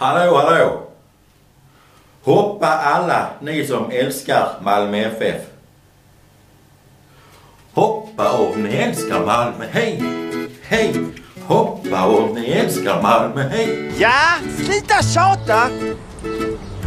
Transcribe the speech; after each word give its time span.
Hallå, 0.00 0.36
hallå! 0.36 0.82
Hoppa 2.22 2.66
alla 2.66 3.26
ni 3.40 3.66
som 3.66 3.90
älskar 3.90 4.48
Malmö 4.62 4.96
FF. 4.98 5.42
Hoppa 7.72 8.32
om 8.32 8.62
ni 8.62 8.76
älskar 8.76 9.26
Malmö, 9.26 9.64
hej! 9.70 10.02
Hej! 10.62 10.94
Hoppa 11.46 12.06
om 12.06 12.34
ni 12.34 12.50
älskar 12.50 13.02
Malmö, 13.02 13.42
hej! 13.42 13.92
Ja, 13.98 14.22
sluta 14.56 15.02
tjata! 15.02 15.68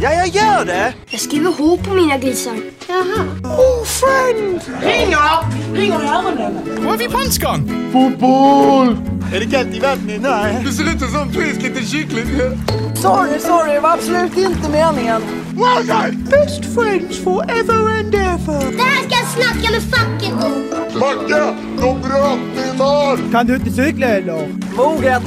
Ja, 0.00 0.12
jag 0.12 0.26
gör 0.26 0.64
det! 0.64 0.94
Jag 1.10 1.20
skriver 1.20 1.52
H 1.58 1.78
på 1.84 1.94
mina 1.94 2.18
grisar. 2.18 2.56
Jaha. 2.88 3.24
Oh, 3.44 3.84
friend! 3.84 4.60
Ringer! 4.82 5.74
Ringer 5.74 6.04
i 6.04 6.08
öronen. 6.08 6.84
Var 6.84 6.94
är 6.94 6.98
vi 6.98 7.08
punchgun? 7.08 7.90
Fotboll! 7.92 9.13
Är 9.32 9.40
det 9.40 9.46
kallt 9.46 9.74
i 9.74 9.80
vattnet? 9.80 10.22
Nej. 10.22 10.62
Det 10.64 10.72
ser 10.72 10.84
ut 10.84 11.00
som 11.10 11.32
frisk 11.32 11.62
liten 11.62 11.84
kyckling. 11.84 12.26
Sorry, 12.94 13.38
sorry. 13.40 13.72
Det 13.72 13.80
var 13.80 13.92
absolut 13.92 14.36
inte 14.36 14.70
meningen. 14.70 15.22
Best 16.30 16.64
friends 16.74 17.18
forever 17.24 17.98
and 17.98 18.14
ever. 18.14 18.72
Det 18.76 18.82
här 18.82 19.02
ska 19.02 19.10
jag 19.10 19.28
snacka 19.28 19.70
med 19.72 19.82
facket 19.82 20.44
om. 20.44 20.64
Macke, 21.00 21.54
de 21.80 22.00
bröt 22.00 22.38
min 22.56 22.80
arm! 22.82 23.32
Kan 23.32 23.46
du 23.46 23.54
inte 23.54 23.70
cykla 23.70 24.06
eller? 24.06 24.48
Moget. 24.76 25.22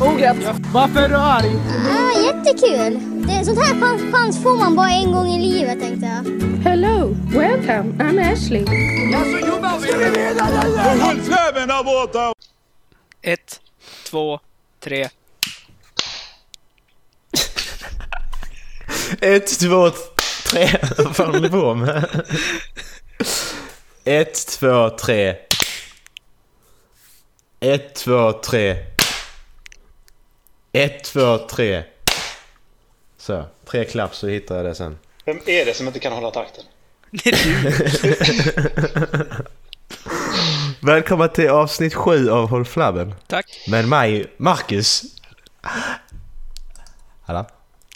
Moget. 0.00 0.36
Varför 0.72 1.00
är 1.00 1.08
du 1.08 1.16
arg? 1.16 1.52
Ah, 1.90 2.20
jättekul. 2.20 3.00
Det, 3.26 3.44
sånt 3.44 3.58
här 3.58 3.80
chans, 3.80 4.02
chans 4.12 4.42
får 4.42 4.56
man 4.56 4.76
bara 4.76 4.90
en 4.90 5.12
gång 5.12 5.28
i 5.28 5.38
livet 5.52 5.80
tänkte 5.80 6.06
jag. 6.06 6.40
Hello, 6.70 7.16
welcome, 7.34 7.92
I'm 7.98 8.32
Ashley. 8.32 8.64
Ja, 9.12 9.18
så 9.20 9.46
jobbar 9.46 9.78
vi. 9.80 11.00
Håll 11.00 11.20
fläven 11.20 11.68
där 11.68 11.84
borta! 11.84 12.39
Ett, 13.22 13.60
två, 14.04 14.40
tre. 14.78 15.08
Ett, 19.20 19.60
två, 19.60 19.90
tre. 20.50 20.68
Vad 20.98 21.16
fan 21.16 21.26
håller 21.26 21.40
ni 21.40 21.48
på 21.48 21.74
med? 21.74 22.24
Ett, 24.04 24.46
två, 24.46 24.90
tre. 24.90 25.36
Ett, 27.60 27.94
två, 27.94 28.32
tre. 28.32 28.76
Ett, 30.72 31.04
två, 31.04 31.38
tre. 31.38 31.82
Så, 33.16 33.44
tre 33.64 33.84
klapp 33.84 34.14
så 34.14 34.28
hittar 34.28 34.56
jag 34.56 34.64
det 34.64 34.74
sen. 34.74 34.98
Vem 35.24 35.40
är 35.46 35.64
det 35.64 35.74
som 35.74 35.86
inte 35.86 35.98
kan 35.98 36.12
hålla 36.12 36.30
takten? 36.30 36.64
Det 37.10 37.30
är 37.30 37.62
du. 37.62 39.44
Välkomna 40.82 41.28
till 41.28 41.48
avsnitt 41.48 41.94
sju 41.94 42.30
av 42.30 42.48
Håll 42.48 42.64
Flabben. 42.64 43.14
Tack. 43.26 43.46
Med 43.68 43.88
mig, 43.88 44.26
Marcus. 44.36 45.02
Hallå? 47.26 47.44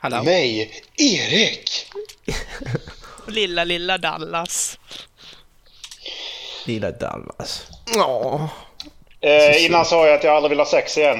Hallå. 0.00 0.22
Mig, 0.22 0.72
Erik! 0.96 1.70
Lilla, 3.28 3.64
lilla 3.64 3.98
Dallas. 3.98 4.78
Lilla 6.66 6.90
Dallas. 6.90 7.66
Åh. 7.96 8.46
Eh, 9.20 9.64
innan 9.64 9.84
sa 9.84 10.06
jag 10.06 10.14
att 10.14 10.24
jag 10.24 10.36
aldrig 10.36 10.50
vill 10.50 10.58
ha 10.58 10.66
sex 10.66 10.98
igen. 10.98 11.18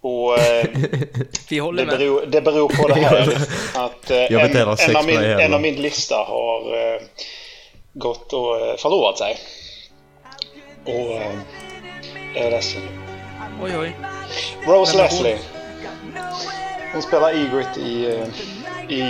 Och 0.00 0.38
eh, 0.38 0.66
Vi 1.48 1.58
håller 1.58 1.84
det, 1.84 1.90
med. 1.90 1.98
beror, 1.98 2.26
det 2.26 2.40
beror 2.40 2.68
på 2.68 2.88
det 2.88 2.94
här 3.00 3.38
att 3.74 4.10
eh, 4.10 4.18
en, 4.18 4.56
en, 4.56 4.96
av 4.96 5.06
min, 5.06 5.22
en 5.22 5.54
av 5.54 5.60
min 5.60 5.82
lista 5.82 6.16
har 6.16 6.92
eh, 6.94 7.00
gått 7.92 8.32
och 8.32 8.60
eh, 8.60 8.76
förlorat 8.76 9.18
sig. 9.18 9.38
Och 10.88 11.20
jag 12.34 12.44
är 12.46 12.50
ledsen. 12.50 12.82
Oj, 13.62 13.78
oj. 13.78 13.96
Rose 14.66 14.96
Vem? 14.96 15.04
Leslie. 15.06 15.38
Hon 16.92 17.02
spelar 17.02 17.30
Egret 17.30 17.76
i... 17.78 18.06
eh, 18.06 18.92
i 18.92 19.00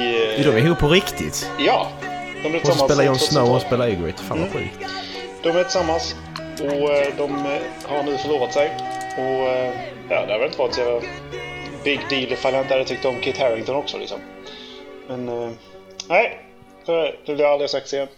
Är 0.40 0.44
de 0.52 0.58
ihop 0.58 0.78
på 0.78 0.88
riktigt? 0.88 1.50
ja. 1.58 1.88
De 2.02 2.40
blev 2.40 2.52
Hon 2.52 2.60
tillsammans 2.60 2.92
spelar 2.92 3.04
Jon 3.04 3.14
2012. 3.18 3.18
Snow 3.44 3.54
och 3.56 3.62
spelar 3.62 3.88
Ygritte. 3.88 4.22
Fan 4.22 4.38
vad 4.40 4.48
Mm. 4.48 4.52
sjukt. 4.68 4.90
De 5.42 5.48
är 5.48 5.62
tillsammans 5.62 6.16
och 6.60 6.90
eh, 6.94 7.14
de 7.16 7.46
eh, 7.46 7.60
har 7.88 8.02
nu 8.02 8.18
förlovat 8.18 8.52
sig. 8.52 8.70
Och 9.18 9.48
ja, 10.08 10.26
det 10.26 10.32
har 10.32 10.38
väl 10.38 10.46
inte 10.46 10.58
varit 10.58 10.74
så 10.74 10.80
jävla 10.80 11.00
big 11.84 12.00
deal 12.10 12.32
ifall 12.32 12.52
jag 12.54 12.62
inte 12.62 12.74
hade 12.74 12.84
tyckt 12.84 13.04
om 13.04 13.20
Kit 13.20 13.38
Harington 13.38 13.76
också 13.76 13.98
liksom. 13.98 14.18
Men 15.08 15.26
nej, 16.08 16.38
det 16.86 17.14
det 17.26 17.34
blir 17.34 17.52
aldrig 17.52 17.70
sex 17.70 17.94
igen. 17.94 18.08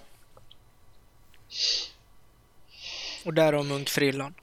Och 3.25 3.35
där 3.35 3.53
har 3.53 3.63
munkfrillan. 3.63 4.35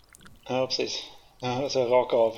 Ja, 0.49 0.67
precis. 0.67 1.03
Ja, 1.39 1.69
så 1.69 1.85
raka 1.85 2.15
av. 2.15 2.35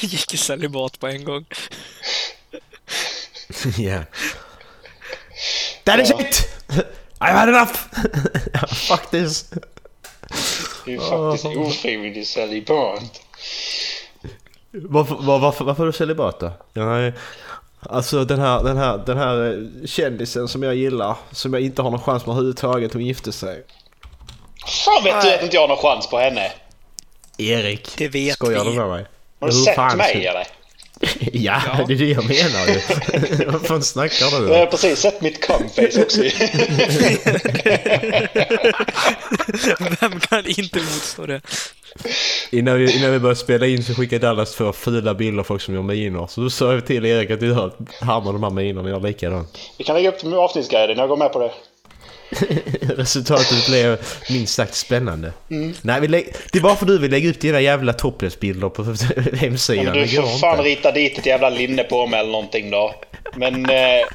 Gick 0.00 0.34
i 0.34 0.36
celibat 0.36 0.98
på 1.00 1.06
en 1.06 1.24
gång. 1.24 1.44
Ja. 3.78 4.02
That 5.84 6.00
is 6.00 6.10
Ja. 6.10 6.20
it! 6.20 6.48
I've 7.18 7.32
had 7.34 7.48
enough! 7.48 7.72
Fuck 8.88 9.10
this! 9.10 9.50
Det 10.84 10.90
är 10.90 10.94
ju 10.94 10.98
faktiskt 11.00 11.44
ofrivillig 11.56 12.26
celibat. 12.26 13.02
Varför, 14.70 15.14
var, 15.14 15.38
varför, 15.38 15.64
varför 15.64 15.82
är 15.82 15.86
du 15.86 15.92
celibat 15.92 16.40
då? 16.40 16.52
Jag 16.72 17.12
alltså 17.82 18.24
den 18.24 18.40
här, 18.40 18.62
den, 18.64 18.76
här, 18.76 18.98
den 19.06 19.18
här 19.18 19.52
eh, 19.52 19.58
kändisen 19.86 20.48
som 20.48 20.62
jag 20.62 20.74
gillar, 20.74 21.16
som 21.32 21.52
jag 21.54 21.62
inte 21.62 21.82
har 21.82 21.90
någon 21.90 22.00
chans 22.00 22.26
med 22.26 22.32
överhuvudtaget, 22.32 22.92
hon 22.92 23.06
gifte 23.06 23.32
sig. 23.32 23.62
Fan 24.84 25.04
vet 25.04 25.22
du 25.22 25.34
att 25.34 25.42
inte 25.42 25.56
jag 25.56 25.60
har 25.62 25.68
någon 25.68 25.76
chans 25.76 26.10
på 26.10 26.18
henne? 26.18 26.52
Erik. 27.38 27.94
Det 27.96 28.08
vet 28.08 28.34
Skojar 28.34 28.64
vi. 28.64 28.70
du 28.70 28.76
med 28.76 28.88
mig? 28.88 29.06
Har 29.40 29.48
du 29.48 29.54
Hur 29.54 29.64
sett 29.64 29.96
mig 29.96 30.26
eller? 30.26 30.46
Ja, 31.32 31.62
Ja. 31.66 31.84
det 31.88 31.94
är 31.94 31.98
det 31.98 32.04
jag 32.10 32.24
menar 32.24 32.66
ju. 32.66 32.80
Vad 33.46 33.66
fan 33.66 33.82
snackar 33.82 34.40
du 34.40 34.48
Jag 34.48 34.54
har 34.58 34.64
om? 34.64 34.70
precis 34.70 34.98
sett 34.98 35.20
mitt 35.20 35.40
cumface 35.46 36.02
också. 36.02 36.22
Vem 40.00 40.20
kan 40.20 40.46
inte 40.46 40.78
motstå 40.78 41.26
det? 41.26 41.40
Innan 42.50 42.78
vi, 42.78 42.96
innan 42.98 43.12
vi 43.12 43.18
började 43.18 43.40
spela 43.40 43.66
in 43.66 43.84
så 43.84 43.94
skickade 43.94 44.26
Dallas 44.26 44.54
två 44.54 44.72
fula 44.72 45.14
bilder 45.14 45.40
av 45.40 45.44
folk 45.44 45.62
som 45.62 45.74
gör 45.74 45.82
miner. 45.82 46.26
Så 46.26 46.40
då 46.40 46.50
sa 46.50 46.72
jag 46.72 46.86
till 46.86 47.06
Erik 47.06 47.30
att 47.30 47.40
du 47.40 47.52
har 47.52 47.72
härmar 48.00 48.32
de 48.32 48.42
här 48.42 48.50
minerna, 48.50 48.88
jag 48.88 49.00
gör 49.02 49.08
likadant. 49.08 49.58
Vi 49.78 49.84
kan 49.84 49.96
lägga 49.96 50.08
upp 50.08 50.20
dem 50.20 50.32
i 50.32 50.36
avsnittsguiden, 50.36 50.98
jag 50.98 51.08
går 51.08 51.16
med 51.16 51.32
på 51.32 51.38
det. 51.38 51.50
Resultatet 52.96 53.66
blev 53.68 53.98
minst 54.30 54.54
sagt 54.54 54.74
spännande. 54.74 55.32
Nej, 55.82 56.00
vi 56.00 56.08
lä- 56.08 56.24
det 56.52 56.58
är 56.58 56.62
bara 56.62 56.76
för 56.76 56.86
du 56.86 56.98
vill 56.98 57.10
lägga 57.10 57.28
ut 57.28 57.40
dina 57.40 57.60
jävla 57.60 57.92
topless-bilder 57.92 58.68
på 58.68 58.82
hemsidan. 59.36 59.84
Ja, 59.84 59.92
men 59.94 60.02
du 60.02 60.08
får 60.08 60.38
fan 60.38 60.58
inte. 60.58 60.70
rita 60.70 60.92
dit 60.92 61.18
ett 61.18 61.26
jävla 61.26 61.50
linne 61.50 61.82
på 61.82 62.06
mig 62.06 62.20
eller 62.20 62.32
någonting 62.32 62.70
då. 62.70 62.94
Men... 63.34 63.70
Eh, 63.70 63.76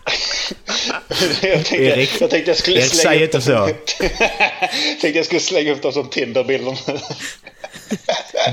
jag, 1.41 1.65
tänkte, 1.65 1.75
Erik, 1.75 2.21
jag 2.21 2.29
tänkte 2.29 2.51
jag 2.51 2.57
skulle 2.57 2.77
Erik, 2.77 2.85
slänga 2.85 3.15
säg 3.15 3.23
inte 3.23 3.41
så. 3.41 3.65
tänkte 5.01 5.09
jag 5.19 5.25
skulle 5.25 5.41
slänga 5.41 5.71
upp 5.71 5.81
dem 5.81 5.91
som 5.91 6.09
Tinder-bilder. 6.09 6.77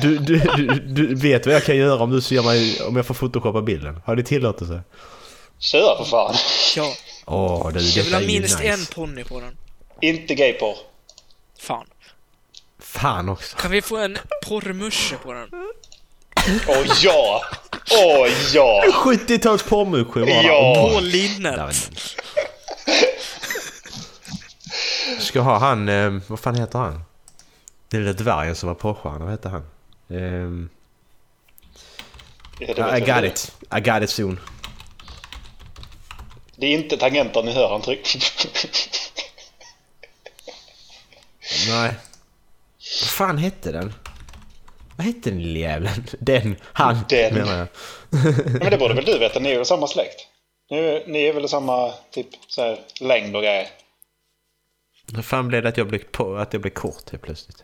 Du, 0.02 0.18
du, 0.18 0.38
du, 0.38 0.66
du 0.66 1.14
vet 1.14 1.46
vad 1.46 1.54
jag 1.54 1.64
kan 1.64 1.76
göra 1.76 2.02
om 2.02 2.10
du 2.10 2.20
ser 2.20 2.42
mig, 2.42 2.82
om 2.82 2.96
jag 2.96 3.06
får 3.06 3.14
photoshoppa 3.14 3.62
bilden. 3.62 4.00
Har 4.04 4.16
du 4.16 4.22
tillåtelse? 4.22 4.82
Kör 5.58 5.96
för 5.96 6.04
fan. 6.04 6.34
Ja, 6.76 6.94
Åh 7.26 7.72
du, 7.72 7.80
jag 7.80 8.04
vill 8.04 8.14
ha 8.14 8.20
minst 8.20 8.58
nice. 8.58 8.72
en 8.72 8.86
ponny 8.86 9.24
på 9.24 9.40
den. 9.40 9.56
Inte 10.00 10.34
gayporr. 10.34 10.76
Fan. 11.58 11.86
Fan 12.78 13.28
också. 13.28 13.56
Kan 13.56 13.70
vi 13.70 13.82
få 13.82 13.96
en 13.96 14.18
porrmusche 14.46 15.16
på 15.22 15.32
den? 15.32 15.48
Åh 16.68 16.86
ja! 17.02 17.42
Åh 17.90 18.28
ja! 18.54 18.84
70-tals 18.92 19.62
porrmusche 19.62 20.20
bara. 20.20 20.42
Ja. 20.42 20.90
På 20.94 21.00
linnet. 21.00 21.90
Ska 25.18 25.40
ha 25.40 25.58
han, 25.58 25.88
eh, 25.88 26.12
vad 26.26 26.40
fan 26.40 26.54
heter 26.54 26.78
han? 26.78 27.04
Den 27.88 28.00
lilla 28.00 28.12
dvärgen 28.12 28.56
som 28.56 28.66
var 28.66 28.74
porrstjärna, 28.74 29.18
vad 29.18 29.30
heter 29.30 29.50
han? 29.50 29.64
Um, 30.08 30.68
Ja, 32.58 32.74
det 32.74 32.96
I 32.96 33.00
got 33.00 33.08
inte. 33.08 33.26
it. 33.26 33.52
I 33.76 33.80
got 33.80 34.02
it 34.02 34.10
soon. 34.10 34.40
Det 36.56 36.66
är 36.66 36.70
inte 36.70 36.96
tangenter 36.96 37.42
ni 37.42 37.52
hör 37.52 37.68
han 37.68 37.82
tryck. 37.82 38.16
Nej. 41.68 41.94
Vad 43.00 43.10
fan 43.10 43.38
hette 43.38 43.72
den? 43.72 43.94
Vad 45.02 45.14
hette 45.14 45.30
den 45.30 45.42
lilla 45.42 45.58
jävlen? 45.58 46.04
Den, 46.20 46.56
han 46.62 47.04
Den. 47.08 47.34
menar 47.34 47.58
jag. 47.58 47.68
Men 48.60 48.70
det 48.70 48.78
borde 48.78 48.94
väl 48.94 49.04
du 49.04 49.18
veta, 49.18 49.40
ni 49.40 49.50
är 49.50 49.56
väl 49.56 49.66
samma 49.66 49.86
släkt? 49.86 50.26
Ni 50.70 50.78
är, 50.78 51.06
ni 51.06 51.22
är 51.22 51.32
väl 51.32 51.48
samma 51.48 51.92
typ 52.10 52.26
så 52.48 52.62
här, 52.62 52.80
längd 53.00 53.36
och 53.36 53.42
grejer? 53.42 53.68
Hur 55.14 55.22
fan 55.22 55.48
blev 55.48 55.62
det 55.62 55.68
att 55.68 55.76
jag 55.76 55.88
blev, 55.88 55.98
på, 55.98 56.36
att 56.36 56.52
jag 56.52 56.62
blev 56.62 56.70
kort 56.70 57.10
helt 57.10 57.22
plötsligt? 57.22 57.62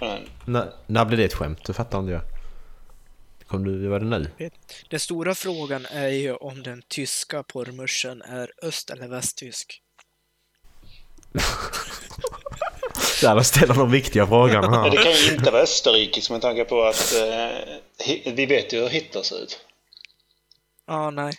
Men, 0.00 0.22
När, 0.46 0.72
när 0.86 1.04
blev 1.04 1.18
det 1.18 1.24
ett 1.24 1.34
skämt? 1.34 1.64
Det 1.64 1.72
fattar 1.72 1.98
inte 1.98 2.12
jag. 2.12 2.22
Kom 3.46 3.64
du, 3.64 3.86
var 3.88 4.00
det 4.00 4.06
nu? 4.06 4.50
Den 4.90 5.00
stora 5.00 5.34
frågan 5.34 5.86
är 5.86 6.08
ju 6.08 6.34
om 6.34 6.62
den 6.62 6.82
tyska 6.88 7.42
porrmuschen 7.42 8.22
är 8.22 8.52
öst 8.62 8.90
eller 8.90 9.08
västtysk. 9.08 9.82
Där 13.22 13.34
de 13.34 13.44
ställer 13.44 13.74
de 13.74 13.90
viktiga 13.90 14.26
frågorna 14.26 14.88
det 14.90 14.96
kan 14.96 15.12
ju 15.12 15.32
inte 15.32 15.50
vara 15.50 15.62
österrikisk 15.62 16.30
med 16.30 16.40
tanke 16.40 16.64
på 16.64 16.82
att 16.82 17.14
eh, 17.14 18.32
vi 18.32 18.46
vet 18.46 18.72
ju 18.72 18.80
hur 18.80 18.88
Hitler 18.88 19.22
ser 19.22 19.42
ut. 19.42 19.60
Ja, 20.86 21.10
nej. 21.10 21.34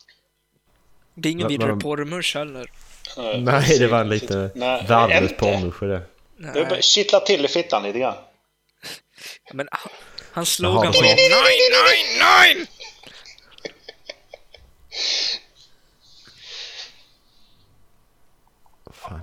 Det 1.16 1.30
är 1.30 1.32
ingen 1.32 1.48
vidare 1.48 1.70
men- 1.70 1.80
porrmusch 1.80 2.36
heller. 2.36 2.72
Eh, 3.18 3.40
Nej, 3.40 3.80
det 3.80 3.88
var 3.88 4.00
en 4.02 4.10
lite 4.10 4.50
Nej, 4.56 4.86
värdelös 4.88 5.32
porrmusch 5.38 5.76
för 5.80 5.88
det. 5.88 6.02
Det 6.54 6.84
kittlar 6.84 7.20
till 7.20 7.46
i 7.46 7.48
fittan 7.48 7.84
lite 7.84 8.00
grann. 8.00 8.16
Men 9.54 9.68
ah, 9.72 9.78
hans 10.32 10.60
Jaha, 10.60 10.72
slogan 10.72 10.86
var 10.86 10.94
så. 10.94 11.02
Nej, 11.02 11.16
nej, 11.72 12.18
nej! 12.20 12.68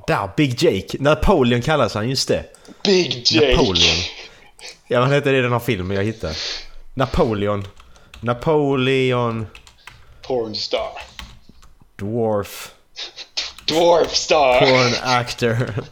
Där, 0.07 0.31
Big 0.37 0.63
Jake. 0.63 0.97
Napoleon 1.01 1.63
kallas 1.63 1.95
han, 1.95 2.09
just 2.09 2.29
det. 2.29 2.45
Big 2.85 3.23
Jake! 3.27 3.57
Napoleon. 3.57 3.97
Ja, 4.89 5.01
vad 5.01 5.13
heter 5.13 5.33
det 5.33 5.39
i 5.39 5.43
den 5.43 5.53
här 5.53 5.59
filmen 5.59 5.97
jag 5.97 6.05
hittade? 6.05 6.35
Napoleon. 6.95 7.67
Napoleon 8.21 9.47
Pornstar. 10.23 10.91
Dwarf 11.97 12.75
Dwarf 13.65 14.15
star! 14.15 14.61
Porn 14.61 15.11
Actor. 15.11 15.85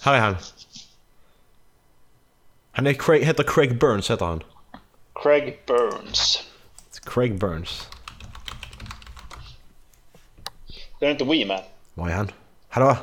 Här 0.00 0.14
är 0.14 0.18
han. 0.20 0.36
Han 2.72 2.86
är 2.86 2.92
Craig, 2.92 3.24
heter 3.24 3.42
Craig 3.42 3.78
Burns 3.78 4.10
heter 4.10 4.26
han. 4.26 4.42
Craig 5.22 5.58
Burns. 5.66 6.42
Craig 7.04 7.38
Burns. 7.38 7.88
Det 11.02 11.06
är 11.06 11.10
inte 11.10 11.24
Weeman. 11.24 11.60
Var 11.94 12.08
är 12.08 12.12
han? 12.14 12.30
Hallå? 12.68 12.96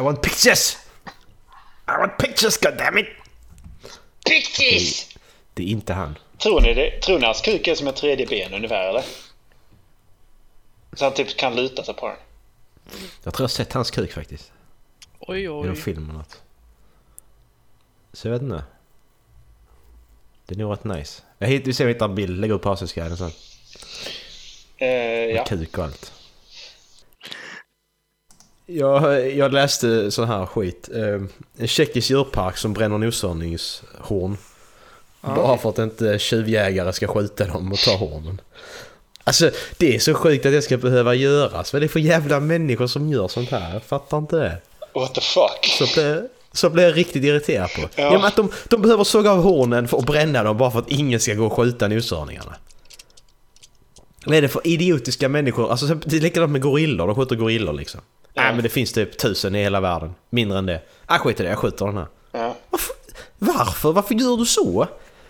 I 0.00 0.02
want 0.02 0.22
pictures! 0.22 0.76
I 1.88 1.90
want 2.00 2.18
pictures 2.18 2.56
goddammit! 2.58 3.06
Pictures! 4.26 5.06
Det 5.54 5.62
är 5.62 5.66
inte 5.66 5.92
han. 5.92 6.18
Tror 6.38 6.60
ni, 6.60 6.74
det, 6.74 7.00
tror 7.00 7.18
ni 7.18 7.26
hans 7.26 7.40
kuk 7.40 7.68
är 7.68 7.74
som 7.74 7.88
ett 7.88 7.96
tredje 7.96 8.26
ben 8.26 8.54
ungefär 8.54 8.88
eller? 8.88 9.04
Så 10.92 11.04
han 11.04 11.14
typ 11.14 11.36
kan 11.36 11.56
luta 11.56 11.84
sig 11.84 11.94
på 11.94 12.08
den. 12.08 12.16
Jag 13.24 13.34
tror 13.34 13.44
jag 13.44 13.48
har 13.48 13.48
sett 13.48 13.72
hans 13.72 13.90
kuk 13.90 14.12
faktiskt. 14.12 14.52
Oj, 15.20 15.40
I 15.42 15.48
oj. 15.48 15.66
någon 15.66 15.76
film 15.76 16.04
eller 16.04 16.18
något. 16.18 16.42
Så 18.12 18.28
jag 18.28 18.32
vet 18.32 18.42
inte. 18.42 18.64
Det 20.46 20.54
är 20.54 20.58
nog 20.58 20.72
rätt 20.72 20.84
nice. 20.84 21.22
Jag 21.38 21.48
hitt, 21.48 21.66
vi 21.66 21.74
ser 21.74 21.84
om 21.84 21.86
vi 21.88 21.92
hittar 21.94 22.08
en 22.08 22.14
bild. 22.14 22.40
Lägg 22.40 22.50
upp 22.50 22.62
på 22.62 22.70
avsnittsguiden 22.70 23.16
sen. 23.16 23.30
Eh, 24.76 24.86
Med 24.86 25.34
ja. 25.34 25.44
kuk 25.44 25.78
och 25.78 25.84
allt. 25.84 26.12
Jag, 28.72 29.30
jag 29.36 29.52
läste 29.52 30.10
sån 30.10 30.28
här 30.28 30.46
skit. 30.46 30.88
Eh, 30.94 31.22
En 31.58 31.68
tjeckisk 31.68 32.10
djurpark 32.10 32.56
som 32.56 32.72
bränner 32.72 32.98
noshörningshorn. 32.98 34.36
Bara 35.20 35.58
för 35.58 35.68
att 35.68 35.78
inte 35.78 36.18
tjuvjägare 36.18 36.92
ska 36.92 37.06
skjuta 37.06 37.44
dem 37.44 37.72
och 37.72 37.78
ta 37.78 37.96
hornen. 37.96 38.40
Alltså 39.24 39.50
det 39.78 39.94
är 39.94 39.98
så 39.98 40.14
sjukt 40.14 40.46
att 40.46 40.52
det 40.52 40.62
ska 40.62 40.76
behöva 40.76 41.14
göras. 41.14 41.72
Vad 41.72 41.82
är 41.82 41.86
det 41.86 41.88
för 41.92 42.00
jävla 42.00 42.40
människor 42.40 42.86
som 42.86 43.08
gör 43.08 43.28
sånt 43.28 43.50
här? 43.50 43.72
Jag 43.72 43.82
fattar 43.82 44.18
inte 44.18 44.36
det. 44.36 44.56
What 44.94 45.14
the 45.14 45.20
fuck? 45.20 45.64
Så 45.78 45.94
blir, 45.94 46.28
så 46.52 46.70
blir 46.70 46.84
jag 46.84 46.96
riktigt 46.96 47.24
irriterad 47.24 47.70
på. 47.76 47.88
Ja. 47.96 48.26
Att 48.26 48.36
de, 48.36 48.50
de 48.68 48.82
behöver 48.82 49.04
såga 49.04 49.30
av 49.32 49.42
hornen 49.42 49.88
att 49.92 50.06
bränna 50.06 50.42
dem 50.42 50.56
bara 50.58 50.70
för 50.70 50.78
att 50.78 50.90
ingen 50.90 51.20
ska 51.20 51.34
gå 51.34 51.46
och 51.46 51.52
skjuta 51.52 51.88
noshörningarna. 51.88 52.54
Vad 54.26 54.36
är 54.36 54.42
det 54.42 54.48
för 54.48 54.66
idiotiska 54.66 55.28
människor? 55.28 55.70
Alltså 55.70 55.86
det 55.86 56.16
är 56.16 56.20
likadant 56.20 56.52
med 56.52 56.60
gorillor. 56.60 57.06
De 57.06 57.16
skjuter 57.16 57.36
gorillor 57.36 57.72
liksom. 57.72 58.00
Nej 58.34 58.54
men 58.54 58.62
det 58.62 58.68
finns 58.68 58.92
typ 58.92 59.18
tusen 59.18 59.54
i 59.54 59.62
hela 59.62 59.80
världen. 59.80 60.14
Mindre 60.30 60.58
än 60.58 60.66
det. 60.66 60.80
Ah 61.06 61.18
skit 61.18 61.40
i 61.40 61.42
det, 61.42 61.48
jag 61.48 61.58
skjuter 61.58 61.86
den 61.86 61.96
här. 61.96 62.06
Ja. 62.32 62.56
Varför? 62.70 62.94
Varför? 63.38 63.92
Varför 63.92 64.14
gör 64.14 64.36
du 64.36 64.46
så? 64.46 64.86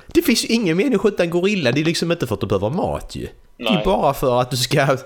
Det 0.07 0.23
finns 0.23 0.45
ju 0.45 0.49
ingen 0.49 0.77
mening 0.77 0.95
att 0.95 1.01
skjuta 1.01 1.23
en 1.23 1.31
gorilla. 1.31 1.73
Det 1.73 1.81
är 1.81 1.85
liksom 1.85 2.13
inte 2.13 2.27
för 2.27 2.35
att 2.35 2.41
du 2.41 2.47
behöver 2.47 2.71
mat 2.71 3.17
ju. 3.17 3.27
Det 3.57 3.65
Nej. 3.65 3.75
är 3.81 3.85
bara 3.85 4.15
för 4.15 4.41
att 4.41 4.51
du 4.51 4.57
ska... 4.57 4.87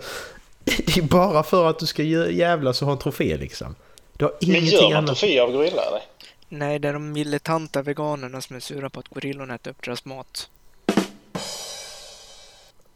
Det 0.64 0.96
är 0.98 1.02
bara 1.02 1.42
för 1.42 1.66
att 1.70 1.78
du 1.78 1.86
ska 1.86 2.02
jä- 2.02 2.30
jävlas 2.30 2.82
och 2.82 2.86
ha 2.86 2.92
en 2.92 2.98
trofé 2.98 3.36
liksom. 3.36 3.74
Du 4.12 4.24
har 4.24 4.32
Men 4.40 4.50
ingenting 4.50 4.72
gör 4.72 4.82
man 4.82 4.92
annat. 4.96 5.06
trofé 5.16 5.40
av 5.40 5.52
gorilla 5.52 5.82
eller? 5.82 6.00
Nej, 6.48 6.78
det 6.78 6.88
är 6.88 6.92
de 6.92 7.12
militanta 7.12 7.82
veganerna 7.82 8.40
som 8.40 8.56
är 8.56 8.60
sura 8.60 8.90
på 8.90 9.00
att 9.00 9.08
gorillorna 9.08 9.54
äter 9.54 9.70
upp 9.70 9.82
deras 9.84 10.04
mat. 10.04 10.48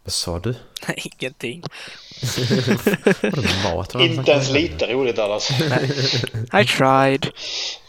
Vad 0.08 0.12
sa 0.12 0.38
du? 0.38 0.55
Nej, 0.88 1.02
ingenting. 1.20 1.62
Mat? 3.64 3.94
Inte 3.94 4.31
ens 4.32 4.50
lite 4.50 4.87
roligt 4.93 5.19
alls. 5.19 5.50
I 5.50 6.64
tried. 6.66 7.25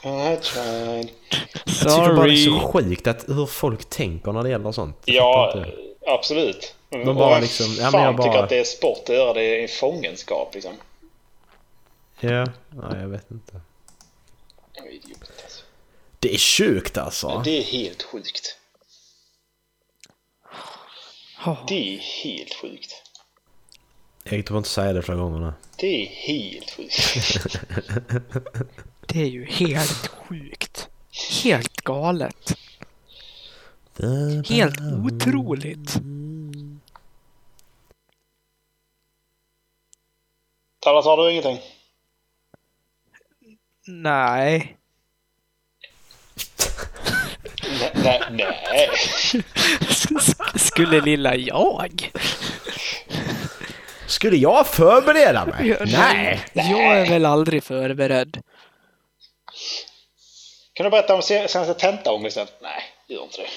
I 0.04 0.38
tried. 0.42 1.10
Jag 1.66 1.95
tycker 1.95 2.16
bara 2.16 2.25
det 2.27 2.33
är 2.33 2.36
Sorry. 2.36 2.45
så 2.45 2.60
sjukt 2.60 3.07
att 3.07 3.25
hur 3.27 3.45
folk 3.45 3.89
tänker 3.89 4.31
när 4.31 4.44
det 4.44 4.50
gäller 4.50 4.71
sånt. 4.71 5.01
Ja, 5.06 5.66
absolut. 6.07 6.75
De 6.89 7.07
Och 7.10 7.16
bara 7.16 7.33
vem 7.33 7.42
liksom- 7.42 7.75
ja, 7.77 7.83
men 7.83 7.92
fan 7.92 8.04
jag 8.04 8.16
bara- 8.16 8.27
tycker 8.27 8.44
att 8.44 8.50
det 8.50 8.60
är 8.60 8.63
sport 8.63 9.04
att 9.10 9.15
göra 9.15 9.33
det 9.33 9.63
i 9.63 9.68
fångenskap 9.68 10.51
liksom? 10.56 10.74
Ja, 12.19 12.45
nej, 12.69 13.01
jag 13.01 13.07
vet 13.07 13.31
inte. 13.31 13.62
Alltså. 15.44 15.62
Det 16.19 16.33
är 16.33 16.38
sjukt 16.38 16.98
alltså. 16.98 17.42
Det 17.45 17.57
är 17.57 17.63
helt 17.63 18.04
sjukt. 18.04 18.56
Oh, 21.45 21.65
Det 21.68 21.95
är 21.95 22.00
helt 22.24 22.53
sjukt. 22.53 23.03
Du 24.24 24.44
får 24.44 24.57
inte 24.57 24.69
säga 24.69 24.94
det 24.94 25.01
flera 25.01 25.18
gånger 25.18 25.39
nu. 25.39 25.53
Det 25.77 26.01
är 26.01 26.06
helt 26.06 26.71
sjukt. 26.71 27.47
det 29.07 29.21
är 29.21 29.25
ju 29.25 29.45
helt 29.45 30.07
sjukt. 30.07 30.89
Helt 31.44 31.81
galet. 31.81 32.57
Helt 34.50 34.81
otroligt. 35.06 35.94
Tallas, 40.80 41.06
har 41.06 41.18
du 41.18 41.31
ingenting? 41.31 41.59
Nej, 43.88 44.77
nej, 47.95 48.21
nej. 48.31 48.89
Skulle 50.56 51.01
lilla 51.01 51.35
jag? 51.35 52.11
Skulle 54.07 54.38
jag 54.38 54.67
förbereda 54.67 55.45
mig? 55.45 55.77
Nej! 55.85 56.45
Jag 56.53 56.97
är 56.97 57.09
väl 57.09 57.25
aldrig 57.25 57.63
förberedd. 57.63 58.41
Kan 60.73 60.83
du 60.83 60.89
berätta 60.89 61.15
om 61.15 61.21
se- 61.21 61.47
senaste 61.47 61.73
tentaångesten? 61.73 62.47
Nej, 62.61 62.83
gör 63.07 63.23
inte 63.23 63.38
det. 63.41 63.47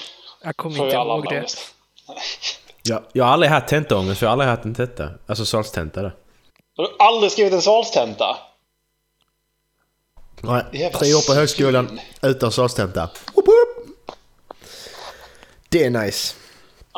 Jag 0.43 0.57
kommer 0.57 0.83
inte 0.85 0.95
ihåg 0.95 1.29
det. 1.29 1.45
Jag, 2.85 3.03
jag 3.13 3.25
har 3.25 3.31
aldrig 3.31 3.51
haft 3.51 3.67
tentaångest, 3.67 4.19
för 4.19 4.25
jag 4.25 4.29
har 4.29 4.33
aldrig 4.33 4.49
haft 4.49 4.65
en 4.65 4.75
tenta. 4.75 5.09
Alltså 5.27 5.45
salstenta 5.45 6.01
det. 6.01 6.11
Har 6.77 6.83
du 6.83 6.95
aldrig 6.99 7.31
skrivit 7.31 7.53
en 7.53 7.61
salstenta? 7.61 8.37
Nej, 10.41 10.63
Jävla 10.73 10.99
tre 10.99 11.13
år 11.13 11.27
på 11.27 11.33
högskolan 11.33 11.99
utan 12.21 12.51
salstenta. 12.51 13.09
Det 15.69 15.83
är 15.85 15.89
nice. 15.89 16.35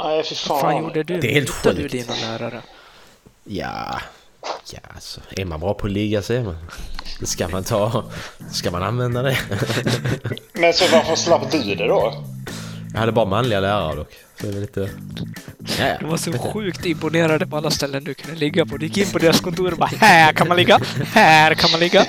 Nej, 0.04 0.24
fy 0.24 0.36
fan. 0.36 0.62
Fan 0.62 0.78
gjorde 0.84 1.04
du? 1.04 1.20
Det 1.20 1.28
är 1.28 1.34
helt 1.34 1.50
Mutade 1.66 1.76
du 1.76 1.90
sjukt. 1.90 1.94
dina 1.94 2.16
lärare? 2.38 2.62
Ja, 3.44 4.00
ja 4.74 4.80
alltså, 4.96 5.22
är 5.32 5.46
man 5.46 5.60
bra 5.60 5.74
på 5.74 5.86
att 5.88 5.92
ligga 5.94 6.22
så 6.22 6.34
är 6.34 6.44
man. 6.44 6.58
Det 7.20 7.26
ska 7.26 7.48
man 7.48 7.64
ta. 7.64 8.04
Ska 8.52 8.72
man 8.72 8.84
använda 8.84 9.22
det? 9.22 9.38
Men 10.54 10.74
så 10.74 10.86
varför 10.92 11.16
slapp 11.16 11.52
du 11.52 11.76
det 11.76 11.88
då? 11.88 12.24
Jag 12.94 13.00
hade 13.00 13.12
bara 13.12 13.26
manliga 13.26 13.60
lärare 13.60 13.96
dock. 13.96 14.12
Så 14.42 14.48
det 14.48 14.58
är 14.58 14.62
lite... 14.62 14.90
Ja, 15.60 15.86
ja. 15.88 15.96
Jag 16.02 16.08
var 16.08 16.18
så 16.18 16.34
sjukt 16.34 16.86
imponerad 16.86 17.50
på 17.50 17.58
alla 17.58 17.72
ställen 17.72 18.04
du 18.04 18.14
kunde 18.14 18.40
ligga 18.40 18.66
på. 18.66 18.78
Du 18.78 18.86
gick 18.86 18.98
in 18.98 19.12
på 19.12 19.20
deras 19.20 19.40
kontor 19.42 19.72
och 19.72 19.78
bara 19.78 19.90
här 20.00 20.34
kan 20.34 20.48
man 20.48 20.58
ligga, 20.58 20.80
här 21.14 21.54
kan 21.54 21.72
man 21.72 21.80
ligga, 21.80 22.06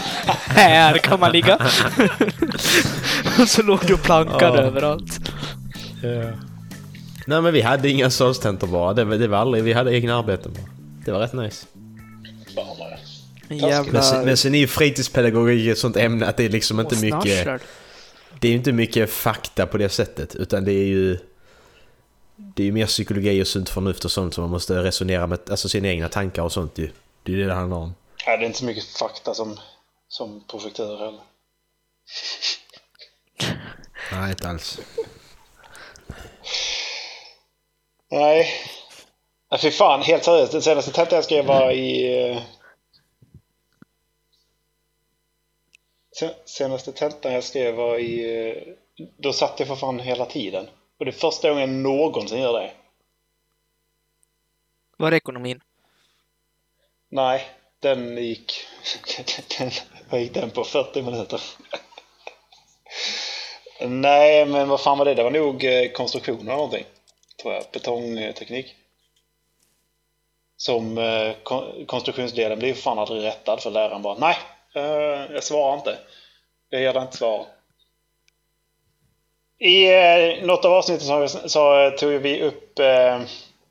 här 0.47 0.99
kan 0.99 1.21
man 1.21 1.33
ligga. 1.33 1.57
och 3.41 3.49
så 3.49 3.63
låg 3.63 3.79
du 3.87 3.95
och 3.95 4.03
plankade 4.03 4.59
Ja. 4.61 4.63
överallt. 4.63 5.21
Nej 7.27 7.43
men 7.43 7.53
vi 7.53 7.61
hade 7.61 7.89
inga 7.91 8.11
salstentor 8.11 8.67
bara. 8.67 8.93
Det, 8.95 9.05
var- 9.05 9.17
det 9.17 9.29
var 9.29 9.39
aldrig, 9.39 9.65
vi 9.65 9.73
hade 9.73 9.95
egna 9.95 10.17
arbeten 10.19 10.53
bara. 10.53 10.67
Det 11.05 11.13
var 11.13 11.19
rätt 11.21 11.33
nice. 11.33 11.67
Men, 13.49 13.61
sen- 13.61 13.69
jävla... 13.69 14.23
men 14.25 14.37
sen 14.37 14.55
är 14.55 14.59
ju 14.59 14.67
fritidspedagogik 14.67 15.69
ett 15.69 15.79
sånt 15.79 15.97
ämne 15.97 16.27
att 16.27 16.37
det 16.37 16.45
är 16.45 16.49
liksom 16.49 16.81
inte 16.81 16.97
mycket... 16.97 17.61
Det 18.41 18.49
är 18.49 18.51
ju 18.53 18.57
inte 18.59 18.73
mycket 18.73 19.11
fakta 19.11 19.67
på 19.67 19.79
det 19.79 19.89
sättet 19.89 20.35
utan 20.35 20.65
det 20.65 20.73
är 20.73 20.85
ju... 20.87 21.19
Det 22.37 22.63
är 22.63 22.67
ju 22.67 22.73
mer 22.73 22.87
psykologi 22.87 23.43
och 23.43 23.47
sunt 23.47 23.69
förnuft 23.69 24.05
och 24.05 24.11
sånt 24.13 24.35
som 24.35 24.43
man 24.43 24.51
måste 24.51 24.83
resonera 24.83 25.27
med, 25.27 25.39
alltså 25.51 25.69
sina 25.69 25.89
egna 25.89 26.09
tankar 26.09 26.43
och 26.43 26.53
sånt 26.53 26.79
ju. 26.79 26.91
Det 27.23 27.33
är 27.33 27.37
det 27.37 27.45
det 27.47 27.55
handlar 27.55 27.77
om. 27.77 27.95
Nej, 28.27 28.39
det 28.39 28.45
är 28.45 28.47
inte 28.47 28.59
så 28.59 28.65
mycket 28.65 28.85
fakta 28.85 29.35
som, 29.35 29.59
som 30.09 30.45
projektör 30.51 30.97
heller. 30.99 31.21
Nej, 34.13 34.31
inte 34.31 34.49
alls. 34.49 34.79
Nej. 38.11 38.47
Nej, 39.51 39.61
fy 39.61 39.71
fan, 39.71 40.03
helt 40.03 40.25
seriöst. 40.25 40.53
Den 40.53 40.63
senaste 40.63 40.93
tentan 40.93 41.17
jag 41.17 41.25
skrev 41.25 41.47
var 41.47 41.71
i... 41.71 42.21
eh, 42.31 42.43
sen, 46.19 46.31
senaste 46.45 46.93
tentan 46.93 47.33
jag 47.33 47.45
skrev 47.45 47.75
var 47.75 47.99
i... 47.99 48.49
eh, 48.49 48.75
Då 49.19 49.33
satt 49.33 49.59
jag 49.59 49.69
för 49.69 49.77
fan 49.77 50.01
hela 50.01 50.27
tiden. 50.27 50.69
Och 50.99 51.05
det 51.05 51.11
är 51.11 51.13
första 51.13 51.49
gången 51.49 51.61
jag 51.71 51.83
någonsin 51.83 52.41
gör 52.41 52.61
det. 52.61 52.71
Var 54.97 55.13
är 55.13 55.17
ekonomin? 55.17 55.61
Nej, 57.09 57.45
den 57.81 58.17
gick... 58.25 58.53
Den, 59.59 59.71
vad 60.11 60.21
gick 60.21 60.35
den 60.35 60.51
på? 60.51 60.65
40 60.65 61.03
minuter? 61.03 61.41
Nej, 63.81 64.47
men 64.47 64.69
vad 64.69 64.81
fan 64.81 64.99
var 64.99 65.05
det? 65.05 65.15
Det 65.15 65.23
var 65.23 65.31
nog 65.31 65.65
eh, 65.65 65.91
konstruktion 65.93 66.41
eller 66.41 66.53
någonting. 66.53 66.85
Tror 67.43 67.55
jag. 67.55 67.65
Betongteknik. 67.73 68.75
Som 70.57 70.99
eh, 70.99 71.33
kon- 71.43 71.87
konstruktionsdelen 71.87 72.59
blev 72.59 72.69
ju 72.69 72.75
fan 72.75 72.99
aldrig 72.99 73.23
rättad 73.23 73.63
för 73.63 73.71
läraren 73.71 74.03
bara 74.03 74.19
nej, 74.19 74.37
eh, 74.75 75.33
jag 75.35 75.45
svarar 75.45 75.75
inte. 75.75 75.99
Jag 76.69 76.81
ger 76.81 76.93
dig 76.93 77.03
inte 77.03 77.17
svar. 77.17 77.47
I 79.59 79.95
eh, 79.95 80.45
något 80.47 80.65
av 80.65 80.73
avsnitten 80.73 81.29
så, 81.29 81.49
så 81.49 81.81
eh, 81.81 81.91
tog 81.91 82.11
vi 82.13 82.43
upp 82.43 82.79
eh, 82.79 83.21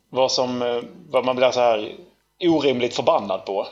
vad, 0.09 0.31
som, 0.31 0.61
eh, 0.61 0.81
vad 1.09 1.25
man 1.25 1.35
blir 1.35 1.51
så 1.51 1.59
här 1.59 1.95
orimligt 2.39 2.95
förbannad 2.95 3.45
på. 3.45 3.67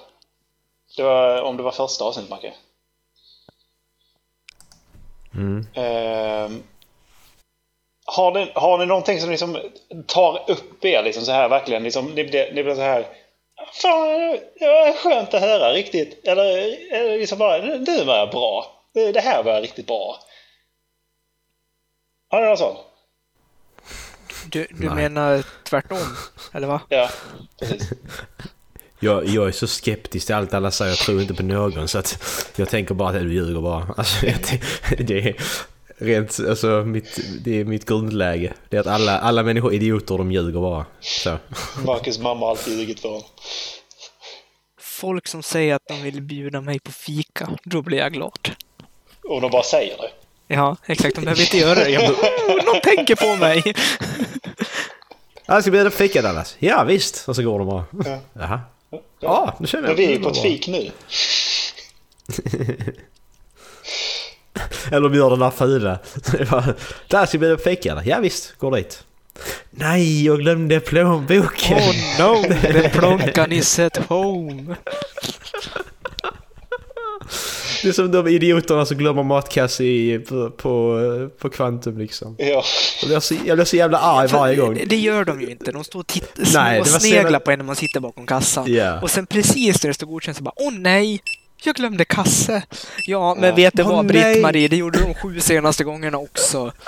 Det 0.97 1.03
var, 1.03 1.41
om 1.41 1.57
det 1.57 1.63
var 1.63 1.71
första 1.71 2.05
avsnittet, 2.05 2.29
Macke. 2.29 2.53
Mm. 5.33 5.67
Har, 8.05 8.31
ni, 8.31 8.51
har 8.55 8.77
ni 8.77 8.85
någonting 8.85 9.19
som 9.19 9.29
liksom 9.29 9.59
tar 10.07 10.51
upp 10.51 10.85
er 10.85 11.03
liksom 11.03 11.25
så 11.25 11.31
här 11.31 11.49
verkligen? 11.49 11.83
Liksom, 11.83 12.05
ni, 12.05 12.23
blir, 12.23 12.53
ni 12.53 12.63
blir 12.63 12.75
så 12.75 12.81
här... 12.81 13.07
Fan, 13.81 14.39
det 14.59 14.67
var 14.67 14.93
skönt 14.93 15.33
att 15.33 15.41
höra 15.41 15.73
riktigt. 15.73 16.27
Eller, 16.27 16.47
eller 16.93 17.17
liksom 17.17 17.37
bara, 17.37 17.57
nu 17.57 18.03
var 18.03 18.17
jag 18.17 18.29
bra. 18.29 18.65
Det 18.93 19.11
det 19.11 19.21
här 19.21 19.43
var 19.43 19.61
riktigt 19.61 19.87
bra. 19.87 20.19
Har 22.29 22.41
ni 22.41 22.47
något 22.47 22.59
sånt? 22.59 22.79
Du, 24.51 24.67
du 24.69 24.85
Nej. 24.85 24.95
menar 24.95 25.43
tvärtom? 25.63 26.17
Eller 26.53 26.67
va? 26.67 26.81
Ja, 26.89 27.09
precis. 27.59 27.89
Jag, 28.99 29.25
jag 29.25 29.47
är 29.47 29.51
så 29.51 29.67
skeptisk 29.67 30.25
till 30.25 30.35
allt 30.35 30.53
alla 30.53 30.71
säger. 30.71 30.91
Jag 30.91 30.97
tror 30.97 31.21
inte 31.21 31.33
på 31.33 31.43
någon. 31.43 31.87
Så 31.87 31.97
att 31.97 32.17
jag 32.55 32.69
tänker 32.69 32.93
bara 32.93 33.09
att 33.09 33.15
du 33.15 33.33
ljuger 33.33 33.61
bara. 33.61 33.93
Alltså, 33.97 34.25
jag, 34.25 34.35
det 35.07 35.29
är 35.29 35.35
rent, 35.97 36.39
alltså, 36.49 36.67
mitt, 36.67 37.19
det 37.45 37.59
är 37.59 37.65
mitt 37.65 37.85
grundläge. 37.85 38.53
Det 38.69 38.77
är 38.77 38.81
att 38.81 38.87
alla, 38.87 39.19
alla 39.19 39.43
människor 39.43 39.71
är 39.71 39.75
idioter 39.75 40.17
de 40.17 40.31
ljuger 40.31 40.59
bara. 40.59 40.85
Så. 40.99 41.37
Marcus 41.85 42.19
mamma 42.19 42.45
har 42.45 42.49
alltid 42.49 42.79
ljugit 42.79 42.99
för 42.99 43.09
honom. 43.09 43.23
Folk 44.79 45.27
som 45.27 45.43
säger 45.43 45.75
att 45.75 45.81
de 45.87 46.01
vill 46.03 46.21
bjuda 46.21 46.61
mig 46.61 46.79
på 46.79 46.91
fika, 46.91 47.49
då 47.63 47.81
blir 47.81 47.97
jag 47.97 48.13
glad. 48.13 48.49
Och 49.23 49.41
de 49.41 49.51
bara 49.51 49.63
säger 49.63 49.97
det. 49.97 50.09
Ja, 50.47 50.77
exakt. 50.85 51.15
De 51.15 51.21
behöver 51.21 51.41
inte 51.41 51.57
göra 51.57 51.75
det. 51.75 51.89
Jag 51.89 52.01
bara, 52.01 52.27
oh, 52.27 52.65
någon 52.65 52.81
tänker 52.81 53.15
på 53.15 53.35
mig! 53.35 53.63
Jag 55.45 55.61
ska 55.61 55.71
bjuda 55.71 55.89
på 55.89 55.95
fika 55.95 56.21
Dallas. 56.21 56.55
Ja 56.59 56.83
visst. 56.83 57.27
Och 57.27 57.35
så 57.35 57.43
går 57.43 57.59
de 57.59 57.67
bara. 57.67 57.85
Ja. 58.05 58.19
Jaha. 58.33 58.61
Ja, 59.19 59.55
nu 59.59 59.67
känner 59.67 59.89
jag. 59.89 59.97
Men 59.97 60.07
vi 60.07 60.13
är 60.13 60.19
på 60.19 60.29
ett 60.29 60.41
fik 60.41 60.67
nu. 60.67 60.91
Eller 64.91 65.09
de 65.09 65.17
gör 65.17 65.29
den 65.29 65.39
där 65.39 65.49
fula. 65.49 65.99
Det 66.31 66.51
var, 66.51 66.73
Där 67.07 67.25
ska 67.25 67.37
vi 67.37 67.57
fika 67.57 67.91
eller? 67.91 68.03
Ja 68.05 68.19
visst, 68.19 68.57
går 68.57 68.75
dit. 68.75 69.03
Nej, 69.71 70.25
jag 70.25 70.39
glömde 70.39 70.79
plånboken. 70.79 71.77
Oh 71.77 71.93
no, 72.19 72.43
the 72.61 72.89
plonkan 72.89 73.51
is 73.51 73.79
at 73.79 73.97
home! 73.97 74.75
Det 77.83 77.89
är 77.89 77.93
som 77.93 78.11
de 78.11 78.27
idioterna 78.27 78.85
som 78.85 78.97
glömmer 78.97 79.23
matkasse 79.23 79.83
i, 79.83 80.19
på, 80.19 80.49
på, 80.49 80.99
på 81.39 81.49
Kvantum 81.49 81.97
liksom. 81.97 82.35
Ja. 82.39 82.63
Jag 83.01 83.09
blir, 83.09 83.19
så, 83.19 83.35
jag 83.45 83.57
blir 83.57 83.65
så 83.65 83.75
jävla 83.75 83.97
arg 83.97 84.27
varje 84.27 84.55
gång. 84.55 84.73
Det, 84.73 84.85
det 84.85 84.95
gör 84.95 85.25
de 85.25 85.41
ju 85.41 85.47
inte. 85.49 85.71
De 85.71 85.83
står 85.83 85.99
och 85.99 86.19
Nej, 86.53 86.79
och 86.81 86.87
sneglar 86.87 87.21
senast- 87.29 87.45
på 87.45 87.51
en 87.51 87.59
när 87.59 87.65
man 87.65 87.75
sitter 87.75 87.99
bakom 87.99 88.25
kassan. 88.25 88.73
Ja. 88.73 89.01
Och 89.01 89.09
sen 89.11 89.25
precis 89.25 89.83
när 89.83 89.87
det 89.87 89.93
står 89.93 90.07
godkänt 90.07 90.37
så 90.37 90.43
bara 90.43 90.53
åh 90.55 90.73
nej! 90.73 91.21
Jag 91.65 91.75
glömde 91.75 92.05
kasse! 92.05 92.63
Ja, 93.07 93.35
men 93.35 93.49
Ja. 93.49 93.55
vet 93.55 93.73
du 93.77 93.83
Åh, 93.83 93.89
vad. 93.89 94.05
Britt-Marie, 94.05 94.67
det 94.67 94.75
gjorde 94.75 94.99
de 94.99 95.13
sju 95.13 95.39
senaste 95.39 95.83
gångerna 95.83 96.17
också. 96.17 96.71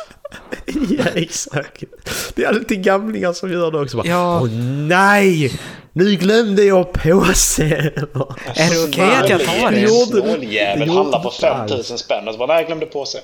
Ja, 0.90 1.04
exakt. 1.16 1.84
Det 2.36 2.44
är 2.44 2.48
alltid 2.48 2.84
gamlingar 2.84 3.34
som 3.34 3.52
gör 3.52 3.72
det 3.72 3.80
också. 3.80 3.98
Bara, 3.98 4.08
Ja. 4.08 4.40
Åh 4.42 4.50
nej! 4.88 5.60
Nu 5.94 6.16
glömde 6.16 6.64
jag 6.64 6.94
påsen! 6.94 7.72
Är 7.72 8.70
det 8.70 8.84
okej 8.88 9.16
att 9.16 9.30
jag 9.30 9.46
tar 9.46 9.72
du. 9.72 9.88
Snåljävel 9.88 10.90
handlar 10.90 11.26
alls. 11.26 11.38
5000 11.38 11.98
spänn 11.98 12.28
och 12.28 12.34
så 12.34 12.38
bara 12.38 12.48
nej 12.48 12.58
jag 12.58 12.66
glömde 12.68 12.86
påse. 12.86 13.18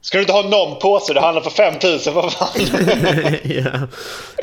Ska 0.00 0.18
du 0.18 0.22
inte 0.22 0.32
ha 0.32 0.42
någon 0.42 0.78
påse? 0.78 1.14
Det 1.14 1.20
handlar 1.20 1.42
för 1.42 1.50
5000, 1.50 2.14
vad 2.14 2.32
fan? 2.32 2.48
ja. 3.44 3.70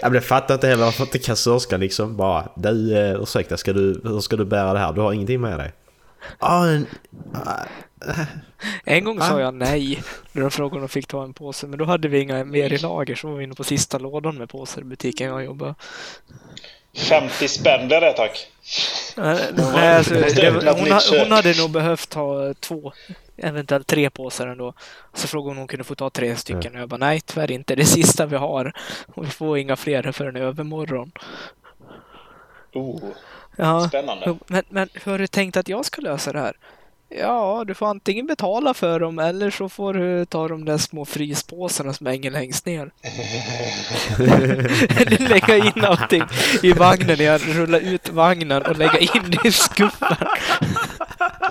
Jag 0.01 0.11
blev 0.11 0.21
fattar 0.21 0.53
inte 0.53 0.67
heller 0.67 0.85
varför 0.85 1.03
inte 1.03 1.19
kassörskan 1.19 1.79
liksom 1.79 2.17
bara 2.17 2.47
Du, 2.55 2.97
eh, 2.97 3.21
ursäkta, 3.21 3.57
ska 3.57 3.73
du, 3.73 4.01
hur 4.03 4.19
ska 4.19 4.35
du 4.35 4.45
bära 4.45 4.73
det 4.73 4.79
här? 4.79 4.93
Du 4.93 5.01
har 5.01 5.13
ingenting 5.13 5.41
med 5.41 5.59
dig. 5.59 5.71
Ja, 6.39 6.67
en... 6.69 6.87
En 8.83 9.03
gång 9.03 9.19
sa 9.19 9.35
Ah. 9.35 9.39
jag 9.39 9.53
nej 9.53 10.03
när 10.31 10.41
de 10.41 10.51
frågade 10.51 10.75
om 10.75 10.81
de 10.81 10.89
fick 10.89 11.07
ta 11.07 11.23
en 11.23 11.33
påse, 11.33 11.67
men 11.67 11.79
då 11.79 11.85
hade 11.85 12.07
vi 12.07 12.19
inga 12.19 12.43
mer 12.43 12.73
i 12.73 12.77
lager 12.77 13.15
så 13.15 13.27
var 13.27 13.35
vi 13.37 13.43
inne 13.43 13.53
på 13.55 13.63
sista 13.63 13.97
lådan 13.97 14.37
med 14.37 14.49
påsar 14.49 14.81
i 14.81 14.85
butiken 14.85 15.29
jag 15.29 15.43
jobbade. 15.45 15.75
50 17.09 17.47
spänn 17.47 17.87
blir 17.87 18.01
det 18.01 18.13
tack. 18.13 18.47
Nej, 19.17 19.37
nej, 19.55 19.97
alltså, 19.97 20.13
det, 20.13 20.49
hon, 20.79 20.91
ha- 20.91 20.99
kök. 20.99 21.21
hon 21.23 21.31
hade 21.31 21.57
nog 21.61 21.71
behövt 21.71 22.09
ta 22.09 22.53
två, 22.59 22.93
eventuellt 23.37 23.87
tre 23.87 24.09
påsar 24.09 24.47
ändå. 24.47 24.73
Så 25.13 25.27
frågade 25.27 25.49
hon 25.49 25.57
om 25.57 25.57
hon 25.57 25.67
kunde 25.67 25.83
få 25.83 25.95
ta 25.95 26.09
tre 26.09 26.35
stycken 26.35 26.75
och 26.75 26.81
jag 26.81 26.89
bara 26.89 26.97
nej 26.97 27.21
tyvärr 27.21 27.51
inte, 27.51 27.75
det 27.75 27.81
är 27.81 27.85
sista 27.85 28.25
vi 28.25 28.35
har. 28.35 28.73
Och 29.15 29.25
vi 29.25 29.29
får 29.29 29.57
inga 29.57 29.75
fler 29.75 30.11
förrän 30.11 30.37
i 30.37 30.39
övermorgon. 30.39 31.11
Oh, 32.73 33.01
Ja, 33.55 33.87
spännande. 33.87 34.37
men, 34.47 34.63
men 34.69 34.89
hur 34.93 35.11
har 35.11 35.19
du 35.19 35.27
tänkt 35.27 35.57
att 35.57 35.67
jag 35.67 35.85
ska 35.85 36.01
lösa 36.01 36.33
det 36.33 36.39
här? 36.39 36.53
Ja, 37.19 37.63
du 37.67 37.73
får 37.73 37.87
antingen 37.87 38.25
betala 38.27 38.73
för 38.73 38.99
dem 38.99 39.19
eller 39.19 39.51
så 39.51 39.69
får 39.69 39.93
du 39.93 40.25
ta 40.25 40.47
de 40.47 40.65
där 40.65 40.77
små 40.77 41.05
fryspåsarna 41.05 41.93
som 41.93 42.05
hänger 42.07 42.31
längst 42.31 42.65
ner. 42.65 42.91
eller 45.01 45.29
lägga 45.29 45.57
in 45.57 45.83
allting 45.85 46.23
i 46.63 46.73
vagnen 46.73 47.17
jag 47.19 47.41
rullar 47.57 47.79
ut 47.79 48.09
vagnen 48.09 48.61
och 48.61 48.77
lägga 48.77 48.97
in 48.99 49.23
det 49.25 49.47
i 49.47 49.51
skuffen. 49.51 50.17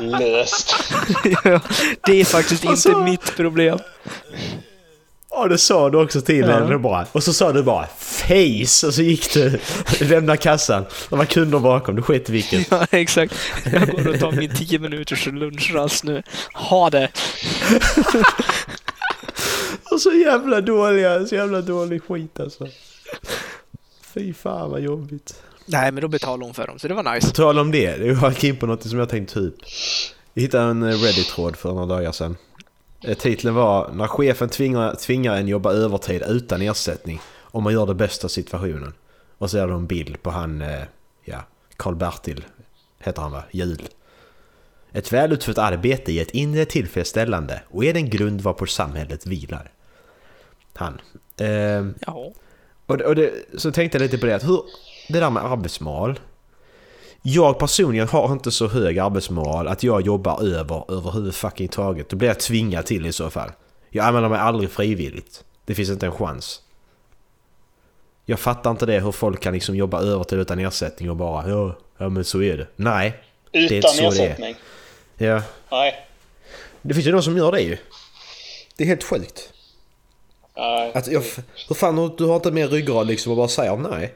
Löst. 0.00 0.74
ja, 1.44 1.60
det 2.06 2.20
är 2.20 2.24
faktiskt 2.24 2.66
Alltså- 2.66 2.88
inte 2.88 3.00
mitt 3.02 3.36
problem. 3.36 3.78
Ja, 5.34 5.48
det 5.48 5.58
sa 5.58 5.90
du 5.90 5.98
också 5.98 6.20
till 6.20 6.38
Ja. 6.40 6.46
henne 6.52 6.78
bara. 6.78 7.06
Och 7.12 7.22
så 7.22 7.32
sa 7.32 7.52
du 7.52 7.62
bara 7.62 7.86
face 7.86 8.86
och 8.86 8.94
så 8.94 9.02
gick 9.02 9.34
du 9.34 9.58
lämna 10.00 10.36
kassan. 10.36 10.84
Det 11.10 11.16
var 11.16 11.24
kunder 11.24 11.58
bakom, 11.58 11.96
du 11.96 12.02
sket 12.02 12.28
vilket. 12.28 12.70
Ja, 12.70 12.86
exakt. 12.90 13.34
Jag 13.72 13.88
går 13.88 14.08
och 14.08 14.20
tar 14.20 14.32
min 14.32 14.54
10 14.54 14.78
minuters 14.78 15.26
lunchrast 15.26 16.04
nu. 16.04 16.22
Ha 16.54 16.90
det! 16.90 17.08
Och 19.90 20.00
så 20.00 20.12
jävla 20.12 20.60
dåliga, 20.60 21.26
så 21.26 21.34
jävla 21.34 21.60
dålig 21.60 22.02
skit 22.02 22.40
alltså. 22.40 22.68
Fy 24.14 24.32
fan 24.34 24.70
vad 24.70 24.80
jobbigt. 24.80 25.34
Nej, 25.66 25.92
men 25.92 26.00
då 26.02 26.08
betalade 26.08 26.44
hon 26.44 26.54
för 26.54 26.66
dem, 26.66 26.78
så 26.78 26.88
det 26.88 26.94
var 26.94 27.02
På 27.02 27.10
nice. 27.12 27.30
tal 27.30 27.58
om 27.58 27.70
det, 27.70 27.96
jag 27.96 28.30
gick 28.32 28.44
in 28.44 28.56
på 28.56 28.66
något 28.66 28.82
som 28.88 28.98
jag 28.98 29.08
tänkte 29.08 29.34
ta 29.34 29.40
upp. 29.40 29.56
Jag 30.34 30.42
hittade 30.42 30.70
en 30.70 30.82
eh, 30.82 30.88
Reddit-tråd 30.88 31.56
för 31.56 31.68
några 31.72 31.86
dagar 31.86 32.12
sedan. 32.12 32.36
Eh, 33.04 33.14
Titeln 33.16 33.54
var 33.54 33.90
När 33.92 34.06
chefen 34.06 34.48
tvingar, 34.48 34.94
tvingar 34.94 35.36
en 35.36 35.48
jobba 35.48 35.72
övertid 35.72 36.22
utan 36.28 36.62
ersättning 36.62 37.20
om 37.40 37.64
man 37.64 37.72
gör 37.72 37.86
det 37.86 37.94
bästa 37.94 38.26
av 38.26 38.28
situationen. 38.28 38.94
Och 39.38 39.50
så 39.50 39.58
är 39.58 39.66
det 39.66 39.72
en 39.74 39.86
bild 39.86 40.22
på 40.22 40.30
han, 40.30 40.62
eh, 40.62 40.82
ja, 41.24 41.44
Karl-Bertil 41.76 42.44
heter 42.98 43.22
han 43.22 43.32
va? 43.32 43.42
Jul. 43.50 43.88
Ett 44.92 45.12
välutfört 45.12 45.58
arbete 45.58 46.12
ger 46.12 46.22
ett 46.22 46.30
inre 46.30 46.64
tillfredsställande 46.64 47.62
och 47.70 47.84
är 47.84 47.94
den 47.94 48.10
grund 48.10 48.40
varpå 48.40 48.66
samhället 48.66 49.26
vilar. 49.26 49.70
Han. 50.74 51.00
Ehm, 51.40 51.94
Ja. 52.06 52.32
och, 52.86 52.98
det- 52.98 53.04
och 53.06 53.14
det, 53.14 53.32
så 53.58 53.72
tänkte 53.72 53.98
jag 53.98 54.02
lite 54.02 54.18
på 54.18 54.26
det 54.26 54.34
att 54.36 54.44
hur, 54.48 54.62
det 55.08 55.20
där 55.20 55.30
med 55.30 55.44
arbetsmoral. 55.44 56.20
Jag 57.22 57.58
personligen 57.58 58.08
har 58.08 58.32
inte 58.32 58.50
så 58.50 58.68
hög 58.68 58.98
arbetsmoral 58.98 59.68
att 59.68 59.82
jag 59.82 60.00
jobbar 60.00 60.42
över 60.42 60.84
överhuvudtaget. 60.92 62.08
Då 62.08 62.16
blir 62.16 62.28
jag 62.28 62.40
tvingad 62.40 62.86
till 62.86 63.06
i 63.06 63.12
så 63.12 63.30
fall. 63.30 63.50
Jag 63.90 64.06
använder 64.06 64.30
mig 64.30 64.38
aldrig 64.38 64.70
frivilligt. 64.70 65.44
Det 65.64 65.74
finns 65.74 65.90
inte 65.90 66.06
en 66.06 66.12
chans. 66.12 66.62
Jag 68.24 68.40
fattar 68.40 68.70
inte 68.70 68.86
det 68.86 69.00
hur 69.00 69.12
folk 69.12 69.40
kan 69.40 69.54
liksom 69.54 69.76
jobba 69.76 70.00
övertid 70.02 70.38
utan 70.38 70.58
ersättning 70.58 71.10
och 71.10 71.16
bara 71.16 71.48
ja, 71.48 71.76
ja 71.98 72.08
men 72.08 72.24
så 72.24 72.42
är 72.42 72.56
det. 72.56 72.66
Nej. 72.76 73.20
är 73.52 73.62
inte 73.62 73.74
Utan 73.76 73.90
så 73.90 74.00
det 74.02 74.06
är. 74.06 74.10
ersättning. 74.10 74.54
Ja. 75.16 75.42
Nej. 75.70 76.06
Det 76.82 76.94
finns 76.94 77.06
ju 77.06 77.12
de 77.12 77.22
som 77.22 77.36
gör 77.36 77.52
det 77.52 77.60
ju. 77.60 77.78
Det 78.76 78.84
är 78.84 78.88
helt 78.88 79.04
sjukt. 79.04 79.52
Nej. 80.56 80.92
Att 80.94 81.06
jag, 81.06 81.22
hur 81.68 81.74
fan, 81.74 82.14
du 82.16 82.24
har 82.24 82.36
inte 82.36 82.50
mer 82.50 82.68
ryggrad 82.68 83.06
liksom 83.06 83.32
och 83.32 83.36
bara 83.36 83.48
säger 83.48 83.76
nej. 83.76 84.14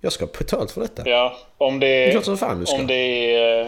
Jag 0.00 0.12
ska 0.12 0.24
ha 0.24 0.32
betalt 0.38 0.70
för 0.70 0.80
detta. 0.80 1.08
Ja, 1.08 1.38
om 1.58 1.80
det 1.80 1.86
Det 1.86 2.04
är 2.06 2.10
klart 2.10 2.24
som 2.24 2.38
fan 2.38 2.60
du 2.60 2.66
ska. 2.66 2.76
Om 2.76 2.86
det 2.86 3.34
är... 3.34 3.66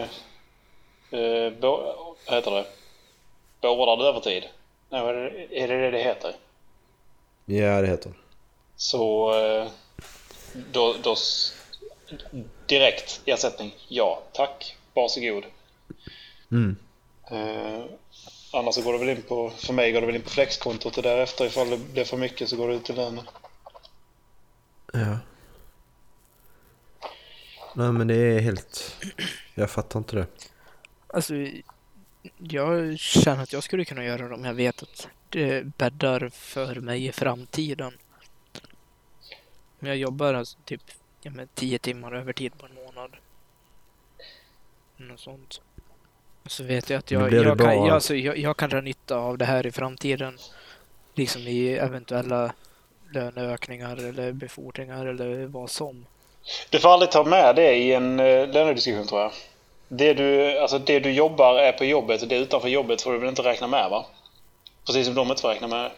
eh, 1.11 1.51
bo- 1.59 2.15
vad 2.27 2.35
heter 2.35 2.51
det? 2.51 2.65
beordrad 3.61 4.01
övertid. 4.01 4.43
Nej, 4.89 5.01
är 5.51 5.67
det 5.67 5.81
det 5.81 5.91
det 5.91 6.03
heter? 6.03 6.35
Ja, 7.45 7.81
det 7.81 7.87
heter 7.87 8.09
det. 8.09 8.15
Så 8.75 9.33
eh, 9.45 9.67
då, 10.71 10.95
då 11.03 11.15
direkt 12.65 13.21
ersättning. 13.25 13.75
Ja, 13.87 14.21
tack. 14.33 14.77
Varsågod. 14.93 15.43
Mm. 16.51 16.75
Eh, 17.31 17.83
annars 18.53 18.75
så 18.75 18.81
går 18.81 18.93
det 18.93 18.99
väl 18.99 19.09
in 19.09 19.21
på, 19.21 19.49
för 19.49 19.73
mig 19.73 19.91
går 19.91 20.01
det 20.01 20.07
väl 20.07 20.15
in 20.15 20.21
på 20.21 20.29
flexkontot 20.29 20.97
och 20.97 21.03
därefter 21.03 21.45
ifall 21.45 21.69
det 21.69 21.77
blir 21.77 22.03
för 22.03 22.17
mycket 22.17 22.49
så 22.49 22.55
går 22.55 22.67
det 22.67 22.73
ut 22.75 22.85
till 22.85 22.95
lönen. 22.95 23.29
Ja. 24.93 25.17
Nej 27.79 27.91
men 27.91 28.07
det 28.07 28.15
är 28.15 28.39
helt... 28.39 28.95
Jag 29.55 29.69
fattar 29.69 29.99
inte 29.99 30.15
det. 30.15 30.27
Alltså, 31.07 31.33
jag 32.37 32.99
känner 32.99 33.43
att 33.43 33.53
jag 33.53 33.63
skulle 33.63 33.85
kunna 33.85 34.03
göra 34.03 34.27
det 34.27 34.33
om 34.33 34.45
jag 34.45 34.53
vet 34.53 34.83
att 34.83 35.07
det 35.29 35.77
bäddar 35.77 36.29
för 36.29 36.75
mig 36.75 37.05
i 37.05 37.11
framtiden. 37.11 37.93
Om 39.79 39.87
jag 39.87 39.97
jobbar 39.97 40.33
alltså 40.33 40.57
typ 40.65 40.81
ja, 41.21 41.31
men 41.31 41.47
tio 41.55 41.79
timmar 41.79 42.15
övertid 42.15 42.57
på 42.57 42.65
en 42.65 42.73
månad. 42.73 43.15
Något 44.97 45.19
sånt. 45.19 45.61
Så 46.45 46.63
vet 46.63 46.89
jag 46.89 46.99
att 46.99 47.11
Men 47.11 47.21
jag, 47.21 47.33
jag, 47.33 47.57
kan, 47.57 47.75
jag, 47.75 47.89
alltså, 47.89 48.15
jag, 48.15 48.37
jag 48.37 48.57
kan 48.57 48.69
dra 48.69 48.81
nytta 48.81 49.17
av 49.17 49.37
det 49.37 49.45
här 49.45 49.65
i 49.65 49.71
framtiden. 49.71 50.37
Liksom 51.15 51.41
i 51.41 51.69
eventuella 51.69 52.53
löneökningar 53.11 53.97
eller 53.97 54.31
befordringar 54.31 55.05
eller 55.05 55.45
vad 55.45 55.69
som. 55.69 56.05
Du 56.69 56.79
får 56.79 56.89
aldrig 56.89 57.11
ta 57.11 57.23
med 57.23 57.55
det 57.55 57.75
i 57.75 57.93
en 57.93 58.19
eh, 58.19 58.47
lönediskussion 58.47 59.07
tror 59.07 59.21
jag. 59.21 59.31
Det 59.87 60.13
du, 60.13 60.57
alltså 60.59 60.79
det 60.79 60.99
du 60.99 61.11
jobbar 61.11 61.55
är 61.59 61.71
på 61.71 61.85
jobbet 61.85 62.21
och 62.21 62.27
det 62.27 62.37
utanför 62.37 62.67
jobbet 62.67 63.01
får 63.01 63.11
du 63.13 63.19
väl 63.19 63.29
inte 63.29 63.43
räkna 63.43 63.67
med 63.67 63.89
va? 63.89 64.05
Precis 64.85 65.05
som 65.05 65.15
de 65.15 65.29
inte 65.29 65.41
får 65.41 65.49
räkna 65.49 65.67
med. 65.67 65.91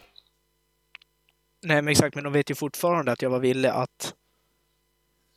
Nej 1.62 1.82
men 1.82 1.88
exakt, 1.92 2.14
men 2.14 2.24
de 2.24 2.32
vet 2.32 2.50
ju 2.50 2.54
fortfarande 2.54 3.12
att 3.12 3.22
jag 3.22 3.30
var 3.30 3.38
villig 3.38 3.68
att 3.68 4.14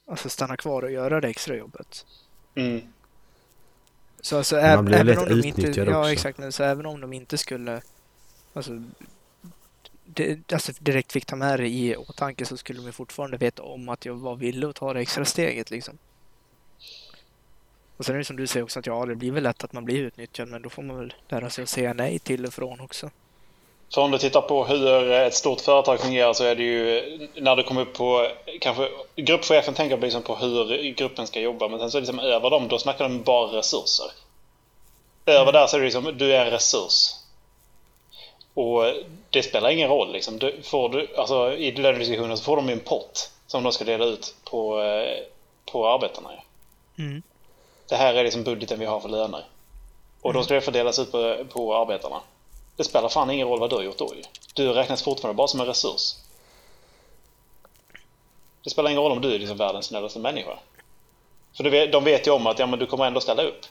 alltså, 0.10 0.30
stanna 0.30 0.58
kvar 0.58 0.82
och 0.82 0.92
göra 0.92 1.22
det 1.22 1.28
extra 1.28 1.56
jobbet. 1.56 2.06
Mm. 2.56 2.82
Så 4.22 4.38
alltså, 4.38 4.56
Man 4.56 4.64
ä- 4.66 4.82
blir 4.84 4.96
även 4.96 5.08
lätt 5.08 5.18
om 5.32 5.42
de 5.42 5.48
inte, 5.48 5.82
ja 5.82 6.00
också. 6.00 6.12
exakt, 6.12 6.38
men 6.38 6.52
så 6.52 6.64
även 6.64 6.86
om 6.86 7.02
de 7.02 7.14
inte 7.14 7.38
skulle 7.38 7.82
alltså, 8.54 8.72
det, 10.16 10.54
alltså 10.54 10.72
direkt 10.80 11.12
fick 11.12 11.26
ta 11.26 11.36
med 11.36 11.60
det 11.60 11.68
i 11.68 11.96
åtanke 11.96 12.46
så 12.46 12.58
skulle 12.58 12.82
de 12.82 12.92
fortfarande 12.92 13.38
veta 13.38 13.64
om 13.64 13.90
att 13.90 14.06
jag 14.06 14.14
var 14.14 14.36
villig 14.36 14.68
att 14.68 14.76
ta 14.76 14.94
det 14.94 15.00
extra 15.00 15.26
steget 15.26 15.72
liksom. 15.72 15.98
Och 17.98 18.06
sen 18.06 18.16
är 18.16 18.20
det 18.20 18.26
som 18.26 18.36
du 18.36 18.48
säger 18.48 18.64
också 18.64 18.80
att 18.80 18.86
ja, 18.86 19.06
det 19.06 19.16
blir 19.16 19.32
väl 19.32 19.44
lätt 19.44 19.64
att 19.64 19.74
man 19.74 19.86
blir 19.86 20.02
utnyttjad 20.02 20.48
men 20.48 20.62
då 20.62 20.70
får 20.70 20.84
man 20.84 20.98
väl 21.00 21.14
lära 21.30 21.50
sig 21.50 21.64
att 21.64 21.70
säga 21.70 21.94
nej 21.94 22.20
till 22.20 22.46
och 22.46 22.54
från 22.54 22.80
också. 22.80 23.10
För 23.94 24.02
om 24.02 24.12
du 24.12 24.18
tittar 24.18 24.42
på 24.42 24.66
hur 24.66 25.12
ett 25.12 25.34
stort 25.34 25.62
företag 25.62 26.00
fungerar 26.00 26.34
så 26.34 26.44
är 26.44 26.56
det 26.56 26.64
ju 26.64 27.30
när 27.36 27.56
du 27.56 27.64
kommer 27.64 27.82
upp 27.82 27.94
på 27.94 28.28
kanske 28.62 28.90
gruppchefen 29.16 29.74
tänker 29.74 29.98
liksom 29.98 30.22
på 30.22 30.36
hur 30.36 30.94
gruppen 30.94 31.28
ska 31.28 31.40
jobba 31.40 31.68
men 31.68 31.80
sen 31.80 31.92
så 31.92 32.00
liksom 32.00 32.20
över 32.20 32.50
dem 32.50 32.68
då 32.68 32.80
snackar 32.80 33.10
de 33.10 33.24
bara 33.24 33.58
resurser. 33.58 34.06
Över 35.26 35.52
där 35.52 35.68
så 35.68 35.76
är 35.76 35.80
det 35.80 35.86
liksom 35.86 36.18
du 36.18 36.36
är 36.36 36.46
en 36.46 36.52
resurs. 36.52 37.16
Och 38.54 38.84
det 39.36 39.44
spelar 39.44 39.70
ingen 39.70 39.90
roll 39.90 40.12
liksom. 40.12 40.40
Du, 40.40 40.62
får 40.62 40.90
du, 40.90 41.16
alltså, 41.18 41.54
I 41.54 41.72
lönediskussionen 41.72 42.38
så 42.38 42.44
får 42.44 42.56
de 42.56 42.68
ju 42.68 42.74
en 42.74 42.80
pott 42.80 43.32
som 43.48 43.64
de 43.64 43.72
ska 43.72 43.84
dela 43.84 44.06
ut 44.06 44.36
på, 44.44 44.82
eh, 44.82 45.24
på 45.72 45.88
arbetarna. 45.90 46.30
Mm. 46.98 47.22
Det 47.90 47.96
här 47.96 48.14
är 48.14 48.24
liksom 48.24 48.44
budgeten 48.44 48.80
vi 48.80 48.86
har 48.86 49.00
för 49.00 49.10
löner. 49.10 49.46
Och 50.22 50.34
då 50.34 50.44
ska 50.44 50.54
det 50.54 50.62
fördelas 50.62 51.00
ut 51.00 51.12
på, 51.12 51.46
på 51.50 51.76
arbetarna. 51.76 52.22
Det 52.76 52.84
spelar 52.84 53.10
fan 53.10 53.30
ingen 53.30 53.48
roll 53.48 53.60
vad 53.60 53.70
du 53.70 53.76
har 53.76 53.84
gjort 53.84 53.98
då 53.98 54.16
ju. 54.16 54.22
Du 54.54 54.74
räknas 54.74 55.04
fortfarande 55.04 55.38
bara 55.38 55.48
som 55.48 55.60
en 55.60 55.66
resurs. 55.66 56.16
Det 58.64 58.70
spelar 58.70 58.90
ingen 58.90 59.02
roll 59.02 59.12
om 59.12 59.22
du 59.22 59.36
är 59.36 59.40
liksom 59.40 59.58
världens 59.58 59.86
snällaste 59.86 60.20
människa. 60.20 60.60
För 61.54 61.64
du 61.64 61.70
vet- 61.70 61.92
de 61.92 62.04
vet 62.04 62.28
ju 62.28 62.32
om 62.32 62.48
att 62.48 62.60
ja, 62.60 62.66
men 62.66 62.80
du 62.80 62.86
kommer 62.86 63.06
ändå 63.06 63.22
ställa 63.22 63.44
upp. 63.44 63.66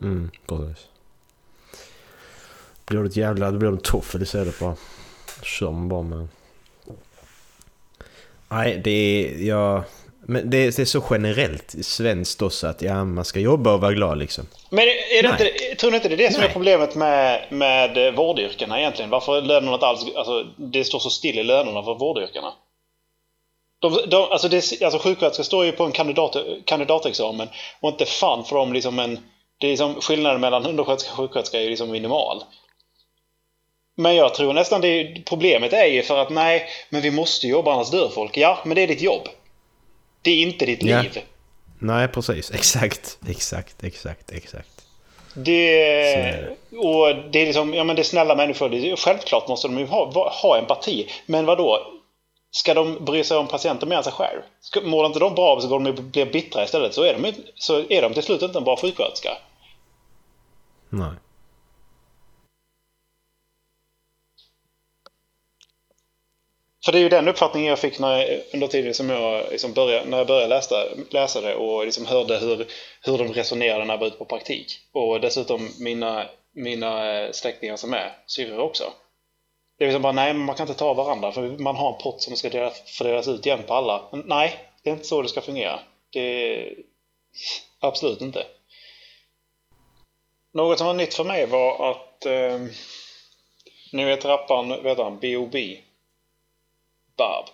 Mm, 0.00 0.30
precis. 0.46 0.86
Blir 2.90 3.00
det 3.00 3.06
ett 3.06 3.16
jävla... 3.16 3.50
Då 3.50 3.58
blir 3.58 3.68
det 3.68 3.76
en 3.76 3.80
toffel 3.80 4.22
istället 4.22 4.58
bara. 4.58 4.76
Kör 5.42 5.70
man 5.70 5.88
bara 5.88 6.02
med... 6.02 6.28
Nej, 8.48 8.80
det 8.84 8.90
är... 8.90 9.46
Jag... 9.46 9.82
Men 10.20 10.50
det 10.50 10.56
är, 10.56 10.72
det 10.76 10.78
är 10.78 10.84
så 10.84 11.04
generellt 11.10 11.74
svenskt 11.84 12.42
också 12.42 12.66
att 12.66 12.82
ja, 12.82 13.04
man 13.04 13.24
ska 13.24 13.40
jobba 13.40 13.74
och 13.74 13.80
vara 13.80 13.92
glad 13.92 14.18
liksom. 14.18 14.46
Men 14.70 14.84
är 14.84 15.22
det 15.22 15.28
Nej. 15.28 15.30
inte, 15.32 15.74
tror 15.80 15.90
ni 15.90 15.96
inte 15.96 16.08
det 16.08 16.14
är 16.14 16.16
det 16.16 16.32
som 16.32 16.42
är 16.42 16.46
Nej. 16.46 16.52
problemet 16.52 16.94
med, 16.94 17.46
med 17.50 18.14
vårdyrkena 18.14 18.80
egentligen? 18.80 19.10
Varför 19.10 19.36
är 19.36 19.42
lönerna 19.42 19.74
inte 19.74 19.86
alls... 19.86 20.04
Alltså, 20.16 20.46
det 20.56 20.84
står 20.84 20.98
så 20.98 21.10
still 21.10 21.38
i 21.38 21.44
lönerna 21.44 21.82
för 21.82 21.94
vårdyrkena. 21.94 22.52
De, 23.80 23.98
de, 24.10 24.22
alltså, 24.30 24.48
det, 24.48 24.82
alltså 24.82 24.98
sjuksköterskor 24.98 25.44
står 25.44 25.64
ju 25.64 25.72
på 25.72 25.84
en 25.84 25.92
kandidat, 25.92 26.36
kandidatexamen 26.64 27.48
och 27.80 27.90
inte 27.90 28.04
fan 28.04 28.44
för 28.44 28.56
dem 28.56 28.72
liksom 28.72 28.98
en... 28.98 29.18
Det 29.58 29.66
är 29.66 29.70
liksom 29.70 30.00
skillnaden 30.00 30.40
mellan 30.40 30.66
undersköterska 30.66 31.12
och 31.12 31.16
sjuksköterska 31.18 31.58
är 31.58 31.62
ju 31.62 31.70
liksom 31.70 31.90
minimal. 31.90 32.42
Men 34.00 34.16
jag 34.16 34.34
tror 34.34 34.52
nästan 34.52 34.80
det 34.80 35.22
problemet 35.26 35.72
är 35.72 35.84
ju 35.86 36.02
för 36.02 36.18
att 36.18 36.30
nej, 36.30 36.66
men 36.88 37.00
vi 37.02 37.10
måste 37.10 37.46
jobba 37.48 37.72
annars 37.72 37.90
dör 37.90 38.08
folk. 38.08 38.36
Ja, 38.36 38.58
men 38.64 38.74
det 38.74 38.82
är 38.82 38.86
ditt 38.86 39.00
jobb. 39.00 39.28
Det 40.22 40.30
är 40.30 40.42
inte 40.42 40.66
ditt 40.66 40.82
Ja. 40.82 41.02
liv. 41.02 41.18
Nej, 41.78 42.08
precis. 42.08 42.50
Exakt, 42.50 43.18
exakt, 43.28 43.84
exakt, 43.84 44.30
exakt. 44.32 44.68
Det, 45.34 46.46
och 46.76 47.14
det 47.32 47.38
är 47.42 47.46
liksom, 47.46 47.74
ja 47.74 47.84
men 47.84 47.96
det 47.96 48.02
är 48.02 48.04
snälla 48.04 48.34
människor. 48.36 48.96
Självklart 48.96 49.48
måste 49.48 49.68
de 49.68 49.78
ju 49.78 49.86
ha, 49.86 50.30
ha 50.42 50.58
empati. 50.58 51.08
Men 51.26 51.46
vad 51.46 51.58
då? 51.58 51.86
Ska 52.50 52.74
de 52.74 53.04
bry 53.04 53.24
sig 53.24 53.36
om 53.36 53.46
patienten 53.48 53.88
mer 53.88 53.96
än 53.96 54.04
sig 54.04 54.12
själv? 54.12 54.40
Mår 54.82 55.06
inte 55.06 55.18
de 55.18 55.34
bra 55.34 55.60
så 55.60 55.68
går 55.68 55.78
de 55.80 55.86
ju 55.86 55.92
bli 55.92 56.24
bittra 56.24 56.64
istället. 56.64 56.94
Så 56.94 57.02
är 57.04 57.18
de, 57.18 57.32
så 57.54 57.84
är 57.88 58.02
de 58.02 58.14
till 58.14 58.22
slut 58.22 58.42
inte 58.42 58.58
en 58.58 58.64
bra 58.64 58.76
sjuksköterska. 58.76 59.30
Nej. 60.88 61.10
För 66.84 66.92
det 66.92 66.98
är 66.98 67.02
ju 67.02 67.08
den 67.08 67.28
uppfattningen 67.28 67.68
jag 67.68 67.78
fick 67.78 67.98
när, 67.98 68.18
jag- 68.18 68.40
under 68.52 68.66
tiden 68.66 68.94
som 68.94 69.10
jag 69.10 69.50
liksom 69.50 69.72
började, 69.72 70.04
när 70.10 70.18
jag 70.18 70.26
började 70.26 70.46
läsa, 70.46 70.84
läsa 71.10 71.40
det 71.40 71.54
och 71.54 71.84
liksom 71.84 72.06
hörde 72.06 72.38
hur, 72.38 72.66
hur 73.02 73.18
de 73.18 73.32
resonerade 73.32 73.84
när 73.84 73.94
jag 73.94 73.98
var 74.00 74.06
ute 74.06 74.16
på 74.16 74.24
praktik. 74.24 74.78
Och 74.92 75.20
dessutom 75.20 75.68
mina, 75.80 76.26
mina 76.54 77.20
eh, 77.20 77.30
släktingar 77.32 77.76
som 77.76 77.94
är 77.94 78.12
syrror 78.26 78.58
också. 78.58 78.92
Det 79.78 79.84
är 79.84 79.88
liksom 79.88 80.02
bara, 80.02 80.12
nej 80.12 80.34
man 80.34 80.56
kan 80.56 80.68
inte 80.68 80.78
ta 80.78 80.94
varandra 80.94 81.32
för 81.32 81.42
man 81.42 81.76
har 81.76 81.92
en 81.92 81.98
pott 82.02 82.22
som 82.22 82.36
ska 82.36 82.48
delas, 82.50 82.82
fördelas 82.98 83.28
ut 83.28 83.46
igen 83.46 83.62
på 83.66 83.74
alla. 83.74 84.08
Men 84.12 84.22
nej, 84.26 84.58
det 84.82 84.90
är 84.90 84.94
inte 84.94 85.06
så 85.06 85.22
det 85.22 85.28
ska 85.28 85.40
fungera. 85.40 85.80
Det 86.12 86.20
är 86.20 86.74
absolut 87.80 88.20
inte. 88.20 88.46
Något 90.54 90.78
som 90.78 90.86
var 90.86 90.94
nytt 90.94 91.14
för 91.14 91.24
mig 91.24 91.46
var 91.46 91.90
att 91.90 92.26
eh, 92.26 92.58
ni 93.92 94.04
vet 94.04 94.24
rapparen, 94.24 94.82
vet 94.82 94.98
han, 94.98 95.18
B.O.B. 95.18 95.78
Bob. 97.20 97.44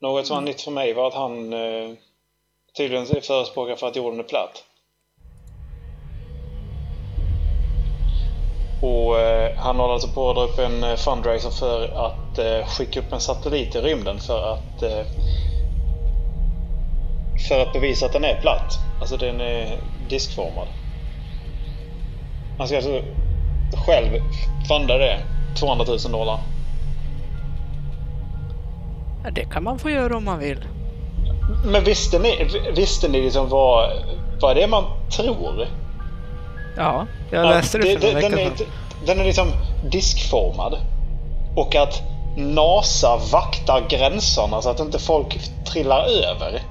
Något 0.00 0.26
som 0.26 0.34
var 0.34 0.42
nytt 0.42 0.60
för 0.60 0.70
mig 0.70 0.92
var 0.92 1.08
att 1.08 1.14
han 1.14 1.52
eh, 1.52 1.90
tydligen 2.76 3.06
förespråkar 3.06 3.76
för 3.76 3.86
att 3.86 3.96
jorden 3.96 4.20
är 4.20 4.24
platt. 4.24 4.64
Och 8.82 9.20
eh, 9.20 9.56
han 9.56 9.76
håller 9.76 9.94
alltså 9.94 10.08
på 10.08 10.30
att 10.30 10.36
dra 10.36 10.42
upp 10.42 10.58
en 10.58 10.84
eh, 10.84 10.96
fundraiser 10.96 11.50
för 11.50 11.88
att 11.88 12.38
eh, 12.38 12.66
skicka 12.66 13.00
upp 13.00 13.12
en 13.12 13.20
satellit 13.20 13.74
i 13.74 13.80
rymden 13.80 14.18
för 14.18 14.52
att 14.52 14.82
eh, 14.82 15.06
för 17.48 17.60
att 17.60 17.72
bevisa 17.72 18.06
att 18.06 18.12
den 18.12 18.24
är 18.24 18.40
platt. 18.40 18.78
Alltså 19.00 19.16
den 19.16 19.40
är 19.40 19.80
diskformad. 20.08 20.68
Han 22.58 22.68
ska 22.68 22.76
alltså 22.76 23.02
själv 23.86 24.20
funda 24.68 24.98
det. 24.98 25.37
200 25.56 25.84
000 25.88 25.98
dollar. 26.12 26.40
Ja, 29.24 29.30
det 29.30 29.44
kan 29.44 29.64
man 29.64 29.78
få 29.78 29.90
göra 29.90 30.16
om 30.16 30.24
man 30.24 30.38
vill. 30.38 30.64
Men 31.64 31.84
visste 31.84 32.18
ni, 32.18 32.48
visste 32.76 33.08
ni 33.08 33.22
liksom 33.22 33.48
vad, 33.48 33.90
vad 34.40 34.56
det 34.56 34.62
är 34.62 34.68
man 34.68 34.84
tror? 35.10 35.66
Ja, 36.76 37.06
jag 37.30 37.46
läste 37.46 37.78
det 37.78 38.00
för 38.00 38.12
några 38.12 38.28
den, 38.28 38.38
är, 38.38 38.52
den 39.06 39.20
är 39.20 39.24
liksom 39.24 39.48
diskformad. 39.90 40.78
Och 41.56 41.76
att 41.76 42.02
NASA 42.36 43.20
vaktar 43.32 43.88
gränserna 43.88 44.62
så 44.62 44.70
att 44.70 44.80
inte 44.80 44.98
folk 44.98 45.38
trillar 45.64 46.04
över. 46.04 46.62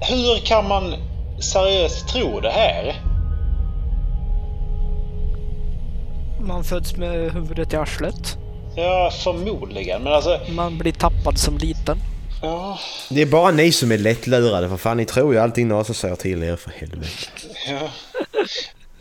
Hur 0.00 0.46
kan 0.46 0.68
man 0.68 0.94
seriöst 1.38 2.08
tro 2.08 2.40
det 2.40 2.50
här? 2.50 2.94
Man 6.46 6.64
föds 6.64 6.96
med 6.96 7.32
huvudet 7.32 7.72
i 7.72 7.76
arslet. 7.76 8.38
Ja, 8.76 9.10
förmodligen. 9.24 10.02
Men 10.02 10.12
alltså, 10.12 10.40
Man 10.50 10.78
blir 10.78 10.92
tappad 10.92 11.38
som 11.38 11.58
liten. 11.58 11.98
Ja, 12.42 12.78
Det 13.10 13.22
är 13.22 13.26
bara 13.26 13.50
ni 13.50 13.72
som 13.72 13.92
är 13.92 13.98
lättlurade 13.98 14.68
för 14.68 14.76
fan 14.76 14.96
ni 14.96 15.04
tror 15.04 15.34
ju 15.34 15.40
allting 15.40 15.68
NASA 15.68 15.94
säger 15.94 16.16
till 16.16 16.42
er 16.42 16.56
för 16.56 16.70
helvete. 16.70 17.26
ja. 17.68 17.90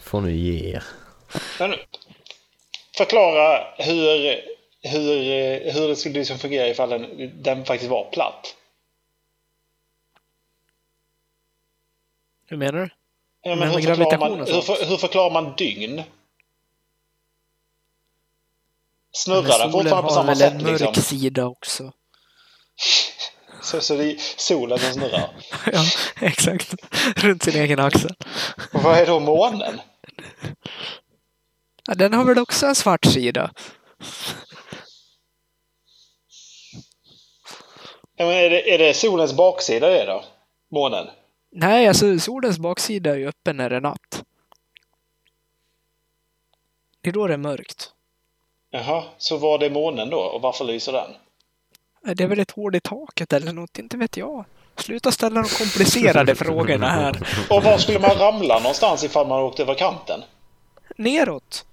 Får 0.03 0.21
nu 0.21 0.35
ge 0.35 0.69
er. 0.75 0.83
Men 1.59 1.73
förklara 2.97 3.63
hur, 3.77 4.35
hur, 4.89 5.71
hur 5.73 5.87
det 5.87 5.95
skulle 5.95 6.19
liksom 6.19 6.37
fungera 6.37 6.67
ifall 6.67 6.89
den, 6.89 7.31
den 7.43 7.65
faktiskt 7.65 7.91
var 7.91 8.09
platt. 8.11 8.55
Hur 12.47 12.57
menar 12.57 12.79
du? 12.79 12.89
Ja, 13.43 13.49
Men 13.55 13.59
men 13.59 13.69
hur, 13.69 13.81
förklarar 13.81 14.17
man, 14.17 14.39
hur, 14.39 14.61
för, 14.61 14.85
hur 14.89 14.97
förklarar 14.97 15.31
man 15.31 15.53
dygn? 15.57 16.03
Snurrar 19.15 19.41
den 19.43 19.71
solen 19.71 19.71
fortfarande 19.71 20.01
på 20.01 20.07
har 20.07 20.09
samma 20.15 20.27
väl 20.27 20.37
sätt? 20.37 20.53
en 20.53 20.63
mörk 20.63 20.81
Liksom? 20.81 21.03
sida 21.03 21.45
också. 21.45 21.91
Så, 23.61 23.81
så 23.81 23.95
det 23.95 24.03
är 24.11 24.15
solen 24.37 24.79
som 24.79 24.93
snurrar. 24.93 25.29
ja, 25.73 25.83
exakt. 26.21 26.75
Runt 27.15 27.43
sin 27.43 27.55
egen 27.61 27.79
axel. 27.79 28.15
Och 28.73 28.83
vad 28.83 28.97
är 28.97 29.05
då 29.05 29.19
månen? 29.19 29.81
Ja, 31.87 31.95
den 31.95 32.13
har 32.13 32.25
väl 32.25 32.39
också 32.39 32.65
en 32.65 32.75
svart 32.75 33.05
sida? 33.05 33.51
Ja, 38.15 38.25
men 38.25 38.35
är, 38.35 38.49
det, 38.49 38.73
är 38.73 38.77
det 38.77 38.93
solens 38.93 39.33
baksida 39.33 39.89
det 39.89 40.05
då? 40.05 40.23
Månen? 40.71 41.07
Nej, 41.51 41.87
alltså 41.87 42.19
solens 42.19 42.59
baksida 42.59 43.11
är 43.11 43.15
ju 43.15 43.27
öppen 43.27 43.57
när 43.57 43.69
det 43.69 43.75
är 43.75 43.81
natt. 43.81 44.23
Det 47.01 47.09
är 47.09 47.13
då 47.13 47.27
det 47.27 47.33
är 47.33 47.37
mörkt. 47.37 47.91
Jaha, 48.75 49.03
så 49.17 49.37
var 49.37 49.57
det 49.59 49.69
månen 49.69 50.09
då? 50.09 50.19
Och 50.19 50.41
varför 50.41 50.65
lyser 50.65 50.91
den? 50.91 51.11
Det 52.15 52.23
är 52.23 52.27
väl 52.27 52.39
ett 52.39 52.51
hål 52.51 52.75
i 52.75 52.79
taket 52.79 53.33
eller 53.33 53.53
något, 53.53 53.79
inte 53.79 53.97
vet 53.97 54.17
jag. 54.17 54.45
Sluta 54.77 55.11
ställa 55.11 55.41
de 55.41 55.47
komplicerade 55.49 56.35
frågorna 56.45 56.89
här. 56.89 57.27
Och 57.49 57.63
var 57.63 57.77
skulle 57.77 57.99
man 57.99 58.15
ramla 58.17 58.59
någonstans 58.59 59.03
ifall 59.03 59.27
man 59.27 59.41
åkte 59.41 59.61
över 59.61 59.73
kanten? 59.73 60.21
Neråt. 60.95 61.65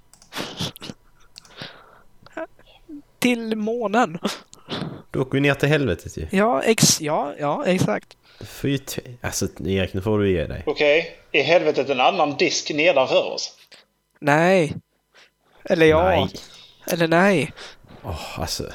Till 3.19 3.57
månen. 3.57 4.19
Då 5.11 5.21
åker 5.21 5.33
vi 5.33 5.41
ner 5.41 5.55
till 5.55 5.69
helvetet 5.69 6.17
ju. 6.17 6.27
Ja, 6.31 6.63
ex 6.63 7.01
ja, 7.01 7.33
ja, 7.39 7.65
exakt. 7.67 8.17
Fy 8.41 8.79
Alltså 9.21 9.47
Erik, 9.67 9.95
nu 9.95 10.01
får 10.01 10.19
du 10.19 10.33
ge 10.33 10.47
dig. 10.47 10.63
Okej, 10.67 11.19
är 11.33 11.43
helvetet 11.43 11.91
en 11.91 12.01
annan 12.01 12.37
disk 12.37 12.71
nedanför 12.71 13.33
oss? 13.33 13.57
Nej. 14.19 14.75
Eller 15.65 15.87
ja. 15.87 16.05
Nej. 16.09 16.29
Eller 16.87 17.09
nej. 17.09 17.53
Åh, 18.03 18.41
alltså. 18.41 18.73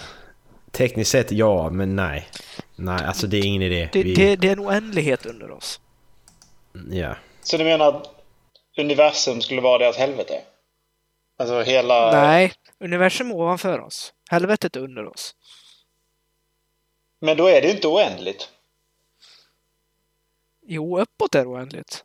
Tekniskt 0.71 1.11
sett 1.11 1.31
ja, 1.31 1.69
men 1.69 1.95
nej. 1.95 2.27
Nej, 2.75 3.05
alltså 3.05 3.27
det 3.27 3.37
är 3.37 3.45
ingen 3.45 3.61
idé. 3.61 3.89
Det, 3.93 4.03
Vi, 4.03 4.13
det, 4.13 4.35
det 4.35 4.47
är 4.47 4.51
en 4.51 4.67
oändlighet 4.67 5.25
under 5.25 5.51
oss. 5.51 5.79
Ja. 6.91 7.15
Så 7.43 7.57
du 7.57 7.63
menar 7.63 7.87
att 7.87 8.15
universum 8.77 9.41
skulle 9.41 9.61
vara 9.61 9.77
deras 9.77 9.97
helvete? 9.97 10.41
Alltså 11.37 11.61
hela... 11.61 12.11
Nej, 12.11 12.53
universum 12.79 13.31
ovanför 13.31 13.79
oss. 13.79 14.13
Helvetet 14.29 14.75
under 14.75 15.05
oss. 15.07 15.35
Men 17.19 17.37
då 17.37 17.47
är 17.47 17.61
det 17.61 17.67
ju 17.67 17.73
inte 17.73 17.87
oändligt. 17.87 18.49
Jo, 20.67 20.99
uppåt 20.99 21.35
är 21.35 21.51
oändligt. 21.51 22.03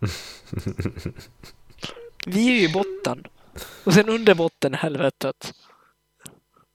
Vi 2.26 2.48
är 2.48 2.52
ju 2.52 2.62
i 2.62 2.72
botten. 2.72 3.26
Och 3.84 3.94
sen 3.94 4.08
under 4.08 4.34
botten 4.34 4.74
helvetet. 4.74 5.54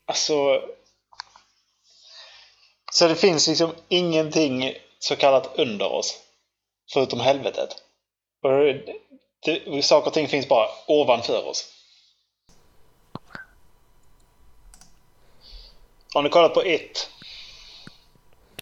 Alltså... 0.06 0.62
Så 2.92 3.08
det 3.08 3.16
finns 3.16 3.48
liksom 3.48 3.72
ingenting 3.88 4.74
så 5.00 5.16
kallat 5.16 5.60
under 5.60 5.92
oss. 5.92 6.20
Förutom 6.94 7.20
helvetet. 7.20 7.70
Och 8.44 8.50
det, 9.46 9.84
saker 9.84 10.08
och 10.08 10.14
ting 10.14 10.28
finns 10.28 10.48
bara 10.48 10.68
ovanför 10.88 11.48
oss. 11.48 11.72
Har 16.14 16.22
ni 16.22 16.30
kollat 16.30 16.54
på 16.54 16.66
It? 16.66 17.10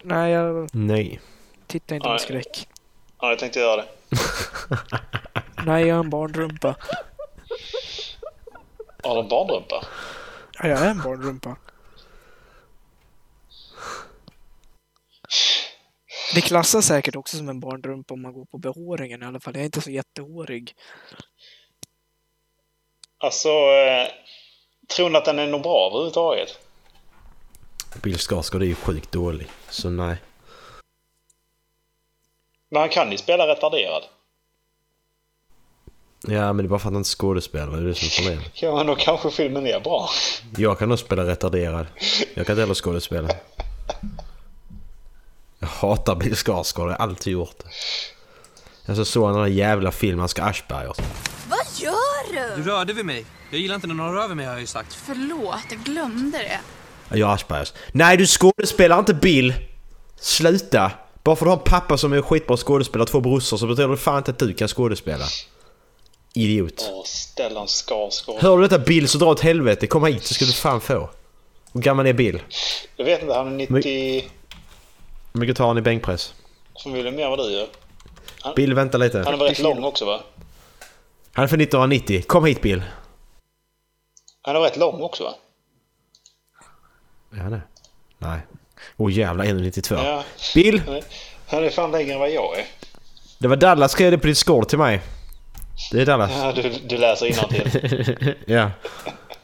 Nej, 0.02 0.32
jag 0.32 0.70
Nej. 0.74 1.20
tittar 1.68 1.96
inte 1.96 2.06
på 2.06 2.10
Nej. 2.10 2.20
skräck. 2.20 2.68
Ja, 3.22 3.30
jag 3.30 3.40
tänkte 3.40 3.60
göra 3.60 3.76
det. 3.76 3.88
Nej, 5.66 5.86
jag 5.88 5.96
är 5.96 6.00
en 6.00 6.10
barnrumpa. 6.10 6.76
Har 9.04 9.16
du 9.16 9.22
en 9.22 9.28
barnrumpa? 9.28 9.86
Ja, 10.60 10.68
jag 10.68 10.80
är 10.80 10.90
en 10.90 11.02
barnrumpa. 11.02 11.56
Det 16.36 16.42
klassas 16.42 16.86
säkert 16.86 17.16
också 17.16 17.38
som 17.38 17.50
en 17.50 17.60
barnrumpa 17.60 18.14
om 18.14 18.22
man 18.22 18.34
går 18.34 18.46
på 18.46 18.58
behåringen 18.58 19.24
i 19.24 19.26
alla 19.26 19.40
fall. 19.40 19.54
Jag 19.54 19.62
är 19.62 19.66
inte 19.66 19.82
så 19.82 19.92
jättehårig. 19.92 20.76
Alltså, 23.18 23.50
eh, 23.50 24.08
tror 24.96 25.10
ni 25.10 25.18
att 25.18 25.26
den 25.26 25.40
är 25.40 25.48
nog 25.48 25.62
bra 25.62 25.88
överhuvudtaget? 25.88 26.60
Bill 28.04 28.18
Skarsgård 28.18 28.62
är 28.62 28.66
ju 28.66 28.76
sjukt 28.76 29.12
dålig. 29.12 29.48
Så 29.70 29.90
nej. 29.90 30.16
Men 32.70 32.80
han 32.80 32.90
kan 32.90 33.12
ju 33.12 33.18
spela 33.18 33.48
retarderad. 33.48 34.04
Ja, 36.28 36.54
men 36.54 36.58
det 36.58 36.64
är 36.64 36.68
bara 36.68 36.80
för 36.80 36.88
att 36.90 36.94
han 36.94 37.00
inte 37.00 37.08
är 37.08 37.16
skådespelare. 37.16 37.76
Det 37.76 37.82
är 37.82 37.88
det 37.88 37.96
som 37.96 38.08
är 38.08 38.12
problemet. 38.18 38.52
Ja, 38.62 38.76
men 38.76 38.88
då 38.88 38.96
kanske 38.96 39.32
filmen 39.32 39.68
är 39.68 39.80
bra. 39.80 40.10
Jag 40.58 40.80
kan 40.80 40.90
nog 40.90 41.00
spela 41.00 41.24
retarderad. 41.24 41.86
Jag 42.34 42.46
kan 42.46 42.54
inte 42.54 42.62
heller 42.62 42.74
skådespela. 42.74 43.30
Jag 45.60 45.68
hatar 45.68 46.16
Bill 46.16 46.36
Skarsgård. 46.36 46.90
Jag 46.90 46.96
har 46.96 47.04
alltid 47.04 47.34
gjort 47.34 47.56
det. 47.60 47.70
Jag 48.86 48.96
så 48.96 49.06
såg 49.06 49.26
han 49.26 49.34
den 49.34 49.44
där 49.44 49.50
jävla 49.50 49.92
filmen, 49.92 50.20
han 50.20 50.30
ska 50.30 50.44
Aschberger. 50.44 50.94
Vad 51.50 51.66
gör 51.78 52.34
du? 52.56 52.64
Du 52.64 52.70
rörde 52.70 52.94
vid 52.94 53.06
mig. 53.06 53.26
Jag 53.52 53.60
gillar 53.60 53.76
inte 53.76 53.88
när 53.88 53.96
någon 53.96 54.14
rör 54.16 54.28
vid 54.28 54.38
mig 54.38 54.46
har 54.46 54.54
jag 54.54 54.62
ju 54.62 54.68
sagt. 54.68 54.94
Förlåt, 54.94 55.56
jag 55.70 55.80
glömde 55.80 56.38
det. 56.38 56.60
Jag 57.18 57.30
är 57.30 57.34
Aschbergers. 57.34 57.74
Nej, 57.92 58.18
du 58.18 58.28
skådespelar 58.28 59.00
inte 59.00 59.14
Bill! 59.14 59.54
Sluta! 60.20 60.92
Bara 61.24 61.36
för 61.36 61.46
att 61.46 61.48
du 61.48 61.50
har 61.50 61.58
en 61.58 61.64
pappa 61.82 61.98
som 61.98 62.14
är 62.14 62.22
skitbra 62.22 62.58
skådespelare 62.58 63.04
och 63.04 63.10
två 63.10 63.20
brorsor 63.22 63.58
så 63.58 63.68
betyder 63.68 63.90
det 63.90 63.98
fan 63.98 64.18
inte 64.18 64.32
att 64.32 64.40
du 64.40 64.54
kan 64.54 64.68
skådespela. 64.68 65.26
Idiot. 66.34 66.90
Åh, 66.94 67.04
Stellan 67.06 67.68
Skarsgård. 67.68 68.42
Hör 68.42 68.58
du 68.58 68.64
detta 68.64 68.80
Bill 68.80 69.08
så 69.08 69.18
dra 69.18 69.26
åt 69.26 69.40
helvete. 69.40 69.88
Kom 69.88 70.06
hit 70.06 70.24
så 70.24 70.34
ska 70.34 70.46
du 70.46 70.54
fan 70.54 70.82
få. 70.82 71.10
Hur 71.74 71.82
gammal 71.82 72.08
är 72.08 72.14
Bill? 72.14 72.42
Jag 72.96 73.06
vet 73.06 73.22
inte, 73.22 73.34
han 73.34 73.48
är 73.48 73.68
90... 73.68 74.30
Hur 75.34 75.40
mycket 75.40 75.58
tar 75.58 75.68
han 75.68 75.78
i 75.78 75.82
bänkpress? 75.82 76.34
Förmodligen 76.84 77.16
mer 77.16 77.24
än 77.24 77.30
vad 77.30 77.40
du 77.40 77.52
gör. 77.52 77.68
Han, 78.42 78.56
Bill, 78.56 78.74
vänta 78.74 78.98
lite. 78.98 79.18
han 79.18 79.34
är 79.34 79.38
väl 79.38 79.48
rätt 79.48 79.60
lång 79.60 79.84
också 79.84 80.06
va? 80.06 80.20
Han 81.34 81.44
är 81.44 81.48
för 81.48 81.58
1990. 81.58 82.24
Kom 82.28 82.46
hit 82.46 82.62
Bill. 82.62 82.84
Han 84.42 84.56
är 84.56 84.60
rätt 84.60 84.78
lång 84.78 85.02
också 85.02 85.24
va? 85.24 85.36
Är 87.34 87.38
han 87.38 87.52
det? 87.52 87.62
Nej. 88.18 88.40
Åh 88.98 89.08
oh, 89.08 89.12
jävlar, 89.12 89.46
1,92. 89.46 90.06
Ja. 90.06 90.24
Bill! 90.54 90.82
Han 90.86 90.96
är, 90.96 91.04
han 91.48 91.64
är 91.64 91.70
fan 91.70 91.92
längre 91.92 92.14
än 92.14 92.20
vad 92.20 92.32
jag 92.32 92.60
är. 92.60 92.66
Det 93.38 93.48
var 93.48 93.56
Dallas 93.56 93.92
skrev 93.92 94.12
det 94.12 94.18
på 94.18 94.28
ditt 94.28 94.38
skål 94.38 94.66
till 94.66 94.78
mig. 94.78 95.02
Det 95.92 96.02
är 96.02 96.06
Dallas. 96.06 96.32
Ja, 96.34 96.52
du, 96.52 96.70
du 96.70 96.98
läser 96.98 97.26
innantill. 97.26 98.36
ja. 98.46 98.72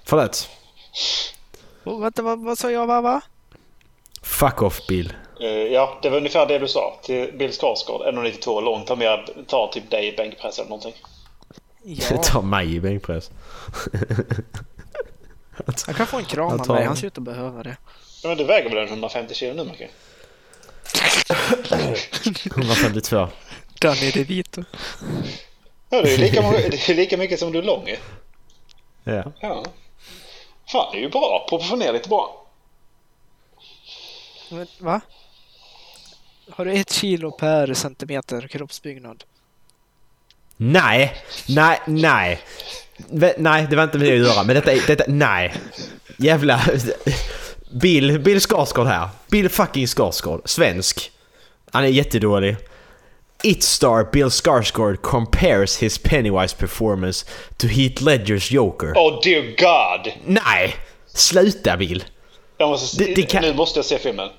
Förlåt. 0.03 0.49
Oh, 1.83 2.01
vänta, 2.01 2.21
vad, 2.21 2.39
vad 2.39 2.57
sa 2.57 2.71
jag? 2.71 2.87
Va, 2.87 3.01
va? 3.01 3.21
Fuck 4.21 4.61
off 4.61 4.87
Bill. 4.87 5.13
Eh, 5.41 5.47
ja, 5.47 5.99
det 6.01 6.09
var 6.09 6.17
ungefär 6.17 6.45
det 6.45 6.59
du 6.59 6.67
sa. 6.67 6.99
Till 7.03 7.33
Bill 7.37 7.51
Skarsgård, 7.51 8.01
1,92 8.01 8.61
lång. 8.61 8.85
Ta, 8.85 8.95
mer, 8.95 9.25
ta 9.47 9.71
typ 9.73 9.91
dig 9.91 10.07
i 10.07 10.11
bänkpress 10.15 10.59
eller 10.59 10.69
någonting. 10.69 10.93
Ja. 11.83 12.17
Ta 12.23 12.41
mig 12.41 12.75
i 12.75 12.79
bänkpress. 12.79 13.31
Han 15.85 15.95
kan 15.95 16.07
få 16.07 16.17
en 16.17 16.25
kram 16.25 16.51
av 16.51 16.57
tar 16.57 16.73
mig. 16.73 16.85
Han 16.85 16.97
ser 16.97 17.07
ut 17.07 17.17
att 17.17 17.23
behöva 17.23 17.63
det. 17.63 17.77
Ja, 18.23 18.29
men 18.29 18.37
du 18.37 18.43
väger 18.43 18.69
väl 18.69 18.77
en 18.77 18.87
150 18.89 19.33
kilo 19.33 19.53
nu 19.53 19.63
Macke? 19.63 19.89
152. 22.45 23.27
Danny 23.81 24.11
DeVito. 24.11 24.63
Ja, 25.89 26.01
det 26.01 26.13
är 26.13 26.17
lika, 26.17 26.41
det 26.51 26.89
är 26.89 26.93
lika 26.93 27.17
mycket 27.17 27.39
som 27.39 27.51
du 27.51 27.59
är 27.59 27.63
lång. 27.63 27.87
Ja. 29.03 29.23
Ja. 29.39 29.65
Fan, 30.71 30.91
det 30.91 30.97
är 30.97 31.01
ju 31.01 31.09
bra. 31.09 31.45
Proportionerligt 31.49 32.07
bra. 32.07 32.45
Men, 34.51 34.67
va? 34.79 35.01
Har 36.51 36.65
du 36.65 36.73
ett 36.73 36.91
kilo 36.91 37.31
per 37.31 37.73
centimeter 37.73 38.47
kroppsbyggnad? 38.47 39.23
Nej, 40.57 41.13
nej, 41.47 41.79
nej. 41.87 42.39
Nej, 43.37 43.67
det 43.69 43.75
var 43.75 43.83
inte 43.83 43.97
med 43.97 44.07
det 44.07 44.13
att 44.13 44.27
göra. 44.27 44.43
Men 44.43 44.55
detta, 44.55 44.71
detta, 44.87 45.03
nej. 45.07 45.53
Jävla... 46.17 46.61
Bill, 47.71 48.19
Bill 48.19 48.41
Skarsgård 48.41 48.87
här. 48.87 49.09
Bill 49.27 49.49
fucking 49.49 49.87
Skarsgård. 49.87 50.41
Svensk. 50.45 51.11
Han 51.71 51.83
är 51.83 51.87
jättedålig. 51.87 52.57
It 53.43 53.63
star 53.63 54.03
Bill 54.11 54.29
Skarsgård 54.29 55.01
compares 55.01 55.77
his 55.83 55.97
Pennywise 55.97 56.55
performance 56.57 57.25
to 57.57 57.67
Heath 57.67 58.03
Ledgers 58.03 58.51
Joker. 58.51 58.93
Oh 58.95 59.19
dear 59.23 59.41
God! 59.41 60.11
Nej! 60.25 60.75
Sluta 61.13 61.77
Bill! 61.77 62.03
Jag 62.57 62.69
måste, 62.69 63.03
Det- 63.03 63.13
det 63.15 63.21
kan- 63.21 63.41
Nu 63.41 63.53
måste 63.53 63.79
jag 63.79 63.85
se 63.85 63.97
filmen. 63.97 64.29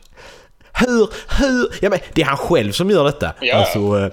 Hur, 0.73 1.09
hur? 1.39 1.75
Ja 1.83 1.91
men 1.91 1.99
det 2.13 2.21
är 2.23 2.27
han 2.27 2.37
själv 2.37 2.73
som 2.73 2.91
gör 2.91 3.05
detta. 3.05 3.33
Ja. 3.41 3.55
Alltså, 3.57 3.79
eh, 3.79 4.09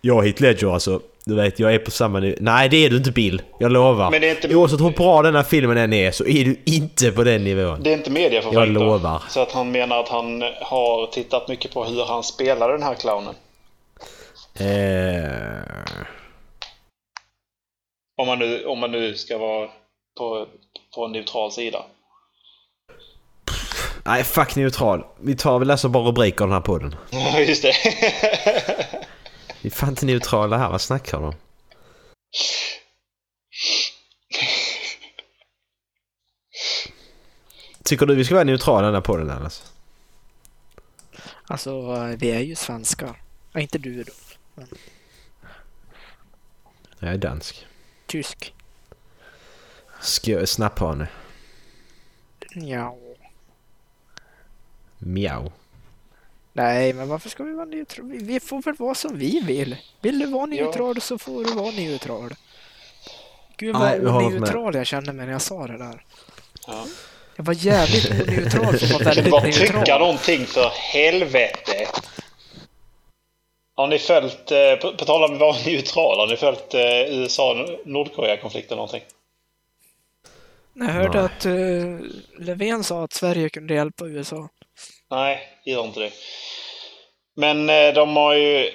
jag 0.00 0.16
och 0.16 0.24
Heath 0.24 0.42
Ledger 0.42 0.74
alltså. 0.74 1.00
Du 1.24 1.34
vet, 1.34 1.58
jag 1.58 1.74
är 1.74 1.78
på 1.78 1.90
samma 1.90 2.20
nivå. 2.20 2.36
Nej 2.40 2.68
det 2.68 2.84
är 2.84 2.90
du 2.90 2.96
inte 2.96 3.10
Bill. 3.10 3.42
Jag 3.58 3.72
lovar. 3.72 4.10
Men 4.10 4.20
det 4.20 4.26
är 4.28 4.30
inte- 4.30 4.54
Oavsett 4.54 4.80
hur 4.80 4.90
bra 4.90 5.22
den 5.22 5.34
här 5.34 5.42
filmen 5.42 5.76
än 5.76 5.92
är 5.92 6.10
så 6.10 6.24
är 6.26 6.44
du 6.44 6.60
inte 6.66 7.12
på 7.12 7.24
den 7.24 7.44
nivån. 7.44 7.82
Det 7.82 7.90
är 7.92 7.96
inte 7.96 8.10
mediaförfakt 8.10 8.54
Jag 8.54 8.74
då. 8.74 8.80
lovar. 8.84 9.22
Så 9.28 9.40
att 9.40 9.52
han 9.52 9.70
menar 9.72 10.00
att 10.00 10.08
han 10.08 10.42
har 10.62 11.06
tittat 11.12 11.48
mycket 11.48 11.74
på 11.74 11.84
hur 11.84 12.04
han 12.04 12.22
spelar 12.22 12.72
den 12.72 12.82
här 12.82 12.94
clownen. 12.94 13.34
Eh, 14.60 15.62
Om 18.16 18.26
man 18.26 18.38
nu, 18.38 18.64
om 18.64 18.78
man 18.78 18.92
nu 18.92 19.14
ska 19.16 19.38
vara 19.38 19.70
på, 20.18 20.46
på 20.94 21.04
en 21.04 21.12
neutral 21.12 21.52
sida. 21.52 21.84
nej, 24.04 24.24
fuck 24.24 24.56
neutral. 24.56 25.04
Vi 25.20 25.36
tar 25.36 25.58
vi 25.58 25.64
läser 25.64 25.88
bara 25.88 26.04
rubriker 26.04 26.44
den 26.44 26.52
här 26.52 26.60
podden. 26.60 26.94
Ja, 27.10 27.40
just 27.48 27.62
det. 27.62 27.72
Vi 29.62 29.68
är 29.68 29.70
fan 29.70 29.88
inte 29.88 30.06
neutrala 30.06 30.58
här. 30.58 30.70
Vad 30.70 30.80
snackar 30.80 31.20
du 31.20 31.24
om? 31.26 31.34
Tycker 37.84 38.06
du 38.06 38.14
vi 38.14 38.24
ska 38.24 38.34
vara 38.34 38.44
neutrala 38.44 38.80
i 38.80 38.84
den 38.86 38.94
här 38.94 39.00
podden 39.00 39.30
Alice? 39.30 39.62
Alltså, 41.46 41.70
eh, 41.70 42.04
vi 42.18 42.30
är 42.30 42.40
ju 42.40 42.54
svenskar. 42.56 43.22
Ja, 43.52 43.60
inte 43.60 43.78
du 43.78 44.02
då. 44.02 44.12
Jag 46.98 47.12
är 47.12 47.18
dansk. 47.18 47.66
Tysk. 48.06 48.54
Skå- 50.00 50.46
Snapphane. 50.46 51.08
Ja. 52.54 52.96
Miau. 54.98 55.52
Nej, 56.52 56.92
men 56.92 57.08
varför 57.08 57.28
ska 57.28 57.42
vi 57.44 57.52
vara 57.52 57.64
neutrala? 57.66 58.14
Vi- 58.14 58.40
får 58.40 58.62
väl 58.62 58.74
vara 58.74 58.94
som 58.94 59.18
vi 59.18 59.40
vill. 59.40 59.76
Vill 60.00 60.18
du 60.18 60.26
vara 60.26 60.46
neutral 60.46 61.00
så 61.00 61.18
får 61.18 61.44
du 61.44 61.50
vara 61.54 61.70
neutral. 61.70 62.34
Gud 63.56 63.74
Nej, 63.78 64.00
vad 64.00 64.12
håller 64.12 64.30
med. 64.30 64.40
neutral 64.40 64.74
jag 64.74 64.86
kände 64.86 65.12
mig 65.12 65.26
när 65.26 65.32
jag 65.32 65.42
sa 65.42 65.66
det 65.66 65.78
där. 65.78 66.04
Ja. 66.66 66.86
Jag 67.36 67.44
var 67.44 67.54
jävligt 67.54 68.10
oneutral 68.10 68.78
för 68.78 68.86
att 68.86 68.92
vara 68.92 69.04
Kan 69.04 69.14
du 69.14 69.14
väldigt 69.14 69.30
bara 69.30 69.40
trycka 69.42 69.72
neutral. 69.74 70.00
någonting 70.00 70.46
för 70.46 70.70
helvete? 70.92 71.86
Har 73.80 73.86
ni 73.86 73.98
följt, 73.98 74.50
eh, 74.50 74.76
på, 74.76 74.96
på 74.96 75.04
tal 75.04 75.24
om 75.24 75.34
att 75.34 75.40
vara 75.40 75.56
neutral, 75.66 76.18
har 76.18 76.26
ni 76.26 76.36
följt 76.36 76.74
eh, 76.74 77.20
USA-Nordkorea-konflikten 77.20 78.76
någonting? 78.76 79.02
Jag 80.74 80.84
hörde 80.84 81.18
Nej. 81.18 81.24
att 81.24 81.46
uh, 81.46 82.00
Löfven 82.38 82.84
sa 82.84 83.04
att 83.04 83.12
Sverige 83.12 83.48
kunde 83.48 83.74
hjälpa 83.74 84.04
USA. 84.04 84.48
Nej, 85.10 85.40
gör 85.64 85.84
inte 85.84 86.00
det. 86.00 86.12
Men 87.36 87.70
eh, 87.70 87.94
de 87.94 88.16
har 88.16 88.34
ju... 88.34 88.70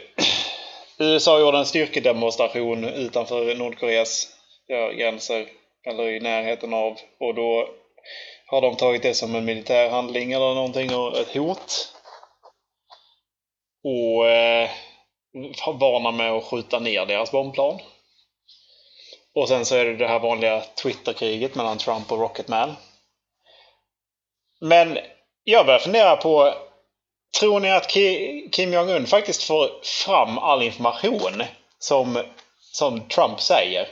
USA 0.99 1.39
gjorde 1.39 1.57
en 1.57 1.65
styrkedemonstration 1.65 2.83
utanför 2.83 3.55
Nordkoreas 3.55 4.27
ja, 4.67 4.91
gränser, 4.91 5.47
eller 5.87 6.07
i 6.09 6.19
närheten 6.19 6.73
av. 6.73 6.97
Och 7.19 7.35
då 7.35 7.69
har 8.45 8.61
de 8.61 8.75
tagit 8.75 9.03
det 9.03 9.13
som 9.13 9.35
en 9.35 9.45
militär 9.45 9.89
handling 9.89 10.31
eller 10.31 10.53
någonting 10.53 10.95
och 10.95 11.17
ett 11.17 11.35
hot. 11.35 11.93
Och 13.83 14.29
eh, 14.29 14.69
varnar 15.67 16.11
med 16.11 16.31
att 16.31 16.43
skjuta 16.43 16.79
ner 16.79 17.05
deras 17.05 17.31
bombplan. 17.31 17.79
Och 19.35 19.47
sen 19.47 19.65
så 19.65 19.75
är 19.75 19.85
det 19.85 19.95
det 19.95 20.07
här 20.07 20.19
vanliga 20.19 20.61
Twitterkriget 20.61 21.55
mellan 21.55 21.77
Trump 21.77 22.11
och 22.11 22.19
Rocketman. 22.19 22.75
Men 24.61 24.97
jag 25.43 25.65
börjar 25.65 25.79
fundera 25.79 26.15
på, 26.15 26.53
tror 27.39 27.59
ni 27.59 27.71
att 27.71 27.89
Kim 28.51 28.73
Jong-Un 28.73 29.05
faktiskt 29.05 29.43
får 29.43 29.69
fram 29.83 30.37
all 30.37 30.63
information 30.63 31.43
som, 31.79 32.23
som 32.59 33.07
Trump 33.07 33.41
säger? 33.41 33.87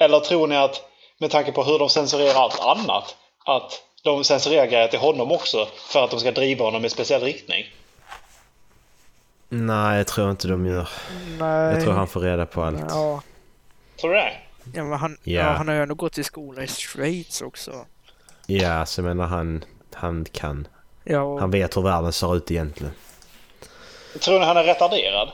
Eller 0.00 0.20
tror 0.20 0.46
ni 0.46 0.56
att, 0.56 0.82
med 1.18 1.30
tanke 1.30 1.52
på 1.52 1.62
hur 1.62 1.78
de 1.78 1.88
censurerar 1.88 2.34
allt 2.34 2.60
annat, 2.60 3.16
att 3.44 3.82
de 4.02 4.24
censurerar 4.24 4.66
grejer 4.66 4.88
till 4.88 4.98
honom 4.98 5.32
också 5.32 5.68
för 5.74 6.04
att 6.04 6.10
de 6.10 6.20
ska 6.20 6.30
driva 6.32 6.64
honom 6.64 6.84
i 6.84 6.90
speciell 6.90 7.22
riktning? 7.22 7.64
Nej, 9.56 9.96
jag 9.96 10.06
tror 10.06 10.30
inte 10.30 10.48
de 10.48 10.66
gör. 10.66 10.88
Nej. 11.38 11.72
Jag 11.74 11.82
tror 11.82 11.92
han 11.92 12.08
får 12.08 12.20
reda 12.20 12.46
på 12.46 12.62
allt. 12.62 12.80
Ja, 12.88 13.22
Tror 14.00 14.10
du 14.10 14.16
det? 14.16 14.32
ja, 14.74 14.84
men 14.84 14.98
han, 14.98 15.18
Ja. 15.24 15.40
ja. 15.40 15.52
han 15.52 15.68
har 15.68 15.74
ju 15.74 15.82
ändå 15.82 15.94
gått 15.94 16.18
i 16.18 16.24
skola 16.24 16.62
i 16.62 16.66
Schweiz 16.66 17.42
också. 17.42 17.86
Ja, 18.46 18.86
så 18.86 19.00
jag 19.00 19.04
menar 19.04 19.26
han, 19.26 19.64
han 19.94 20.24
kan. 20.32 20.66
Ja, 21.04 21.20
och, 21.22 21.40
Han 21.40 21.50
vet 21.50 21.76
hur 21.76 21.82
världen 21.82 22.12
ser 22.12 22.36
ut 22.36 22.50
egentligen. 22.50 22.92
Tror 24.20 24.38
ni 24.38 24.44
han 24.44 24.56
är 24.56 24.64
retarderad? 24.64 25.28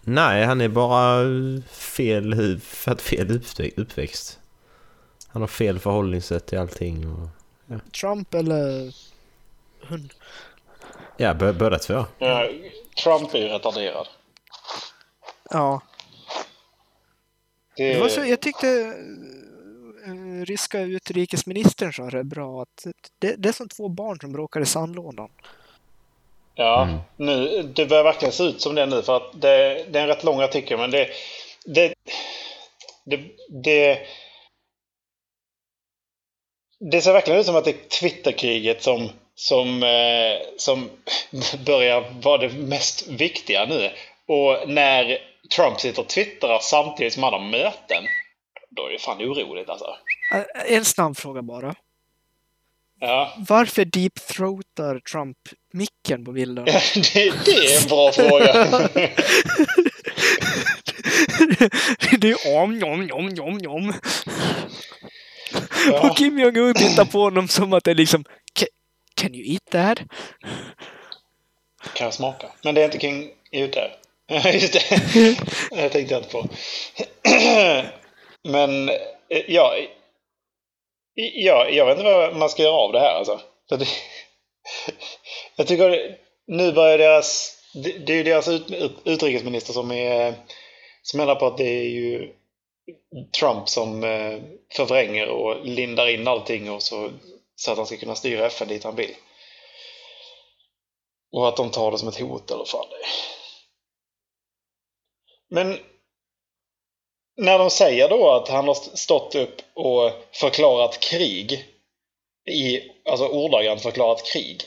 Nej, 0.00 0.44
han 0.44 0.60
är 0.60 0.68
bara 0.68 1.24
fel 1.70 2.32
att 2.86 3.02
fel 3.02 3.28
uppvä- 3.30 3.72
uppväxt. 3.76 4.38
Han 5.28 5.42
har 5.42 5.46
fel 5.48 5.78
förhållningssätt 5.78 6.46
till 6.46 6.58
allting. 6.58 7.08
Och, 7.12 7.28
Trump 8.00 8.34
eller 8.34 8.94
hund. 9.86 10.12
Ja, 11.16 11.34
båda 11.34 11.78
två. 11.78 12.04
Ja, 12.18 12.48
Trump 13.02 13.34
är 13.34 13.38
ju 13.38 13.48
retarderad. 13.48 14.08
Ja. 15.50 15.80
Det, 17.76 17.92
Det 17.92 18.00
var 18.00 18.08
så, 18.08 18.24
jag 18.24 18.40
tyckte 18.40 18.68
eh, 20.06 20.44
ryska 20.44 20.80
utrikesministern 20.80 21.92
sa 21.92 22.10
det 22.10 22.24
bra 22.24 22.62
att 22.62 22.86
det, 23.18 23.34
det 23.38 23.48
är 23.48 23.52
som 23.52 23.68
två 23.68 23.88
barn 23.88 24.18
som 24.20 24.32
bråkar 24.32 24.60
i 24.60 24.66
sandlådan. 24.66 25.28
Ja, 26.54 26.82
Mm. 26.82 26.98
nu, 27.16 27.62
det 27.62 27.86
börjar 27.86 28.04
verkligen 28.04 28.32
se 28.32 28.44
ut 28.44 28.60
som 28.60 28.74
det 28.74 28.86
nu 28.86 29.02
för 29.02 29.16
att 29.16 29.40
det, 29.40 29.84
det 29.90 29.98
är 29.98 30.02
en 30.02 30.08
rätt 30.08 30.24
lång 30.24 30.40
artikel 30.40 30.78
men 30.78 30.90
det... 30.90 31.08
Det... 31.64 31.94
Det... 33.04 33.20
Det, 33.48 34.06
det 36.90 37.00
ser 37.00 37.12
verkligen 37.12 37.40
ut 37.40 37.46
som 37.46 37.56
att 37.56 37.64
det 37.64 37.70
är 37.70 37.88
Twitterkriget 38.00 38.82
som, 38.82 39.08
som, 39.34 39.82
eh, 39.82 40.38
som 40.56 40.90
börjar 41.66 42.20
vara 42.22 42.38
det 42.38 42.48
mest 42.54 43.08
viktiga 43.08 43.64
nu. 43.66 43.90
Och 44.26 44.68
när 44.68 45.18
Trump 45.56 45.80
sitter 45.80 46.02
och 46.02 46.08
twittrar 46.08 46.58
samtidigt 46.62 47.12
som 47.14 47.22
han 47.22 47.32
har 47.32 47.40
möten, 47.50 48.04
då 48.70 48.86
är 48.86 48.92
det 48.92 48.98
fan 48.98 49.18
oroligt 49.22 49.68
alltså. 49.68 49.86
Eh, 50.34 50.74
En 50.76 50.84
snabb 50.84 51.16
fråga 51.16 51.42
bara. 51.42 51.74
Ja, 53.00 53.32
Varför 53.48 53.84
deepthroatar 53.84 54.98
Trump 54.98 55.36
micken 55.72 56.24
på 56.24 56.32
bilden? 56.32 56.64
det, 57.14 57.44
det 57.44 57.50
är 57.50 57.82
en 57.82 57.88
bra 57.88 58.12
fråga. 58.12 58.52
det 62.18 62.30
är 62.30 62.56
om, 62.56 62.82
om, 62.84 63.10
om, 63.12 63.34
om, 63.40 63.60
om. 63.66 63.94
Ja. 65.86 66.10
Och 66.10 66.16
Kim 66.16 66.38
Jong-Un 66.38 66.74
tittar 66.74 67.04
på 67.04 67.18
honom 67.18 67.48
som 67.48 67.72
att 67.72 67.84
det 67.84 67.90
är 67.90 67.94
liksom 67.94 68.24
"Ca- 68.24 68.28
Can 69.22 69.34
you 69.34 69.52
eat 69.52 69.70
that? 69.70 69.98
Kan 71.94 72.04
jag 72.04 72.14
smaka? 72.14 72.46
Men 72.62 72.74
det 72.74 72.80
är 72.80 72.84
inte 72.84 72.98
King 72.98 73.30
ut 73.50 73.72
där. 73.72 73.98
Just 74.52 74.72
det. 74.72 75.36
Det 75.70 75.88
tänkte 75.88 76.14
jag 76.14 76.22
inte 76.22 76.32
på. 76.32 76.48
Men 78.50 78.88
eh, 78.88 79.42
ja, 79.48 79.74
ja, 81.14 81.68
jag 81.68 81.86
vet 81.86 81.98
inte 81.98 82.10
vad 82.10 82.36
man 82.36 82.48
ska 82.50 82.62
göra 82.62 82.74
av 82.74 82.92
det 82.92 83.00
här 83.00 83.14
alltså. 83.14 83.40
Jag 85.56 85.66
tycker 85.66 86.16
nu 86.46 86.72
börjar 86.72 86.98
deras, 86.98 87.58
det 87.74 88.12
är 88.12 88.16
ju 88.16 88.22
deras 88.22 88.48
ut, 88.48 88.70
utrikesminister 89.04 89.72
som 89.72 89.92
är 89.92 90.34
som 91.02 91.18
menar 91.18 91.34
på 91.34 91.46
att 91.46 91.58
det 91.58 91.68
är 91.68 91.88
ju 91.88 92.32
Trump 93.40 93.68
som 93.68 94.04
eh, 94.04 94.38
förvränger 94.76 95.28
och 95.28 95.66
lindar 95.66 96.08
in 96.08 96.28
allting 96.28 96.70
och 96.70 96.82
så, 96.82 97.10
så 97.54 97.70
att 97.70 97.76
han 97.76 97.86
ska 97.86 97.96
kunna 97.96 98.14
styra 98.14 98.46
FN 98.46 98.68
dit 98.68 98.84
han 98.84 98.96
vill. 98.96 99.16
Och 101.32 101.48
att 101.48 101.56
de 101.56 101.70
tar 101.70 101.90
det 101.90 101.98
som 101.98 102.08
ett 102.08 102.20
hot 102.20 102.50
eller 102.50 102.64
fan 102.64 102.86
det 102.90 102.96
är. 102.96 103.10
Men 105.48 105.78
när 107.36 107.58
de 107.58 107.70
säger 107.70 108.08
då 108.08 108.30
att 108.30 108.48
han 108.48 108.68
har 108.68 108.74
stått 108.74 109.34
upp 109.34 109.62
och 109.74 110.10
förklarat 110.32 111.00
krig 111.00 111.68
i, 112.50 112.80
alltså 113.04 113.28
ordagrant 113.28 113.82
förklarat 113.82 114.24
krig. 114.24 114.62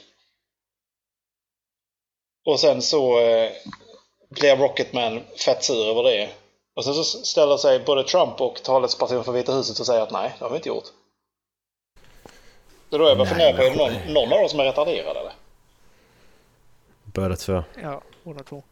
Och 2.46 2.60
sen 2.60 2.82
så 2.82 3.20
eh, 3.20 3.52
blev 4.30 4.60
Rocketman 4.60 5.24
fett 5.46 5.64
sur 5.64 5.90
över 5.90 6.04
det. 6.04 6.30
Och 6.76 6.84
sen 6.84 6.94
så 6.94 7.04
ställer 7.04 7.58
sig 7.58 7.80
både 7.80 8.04
Trump 8.04 8.42
och 8.42 8.64
talesperson 8.64 9.24
för 9.24 9.32
Vita 9.32 9.54
huset 9.54 9.80
och 9.80 9.86
säger 9.86 10.02
att 10.02 10.12
nej, 10.12 10.34
det 10.40 10.46
har 10.46 10.50
vi 10.50 10.56
inte 10.56 10.70
gjort. 10.70 10.92
Så 12.96 13.00
då 13.00 13.06
är 13.06 13.10
jag 13.10 13.18
bara 13.18 13.28
funderar 13.28 13.54
på, 13.58 13.62
är 13.64 13.70
det 13.70 13.76
någon, 13.78 14.14
någon 14.14 14.34
av 14.34 14.40
dem 14.40 14.50
som 14.50 14.60
är 14.60 14.64
retarderad 14.64 15.18
eller? 15.18 15.32
Båda 17.04 17.36
två. 17.36 17.64
Ja, 17.82 18.02
båda 18.24 18.44
två. 18.44 18.64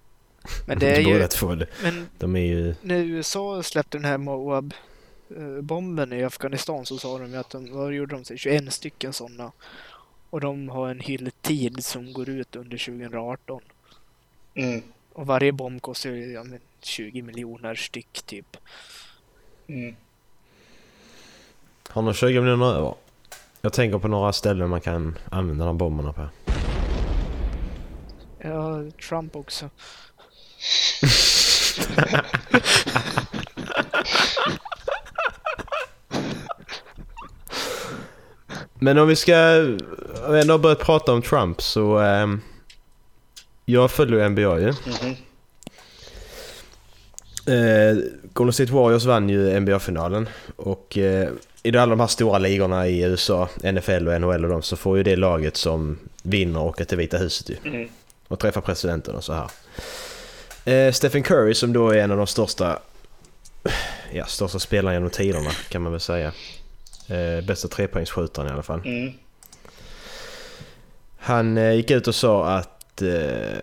Men 0.68 0.80
det 0.80 0.88
är 0.96 1.00
ju... 1.02 1.14
Båda 1.14 1.28
två. 1.28 1.56
de- 1.56 1.66
Men 1.84 2.10
De 2.18 2.36
är 2.36 2.40
ju... 2.40 2.76
när 2.82 2.96
USA 2.98 3.64
släppte 3.64 3.98
den 3.98 4.06
här 4.06 4.18
Moab 4.18 4.74
bomben 5.62 6.14
i 6.14 6.24
Afghanistan 6.24 6.86
så 6.86 6.98
sa 6.98 7.18
de 7.18 7.32
ju 7.32 7.38
att 7.38 7.50
de, 7.50 7.72
vad 7.74 7.94
gjorde 7.94 8.16
de? 8.24 8.38
21 8.38 8.74
stycken 8.74 9.14
sådana. 9.14 9.52
Och 10.30 10.42
de 10.42 10.70
har 10.70 10.90
en 10.90 11.00
hylltid 11.00 11.86
som 11.86 12.14
går 12.14 12.30
ut 12.30 12.56
under 12.56 12.78
2018. 12.78 13.62
Mm. 14.54 14.84
Och 15.14 15.28
varje 15.28 15.52
bomb 15.52 15.82
kostar 15.82 16.10
ju 16.10 16.32
ja, 16.34 16.44
men 16.44 16.60
20 16.82 17.22
miljoner 17.22 17.76
styck 17.76 18.22
typ. 18.26 18.58
Mm. 19.68 19.96
Har 21.90 22.02
någon 22.02 22.14
20 22.14 22.42
miljoner 22.42 22.76
över? 22.76 22.94
Jag 23.66 23.74
tänker 23.74 24.00
på 24.00 24.08
några 24.08 24.34
ställen 24.34 24.70
man 24.70 24.82
kan 24.82 25.18
använda 25.32 25.66
de 25.66 25.72
här 25.72 25.80
bomberna 25.80 26.14
på. 26.14 26.28
Ja, 28.40 28.84
Trump 29.10 29.36
också. 29.36 29.70
Men 38.74 38.98
om 38.98 39.08
vi 39.08 39.16
ska 39.16 39.60
om 40.26 40.34
vi 40.34 40.42
ändå 40.42 40.54
har 40.54 40.60
börjat 40.60 40.80
prata 40.80 41.14
om 41.14 41.22
Trump 41.22 41.62
så... 41.62 41.98
ehm, 41.98 42.42
jag 43.66 43.92
följer 43.92 44.20
ju 44.24 44.30
NBA 44.30 44.60
ju. 44.60 44.74
Mhm. 44.86 45.16
Eh, 47.48 47.98
Golden 48.34 48.54
State 48.54 48.74
Warriors 48.74 49.06
vann 49.06 49.30
ju 49.30 49.60
NBA-finalen 49.60 50.30
och 50.56 50.98
eh, 50.98 51.30
i 51.64 51.78
alla 51.78 51.86
de 51.86 52.00
här 52.00 52.08
stora 52.08 52.38
ligorna 52.38 52.88
i 52.88 53.02
USA, 53.02 53.50
NFL 53.64 54.08
och 54.08 54.22
NHL 54.22 54.46
och 54.46 54.50
de, 54.50 54.62
så 54.62 54.76
får 54.76 54.98
ju 54.98 55.04
det 55.04 55.16
laget 55.16 55.58
som 55.58 56.00
vinner 56.24 56.62
åka 56.62 56.86
till 56.86 56.98
Vita 56.98 57.18
huset 57.18 57.50
ju. 57.50 57.56
Mm. 57.66 57.90
Och 58.28 58.40
träffa 58.40 58.62
presidenten 58.62 59.16
och 59.16 59.24
så 59.24 59.34
här. 59.34 59.50
Eh, 60.66 60.92
Stephen 60.92 61.24
Curry 61.24 61.54
som 61.54 61.74
då 61.74 61.90
är 61.90 61.98
en 61.98 62.12
av 62.12 62.18
de 62.18 62.28
största, 62.28 62.80
ja, 64.12 64.26
största 64.26 64.60
spelarna 64.60 64.94
genom 64.94 65.10
tiderna 65.10 65.52
kan 65.70 65.82
man 65.82 65.92
väl 65.92 66.02
säga. 66.02 66.32
Eh, 67.08 67.46
bästa 67.46 67.68
trepoängsskjutaren 67.68 68.50
i 68.50 68.52
alla 68.52 68.64
fall. 68.64 68.82
Mm. 68.86 69.14
Han 71.18 71.58
eh, 71.58 71.74
gick 71.74 71.92
ut 71.92 72.08
och 72.08 72.16
sa 72.16 72.48
att 72.48 73.02
eh, 73.02 73.60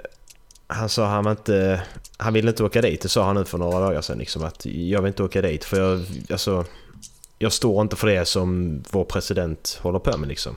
han 0.67 0.89
sa 0.89 1.07
han 1.07 1.25
var 1.25 1.31
inte, 1.31 1.83
han 2.17 2.33
ville 2.33 2.51
inte 2.51 2.65
åka 2.65 2.81
dit. 2.81 3.03
Det 3.03 3.09
sa 3.09 3.25
han 3.25 3.37
nu 3.37 3.45
för 3.45 3.59
några 3.59 3.81
dagar 3.81 4.01
sedan 4.01 4.19
liksom 4.19 4.45
att 4.45 4.67
jag 4.67 5.03
vill 5.03 5.09
inte 5.09 5.23
åka 5.23 5.43
dit 5.43 5.65
för 5.65 5.81
jag, 5.81 6.05
alltså, 6.31 6.65
jag 7.43 7.53
står 7.53 7.83
inte 7.83 7.97
för 7.97 8.07
det 8.07 8.25
som 8.25 8.83
vår 8.91 9.05
president 9.05 9.79
håller 9.83 9.99
på 9.99 10.19
med 10.19 10.29
liksom. 10.29 10.57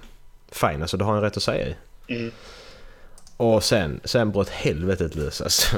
Fine, 0.52 0.82
alltså 0.82 0.98
det 0.98 1.04
har 1.04 1.14
han 1.14 1.22
rätt 1.22 1.38
att 1.38 1.44
säga 1.44 1.68
ju. 1.68 1.76
Mm. 2.16 2.32
Och 3.38 3.64
sen, 3.64 4.00
sen 4.04 4.32
bröt 4.32 4.50
helvetet 4.50 5.16
lös 5.16 5.42
alltså. 5.42 5.78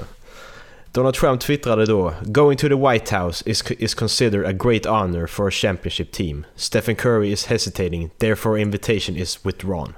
Donald 0.91 1.15
Trump 1.15 1.41
twittrade 1.41 1.85
då 1.85 2.13
“Going 2.21 2.57
to 2.57 2.67
the 2.67 2.75
White 2.75 3.17
House 3.17 3.49
is, 3.49 3.63
is 3.71 3.93
considered 3.93 4.45
a 4.45 4.51
great 4.51 4.85
honor 4.85 5.27
for 5.27 5.47
a 5.47 5.51
championship 5.51 6.11
team. 6.11 6.45
Stephen 6.55 6.95
Curry 6.95 7.31
is 7.31 7.45
hesitating, 7.45 8.09
therefore 8.17 8.61
invitation 8.61 9.15
is 9.15 9.45
withdrawn.” 9.45 9.93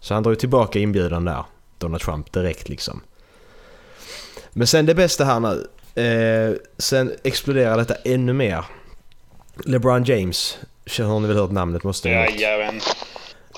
Så 0.00 0.14
han 0.14 0.22
drog 0.22 0.38
tillbaka 0.38 0.78
inbjudan 0.78 1.24
där, 1.24 1.44
Donald 1.78 2.02
Trump, 2.02 2.32
direkt 2.32 2.68
liksom. 2.68 3.00
Men 4.52 4.66
sen 4.66 4.86
det 4.86 4.94
bästa 4.94 5.24
här 5.24 5.40
nu. 5.40 5.66
Eh, 6.02 6.54
sen 6.78 7.12
exploderar 7.24 7.76
detta 7.76 7.94
ännu 7.94 8.32
mer. 8.32 8.64
LeBron 9.64 10.04
James, 10.04 10.58
har 10.98 11.20
ni 11.20 11.28
väl 11.28 11.36
hört 11.36 11.50
namnet 11.50 11.84
måste 11.84 12.08
ni. 12.08 12.14
Jajamän. 12.14 12.80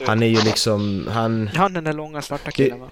Han 0.07 0.23
är 0.23 0.27
ju 0.27 0.41
liksom, 0.43 1.09
han... 1.11 1.49
Han 1.55 1.73
den 1.73 1.85
där 1.85 1.93
långa 1.93 2.23
svarta 2.23 2.51
killen 2.51 2.81
va? 2.81 2.91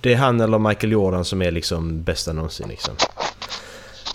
Det 0.00 0.12
är 0.12 0.16
han 0.16 0.40
eller 0.40 0.58
Michael 0.58 0.92
Jordan 0.92 1.24
som 1.24 1.42
är 1.42 1.50
liksom 1.50 2.02
bästa 2.02 2.32
någonsin 2.32 2.68
liksom. 2.68 2.94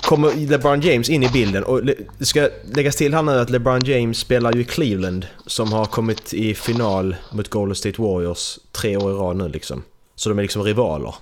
Kommer 0.02 0.48
LeBron 0.48 0.82
James 0.82 1.10
in 1.10 1.24
i 1.24 1.30
bilden 1.30 1.64
och 1.64 1.84
le- 1.84 1.96
det 2.18 2.26
ska 2.26 2.50
läggas 2.74 2.96
till 2.96 3.14
här 3.14 3.22
nu 3.22 3.40
att 3.40 3.50
LeBron 3.50 3.86
James 3.86 4.18
spelar 4.18 4.54
ju 4.54 4.62
i 4.62 4.64
Cleveland 4.64 5.28
som 5.46 5.74
har 5.74 5.86
kommit 5.86 6.34
i 6.34 6.56
final 6.56 7.16
mot 7.32 7.50
Golden 7.50 7.76
State 7.76 8.02
Warriors 8.02 8.60
tre 8.72 8.98
år 8.98 9.12
i 9.12 9.14
rad 9.14 9.36
nu 9.36 9.48
liksom. 9.50 9.84
Så 10.16 10.30
de 10.30 10.38
är 10.38 10.42
liksom 10.42 10.64
rivaler. 10.64 11.16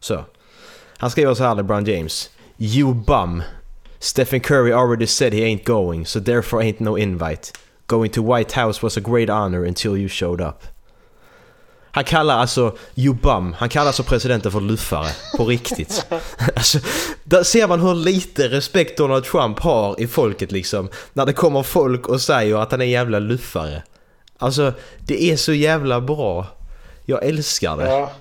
Så. 0.00 0.24
Han 0.96 1.10
skriver 1.10 1.34
så 1.34 1.44
här 1.44 1.54
LeBron 1.54 1.84
James. 1.84 2.30
You 2.58 2.94
bum. 2.94 3.42
Stephen 4.04 4.40
Curry 4.40 4.70
already 4.70 5.06
said 5.06 5.32
he 5.32 5.42
ain't 5.42 5.64
going 5.64 6.04
so 6.04 6.20
therefore 6.20 6.62
ain't 6.62 6.78
no 6.78 6.94
invite. 6.94 7.52
Going 7.86 8.10
to 8.10 8.22
White 8.22 8.52
House 8.52 8.82
was 8.82 8.98
a 8.98 9.00
great 9.00 9.30
honor 9.30 9.64
until 9.64 9.96
you 9.96 10.08
showed 10.08 10.42
up. 10.42 10.62
Han 11.90 12.04
kallar 12.04 12.38
alltså 12.38 12.76
you 12.94 13.14
bum, 13.14 13.52
han 13.52 13.68
kallar 13.68 13.86
alltså 13.86 14.02
presidenten 14.02 14.52
för 14.52 14.60
luffare. 14.60 15.08
På 15.36 15.44
riktigt. 15.44 16.06
Alltså, 16.56 16.78
där 17.24 17.42
ser 17.42 17.68
man 17.68 17.80
hur 17.80 17.94
lite 17.94 18.48
respekt 18.48 18.98
Donald 18.98 19.24
Trump 19.24 19.60
har 19.60 20.00
i 20.00 20.06
folket 20.06 20.52
liksom. 20.52 20.88
När 21.12 21.26
det 21.26 21.32
kommer 21.32 21.62
folk 21.62 22.08
och 22.08 22.20
säger 22.20 22.56
att 22.56 22.70
han 22.70 22.80
är 22.80 22.84
en 22.84 22.90
jävla 22.90 23.18
luffare. 23.18 23.82
Alltså, 24.38 24.72
det 24.98 25.22
är 25.22 25.36
så 25.36 25.52
jävla 25.52 26.00
bra. 26.00 26.46
Jag 27.04 27.24
älskar 27.24 27.76
det. 27.76 27.90
Ja. 27.90 28.12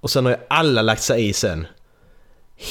Och 0.00 0.10
sen 0.10 0.24
har 0.24 0.32
ju 0.32 0.38
alla 0.48 0.82
lagt 0.82 1.02
sig 1.02 1.28
i 1.28 1.32
sen. 1.32 1.66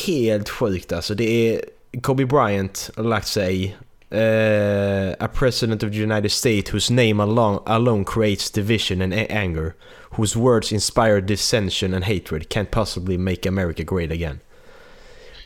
Helt 0.05 0.49
sjukt 0.49 0.91
alltså. 0.91 1.15
Det 1.15 1.53
är 1.53 1.61
Kobe 2.01 2.25
Bryant 2.25 2.89
lagt 2.97 3.27
sig 3.27 3.63
i. 3.63 3.75
Eh, 4.09 5.15
a 5.19 5.27
president 5.27 5.83
of 5.83 5.91
the 5.91 5.97
United 5.97 6.31
States 6.31 6.73
whose 6.73 6.93
name 6.93 7.19
alone, 7.19 7.59
alone 7.65 8.05
creates 8.05 8.51
division 8.51 9.01
and 9.01 9.13
anger. 9.13 9.75
Whose 10.17 10.39
words 10.39 10.71
inspire 10.71 11.21
dissension 11.21 11.93
and 11.93 12.03
hatred 12.03 12.49
can't 12.49 12.71
possibly 12.71 13.17
make 13.17 13.45
America 13.45 13.83
great 13.83 14.11
again. 14.11 14.39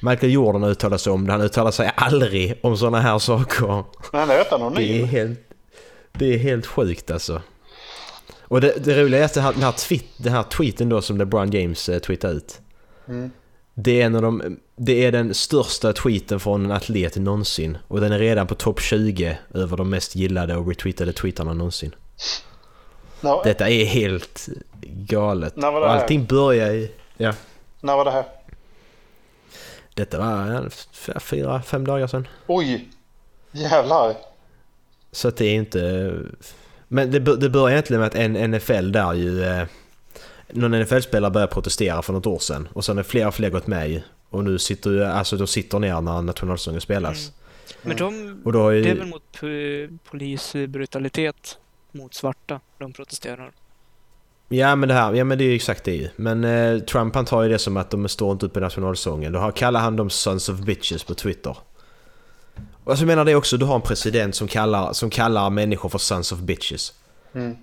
Michael 0.02 0.32
Jordan 0.32 0.64
uttalar 0.64 0.98
sig 0.98 1.14
om 1.14 1.26
det. 1.26 1.32
Han 1.32 1.42
uttalar 1.42 1.72
sig 1.72 1.92
aldrig 1.96 2.60
om 2.64 2.78
sådana 2.78 3.00
här 3.00 3.20
saker. 3.20 3.84
Men 4.12 4.20
han 4.20 4.30
rätt 4.30 4.76
Det 4.76 5.02
är 5.02 5.06
helt, 5.06 5.40
det 6.12 6.34
är 6.34 6.38
helt 6.38 6.66
sjukt 6.66 7.12
alltså. 7.12 7.42
Och 8.42 8.62
det, 8.62 8.86
det 8.86 9.04
roliga 9.04 9.22
är 9.22 9.26
att 9.26 9.36
här, 9.36 9.54
den, 9.54 9.64
här 9.64 9.72
tweet, 9.72 10.06
den 10.18 10.34
här 10.34 10.44
tweeten 10.44 10.90
då 10.90 11.02
som 11.02 11.18
LeBron 11.18 11.52
James 11.52 11.90
eh, 11.90 12.00
tweetade 12.00 12.34
ut. 12.34 12.62
Mm. 13.08 13.32
Det 13.74 14.02
är, 14.02 14.06
en 14.06 14.16
av 14.16 14.22
de, 14.22 14.60
det 14.76 15.06
är 15.06 15.12
den 15.12 15.34
största 15.34 15.94
tweeten 15.94 16.40
från 16.40 16.66
en 16.66 16.72
atlet 16.72 17.16
någonsin. 17.16 17.78
Och 17.88 18.02
den 18.02 18.12
är 18.12 18.20
redan 18.20 18.48
på 18.48 18.56
topp 18.56 18.82
20 18.82 19.38
över 19.54 19.78
de 19.78 19.90
mest 19.90 20.16
gillade 20.16 20.56
och 20.56 20.68
retweetade 20.68 21.14
tweetarna 21.14 21.54
någonsin. 21.54 21.96
När, 23.22 23.44
Detta 23.44 23.70
är 23.70 23.86
helt 23.86 24.50
galet. 24.84 25.56
När 25.56 25.72
var 25.72 25.80
det 25.82 25.86
och 25.86 25.92
allting 25.92 26.26
börjar 26.26 26.72
i... 26.72 26.92
Ja. 27.18 27.34
när 27.82 27.96
var 27.96 28.06
det 28.06 28.12
här? 28.12 28.26
Detta 29.94 30.20
var 30.20 30.70
fyra, 31.20 31.62
fem 31.62 31.88
dagar 31.88 32.08
sedan. 32.08 32.28
Oj! 32.48 32.90
Jävlar! 33.52 34.16
Så 35.12 35.28
att 35.28 35.38
det 35.38 35.46
är 35.46 35.56
inte... 35.56 36.14
Men 36.88 37.12
det, 37.12 37.20
det 37.20 37.50
börjar 37.50 37.70
egentligen 37.70 38.00
med 38.00 38.08
att 38.08 38.16
en 38.16 38.52
NFL 38.52 38.92
där 38.92 39.14
ju... 39.14 39.66
Någon 40.54 40.74
NFL-spelare 40.84 41.32
började 41.32 41.54
protestera 41.54 42.02
för 42.02 42.14
något 42.14 42.26
år 42.28 42.40
sedan. 42.40 42.68
Och 42.74 42.86
sen 42.86 42.98
har 42.98 43.04
fler 43.04 43.28
och 43.28 43.36
fler 43.36 43.50
gått 43.50 43.68
med 43.68 43.90
ju. 43.90 44.02
Och 44.30 44.44
nu 44.44 44.60
sitter 44.60 44.90
ju... 44.90 45.04
Alltså 45.04 45.38
de 45.38 45.48
sitter 45.48 45.80
ner 45.80 46.02
när 46.02 46.22
nationalsången 46.22 46.82
spelas. 46.82 47.32
Men 47.82 47.98
de, 47.98 48.42
Och 48.46 48.54
då 48.54 48.60
har 48.62 48.72
ju- 48.72 48.84
det 48.84 48.90
är 48.90 48.96
väl 48.96 49.08
mot 49.08 49.24
po- 49.40 49.98
polisbrutalitet 50.10 51.58
mot 51.92 52.14
svarta 52.14 52.60
de 52.78 52.94
protesterar. 52.94 53.52
Ja 54.50 54.76
men 54.76 54.90
det 54.90 54.96
här, 54.96 55.14
ja 55.14 55.24
men 55.24 55.38
det 55.38 55.44
är 55.44 55.50
ju 55.50 55.56
exakt 55.56 55.84
det 55.84 55.96
ju. 55.96 56.10
Men 56.16 56.44
eh, 56.44 56.80
Trump 56.80 57.16
han 57.16 57.26
tar 57.26 57.44
ju 57.44 57.50
det 57.50 57.60
som 57.60 57.78
att 57.78 57.90
de 57.90 58.08
står 58.08 58.32
inte 58.32 58.46
upp 58.46 58.58
i 58.58 58.60
nationalsången. 58.60 59.32
Då 59.32 59.40
har- 59.40 59.52
kallar 59.52 59.80
han 59.80 59.96
dem 59.96 60.10
sons 60.10 60.50
of 60.50 60.60
bitches 60.60 61.04
på 61.04 61.14
Twitter. 61.14 61.58
Och 62.84 62.98
så 62.98 63.06
menar 63.06 63.26
det 63.26 63.36
också, 63.36 63.58
du 63.58 63.66
har 63.66 63.76
en 63.76 63.82
president 63.82 64.36
som 64.36 64.48
kallar, 64.48 64.94
som 64.94 65.10
kallar 65.10 65.50
människor 65.50 65.90
för 65.90 65.98
sons 65.98 66.32
of 66.32 66.40
bitches. 66.40 66.94
Mm. 67.34 67.58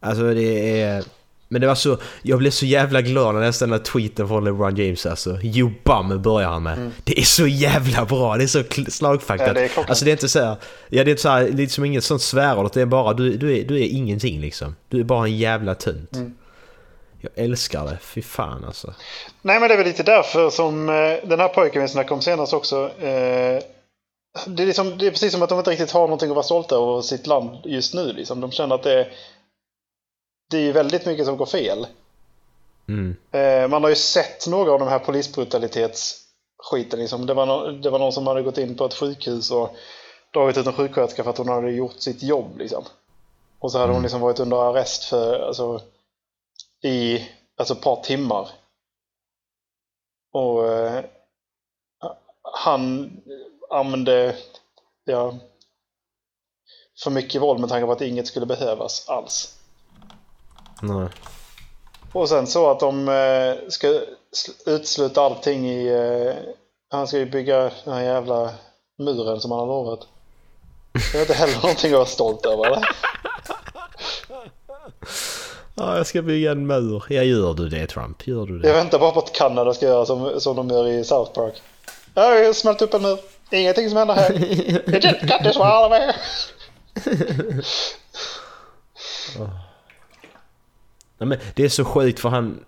Alltså 0.00 0.34
det 0.34 0.80
är... 0.82 1.04
Men 1.52 1.60
det 1.60 1.66
var 1.66 1.74
så... 1.74 1.98
Jag 2.22 2.38
blev 2.38 2.50
så 2.50 2.66
jävla 2.66 3.02
glad 3.02 3.34
när 3.34 3.42
jag 3.42 3.68
här 3.68 3.78
tweeten 3.78 4.28
från 4.28 4.44
LeBron 4.44 4.76
James 4.76 5.06
alltså. 5.06 5.38
You 5.42 5.70
bum 5.84 6.22
börjar 6.22 6.48
han 6.48 6.62
med. 6.62 6.90
Det 7.04 7.18
är 7.18 7.24
så 7.24 7.46
jävla 7.46 8.04
bra. 8.04 8.36
Det 8.36 8.42
är 8.42 8.46
så 8.46 8.62
slagfaktat. 8.90 9.48
Ja, 9.48 9.54
det 9.54 9.64
är 9.64 9.88
alltså 9.88 10.04
det 10.04 10.10
är 10.10 10.12
inte 10.12 10.28
så 10.28 10.38
här, 10.38 10.56
Ja 10.88 11.04
det 11.04 11.10
är 11.10 11.10
inte 11.10 11.22
så 11.22 11.28
här, 11.28 11.42
det 11.42 11.48
är 11.48 11.52
liksom 11.52 11.84
inget 11.84 12.04
sånt 12.04 12.22
svärord. 12.22 12.70
Det 12.74 12.80
är 12.80 12.86
bara 12.86 13.12
du, 13.12 13.36
du, 13.36 13.58
är, 13.58 13.64
du 13.64 13.80
är 13.80 13.86
ingenting 13.86 14.40
liksom. 14.40 14.76
Du 14.88 15.00
är 15.00 15.04
bara 15.04 15.24
en 15.24 15.38
jävla 15.38 15.74
tönt. 15.74 16.16
Mm. 16.16 16.34
Jag 17.20 17.32
älskar 17.34 17.84
det. 17.84 17.98
Fy 18.02 18.22
fan 18.22 18.64
alltså. 18.64 18.94
Nej 19.42 19.60
men 19.60 19.68
det 19.68 19.74
är 19.74 19.78
väl 19.78 19.86
lite 19.86 20.02
därför 20.02 20.50
som 20.50 20.88
eh, 20.88 21.28
den 21.28 21.40
här 21.40 21.48
pojken 21.48 21.82
vi 21.82 21.88
snackade 21.88 22.14
om 22.14 22.22
senast 22.22 22.52
också. 22.52 22.90
Eh, 22.98 23.62
det, 24.46 24.62
är 24.62 24.66
liksom, 24.66 24.98
det 24.98 25.06
är 25.06 25.10
precis 25.10 25.32
som 25.32 25.42
att 25.42 25.48
de 25.48 25.58
inte 25.58 25.70
riktigt 25.70 25.90
har 25.90 26.00
någonting 26.00 26.30
att 26.30 26.36
vara 26.36 26.44
stolta 26.44 26.74
över 26.74 27.00
sitt 27.00 27.26
land 27.26 27.50
just 27.64 27.94
nu. 27.94 28.12
Liksom. 28.12 28.40
De 28.40 28.50
känner 28.50 28.74
att 28.74 28.82
det, 28.82 29.06
det 30.50 30.56
är 30.56 30.62
ju 30.62 30.72
väldigt 30.72 31.06
mycket 31.06 31.26
som 31.26 31.36
går 31.36 31.46
fel. 31.46 31.86
Mm. 32.88 33.16
Eh, 33.30 33.68
man 33.68 33.82
har 33.82 33.90
ju 33.90 33.96
sett 33.96 34.46
några 34.46 34.72
av 34.72 34.78
de 34.78 34.88
här 34.88 34.98
polisbrutalitetsskiten. 34.98 37.00
Liksom. 37.00 37.26
Det, 37.26 37.34
var 37.34 37.46
no 37.46 37.72
det 37.72 37.90
var 37.90 37.98
någon 37.98 38.12
som 38.12 38.26
hade 38.26 38.42
gått 38.42 38.58
in 38.58 38.76
på 38.76 38.84
ett 38.84 38.94
sjukhus 38.94 39.50
och 39.50 39.76
dragit 40.32 40.58
ut 40.58 40.66
en 40.66 40.72
sjuksköterska 40.72 41.22
för 41.22 41.30
att 41.30 41.38
hon 41.38 41.48
hade 41.48 41.70
gjort 41.70 42.00
sitt 42.00 42.22
jobb. 42.22 42.58
Liksom. 42.58 42.84
Och 43.58 43.72
så 43.72 43.78
hade 43.78 43.92
hon 43.92 44.02
liksom 44.02 44.20
varit 44.20 44.40
under 44.40 44.56
arrest 44.56 45.04
för 45.04 45.40
alltså, 45.40 45.80
i 46.82 47.28
alltså, 47.56 47.74
ett 47.74 47.82
par 47.82 48.02
timmar. 48.02 48.48
Och 50.32 50.68
eh, 50.68 51.04
han 52.42 53.10
använde 53.70 54.36
ja, 55.04 55.34
för 57.02 57.10
mycket 57.10 57.42
våld 57.42 57.60
med 57.60 57.68
tanke 57.68 57.86
på 57.86 57.92
att 57.92 58.00
inget 58.00 58.26
skulle 58.26 58.46
behövas 58.46 59.08
alls. 59.08 59.59
Nej. 60.80 61.08
Och 62.12 62.28
sen 62.28 62.46
så 62.46 62.70
att 62.70 62.80
de 62.80 63.08
eh, 63.08 63.68
ska 63.68 63.86
sl- 63.88 64.66
utesluta 64.66 65.22
allting 65.22 65.70
i... 65.70 65.88
Eh, 65.88 66.34
han 66.90 67.06
ska 67.06 67.18
ju 67.18 67.26
bygga 67.30 67.70
den 67.84 67.94
här 67.94 68.02
jävla 68.02 68.50
muren 68.98 69.40
som 69.40 69.50
han 69.50 69.60
har 69.60 69.66
lovat. 69.66 70.00
Det 71.12 71.18
är 71.18 71.20
inte 71.20 71.34
heller 71.34 71.54
någonting 71.54 71.92
att 71.92 71.96
vara 71.96 72.06
stolt 72.06 72.46
över 72.46 72.66
eller? 72.66 72.88
Ja, 75.74 75.96
jag 75.96 76.06
ska 76.06 76.22
bygga 76.22 76.50
en 76.52 76.66
mur. 76.66 77.04
Ja, 77.08 77.22
gör 77.22 77.54
du 77.54 77.68
det 77.68 77.86
Trump? 77.86 78.26
Gör 78.26 78.46
du 78.46 78.58
det? 78.58 78.68
Jag 78.68 78.74
väntar 78.74 78.98
bara 78.98 79.10
på 79.10 79.18
att 79.18 79.32
Kanada 79.32 79.74
ska 79.74 79.86
göra 79.86 80.06
som, 80.06 80.40
som 80.40 80.56
de 80.56 80.68
gör 80.70 80.88
i 80.88 81.04
South 81.04 81.32
Park. 81.32 81.62
Ja, 82.14 82.34
jag 82.34 82.46
har 82.46 82.52
smält 82.52 82.82
upp 82.82 82.94
en 82.94 83.02
mur. 83.02 83.18
Ingenting 83.50 83.88
som 83.88 83.98
händer 83.98 84.14
här. 84.14 84.32
It 84.96 85.04
just 85.04 85.20
got 85.20 85.38
this 85.42 85.56
while 85.56 85.84
away. 85.84 86.12
Nej, 91.20 91.28
men 91.28 91.38
det 91.54 91.64
är 91.64 91.68
så 91.68 91.84
sjukt 91.84 92.20
för 92.20 92.28
han... 92.28 92.64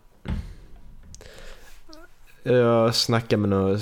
Jag 2.42 2.94
snackade 2.94 3.36
med 3.36 3.48
någon... 3.50 3.78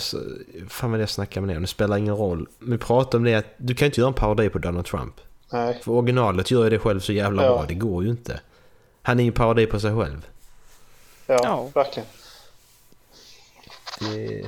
Fan 0.69 0.91
vad 0.91 1.01
jag 1.01 1.09
snackade 1.09 1.47
med 1.47 1.55
någon. 1.55 1.63
Det 1.63 1.69
spelar 1.69 1.97
ingen 1.97 2.17
roll. 2.17 2.49
Men 2.59 2.71
vi 2.71 2.79
pratade 2.79 3.17
om 3.17 3.25
det 3.25 3.35
att 3.35 3.45
du 3.57 3.75
kan 3.75 3.87
inte 3.87 4.01
göra 4.01 4.09
en 4.09 4.15
parodi 4.15 4.49
på 4.49 4.59
Donald 4.59 4.87
Trump. 4.87 5.15
Nej. 5.53 5.81
För 5.83 5.93
originalet 5.93 6.51
gör 6.51 6.65
ju 6.65 6.71
det 6.71 6.79
själv 6.79 7.01
så 7.01 7.13
jävla 7.13 7.45
Ja. 7.45 7.49
bra. 7.53 7.65
Det 7.69 7.75
går 7.75 8.05
ju 8.05 8.11
inte. 8.11 8.41
Han 9.03 9.19
är 9.21 9.25
ju 9.25 9.29
en 9.29 9.33
parodi 9.33 9.67
på 9.67 9.81
sig 9.81 9.97
själv. 9.97 10.27
Ja, 11.27 11.39
Ja. 11.43 11.69
verkligen. 11.75 12.09
Det... 14.01 14.45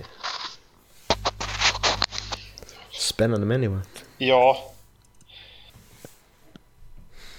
Spännande 2.90 3.46
människa. 3.46 3.80
Ja. 4.18 4.71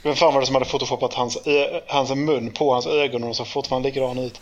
Vem 0.04 0.16
fan 0.16 0.34
var 0.34 0.40
det 0.42 0.46
som 0.46 0.56
hade 0.56 0.66
photoshopat 0.66 1.14
hans, 1.14 1.38
ö- 1.48 1.82
hans 1.88 2.10
mun 2.16 2.52
på 2.52 2.74
hans 2.74 2.86
ögon 2.88 3.24
och 3.24 3.30
de 3.30 3.36
såg 3.36 3.48
fortfarande 3.48 3.90
likadan 3.90 4.18
ut? 4.18 4.42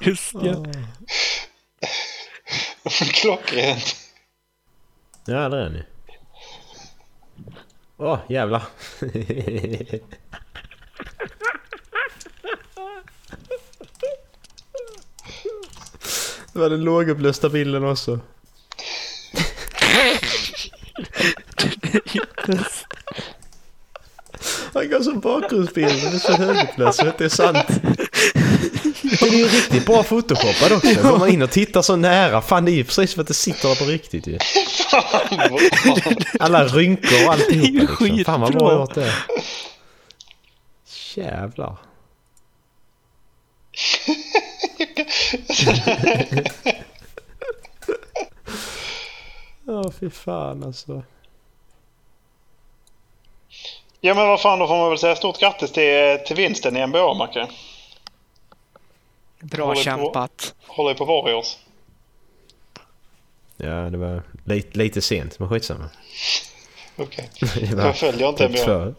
Just 0.00 0.34
ja. 0.42 0.64
Klockrent. 3.12 3.96
Ja, 5.26 5.48
det 5.48 5.62
är 5.64 5.68
ni. 5.70 5.82
Åh, 7.96 8.18
jävlar. 8.28 8.62
Det 16.52 16.58
var 16.58 16.70
den 16.70 16.80
lågupplösta 16.84 17.48
bilden 17.48 17.84
också. 17.84 18.20
Han 24.74 24.90
går 24.90 25.02
som 25.02 25.20
bakgrundsbild, 25.20 26.02
den 26.02 26.14
är 26.14 26.18
så 26.18 26.32
högupplöst 26.32 26.98
så 26.98 27.04
det 27.18 27.24
är 27.24 27.28
sant. 27.28 27.66
Den 29.20 29.28
är 29.28 29.38
ju 29.38 29.48
riktigt 29.48 29.86
bra 29.86 30.02
photoshoppad 30.02 30.72
också. 30.72 31.02
Går 31.02 31.18
man 31.18 31.28
in 31.28 31.42
och 31.42 31.50
tittar 31.50 31.82
så 31.82 31.96
nära, 31.96 32.42
fan 32.42 32.64
det 32.64 32.70
är 32.70 32.74
ju 32.74 32.84
precis 32.84 33.12
som 33.12 33.20
att 33.20 33.26
det 33.26 33.34
sitter 33.34 33.68
där 33.68 33.76
på 33.76 33.84
riktigt 33.84 34.26
ju. 34.26 34.38
Alla 36.40 36.64
rynkor 36.66 37.26
och 37.26 37.32
alltihopa 37.32 38.04
liksom. 38.04 38.24
Fan 38.24 38.40
vad 38.40 38.52
bra 38.52 38.72
gjort 38.72 38.94
det. 38.94 39.12
Jävlar. 41.14 41.76
Ja, 49.66 49.92
fy 50.00 50.10
fan 50.10 50.64
alltså. 50.64 51.02
Ja 54.00 54.14
men 54.14 54.28
vad 54.28 54.40
fan, 54.40 54.58
då 54.58 54.66
får 54.68 54.76
man 54.76 54.88
väl 54.88 54.98
säga 54.98 55.16
stort 55.16 55.40
grattis 55.40 55.72
till, 55.72 56.18
till 56.26 56.36
vinsten 56.36 56.76
i 56.76 56.86
NBA, 56.86 57.14
Macke. 57.14 57.48
Bra 59.40 59.64
Håller 59.66 59.76
på- 59.80 59.84
kämpat. 59.84 60.54
Håller 60.66 60.90
ju 60.90 60.96
på 60.96 61.04
Warriors. 61.04 61.56
Ja, 63.56 63.70
det 63.90 63.98
var 63.98 64.22
lite, 64.44 64.78
lite 64.78 65.00
sent, 65.02 65.38
men 65.38 65.48
skitsamma. 65.48 65.90
Okej. 66.96 67.30
Var 67.74 67.84
Jag 67.86 67.96
följer 67.96 68.28
inte 68.28 68.48
NBA. 68.48 68.58
två, 68.64 68.94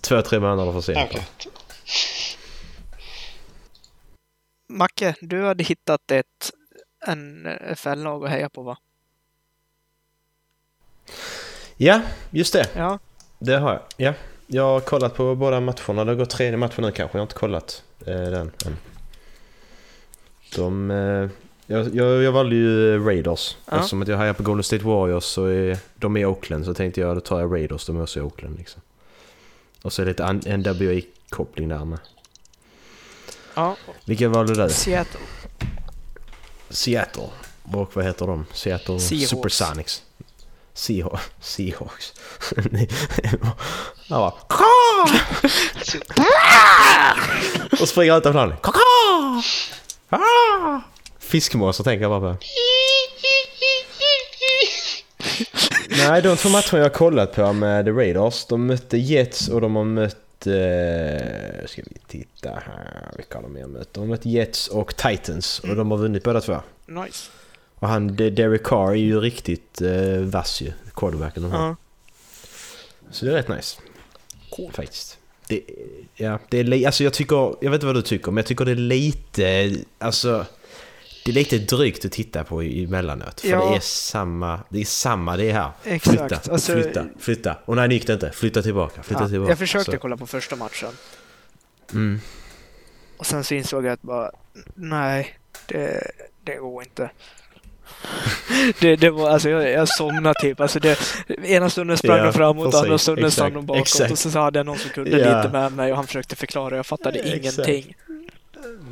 två, 0.00 0.22
tre 0.22 0.40
månader 0.40 0.72
för 0.72 0.80
sent. 0.80 0.98
Okej. 1.10 1.22
Macke, 4.68 5.14
du 5.20 5.44
hade 5.44 5.64
hittat 5.64 6.10
ett 6.10 6.50
NFL-lag 7.16 8.24
att 8.24 8.30
heja 8.30 8.48
på 8.48 8.62
va? 8.62 8.76
Ja, 11.76 12.00
just 12.30 12.52
det. 12.52 12.68
Ja. 12.76 12.98
Det 13.38 13.56
har 13.58 13.72
jag. 13.72 13.82
Ja. 13.96 14.12
Jag 14.52 14.62
har 14.62 14.80
kollat 14.80 15.14
på 15.14 15.34
båda 15.34 15.60
matcherna. 15.60 16.04
Det 16.04 16.10
har 16.10 16.14
gått 16.14 16.30
tredje 16.30 16.56
matchen 16.56 16.84
nu 16.84 16.92
kanske. 16.92 17.18
Jag 17.18 17.20
har 17.20 17.26
inte 17.26 17.34
kollat 17.34 17.82
eh, 18.06 18.14
den 18.14 18.50
än. 18.66 18.76
De... 20.56 20.90
Eh, 20.90 21.28
jag, 21.66 21.94
jag, 21.94 22.22
jag 22.22 22.32
valde 22.32 22.56
ju 22.56 22.98
Raiders. 23.04 23.56
Ja. 23.66 23.76
Eftersom 23.76 24.02
att 24.02 24.08
jag 24.08 24.18
hejar 24.18 24.32
på 24.32 24.42
Golden 24.42 24.64
State 24.64 24.84
Warriors 24.84 25.24
så 25.24 25.44
är 25.44 25.78
de 25.94 26.16
är 26.16 26.20
i 26.20 26.26
Oakland 26.26 26.64
så 26.64 26.74
tänkte 26.74 27.00
jag 27.00 27.16
då 27.16 27.20
tar 27.20 27.40
jag 27.40 27.54
Raiders. 27.54 27.86
De 27.86 27.96
är 27.96 28.02
också 28.02 28.18
i 28.18 28.22
Oakland 28.22 28.58
liksom. 28.58 28.82
Och 29.82 29.92
så 29.92 30.02
är 30.02 30.06
det 30.06 30.10
lite 30.10 30.56
NWA-koppling 30.56 31.68
där 31.68 31.84
med. 31.84 31.98
Ja. 33.54 33.76
Vilken 34.04 34.32
valde 34.32 34.64
du? 34.64 34.70
Seattle. 34.70 35.20
Seattle. 36.68 37.28
Och 37.62 37.96
vad 37.96 38.04
heter 38.04 38.26
de? 38.26 38.46
Seattle 38.52 39.00
Seahawks. 39.00 39.30
Supersonics. 39.30 40.02
Seahawks. 40.74 41.30
Seahawks. 41.40 42.12
Han 44.08 44.20
bara... 44.20 44.32
Och 47.80 47.88
springer 47.88 48.18
ut 48.18 48.26
av 48.26 48.32
planen. 48.32 48.56
Ah! 50.10 50.80
Fiskmåsar 51.18 51.84
tänker 51.84 52.02
jag 52.02 52.22
bara 52.22 52.34
på. 52.34 52.38
Nej, 55.88 56.22
de 56.22 56.36
två 56.36 56.48
matcherna 56.48 56.78
jag 56.78 56.82
har 56.82 56.88
kollat 56.88 57.34
på 57.34 57.52
med 57.52 57.84
The 57.84 57.90
Raiders. 57.90 58.44
De 58.44 58.66
mötte 58.66 58.98
Jets 58.98 59.48
och 59.48 59.60
de 59.60 59.76
har 59.76 59.84
mött... 59.84 60.46
Eh, 60.46 61.66
ska 61.66 61.82
vi 61.86 61.96
titta 62.08 62.48
här. 62.50 63.10
Vilka 63.16 63.38
har 63.38 63.42
de 63.42 63.52
mer 63.52 63.66
mött? 63.66 63.94
De 63.94 64.00
har 64.00 64.06
mött 64.06 64.26
Jets 64.26 64.68
och 64.68 64.96
Titans. 64.96 65.58
Och 65.58 65.76
de 65.76 65.90
har 65.90 65.98
vunnit 65.98 66.24
båda 66.24 66.40
två. 66.40 66.56
Nice. 66.86 67.30
Och 67.80 67.88
han, 67.88 68.16
De- 68.16 68.30
Derek 68.30 68.62
Carr 68.64 68.90
är 68.90 68.94
ju 68.94 69.20
riktigt 69.20 69.80
eh, 69.80 70.18
vass 70.20 70.60
ju. 70.60 70.72
Quarterbacken 70.94 71.42
de 71.42 71.52
har. 71.52 71.66
Ja. 71.66 71.76
Så 73.10 73.24
det 73.24 73.30
är 73.30 73.34
rätt 73.34 73.48
nice. 73.48 73.80
Faktiskt. 74.72 75.18
Det, 75.48 75.62
ja, 76.14 76.38
det 76.48 76.58
är 76.58 76.86
alltså 76.86 77.04
jag 77.04 77.12
tycker, 77.12 77.36
jag 77.60 77.70
vet 77.70 77.74
inte 77.74 77.86
vad 77.86 77.94
du 77.94 78.02
tycker, 78.02 78.30
men 78.30 78.36
jag 78.36 78.46
tycker 78.46 78.64
det 78.64 78.70
är 78.70 78.76
lite, 78.76 79.74
alltså 79.98 80.46
det 81.24 81.30
är 81.30 81.34
lite 81.34 81.58
drygt 81.58 82.04
att 82.04 82.12
titta 82.12 82.44
på 82.44 82.62
i- 82.62 82.84
emellanåt. 82.84 83.40
För 83.40 83.48
Ja. 83.48 83.70
det 83.70 83.76
är 83.76 83.80
samma, 83.80 84.60
det 84.68 84.80
är 84.80 84.84
samma 84.84 85.36
det 85.36 85.50
är 85.50 85.52
här. 85.52 85.70
Exakt, 85.84 86.18
Flytta, 86.18 86.52
alltså- 86.52 86.72
flytta, 86.72 87.06
flytta. 87.18 87.56
Och 87.64 87.76
nej, 87.76 87.88
det 87.88 87.94
gick 87.94 88.06
det 88.06 88.12
inte. 88.12 88.30
Flytta 88.32 88.62
tillbaka, 88.62 89.02
flytta 89.02 89.22
Ja, 89.22 89.28
tillbaka. 89.28 89.50
jag 89.50 89.58
försökte 89.58 89.90
Så. 89.92 89.98
kolla 89.98 90.16
på 90.16 90.26
första 90.26 90.56
matchen. 90.56 90.88
Mm. 91.92 92.20
Och 93.16 93.26
sen 93.26 93.44
så 93.44 93.54
insåg 93.54 93.84
jag 93.84 93.92
att 93.92 94.02
bara, 94.02 94.30
nej, 94.74 95.38
det, 95.66 96.10
det 96.44 96.54
går 96.56 96.82
inte. 96.82 97.10
Det, 98.80 98.96
det 98.96 99.10
var, 99.10 99.30
alltså 99.30 99.50
jag, 99.50 99.70
jag 99.70 99.88
somnade 99.88 100.40
typ. 100.40 100.60
Alltså 100.60 100.78
det, 100.80 100.98
ena 101.44 101.70
stunden 101.70 101.98
sprang 101.98 102.18
Ja, 102.18 102.24
de 102.24 102.32
framåt, 102.32 102.74
andra 102.74 102.98
stunden 102.98 103.30
stannade 103.30 103.54
de 103.54 103.66
bakåt. 103.66 103.80
exakt. 103.80 104.10
Och 104.12 104.18
sen 104.18 104.32
så 104.32 104.38
hade 104.38 104.58
jag 104.58 104.66
någon 104.66 104.78
som 104.78 104.90
kunde 104.90 105.10
Ja. 105.10 105.16
lite 105.42 105.48
med 105.52 105.72
mig 105.72 105.90
och 105.90 105.96
han 105.96 106.06
försökte 106.06 106.36
förklara 106.36 106.66
och 106.74 106.78
jag 106.78 106.86
fattade 106.86 107.18
Exakt. 107.18 107.36
ingenting. 107.68 107.96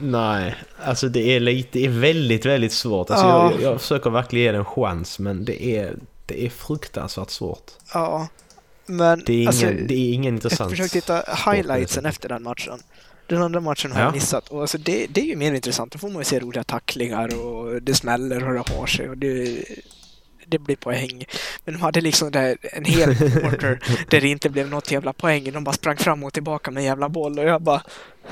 Nej, 0.01 0.55
alltså 0.85 1.09
det 1.09 1.21
är 1.37 1.41
lite, 1.41 1.69
det 1.79 1.85
är 1.85 1.89
väldigt, 1.89 2.47
väldigt 2.47 2.73
svårt. 2.73 3.11
Alltså 3.11 3.27
Ja. 3.27 3.53
jag, 3.53 3.73
jag 3.73 3.81
försöker 3.81 4.11
verkligen 4.11 4.45
ge 4.45 4.53
det 4.53 4.59
en 4.59 4.65
chans, 4.65 5.19
men 5.19 5.45
det 5.45 5.65
är, 5.65 5.95
det 6.27 6.47
är 6.47 6.51
fruktansvärt 6.51 7.31
svårt. 7.31 7.71
Ja, 7.95 8.29
men 8.87 9.23
Det 9.27 9.33
är 9.33 9.37
ingen, 9.37 9.49
alltså, 9.49 9.67
det 9.67 9.95
är 9.95 10.13
ingen 10.13 10.25
jag 10.25 10.35
intressant. 10.35 10.71
försökte 10.71 10.99
hitta 10.99 11.23
highlightsen 11.53 12.07
efter 12.07 12.29
den 12.29 12.43
matchen. 12.43 12.79
Den 13.29 13.43
andra 13.43 13.61
matchen 13.61 13.93
har 13.93 14.01
Ja. 14.01 14.05
jag 14.07 14.15
missat 14.15 14.49
och 14.49 14.61
alltså 14.61 14.79
det, 14.79 15.07
det 15.07 15.21
är 15.21 15.25
ju 15.25 15.37
mer 15.37 15.53
intressant. 15.53 15.93
Då 15.93 15.99
får 15.99 16.09
man 16.09 16.19
ju 16.19 16.25
se 16.25 16.41
roliga 16.41 16.65
tacklingar 16.65 17.41
och 17.41 17.83
det 17.83 17.95
smäller 17.95 18.49
och 18.49 18.55
det 18.55 18.75
har 18.77 18.87
sig 18.87 19.09
och 19.09 19.19
det, 19.19 19.65
det 20.47 20.59
blir 20.59 20.77
poäng. 20.77 21.25
Men 21.65 21.75
de 21.75 21.81
hade 21.81 22.01
liksom 22.01 22.31
där 22.31 22.57
en 22.63 22.85
hel 22.85 23.15
quarter 23.17 23.81
där 24.11 24.21
det 24.21 24.29
inte 24.29 24.51
blev 24.51 24.69
något 24.69 24.91
jävla 24.91 25.13
poäng. 25.13 25.53
De 25.53 25.65
bara 25.65 25.73
sprang 25.73 25.97
fram 25.97 26.25
och 26.25 26.33
tillbaka 26.33 26.71
med 26.71 26.81
en 26.81 26.87
jävla 26.87 27.09
boll 27.09 27.39
och 27.39 27.45
jag 27.45 27.63
bara 27.63 27.83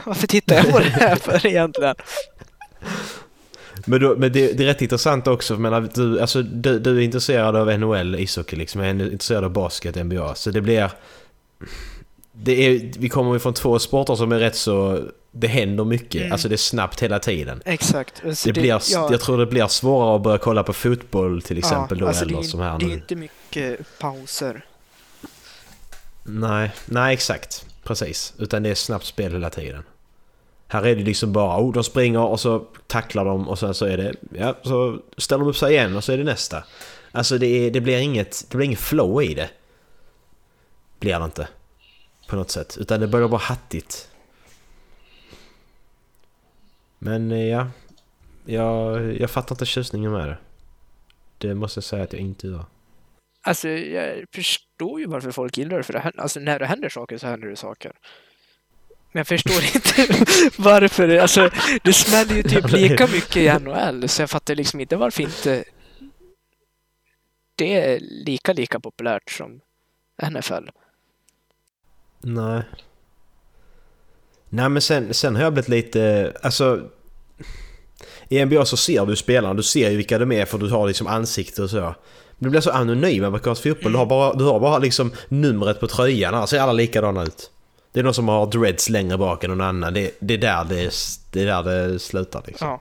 varför 0.05 0.27
tittar 0.27 0.57
jag 0.57 0.71
på 0.73 0.79
det 0.79 0.85
här 0.91 1.17
för 1.17 1.47
egentligen? 1.47 1.95
Men, 3.85 4.01
då, 4.01 4.17
men 4.17 4.33
det, 4.33 4.53
det 4.53 4.63
är 4.63 4.67
rätt 4.67 4.83
intressant 4.83 5.27
också, 5.27 5.57
för 5.57 5.95
du, 5.95 6.21
alltså, 6.21 6.43
du, 6.43 6.79
du 6.79 6.97
är 6.99 7.01
intresserad 7.01 7.57
av 7.57 7.79
NHL, 7.79 8.15
ishockey 8.15 8.57
liksom, 8.57 8.81
jag 8.81 8.91
är 8.91 9.13
intresserad 9.13 9.45
av 9.45 9.51
basket, 9.51 10.05
NBA, 10.05 10.35
så 10.35 10.51
det 10.51 10.61
blir... 10.61 10.91
det 12.43 12.53
är, 12.67 12.93
vi 12.99 13.09
kommer 13.09 13.33
ju 13.33 13.39
från 13.39 13.55
två 13.55 13.79
sporter 13.79 14.15
som 14.15 14.33
är 14.33 14.39
rätt 14.39 14.57
så... 14.57 15.03
Det 15.39 15.47
händer 15.47 15.85
mycket. 15.85 16.21
Mm. 16.21 16.33
Alltså 16.33 16.49
det 16.49 16.55
är 16.55 16.57
snabbt 16.57 17.03
hela 17.03 17.19
tiden. 17.19 17.63
Exakt. 17.65 18.23
Alltså, 18.27 18.49
Det 18.49 18.61
blir, 18.61 18.81
ja, 18.93 19.09
Jag 19.11 19.21
tror 19.21 19.39
det 19.39 19.47
blir 19.47 19.67
svårare 19.67 20.17
att 20.17 20.23
börja 20.23 20.39
kolla 20.39 20.63
på 20.63 20.73
fotboll 20.73 21.43
till 21.43 21.59
exempel 21.59 21.99
då 21.99 22.07
alltså, 22.07 22.25
eller 22.25 22.35
det, 22.35 22.41
är- 22.41 22.43
som 22.43 22.61
här 22.61 22.79
Det 22.79 22.85
är 22.85 22.89
nu. 22.89 22.95
inte 22.95 23.17
mycket 23.17 23.99
pauser. 23.99 24.65
Nej, 26.23 26.71
nej 26.87 27.15
exakt. 27.15 27.67
Precis. 27.85 28.35
Utan 28.39 28.63
det 28.63 28.71
är 28.71 28.75
snabbt 28.75 29.05
spel 29.05 29.33
hela 29.33 29.51
tiden. 29.51 29.83
Här 30.69 30.87
är 30.87 30.97
det 30.97 31.03
liksom 31.03 31.33
bara, 31.33 31.61
oh, 31.61 31.73
de 31.73 31.85
springer 31.85 32.21
och 32.21 32.41
så 32.41 32.59
tacklar 32.87 33.25
de 33.25 33.49
och 33.49 33.59
sen 33.59 33.75
så 33.75 33.85
är 33.87 33.97
det, 33.97 34.15
ja, 34.39 34.55
så 34.63 34.99
ställer 35.17 35.45
de 35.45 35.51
upp 35.51 35.57
sig 35.57 35.73
igen 35.73 35.97
och 35.97 36.05
så 36.05 36.13
är 36.13 36.19
det 36.19 36.25
nästa. 36.25 36.65
Alltså 37.13 37.39
det, 37.39 37.47
är, 37.47 37.71
det 37.71 37.81
blir 37.81 37.99
inget, 37.99 38.47
det 38.51 38.57
blir 38.57 38.67
inget 38.67 38.79
flow 38.81 39.23
i 39.23 39.35
det. 39.35 39.51
Blir 41.01 41.19
det 41.19 41.25
inte. 41.25 41.49
På 42.29 42.37
något 42.37 42.51
sätt. 42.51 42.77
Utan 42.81 43.01
det 43.01 43.07
börjar 43.09 43.29
bara 43.29 43.41
hattigt. 43.41 44.11
Men 46.99 47.33
eh, 47.33 47.45
ja, 47.49 47.69
jag, 48.45 49.13
jag 49.21 49.31
fattar 49.31 49.55
inte 49.55 49.67
tjusningen 49.67 50.13
med 50.13 50.29
det. 50.29 50.39
Det 51.39 51.55
måste 51.55 51.79
jag 51.79 51.85
säga 51.85 52.03
att 52.03 52.13
jag 52.13 52.23
inte 52.23 52.47
gör. 52.47 52.65
Alltså, 53.43 53.69
jag 53.69 54.25
förstår 54.35 55.01
ju 55.01 55.07
varför 55.07 55.31
folk 55.31 55.59
gillar 55.59 55.77
det, 55.77 55.83
för 55.83 55.93
det 55.93 55.99
händer, 55.99 56.21
alltså, 56.21 56.41
när 56.41 56.59
det 56.59 56.67
händer 56.67 56.89
saker 56.89 57.19
så 57.19 57.27
händer 57.27 57.49
det 57.49 57.57
saker. 57.57 57.93
Men 59.13 59.21
jag 59.21 59.27
förstår 59.27 59.63
inte 59.75 60.25
varför. 60.63 61.09
det- 61.09 61.23
Alltså, 61.23 61.51
det 61.83 61.93
smäller 61.93 62.35
ju 62.35 62.43
typ 62.43 62.73
lika 62.73 63.07
mycket 63.07 63.37
i 63.37 63.59
NHL, 63.65 64.09
så 64.09 64.23
jag 64.23 64.31
fattar 64.31 64.55
liksom 64.55 64.81
inte 64.81 64.97
varför 64.97 65.23
inte 65.23 65.65
det 67.57 67.75
är 67.81 68.01
lika, 68.01 68.53
lika 68.53 68.81
populärt 68.81 69.31
som 69.31 69.61
NFL. 70.31 70.69
Nej. 72.21 72.63
Nej 74.49 74.69
men 74.69 74.83
sen, 74.83 75.15
sen 75.15 75.37
har 75.37 75.43
jag 75.43 75.53
blivit 75.53 75.69
lite, 75.69 76.33
alltså... 76.43 76.81
I 78.29 78.45
NBA 78.45 78.65
så 78.65 78.77
ser 78.77 79.07
du 79.07 79.17
spelarna, 79.17 79.55
du 79.55 79.63
ser 79.63 79.91
ju 79.91 79.97
vilka 79.97 80.19
de 80.19 80.33
är 80.33 80.45
för 80.45 80.59
du 80.59 80.71
har 80.71 80.87
liksom 80.87 81.07
ansikte 81.07 81.63
och 81.63 81.71
så. 81.71 81.81
Men 81.81 81.95
du 82.39 82.51
blir 82.51 82.61
så 82.61 82.71
anonym 82.71 83.21
med 83.21 83.29
amerikansk 83.29 83.63
fotboll. 83.63 83.93
Du 83.93 83.99
har 83.99 84.07
bara, 84.07 84.35
du 84.35 84.45
har 84.45 84.61
bara 84.61 84.79
liksom 84.79 85.13
numret 85.29 85.81
på 85.81 85.87
tröjan, 85.87 86.35
annars 86.35 86.51
ser 86.51 86.61
alla 86.61 86.73
likadana 86.73 87.23
ut. 87.23 87.51
Det 87.93 88.01
är 88.01 88.05
någon 88.05 88.15
som 88.15 88.29
har 88.29 88.47
dreads 88.47 88.89
längre 88.89 89.19
bak 89.19 89.45
än 89.45 89.51
någon 89.51 89.61
annan. 89.61 89.95
Det, 89.95 90.11
det, 90.21 90.35
är, 90.35 90.39
där 90.39 90.65
det, 90.65 90.93
det 91.33 91.43
är 91.43 91.47
där 91.47 91.63
det 91.63 91.99
slutar 91.99 92.43
liksom. 92.47 92.69
Ja, 92.69 92.81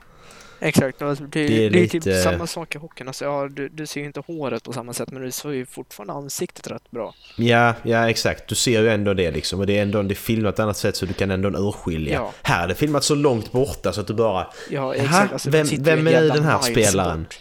exakt. 0.60 1.02
Alltså, 1.02 1.24
Det, 1.24 1.42
Det 1.42 1.48
det 1.48 1.62
är 1.62 1.66
är, 1.66 1.70
lite- 1.70 2.00
typ 2.00 2.22
samma 2.22 2.46
sak 2.46 2.74
i 2.74 2.78
hockeyn. 2.78 3.08
Alltså, 3.08 3.24
ja, 3.24 3.48
du, 3.48 3.68
du 3.68 3.86
ser 3.86 4.00
ju 4.00 4.06
inte 4.06 4.20
håret 4.26 4.62
på 4.64 4.72
samma 4.72 4.92
sätt, 4.92 5.10
men 5.10 5.22
du 5.22 5.30
ser 5.30 5.50
ju 5.50 5.66
fortfarande 5.66 6.12
ansiktet 6.12 6.70
rätt 6.70 6.90
bra. 6.90 7.14
Ja, 7.38 7.74
ja 7.82 8.10
exakt. 8.10 8.48
Du 8.48 8.54
ser 8.54 8.80
ju 8.82 8.88
ändå 8.88 9.14
det 9.14 9.30
liksom. 9.30 9.60
Och 9.60 9.66
det 9.66 9.78
är 9.78 9.82
ändå 9.82 10.02
det 10.02 10.12
är 10.12 10.16
filmat 10.16 10.54
på 10.56 10.62
ett 10.62 10.64
annat 10.64 10.76
sätt 10.76 10.96
så 10.96 11.06
du 11.06 11.12
kan 11.12 11.30
ändå 11.30 11.48
urskilja. 11.48 12.14
Ja. 12.14 12.32
Här 12.42 12.64
är 12.64 12.68
det 12.68 12.74
filmat 12.74 13.04
så 13.04 13.14
långt 13.14 13.52
borta 13.52 13.92
så 13.92 14.00
att 14.00 14.06
du 14.06 14.14
bara... 14.14 14.46
Ja, 14.70 14.94
exakt. 14.94 15.32
Alltså, 15.32 15.50
vem, 15.50 15.66
vem 15.78 16.06
är 16.06 16.22
den 16.22 16.44
här 16.44 16.58
spelaren? 16.60 17.22
bort. 17.22 17.38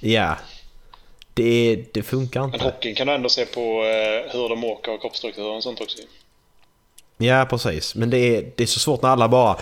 Ja. 0.00 0.36
Det, 1.34 1.84
det 1.92 2.02
funkar 2.02 2.40
Men 2.40 2.54
inte. 2.54 2.64
hockeyn 2.64 2.94
kan 2.94 3.06
du 3.06 3.12
ändå 3.12 3.28
se 3.28 3.44
på 3.46 3.60
eh, 3.60 4.32
hur 4.32 4.48
de 4.48 4.64
åker 4.64 4.92
och 4.94 5.00
kroppsstrukturen 5.00 5.56
och 5.56 5.62
sånt 5.62 5.80
också. 5.80 5.98
Ja, 7.16 7.46
precis. 7.50 7.94
Men 7.94 8.10
det 8.10 8.16
är, 8.18 8.52
det 8.56 8.62
är 8.62 8.66
så 8.66 8.78
svårt 8.80 9.02
när 9.02 9.08
alla 9.08 9.28
bara... 9.28 9.56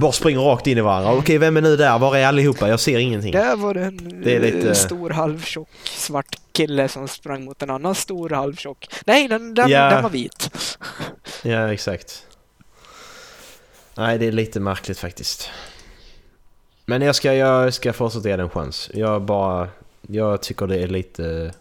Bara 0.00 0.12
springer 0.12 0.40
rakt 0.40 0.66
in 0.66 0.78
i 0.78 0.80
varandra. 0.80 1.12
Okej, 1.12 1.38
vem 1.38 1.56
är 1.56 1.60
nu 1.60 1.76
där? 1.76 1.98
Var 1.98 2.16
är 2.16 2.26
allihopa? 2.26 2.68
Jag 2.68 2.80
ser 2.80 2.98
ingenting. 2.98 3.32
Där 3.32 3.56
var 3.56 3.74
det 3.74 3.84
en 3.84 4.22
Det 4.24 4.36
är 4.36 4.40
lite- 4.40 4.74
stor 4.74 5.10
halvtjock 5.10 5.68
svart 5.84 6.36
kille 6.52 6.88
som 6.88 7.08
sprang 7.08 7.44
mot 7.44 7.62
en 7.62 7.70
annan 7.70 7.94
stor 7.94 8.30
halvtjock. 8.30 8.88
Nej, 9.06 9.28
den, 9.28 9.54
den, 9.54 9.68
Ja. 9.70 9.90
den 9.90 10.02
var 10.02 10.10
vit. 10.10 10.50
Ja, 11.42 11.72
exakt. 11.72 12.22
Nej, 13.94 14.18
det 14.18 14.26
är 14.26 14.32
lite 14.32 14.60
märkligt 14.60 14.98
faktiskt. 14.98 15.50
Men 16.86 17.02
jag 17.02 17.14
ska, 17.14 17.34
jag 17.34 17.74
ska 17.74 17.92
fortsätta 17.92 18.28
ge 18.28 18.36
den 18.36 18.44
en 18.46 18.50
chans. 18.50 18.90
Jag 18.94 19.22
bara... 19.22 19.68
Jag 20.08 20.42
tycker 20.42 20.66
det 20.66 20.76
är 20.82 20.86
lite... 20.88 21.52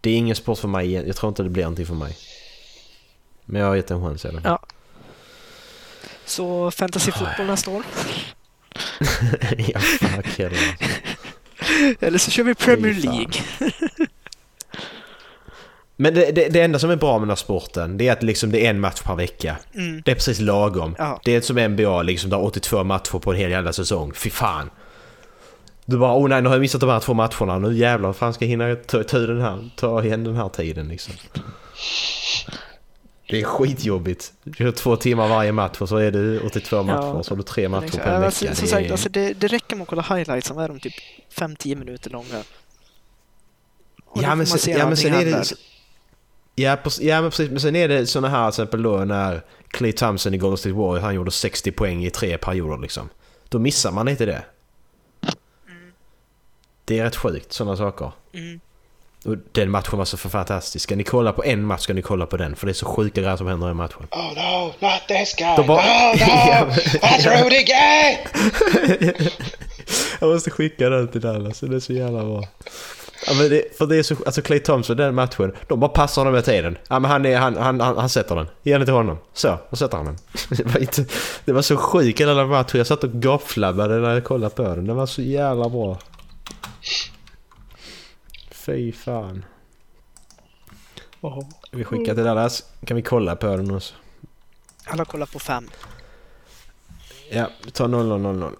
Det 0.00 0.10
är 0.10 0.16
ingen 0.16 0.36
sport 0.36 0.58
för 0.58 0.68
mig. 0.68 0.92
Jag 0.92 1.16
tror 1.16 1.28
inte 1.28 1.42
det 1.42 1.48
blir 1.50 1.62
någonting 1.62 1.86
för 1.86 1.94
mig. 1.94 2.16
Men 3.50 3.62
jag 3.62 3.68
har 3.68 3.76
gett 3.76 3.90
en 3.90 4.02
chans 4.02 4.24
i 4.24 4.28
alla 4.28 4.40
fall. 4.40 4.50
Ja. 4.50 4.66
Så 6.24 6.70
fantasyfotboll 6.70 7.46
nästa 7.46 7.70
år. 7.70 7.82
ja, 9.56 9.80
fuck 9.80 10.38
heller. 10.38 10.76
Eller 12.06 12.18
så 12.18 12.30
kör 12.30 12.44
vi 12.44 12.54
Premier. 12.54 12.94
League. 12.94 13.32
Men 15.96 16.14
det, 16.14 16.30
det, 16.30 16.48
det 16.48 16.60
enda 16.60 16.78
som 16.78 16.90
är 16.90 16.96
bra 16.96 17.12
med 17.12 17.22
den 17.22 17.28
här 17.28 17.36
sporten, 17.36 17.96
det 17.96 18.08
är 18.08 18.12
att 18.12 18.22
liksom 18.22 18.52
det 18.52 18.66
är 18.66 18.70
en 18.70 18.80
match 18.80 19.02
per 19.02 19.14
vecka. 19.14 19.56
Mm. 19.74 20.02
Det 20.04 20.10
är 20.10 20.14
precis 20.14 20.40
lagom. 20.40 20.94
Ja. 20.98 21.20
Det 21.24 21.36
är 21.36 21.40
som 21.40 21.56
NBA 21.56 22.02
liksom, 22.02 22.30
där 22.30 22.44
82 22.44 22.84
matcher 22.84 23.18
på 23.18 23.32
en 23.32 23.38
hel 23.38 23.50
jävla 23.50 23.72
säsong. 23.72 24.12
Fy 24.14 24.30
fan. 24.30 24.70
Du 25.84 25.98
bara, 25.98 26.18
oh 26.18 26.28
nej, 26.28 26.42
nu 26.42 26.48
har 26.48 26.56
jag 26.56 26.60
missat 26.60 26.80
de 26.80 26.90
här 26.90 27.00
två 27.00 27.14
matcherna. 27.14 27.58
Nu 27.58 27.74
jävlar, 27.74 28.12
fan 28.12 28.34
ska 28.34 28.44
jag 28.44 28.50
hinna 28.50 28.74
ta, 28.74 29.02
ta, 29.02 29.18
den 29.18 29.40
här, 29.40 29.70
ta 29.76 30.04
igen 30.04 30.24
den 30.24 30.36
här 30.36 30.48
tiden 30.48 30.88
liksom? 30.88 31.14
Det 33.30 33.40
är 33.40 33.44
skitjobbigt. 33.44 34.32
Du 34.44 34.52
kör 34.52 34.72
två 34.72 34.96
timmar 34.96 35.28
varje 35.28 35.52
match 35.52 35.80
och 35.80 35.88
så 35.88 35.96
är 35.96 36.10
det 36.10 36.40
82 36.40 36.82
matcher 36.82 37.14
och 37.14 37.26
så 37.26 37.30
har 37.32 37.36
du 37.36 37.42
tre 37.42 37.68
matcher 37.68 37.98
på 37.98 38.08
en 38.08 38.22
Alltså, 38.24 38.44
vecka. 38.44 38.54
som 38.56 38.64
Det 38.64 38.70
sagt, 38.70 38.86
är- 38.86 38.92
alltså, 38.92 39.08
det, 39.08 39.32
det 39.32 39.46
räcker 39.48 39.76
med 39.76 39.82
att 39.82 39.88
kolla 39.88 40.02
highlights 40.02 40.48
som 40.48 40.58
är 40.58 40.68
de 40.68 40.80
typ 40.80 40.94
5-10 41.34 41.76
minuter 41.76 42.10
långa. 42.10 42.42
Och 44.04 44.22
Ja 44.22 44.34
men, 44.34 44.46
sen, 44.46 44.58
se 44.58 44.70
ja 44.70 44.86
men 44.86 44.96
sen 44.96 45.14
är 45.14 45.24
det... 45.24 45.44
Ja, 46.54 46.76
ja 47.00 47.20
men 47.22 47.30
precis, 47.30 47.50
men 47.50 47.60
sen 47.60 47.76
är 47.76 47.88
det 47.88 48.06
såna 48.06 48.28
här 48.28 48.50
till 48.50 48.62
exempel 48.62 48.82
då 48.82 48.96
när 49.04 49.42
Clay 49.68 49.92
Thompson 49.92 50.34
i 50.34 50.38
Golden 50.38 50.58
State 50.58 50.72
Warriors 50.74 51.02
han 51.02 51.14
gjorde 51.14 51.30
60 51.30 51.72
poäng 51.72 52.04
i 52.04 52.10
tre 52.10 52.38
perioder 52.38 52.78
liksom. 52.78 53.08
Då 53.48 53.58
missar 53.58 53.92
man 53.92 54.08
inte 54.08 54.26
det. 54.26 54.44
Det 56.84 56.98
är 56.98 57.04
rätt 57.04 57.16
sjukt 57.16 57.52
sådana 57.52 57.76
saker. 57.76 58.12
Mm. 58.32 58.60
Och 59.24 59.36
den 59.52 59.70
matchen 59.70 59.98
var 59.98 60.04
så 60.04 60.16
för 60.16 60.28
fantastisk. 60.28 60.82
Ska 60.82 60.96
ni 60.96 61.04
kolla 61.04 61.32
på 61.32 61.44
en 61.44 61.64
match 61.66 61.80
ska 61.82 61.92
ni 61.94 62.02
kolla 62.02 62.26
på 62.26 62.36
den 62.36 62.56
för 62.56 62.66
det 62.66 62.72
är 62.72 62.74
så 62.74 62.86
sjuka 62.86 63.20
grejer 63.20 63.36
som 63.36 63.46
händer 63.46 63.70
i 63.70 63.74
matchen. 63.74 64.06
Oh 64.10 64.34
no, 64.34 64.66
not 64.66 65.00
this 65.08 65.34
guy! 65.38 65.56
De 65.56 65.66
bara- 65.66 65.82
No, 65.82 65.86
Ja, 66.18 66.60
no! 66.60 66.66
men- 66.66 66.74
That's 66.76 67.42
Rudy 67.44 67.62
Gay! 67.64 68.16
Jag 70.20 70.30
måste 70.32 70.50
skicka 70.50 70.88
den 70.90 71.08
till 71.08 71.20
Dallas, 71.20 71.60
det 71.60 71.76
är 71.76 71.80
så 71.80 71.92
jävla 71.92 72.24
bra. 72.24 72.44
Ja, 73.26 73.32
men 73.34 73.48
det, 73.50 73.78
för 73.78 73.86
det 73.86 73.96
är 73.96 74.02
så, 74.02 74.16
alltså 74.26 74.42
Clay 74.42 74.58
Thompson, 74.58 74.96
den 74.96 75.14
matchen, 75.14 75.52
de 75.68 75.80
bara 75.80 75.88
passar 75.90 76.20
honom 76.22 76.34
med 76.34 76.44
tiden. 76.44 76.78
Ja 76.88 76.98
men 76.98 77.10
han, 77.10 77.26
är, 77.26 77.36
han, 77.38 77.56
han, 77.56 77.80
han, 77.80 77.96
han 77.98 78.08
sätter 78.08 78.34
den. 78.36 78.46
Ge 78.62 78.72
den 78.78 78.86
till 78.86 78.94
honom. 78.94 79.18
Så, 79.34 79.58
då 79.70 79.76
sätter 79.76 79.96
han 79.96 80.06
den. 80.06 80.16
Det 80.56 80.64
var, 80.66 80.80
inte, 80.80 81.04
det 81.44 81.52
var 81.52 81.62
så 81.62 81.76
sjukt 81.76 82.20
hela 82.20 82.34
den 82.34 82.48
matchen. 82.48 82.78
Jag 82.78 82.86
satt 82.86 83.04
och 83.04 83.10
gapflabbade 83.12 83.94
när 83.98 84.14
jag 84.14 84.24
kollade 84.24 84.54
på 84.54 84.62
den. 84.62 84.86
Den 84.86 84.96
var 84.96 85.06
så 85.06 85.22
jävla 85.22 85.68
bra. 85.68 85.98
Fy 88.60 88.92
fan. 88.92 89.44
Åh. 91.20 91.48
Vi 91.72 91.84
skickar 91.84 92.14
till 92.14 92.24
Dallas. 92.24 92.64
Kan 92.86 92.96
vi 92.96 93.02
kolla 93.02 93.36
på 93.36 93.46
den 93.46 93.74
också? 93.74 93.94
Alla 94.84 95.04
kollar 95.04 95.26
på 95.26 95.38
fem. 95.38 95.70
Ja, 97.30 97.50
vi 97.64 97.70
tar 97.70 97.88
0000. 97.88 98.56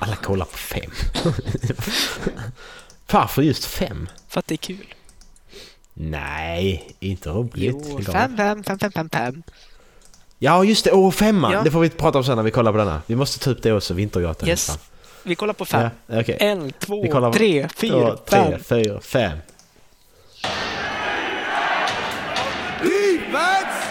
Alla 0.00 0.16
kollar 0.16 0.44
på 0.46 0.56
fem. 0.56 0.90
Varför 3.12 3.42
just 3.42 3.64
fem? 3.64 4.08
För 4.28 4.38
att 4.40 4.46
det 4.46 4.54
är 4.54 4.56
kul. 4.56 4.94
Nej, 5.94 6.96
inte 7.00 7.30
roligt. 7.30 7.76
Jo, 7.88 8.00
fem, 8.02 8.36
fem, 8.36 8.64
fem, 8.64 8.78
fem, 8.78 8.92
fem, 8.92 9.10
fem. 9.10 9.42
Ja, 10.38 10.64
just 10.64 10.84
det. 10.84 10.92
Åh, 10.92 11.10
femman! 11.10 11.52
Ja. 11.52 11.62
Det 11.62 11.70
får 11.70 11.80
vi 11.80 11.90
prata 11.90 12.18
om 12.18 12.24
sen 12.24 12.36
när 12.36 12.42
vi 12.42 12.50
kollar 12.50 12.72
på 12.72 12.78
denna. 12.78 13.02
Vi 13.06 13.16
måste 13.16 13.44
ta 13.44 13.50
upp 13.50 13.62
det 13.62 13.72
också, 13.72 13.94
Vintergatan. 13.94 14.48
Yes. 14.48 14.66
Fan. 14.66 14.78
Vi 15.26 15.34
kollar 15.34 15.54
på 15.54 15.64
fem. 15.64 15.90
Ja, 16.06 16.20
okej. 16.20 16.36
En, 16.40 16.72
två, 16.72 17.02
Vi 17.02 17.08
kollar 17.08 17.28
på- 17.32 17.36
tre, 17.38 17.68
fyra, 17.76 18.10
Två, 18.10 18.16
tre, 18.16 18.40
fem. 18.50 18.64
fyra, 18.64 19.00
fem. 19.00 19.38
Defense! 22.82 23.82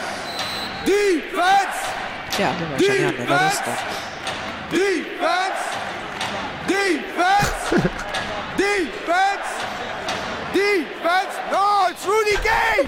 Defense! 0.85 1.79
Jävlar 2.39 2.67
vad 2.71 2.81
jag 2.81 2.81
känner 2.81 2.95
igen 2.99 3.13
den 3.17 3.27
där 3.27 3.45
rösten. 3.45 3.73
Defense! 4.71 5.63
Defense! 6.67 7.89
Defense! 8.57 9.51
Defense! 10.53 11.35
No, 11.51 11.89
it's 11.89 12.05
Rudy 12.07 12.37
Gay! 12.43 12.87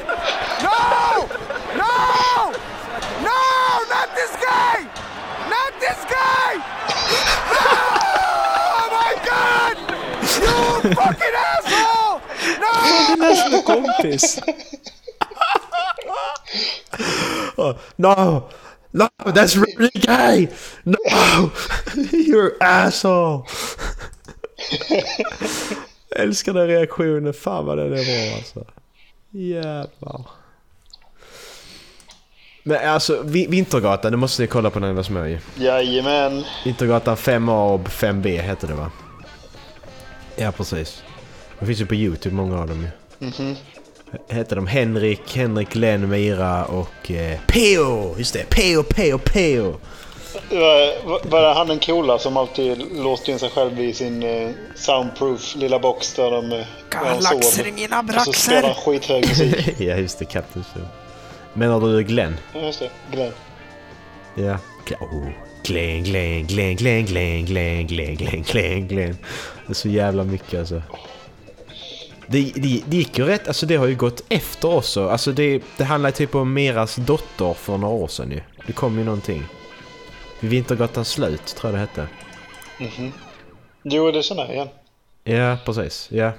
No! 0.64 1.28
No! 1.78 2.54
No! 3.28 3.42
Not 3.94 4.10
this 4.16 4.34
guy! 4.50 4.78
Not 5.50 5.72
this 5.80 6.00
guy! 6.10 6.56
No! 7.54 7.97
You 10.42 10.94
fucking 10.96 11.36
asshole! 11.48 12.22
No! 12.60 13.16
Det 13.18 13.26
är 13.26 13.36
som 13.36 13.54
en 13.54 13.64
kompis. 13.64 14.40
Oh, 17.58 17.74
no! 17.96 18.50
No, 18.92 19.08
that's 19.26 19.56
really 19.56 19.90
gay! 19.94 20.48
No! 20.84 20.98
You're 22.12 22.52
asshole! 22.60 23.44
Jag 26.10 26.20
älskar 26.24 26.54
den 26.54 26.68
reaktionen. 26.68 27.34
Fan 27.34 27.66
vad 27.66 27.78
den 27.78 27.94
är 27.94 28.06
bra 28.06 28.38
alltså. 28.38 28.66
Jävlar. 29.32 30.22
Men 32.64 32.90
alltså, 32.90 33.22
Vi- 33.24 33.48
Vintergatan, 33.48 34.12
det 34.12 34.18
måste 34.18 34.42
ni 34.42 34.48
kolla 34.48 34.70
på 34.70 34.80
när 34.80 34.88
ni 34.88 34.94
var 34.94 35.04
små 35.04 35.26
ju. 35.26 35.40
Jajamän. 35.56 36.44
Vintergatan 36.66 37.16
5A 37.18 37.74
och 37.74 37.82
5B 37.90 38.42
hette 38.42 38.68
det 38.68 38.74
va? 38.74 38.92
Ja, 40.38 40.52
precis. 40.52 41.04
Det 41.60 41.66
finns 41.66 41.82
ju 41.82 41.86
på 41.86 41.96
YouTube, 41.96 42.36
många 42.36 42.60
av 42.60 42.68
dem 42.68 42.82
ju. 42.82 43.28
Mhm. 43.28 43.56
Hette 44.30 44.56
de 44.56 44.68
Henrik, 44.68 45.36
Henrik, 45.36 45.70
Glenn, 45.70 46.10
Mira 46.10 46.66
och 46.66 47.12
eh, 47.12 47.40
Peo! 47.48 48.16
Just 48.18 48.34
det, 48.34 48.50
Peo, 48.50 48.84
Peo, 48.84 49.18
Peo! 49.18 49.80
Var, 51.30 51.42
det 51.42 51.54
han 51.54 51.68
den 51.68 51.80
coola 51.80 52.20
som 52.20 52.38
alltid 52.38 52.78
låste 52.96 53.32
in 53.32 53.40
sig 53.40 53.50
själv 53.50 53.80
i 53.80 53.94
sin 53.94 54.24
eh, 54.24 54.50
soundproof 54.76 55.56
lilla 55.56 55.80
box 55.80 56.14
där 56.14 56.32
de, 56.32 56.52
eh, 56.52 56.58
där 56.58 56.66
de 56.92 57.06
Galaxer 57.06 57.68
i 57.68 57.72
mina 57.72 58.00
Och 58.00 58.24
så 58.24 58.34
spelar 58.34 58.62
han 58.62 58.72
braxer! 58.72 58.92
skithög 58.92 59.28
musik. 59.28 59.68
ja, 59.80 59.96
just 59.96 60.20
det, 60.20 60.26
Captain 60.26 60.66
Sue. 60.74 60.88
Menar 61.54 61.80
du 61.80 62.04
Glenn? 62.04 62.38
Ja, 62.54 62.60
just 62.60 62.80
det. 62.80 62.90
Glenn. 63.12 63.32
Ja. 64.36 64.58
Oh. 65.00 65.30
Glenn, 65.64 66.04
Glenn, 66.04 66.48
Glenn, 66.48 66.76
Glenn, 66.76 67.06
Glenn, 67.06 67.46
Glenn, 67.46 67.88
Glenn, 67.88 68.16
Glenn, 68.16 68.44
Glenn, 68.44 68.88
Glenn. 68.88 69.18
Det 69.68 69.72
är 69.72 69.76
så 69.76 69.90
jävla 69.90 70.24
mycket 70.24 70.60
alltså. 70.60 70.82
Det, 72.28 72.52
det, 72.56 72.82
det 72.86 72.98
gick 72.98 73.18
ju 73.18 73.26
rätt, 73.26 73.48
alltså 73.48 73.66
det 73.66 73.76
har 73.76 73.88
ju 73.88 73.96
gått 73.96 74.22
efter 74.30 74.76
också. 74.76 75.10
Alltså 75.10 75.32
det, 75.32 75.62
det 75.78 75.84
handlar 75.84 76.12
typ 76.12 76.36
om 76.36 76.54
Meras 76.54 76.96
dotter 76.96 77.54
för 77.54 77.78
några 77.78 77.94
år 77.94 78.08
sedan 78.08 78.32
ju. 78.32 78.42
Det 78.68 78.74
kom 78.74 78.98
ju 78.98 79.04
någonting. 79.06 79.44
Vid 80.40 80.52
Vintergatans 80.52 81.10
slut, 81.10 81.46
tror 81.46 81.74
jag 81.74 81.76
det 81.76 81.80
hette. 81.80 82.08
Mhm. 82.80 83.12
Jo, 83.84 84.12
det 84.12 84.24
känner 84.24 84.44
jag 84.46 84.54
igen. 84.54 84.68
Ja, 85.24 85.58
precis. 85.66 86.08
Ja. 86.12 86.32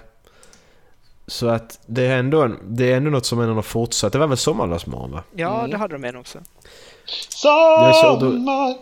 Så 1.26 1.49
att 1.49 1.81
det 1.87 2.07
är 2.07 2.18
ändå, 2.18 2.51
det 2.62 2.93
är 2.93 2.97
ändå 2.97 3.11
något 3.11 3.26
som 3.26 3.41
ändå 3.41 3.55
har 3.55 3.62
fortsatt. 3.62 4.12
Det 4.12 4.18
var 4.18 4.26
väl 4.26 4.37
Sommarlovsmorgon 4.37 5.11
va? 5.12 5.22
Ja, 5.37 5.59
Mm. 5.59 5.70
det 5.70 5.76
hade 5.76 5.95
de 5.95 6.05
en 6.05 6.16
också. 6.16 6.39
är 6.39 7.93
så 7.93 8.16
då- 8.20 8.31
Sommar! 8.31 8.74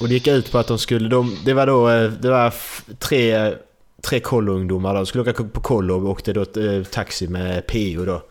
Och 0.00 0.08
det 0.08 0.14
gick 0.14 0.26
ut 0.26 0.52
på 0.52 0.58
att 0.58 0.66
de 0.66 0.78
skulle, 0.78 1.08
de, 1.08 1.38
det 1.44 1.54
var 1.54 1.66
då, 1.66 1.88
eh, 1.90 2.10
det 2.10 2.30
var 2.30 2.54
tre, 2.98 3.54
tre 4.02 4.20
kolloungdomar 4.20 4.94
de 4.94 5.06
skulle 5.06 5.30
åka 5.30 5.44
på 5.44 5.60
kollo 5.60 5.94
och 6.04 6.10
åkte 6.10 6.32
då 6.32 6.40
eh, 6.60 6.82
taxi 6.84 7.28
med 7.28 7.66
PO 7.66 8.04
då. 8.04 8.22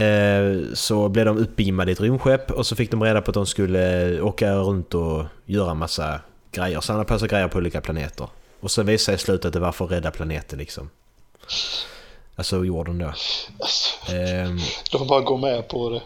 Eh, 0.00 0.60
Så 0.74 1.08
blev 1.08 1.24
de 1.26 1.38
uppbeamade 1.38 1.90
i 1.90 1.92
ett 1.92 2.00
rymdskepp 2.00 2.50
och 2.50 2.66
så 2.66 2.76
fick 2.76 2.90
de 2.90 3.02
reda 3.02 3.20
på 3.22 3.30
att 3.30 3.34
de 3.34 3.46
skulle 3.46 4.20
åka 4.20 4.54
runt 4.54 4.94
och 4.94 5.24
göra 5.44 5.74
massa 5.74 6.20
grejer, 6.52 6.80
samla 6.80 7.04
på 7.04 7.18
sig 7.18 7.28
grejer 7.28 7.48
på 7.48 7.58
olika 7.58 7.80
planeter. 7.80 8.28
Och 8.60 8.70
så 8.70 8.82
visade 8.82 8.98
sig 8.98 9.14
i 9.14 9.18
slutet 9.18 9.44
att 9.46 9.52
det 9.52 9.60
var 9.60 9.72
för 9.72 9.84
att 9.84 9.90
rädda 9.90 10.10
planeten 10.10 10.58
liksom. 10.58 10.90
Alltså 12.36 12.64
jorden 12.64 12.98
då. 12.98 13.12
Ehm, 14.14 14.58
De 14.92 15.06
bara 15.06 15.20
går 15.20 15.38
med 15.38 15.68
på 15.68 15.90
det. 15.90 16.02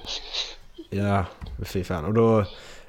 Ja, 0.97 1.25
fy 1.65 1.85
fan. 1.85 2.05
Och 2.05 2.15
då, 2.15 2.45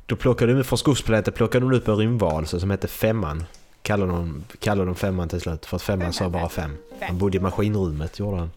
då 0.10 0.16
plockade 0.16 0.53
de 0.53 0.64
från 0.64 0.78
skogsplaneten 0.78 1.34
plockade 1.34 1.66
de 1.66 1.76
upp 1.78 1.88
en 1.88 1.97
rymdvarelse 1.97 2.60
som 2.60 2.70
hette 2.70 2.88
Femman. 2.88 3.43
Kallade 3.82 4.12
de, 4.12 4.43
kallade 4.60 4.86
de 4.86 4.95
Femman 4.95 5.30
till 5.30 5.41
slut 5.41 5.66
för 5.66 5.76
att 5.76 5.82
Femman 5.82 6.14
sa 6.14 6.30
bara 6.30 6.49
fem. 6.49 6.78
Han 7.01 7.18
bodde 7.18 7.38
i 7.38 7.39
maskinrummet 7.39 8.20
gjorde 8.20 8.38
han. 8.38 8.51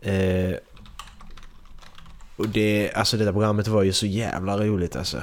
Eh, 0.00 0.56
och 2.36 2.48
det, 2.48 2.92
alltså 2.94 3.16
det 3.16 3.24
där 3.24 3.32
programmet 3.32 3.68
var 3.68 3.82
ju 3.82 3.92
så 3.92 4.06
jävla 4.06 4.58
roligt 4.58 4.96
alltså. 4.96 5.22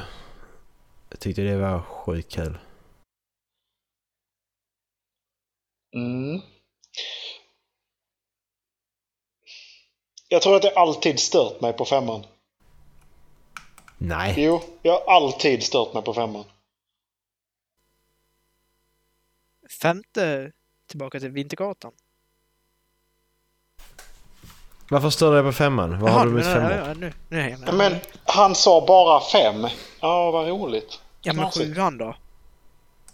Jag 1.10 1.20
tyckte 1.20 1.42
det 1.42 1.58
var 1.58 1.82
sjukt 1.82 2.32
kul. 2.32 2.58
Mm. 5.96 6.42
Jag 10.28 10.42
tror 10.42 10.56
att 10.56 10.64
jag 10.64 10.74
alltid 10.78 11.20
stört 11.20 11.62
mig 11.62 11.74
på 11.74 11.86
femman. 11.86 12.24
Nej. 13.98 14.34
Jo, 14.38 14.62
jag 14.82 14.92
har 15.00 15.16
alltid 15.16 15.64
stört 15.64 15.94
mig 15.94 16.04
på 16.04 16.14
femman. 16.14 16.44
Femte, 19.82 20.52
tillbaka 20.90 21.20
till 21.20 21.30
Vintergatan. 21.30 21.92
Varför 24.90 25.10
står 25.10 25.36
det 25.36 25.44
på 25.44 25.52
Femman? 25.52 26.00
Vad 26.00 26.12
har 26.12 26.26
du 26.26 26.38
ja, 26.38 26.44
Femman? 26.44 26.72
ja, 26.72 26.94
nu, 26.94 27.14
nu 27.30 27.42
är 27.42 27.50
jag 27.50 27.60
med. 27.60 27.74
Men 27.74 27.96
han 28.26 28.56
sa 28.56 28.86
bara 28.88 29.22
fem. 29.22 29.68
Ja, 30.00 30.32
vad 30.32 30.48
roligt. 30.48 31.00
Ja, 31.22 31.34
men 31.34 31.52
sjuan 31.52 31.98
då? 31.98 32.16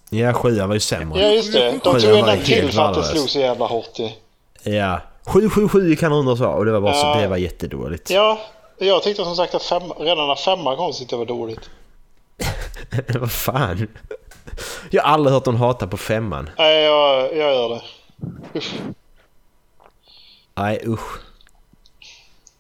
Ja, 0.10 0.34
sjuan 0.34 0.68
var 0.68 0.74
ju 0.76 0.80
sämre. 0.80 1.22
Ja, 1.22 1.30
just 1.30 1.54
det. 1.54 1.72
De 1.72 1.80
tog 1.80 2.30
en 2.30 2.44
till 2.44 2.72
för 2.72 2.82
att 2.82 2.96
det 2.96 3.04
slog 3.04 3.30
så 3.30 3.40
jävla 3.40 3.66
hårt 3.66 4.00
i. 4.00 4.18
Ja. 4.64 5.02
777 5.26 5.96
kan 5.96 6.12
undra 6.12 6.36
sa 6.36 6.54
och 6.54 6.66
det 6.66 6.72
var 6.72 6.82
bara 6.82 6.94
så, 6.94 7.08
Ja. 7.08 7.16
det 7.22 7.28
var 7.28 7.38
jättedåligt. 7.38 8.10
Ja, 8.10 8.40
jag 8.86 9.04
tyckte 9.04 9.24
som 9.24 9.36
sagt 9.36 9.56
att 9.56 9.64
fem, 9.64 9.84
redan 10.00 10.28
när 10.28 10.36
femman 10.36 10.78
kom 10.78 10.94
så 10.94 11.00
tyckte 11.00 11.16
jag 11.16 11.28
det 11.28 11.34
var 11.34 11.40
dåligt. 11.40 11.70
Vad 13.20 13.32
fan? 13.32 13.88
Jag 14.90 15.04
har 15.04 15.14
aldrig 15.14 15.34
hört 15.34 15.46
någon 15.46 15.56
hata 15.56 15.88
på 15.88 15.98
femman. 15.98 16.50
Nej, 16.58 16.84
jag, 16.84 17.38
jag 17.38 17.54
gör 17.54 17.70
det. 17.70 17.82
Usch. 18.56 18.74
Nej 20.56 20.84
usch. 20.88 21.20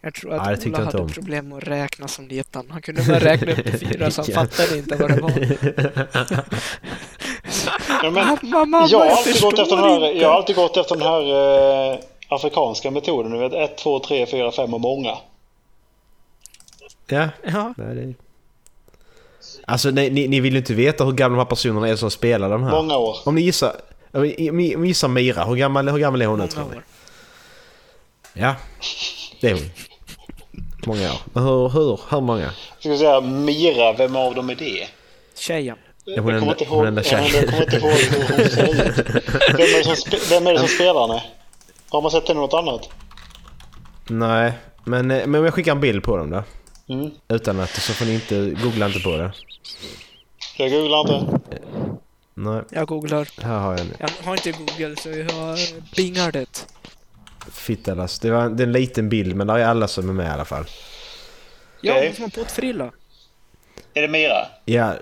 Jag 0.02 0.14
tror 0.14 0.34
att 0.34 0.46
Nej, 0.46 0.74
Ola 0.74 0.86
hade 0.86 0.98
om. 0.98 1.10
problem 1.10 1.50
med 1.50 1.58
att 1.58 1.64
räkna 1.64 2.08
som 2.08 2.28
liten. 2.28 2.68
Han 2.72 2.82
kunde 2.82 3.04
bara 3.04 3.20
räkna 3.20 3.52
upp 3.52 3.64
till 3.64 3.80
fyra 3.80 4.12
så 4.12 4.22
han 4.22 4.48
fattade 4.48 4.78
inte 4.78 4.96
vad 4.96 5.10
det 5.12 5.22
var. 5.22 5.32
Ja, 8.04 8.10
men, 8.12 8.38
Mamma, 8.50 8.88
jag, 8.90 9.00
har 9.00 9.06
jag 9.06 9.18
alltid 9.18 9.42
gått 9.42 9.60
efter 9.60 9.76
den 9.76 9.86
här, 9.86 10.12
jag 10.22 10.30
har 10.30 10.36
alltid 10.36 10.56
gått 10.56 10.78
efter 10.78 10.96
den 10.96 11.08
här 11.08 11.92
eh, 11.94 12.00
afrikanska 12.30 12.92
metoden. 12.92 13.32
Du 13.32 13.38
vet 13.38 13.54
1, 13.54 13.78
2, 13.78 14.00
3, 14.00 14.26
4, 14.26 14.52
5 14.52 14.74
och 14.74 14.82
många. 14.82 15.18
Ja. 17.12 17.30
Ja. 17.44 17.74
Nej, 17.78 17.96
det... 17.96 18.14
Alltså 19.66 19.90
ni, 19.90 20.10
ni, 20.10 20.28
ni 20.28 20.40
vill 20.40 20.54
ju 20.54 20.60
inte 20.60 20.74
veta 20.74 21.04
hur 21.06 21.12
gamla 21.12 21.36
de 21.38 21.42
här 21.44 21.50
personerna 21.50 21.88
är 21.88 21.96
som 21.96 22.12
spelar 22.12 22.50
de 22.50 22.64
här. 22.64 22.72
Många 22.72 22.98
år. 22.98 23.18
Om 23.26 23.36
ni 23.36 23.42
gissar, 23.42 23.76
om 24.12 24.22
ni, 24.22 24.50
om 24.50 24.82
ni 24.82 24.88
gissar 24.88 25.08
Mira, 25.08 25.44
hur 25.44 25.56
gammal, 25.56 25.90
hur 25.90 25.98
gammal 25.98 26.22
är 26.22 26.26
hon 26.26 26.40
nu 26.40 26.48
tror 26.48 26.66
ni? 26.72 26.78
Ja, 28.34 28.56
det 29.42 29.50
är 29.50 29.54
hon. 29.54 29.70
Många 30.86 31.12
år. 31.12 31.18
Men 31.34 31.44
hur, 31.44 31.70
hur, 31.70 32.00
hur 32.10 32.22
många? 32.22 32.52
Ska 32.80 32.90
vi 32.90 32.98
säga 32.98 33.22
Mira, 33.22 33.94
vem 33.94 34.16
av 34.16 34.36
dem 34.36 34.50
är 34.50 34.56
det? 34.56 34.88
Tjejen. 35.36 35.78
Hon 36.06 36.14
jag 36.14 36.26
kommer 36.26 36.52
inte 36.52 36.64
ihåg, 36.64 36.86
jag 36.86 37.06
kommer 37.06 37.62
inte 37.64 37.76
hur 37.76 37.82
hon 37.82 38.50
ser 38.50 38.88
ut. 38.88 38.98
Vem 39.58 39.66
är 39.66 39.78
det 39.78 39.96
som, 39.96 40.20
vem 40.30 40.48
är 40.48 40.54
det 40.54 40.60
som 40.60 40.68
spelar 40.68 41.08
henne? 41.08 41.24
Har 41.90 42.02
man 42.02 42.12
sett 42.12 42.28
henne 42.28 42.40
något 42.40 42.54
annat? 42.54 42.90
Nej, 44.08 44.54
men, 44.84 45.12
eh, 45.12 45.28
men 45.28 45.40
om 45.40 45.46
jag 45.46 45.54
skickar 45.54 45.72
en 45.72 45.80
bild 45.80 46.04
på 46.04 46.18
dem 46.18 46.30
då. 46.30 46.44
Mm. 46.92 47.12
Utan 47.28 47.60
att, 47.60 47.70
så 47.70 47.94
får 47.94 48.06
ni 48.06 48.14
inte, 48.14 48.50
googla 48.64 48.86
inte 48.86 49.00
på 49.00 49.18
det. 49.18 49.32
Jag 50.58 50.72
googlar 50.72 51.00
inte. 51.02 51.40
Nej, 52.34 52.62
Jag 52.70 52.88
googlar. 52.88 53.28
här 53.42 53.60
har 53.60 53.72
jag 53.72 53.80
en 53.80 53.94
Jag 54.00 54.10
har 54.26 54.34
inte 54.34 54.52
Google 54.52 54.96
så 54.96 55.10
jag 55.10 55.30
har 55.32 55.58
bingar 55.96 56.32
det. 56.32 56.68
fittalas. 57.54 58.20
Det, 58.20 58.32
var, 58.32 58.50
det 58.50 58.64
är 58.64 58.68
en 58.68 58.72
liten 58.74 59.10
bild 59.10 59.36
men 59.36 59.48
där 59.48 59.58
är 59.58 59.66
alla 59.66 59.88
som 59.88 60.10
är 60.10 60.14
med 60.14 60.26
i 60.26 60.30
alla 60.30 60.46
fall. 60.46 60.66
Ja, 61.82 61.94
hon 62.04 62.14
som 62.14 62.24
har 62.24 62.30
pottfrilla. 62.30 62.92
Är 63.94 64.02
det 64.02 64.08
Mira? 64.08 64.48
Ja, 64.66 64.94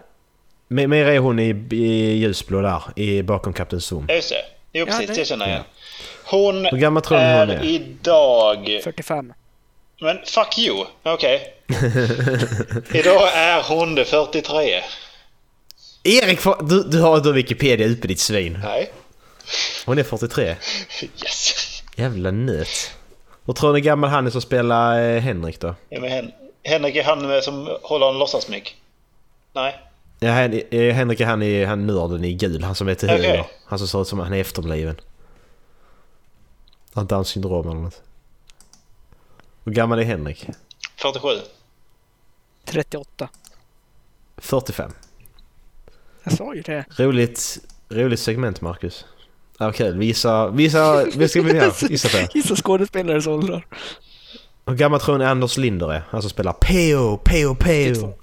Mera 0.67 1.13
är 1.13 1.19
hon 1.19 1.39
i, 1.39 1.49
i 1.71 2.13
ljusblå 2.17 2.61
där, 2.61 2.81
i, 2.95 3.23
bakom 3.23 3.53
Kapten 3.53 3.81
Zoom. 3.81 4.05
Ja, 4.07 4.15
just 4.15 4.29
det. 4.29 4.35
Jo, 4.73 4.85
precis. 4.85 5.07
det- 5.07 5.13
det 5.13 5.25
känner 5.25 5.49
jag 5.49 5.57
Ja. 5.59 5.63
Hon 6.25 6.65
hon 6.65 7.19
är 7.19 7.47
är? 7.47 7.63
idag... 7.63 8.79
45. 8.83 9.33
Men 10.01 10.17
fuck 10.25 10.57
you. 10.57 10.85
Okej. 11.03 11.53
Idag 12.93 13.33
är 13.33 13.63
hon 13.69 13.95
det 13.95 14.05
43. 14.05 14.81
Erik, 16.03 16.39
du, 16.61 16.83
du 16.83 17.01
har 17.01 17.19
då 17.19 17.31
Wikipedia 17.31 17.87
uppe 17.87 18.07
ditt 18.07 18.19
svin. 18.19 18.59
Nej. 18.63 18.91
Hon 19.85 19.97
är 19.99 20.03
43. 20.03 20.55
Yes. 21.01 21.83
Jävla 21.95 22.31
nöt. 22.31 22.91
Och 23.45 23.55
tror 23.55 23.73
ni 23.73 23.81
gammal 23.81 24.09
han 24.09 24.27
är 24.27 24.31
som 24.31 24.41
spelar 24.41 25.01
eh, 25.01 25.19
Henrik 25.21 25.59
då? 25.59 25.75
Ja, 25.89 25.99
men 26.01 26.11
Hen 26.11 26.31
Henrik 26.63 26.95
är 26.95 27.03
han 27.03 27.27
med 27.27 27.43
som 27.43 27.77
håller 27.83 28.09
en 28.09 28.17
låtsasmick. 28.19 28.75
Nej. 29.53 29.79
Ja, 30.19 30.31
Hen- 30.31 30.61
eh, 30.71 30.93
Henrik 30.93 31.19
är 31.19 31.25
han, 31.25 31.41
i, 31.43 31.63
han 31.65 31.87
nörden 31.87 32.23
i 32.25 32.33
gul, 32.33 32.63
han 32.63 32.75
som 32.75 32.87
är 32.87 32.95
till 32.95 33.09
Okej. 33.09 33.21
höger. 33.27 33.45
Han 33.65 33.79
som 33.79 33.87
ser 33.87 34.01
ut 34.01 34.07
som 34.07 34.19
han 34.19 34.33
är 34.33 34.41
efterbliven. 34.41 34.95
Han 36.93 37.03
har 37.03 37.09
Downs 37.17 37.27
syndrom 37.27 37.69
eller 37.69 37.79
något. 37.81 38.01
Hur 39.69 39.73
gammal 39.75 39.99
är 39.99 40.03
Henrik? 40.03 40.47
47. 40.95 41.27
38. 42.65 43.29
45. 44.37 44.91
Jag 46.23 46.33
sa 46.33 46.55
ju 46.55 46.61
det. 46.61 46.85
Roligt, 46.97 47.57
roligt 47.89 48.19
segment 48.19 48.61
Marcus. 48.61 49.05
Ja, 49.57 49.71
kul. 49.71 49.97
Vi 49.97 50.05
gissar, 50.05 50.49
vi 50.49 50.63
gissar, 50.63 51.19
vad 51.19 51.29
ska 51.29 51.41
vi 51.41 51.53
göra? 51.53 51.73
Gissa 51.89 52.09
på. 52.09 52.27
Gissa 52.37 52.55
skådespelares 52.55 53.27
åldrar. 53.27 53.67
Hur 54.65 54.75
gammal 54.75 54.99
tror 54.99 55.17
ni 55.17 55.25
Anders 55.25 55.57
Linder 55.57 55.93
är? 55.93 56.03
Han 56.09 56.21
som 56.21 56.29
spelar 56.29 56.53
P.O. 56.53 57.17
P.O. 57.23 57.55
P.O. 57.55 58.13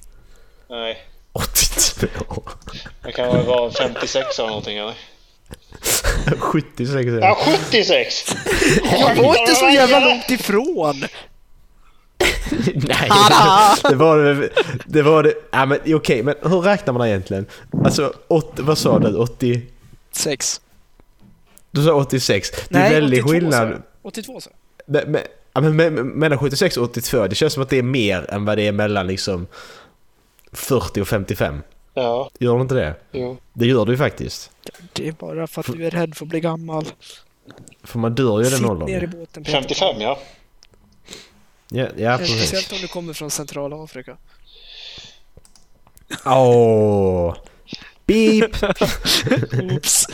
Nej. 0.69 0.99
82. 1.33 2.43
Det 3.03 3.13
kan 3.13 3.37
väl 3.37 3.47
vara 3.47 3.71
56 3.71 4.39
eller 4.39 4.49
någonting 4.49 4.79
eller? 4.79 4.95
76 6.39 6.95
är 6.95 7.21
Ja, 7.21 7.39
det. 7.47 7.57
76! 7.69 8.37
Jag 8.93 9.15
var 9.17 9.41
inte 9.41 9.55
så 9.55 9.69
jävla 9.69 10.01
långt 10.01 10.31
ifrån! 10.31 11.05
Nej, 12.75 13.09
Tada! 13.09 13.91
det 13.91 13.97
var 13.97 14.19
det. 14.19 14.51
Det 14.87 15.03
var 15.03 15.23
det. 15.23 15.35
Ja, 15.51 15.67
men 15.67 15.79
okej, 15.95 16.23
men 16.23 16.35
hur 16.43 16.61
räknar 16.61 16.95
man 16.95 17.09
egentligen? 17.09 17.47
Alltså, 17.85 18.13
80, 18.29 18.63
vad 18.63 18.79
sa 18.79 18.99
du? 18.99 19.17
80? 19.17 19.63
Sex. 20.13 20.61
Du 21.71 21.85
sa 21.85 21.93
86. 21.93 22.51
Det 22.51 22.59
är 22.77 22.81
Nej, 22.81 22.93
väldigt 22.95 23.25
82 23.25 23.29
sa 23.29 23.33
skillnad. 23.35 23.69
jag. 23.73 23.83
82 24.03 24.41
så. 24.41 24.51
Men, 24.87 25.13
men, 25.13 25.21
ja, 25.53 25.61
men, 25.61 25.77
men, 25.77 25.95
mellan 25.95 26.39
76 26.39 26.77
och 26.77 26.85
82, 26.85 27.27
det 27.27 27.35
känns 27.35 27.53
som 27.53 27.63
att 27.63 27.69
det 27.69 27.79
är 27.79 27.83
mer 27.83 28.31
än 28.31 28.45
vad 28.45 28.59
det 28.59 28.67
är 28.67 28.73
mellan 28.73 29.07
liksom 29.07 29.47
40 30.53 31.01
och 31.01 31.09
55. 31.09 31.63
Ja, 31.95 32.31
Gör 32.39 32.55
det 32.57 32.63
inte 32.63 32.75
det? 32.75 32.95
jo. 33.13 33.37
Det 33.53 33.67
gör 33.67 33.85
du 33.87 33.93
ju 33.93 33.99
faktiskt. 33.99 34.51
Det 34.93 35.09
är 35.09 35.13
bara 35.13 35.47
för 35.47 35.61
att 35.61 35.73
du 35.73 35.87
är 35.87 35.91
rädd 35.91 36.15
för 36.17 36.25
att 36.25 36.29
bli 36.29 36.41
gammal. 36.41 36.85
För 37.85 37.99
man 37.99 38.15
dör 38.15 38.41
ju 38.41 38.47
i 38.47 38.51
den 38.51 38.65
åldern. 38.65 38.87
ner 38.89 38.99
i 38.99 39.01
ju. 39.01 39.07
båten 39.07 39.45
Peter. 39.45 39.59
55 39.61 40.01
ja. 40.01 40.19
Ja, 41.69 41.87
ja 41.97 42.19
precis. 42.19 42.37
Speciellt 42.37 42.73
om 42.73 42.79
du 42.79 42.89
kommer 42.89 43.13
från 43.13 43.31
Centralafrika. 43.31 44.17
Åh! 46.25 47.35
Beep! 48.07 48.51
Oops. 49.73 50.07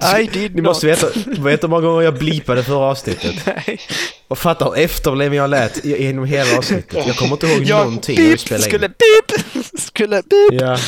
I 0.20 0.26
did 0.32 0.54
Ni 0.54 0.62
måste 0.62 0.86
not. 0.86 0.98
veta, 1.04 1.40
vet 1.42 1.62
hur 1.62 1.68
många 1.68 1.82
gånger 1.86 2.02
jag 2.02 2.14
blipade 2.18 2.62
förra 2.64 2.78
avsnittet? 2.78 3.34
Nej. 3.46 3.80
Och 4.28 4.38
fatta 4.38 4.64
hur 4.64 4.78
efterbliven 4.78 5.38
jag 5.38 5.50
lät 5.50 5.84
genom 5.84 6.24
hela 6.24 6.58
avsnittet. 6.58 7.06
Jag 7.06 7.16
kommer 7.16 7.32
inte 7.32 7.46
ihåg 7.46 7.62
Jag 7.62 7.78
någonting 7.84 8.16
när 8.16 8.22
vi 8.22 8.28
beep, 8.28 8.40
spelade 8.40 8.64
skulle 8.64 8.86
in. 8.86 8.92
beep, 8.98 9.64
skulle 9.80 10.22
beep. 10.22 10.60
Ja, 10.62 10.78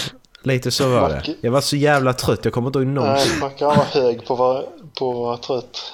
lite 0.43 0.71
så 0.71 0.89
var 0.89 1.09
det. 1.09 1.35
Jag 1.41 1.51
var 1.53 1.61
så 1.61 1.77
jävla 1.77 2.13
trött, 2.13 2.41
jag 2.45 2.53
kommer 2.55 2.69
inte 2.69 2.79
ihåg 2.79 2.89
någonting. 2.89 3.31
Nej, 3.31 3.41
Macke 3.41 3.65
han 3.65 3.77
var 3.77 3.85
hög 3.85 4.25
på 4.27 4.33
att 4.33 4.39
vara, 4.39 4.63
på 4.99 5.11
att 5.11 5.17
vara 5.17 5.37
trött. 5.37 5.93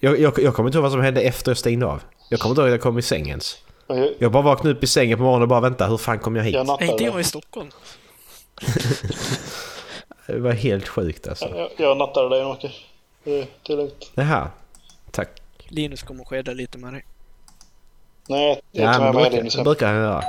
Jag, 0.00 0.20
jag, 0.20 0.38
jag 0.38 0.54
kommer 0.54 0.68
inte 0.68 0.76
ihåg 0.78 0.82
vad 0.82 0.92
som 0.92 1.02
hände 1.02 1.20
efter 1.20 1.50
jag 1.50 1.58
stängde 1.58 1.86
av. 1.86 2.00
Jag 2.28 2.40
kommer 2.40 2.50
inte 2.52 2.60
ihåg 2.60 2.68
att 2.68 2.72
jag 2.72 2.80
kom 2.80 2.98
i 2.98 3.02
säng 3.02 3.28
ens. 3.28 3.56
Och 3.86 3.96
Jag, 4.18 4.32
bara 4.32 4.42
vaknade 4.42 4.76
upp 4.76 4.82
i 4.84 4.86
sängen 4.86 5.18
på 5.18 5.24
morgonen 5.24 5.42
och 5.42 5.48
bara 5.48 5.60
vänta, 5.60 5.86
hur 5.86 5.96
fan 5.96 6.18
kom 6.18 6.36
jag 6.36 6.44
hit? 6.44 6.54
jag 6.54 6.66
Nej, 6.66 6.90
inte 6.90 7.04
jag 7.04 7.20
i. 7.20 7.24
Stockholm. 7.24 7.70
Det 10.26 10.38
var 10.40 10.52
helt 10.52 10.88
sjukt 10.88 11.28
alltså. 11.28 11.48
Jag, 11.56 11.70
jag 11.76 11.96
nattade 11.96 12.28
dig 12.28 12.44
Macke. 12.44 12.70
Det, 13.24 13.40
är 13.68 13.76
lugnt. 13.76 14.10
Jaha. 14.14 14.50
Tack. 15.10 15.28
Linus 15.68 16.02
kommer 16.02 16.24
skeda 16.24 16.52
lite 16.52 16.78
med 16.78 16.92
dig. 16.92 17.04
Nej, 18.28 18.60
jag 18.72 18.88
Ja, 18.88 18.92
tar 18.92 19.00
men 19.00 19.14
med 19.14 19.14
brukar, 19.22 19.36
Linus 19.36 19.54
hem. 19.56 19.64
brukar 19.64 19.86
han 19.86 19.96
göra. 19.96 20.24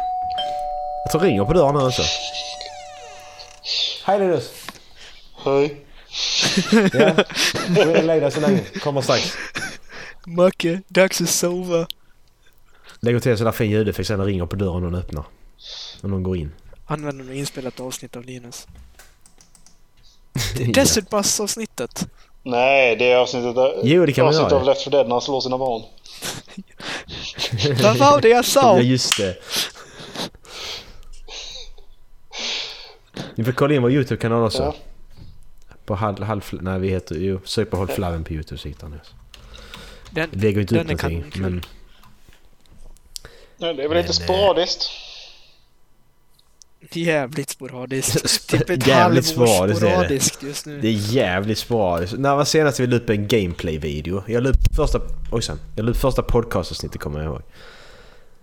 Jag 1.06 1.12
tror 1.12 1.22
ringer 1.22 1.46
på 1.46 1.54
dörren 1.54 1.76
nu 1.76 1.82
också. 1.86 2.02
Hej 4.06 4.20
Linus! 4.20 4.52
Hej. 5.44 5.76
Ja, 6.94 7.14
gå 7.68 7.82
in 7.82 7.96
och 7.98 8.04
lägg 8.04 8.22
dig 8.22 8.32
så 8.32 8.40
länge. 8.40 8.60
Kommer 8.84 9.02
strax. 9.02 9.34
Macke, 10.36 10.82
dags 10.88 11.22
att 11.22 11.30
sova. 11.30 11.88
Lägger 13.00 13.20
till 13.20 13.32
en 13.32 13.38
sån 13.38 13.46
där 13.46 13.52
fin 13.52 13.72
ljudeffekt 13.72 14.08
sen 14.08 14.26
ringer 14.26 14.46
på 14.46 14.56
dörren 14.56 14.76
och 14.76 14.82
någon 14.82 14.96
öppnar. 14.96 15.24
Och 16.02 16.10
någon 16.10 16.24
går 16.24 16.38
in. 16.38 16.52
Använder 16.86 17.26
något 17.26 17.36
inspelat 17.36 17.80
avsnitt 17.80 18.16
av 18.16 18.24
Linus. 18.26 18.68
Det 20.58 20.64
är 20.64 20.74
Desert 20.74 21.10
Bus-avsnittet. 21.10 22.08
Nej, 22.44 22.96
det 22.96 23.12
är 23.12 23.18
avsnittet, 23.18 23.56
där, 23.56 23.82
Jo, 23.84 24.06
det 24.06 24.14
kan 24.14 24.26
man 24.26 24.34
avsnittet 24.34 24.54
av 24.54 24.64
Left 24.64 24.84
4 24.84 24.92
Dead 24.92 25.08
när 25.08 25.12
han 25.16 25.22
slår 25.22 25.42
sina 25.42 25.58
barn. 25.58 25.82
Vad 27.84 27.98
var 27.98 28.22
det 28.22 28.30
jag 28.30 28.38
Ja 28.38 28.44
sa? 28.44 28.80
just 28.80 29.18
det. 29.18 29.38
Ni 33.36 33.44
får 33.44 33.52
kolla 33.52 33.74
in 33.74 33.82
vår 33.82 33.92
YouTube-kanal 33.92 34.44
också. 34.46 34.64
Ja. 34.64 34.76
På 35.86 35.96
halv, 35.96 36.24
halv... 36.24 36.44
Nej 36.52 36.80
vi 36.80 36.90
heter 36.90 37.16
ju... 37.16 37.40
Sök 37.46 37.70
på 37.70 37.78
Håll 37.78 37.88
Flaven 37.88 38.24
på 38.24 38.34
YouTube 38.34 38.58
så 38.58 38.68
hittar 38.68 38.88
ni 38.90 38.98
oss. 38.98 39.14
Den, 40.12 40.30
Vi 40.32 40.42
lägger 40.42 40.62
inte 40.62 40.76
ut 40.76 40.88
den 40.88 41.00
är 41.00 41.10
någonting 41.10 41.42
men... 41.42 41.62
Nej, 43.58 43.74
det 43.74 43.84
är 43.84 43.88
väl 43.88 43.98
lite 43.98 44.08
Men, 44.08 44.14
sporadiskt. 44.14 44.90
Jävligt 46.92 47.50
sporadiskt. 47.50 48.50
typ 48.50 48.70
ett 48.70 48.88
Jävligt 48.88 49.26
sporadiskt 49.26 49.80
sporadiskt 49.82 50.44
just 50.44 50.66
nu. 50.66 50.82
Det 50.82 50.88
är 50.88 51.14
jävligt 51.14 51.68
bra. 51.68 52.00
När 52.18 52.36
var 52.36 52.46
senast 52.46 52.80
vi 52.80 52.88
la 52.88 52.96
upp 52.96 53.10
en 53.10 53.28
gameplay-video? 53.28 54.24
Jag 54.28 54.44
la 54.44 54.50
upp 54.50 54.76
första... 54.76 55.02
Ojsan. 55.32 55.60
Jag 55.76 55.86
la 55.86 55.92
upp 55.92 55.98
första 55.98 56.22
podcastavsnittet 56.22 57.02
kommer 57.02 57.20
jag 57.20 57.26
ihåg. 57.26 57.42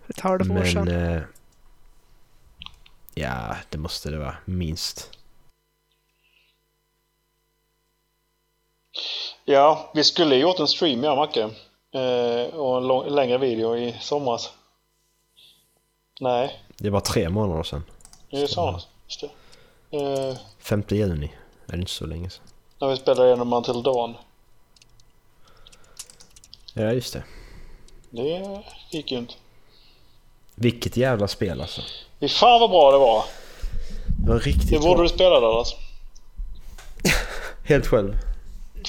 Ett 0.09 0.21
halvår 0.21 0.65
sedan. 0.65 0.89
Eh, 0.89 1.23
ja, 3.15 3.57
det 3.71 3.79
måste 3.79 4.11
det 4.11 4.19
vara. 4.19 4.37
Minst. 4.45 5.11
Ja, 9.49 9.91
vi 9.95 10.05
skulle 10.05 10.37
gjort 10.37 10.59
en 10.59 10.69
stream 10.69 11.05
ja, 11.05 11.15
Macke. 11.15 11.41
Eh, 11.95 12.55
och 12.55 12.77
en 12.77 12.87
lång, 12.87 13.09
längre 13.09 13.39
video 13.39 13.77
i 13.77 13.97
somras. 14.01 14.51
Nej, 16.21 16.61
Det 16.77 16.91
var 16.91 17.01
tre 17.01 17.29
månader 17.29 17.63
sedan. 17.63 17.85
det 18.31 18.43
är 18.43 18.47
somras. 18.47 18.87
Just 19.09 19.21
det. 19.91 19.97
Eh, 20.31 20.37
5 20.59 20.83
juni. 20.89 21.31
Det 21.67 21.73
är 21.75 21.79
inte 21.79 21.91
så 21.91 22.07
länge 22.07 22.31
sedan. 22.31 22.45
när 22.79 22.89
vi 22.89 22.97
spelade 22.97 23.27
igenom 23.29 23.53
Until 23.53 23.83
Dawn. 23.83 24.15
Ja, 26.75 26.93
just 26.93 27.13
det. 27.13 27.23
Det 28.11 28.63
gick 28.91 29.13
ju 29.13 29.19
inte. 29.19 29.35
Vilket 30.55 30.97
jävla 30.97 31.29
spel 31.29 31.61
alltså. 31.61 31.81
Fy 32.21 32.29
fan 32.29 32.61
vad 32.61 32.71
bra 32.71 32.93
det 32.93 32.99
var! 32.99 33.25
Det 34.25 34.31
var 34.31 34.39
riktigt 34.39 34.71
Det 34.71 34.79
borde 34.79 34.95
bra. 34.95 35.03
du 35.03 35.09
spela 35.09 35.41
Dallas. 35.41 35.75
Helt 37.65 37.87
själv. 37.87 38.15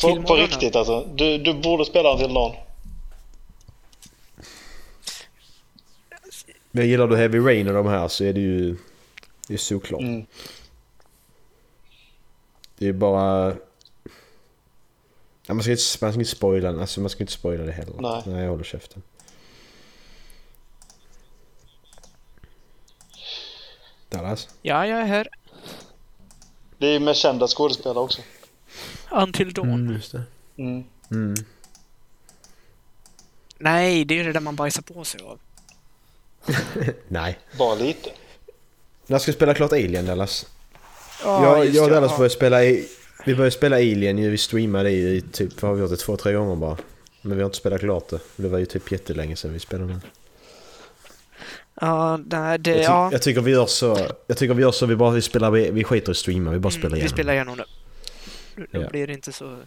På, 0.02 0.08
Till 0.08 0.24
på 0.24 0.36
riktigt 0.36 0.76
alltså. 0.76 1.08
Du, 1.16 1.38
du 1.38 1.54
borde 1.54 1.86
spela 1.86 2.14
Until 2.14 2.34
Dawn. 2.34 2.56
Men 6.72 6.88
gillar 6.88 7.08
du 7.08 7.18
Heavy 7.18 7.40
Rain 7.40 7.68
och 7.68 7.74
de 7.74 7.88
här 7.88 8.08
så 8.08 8.24
är 8.24 8.34
det 8.34 8.40
ju... 8.40 8.78
Det 9.48 9.54
är 9.54 9.58
såklart. 9.58 10.02
Mm. 10.02 10.26
Det 12.78 12.88
är 12.88 12.94
bara... 12.94 13.56
Ja, 15.46 15.54
man, 15.54 15.64
ska 15.64 15.72
inte, 15.72 15.84
man 16.02 16.12
ska 16.12 16.20
inte 16.20 16.26
spoila 16.32 16.70
alltså 16.70 17.02
man 17.02 17.10
ska 17.10 17.24
inte 17.24 17.34
spoila 17.34 17.64
det 17.64 17.72
heller. 17.72 17.96
Nej. 18.00 18.22
Nej, 18.26 18.44
jag 18.44 18.50
håller 18.50 18.64
käften. 18.64 19.04
Dallas? 24.10 24.50
Ja, 24.62 24.88
jag 24.88 25.00
är 25.00 25.06
här. 25.06 25.28
Det 26.78 26.88
är 26.88 27.00
med 27.00 27.16
kända 27.16 27.48
skådespelare 27.48 28.00
också. 28.00 28.22
Until 29.12 29.54
Dawn. 29.54 29.90
just 29.94 30.12
det. 30.12 30.22
Mm. 30.58 30.84
Mm. 31.12 31.36
Nej, 33.60 34.06
det 34.06 34.20
är 34.20 34.24
det 34.24 34.32
där 34.34 34.40
man 34.40 34.56
bajsar 34.56 34.82
på 34.82 35.04
sig 35.04 35.22
av. 35.22 35.40
Nej. 37.08 37.40
Bara 37.58 37.76
lite. 37.76 38.10
När 39.08 39.18
ska 39.20 39.32
vi 39.32 39.36
spela 39.36 39.54
klart 39.54 39.72
Alien 39.74 40.06
Dallas? 40.06 40.46
Ja, 41.24 41.58
jag, 41.58 41.66
jag 41.76 41.84
och. 41.84 41.90
Dallas 41.92 42.12
Ja. 42.12 42.18
började 42.18 42.36
spela 42.36 42.64
i, 42.64 42.88
Vi 43.26 43.36
började 43.36 43.52
spela 43.52 43.76
Alien 43.76 44.18
ju, 44.18 44.30
vi 44.30 44.38
streamade 44.38 44.90
i, 44.92 45.16
i 45.18 45.22
typ, 45.22 45.62
vad 45.62 45.70
har 45.70 45.76
vi 45.76 45.82
gjort 45.82 45.90
det? 45.92 45.98
Två, 45.98 46.18
tre 46.18 46.34
gånger 46.34 46.56
bara. 46.56 46.78
Men 47.22 47.38
vi 47.38 47.44
har 47.44 47.46
inte 47.48 47.58
spelat 47.58 47.80
klart 47.80 48.10
det. 48.10 48.20
Det 48.36 48.48
var 48.48 48.60
ju 48.60 48.66
typ 48.66 48.92
jättelänge 48.92 49.36
sedan 49.36 49.54
vi 49.54 49.60
spelade 49.60 49.94
det. 49.94 50.00
Ja, 51.82 52.18
nej, 52.18 52.60
det... 52.60 52.70
Jag, 52.72 52.78
ty- 52.78 52.84
ja. 52.84 53.10
jag 53.12 53.22
tycker 53.22 53.42
vi 53.42 53.52
gör 53.52 53.66
så, 53.66 54.08
jag 54.28 54.38
tycker 54.38 54.54
vi 54.54 54.62
gör 54.62 54.72
så, 54.72 54.86
vi 54.86 54.96
bara 54.96 55.12
vi 55.12 55.22
spelar, 55.22 55.52
vi, 55.52 55.72
vi 55.72 55.84
skiter 55.84 56.12
i 56.12 56.16
streama, 56.16 56.52
vi 56.52 56.60
bara 56.60 56.72
spelar 56.72 56.88
Mm, 56.88 56.94
vi 56.94 57.00
igenom. 57.00 57.14
spelar 57.16 57.34
igenom 57.34 57.58
det. 57.58 57.66
Då, 58.58 58.82
Ja. 58.82 58.90
blir 58.90 59.08
det 59.08 59.14
inte 59.14 59.32
så, 59.32 59.58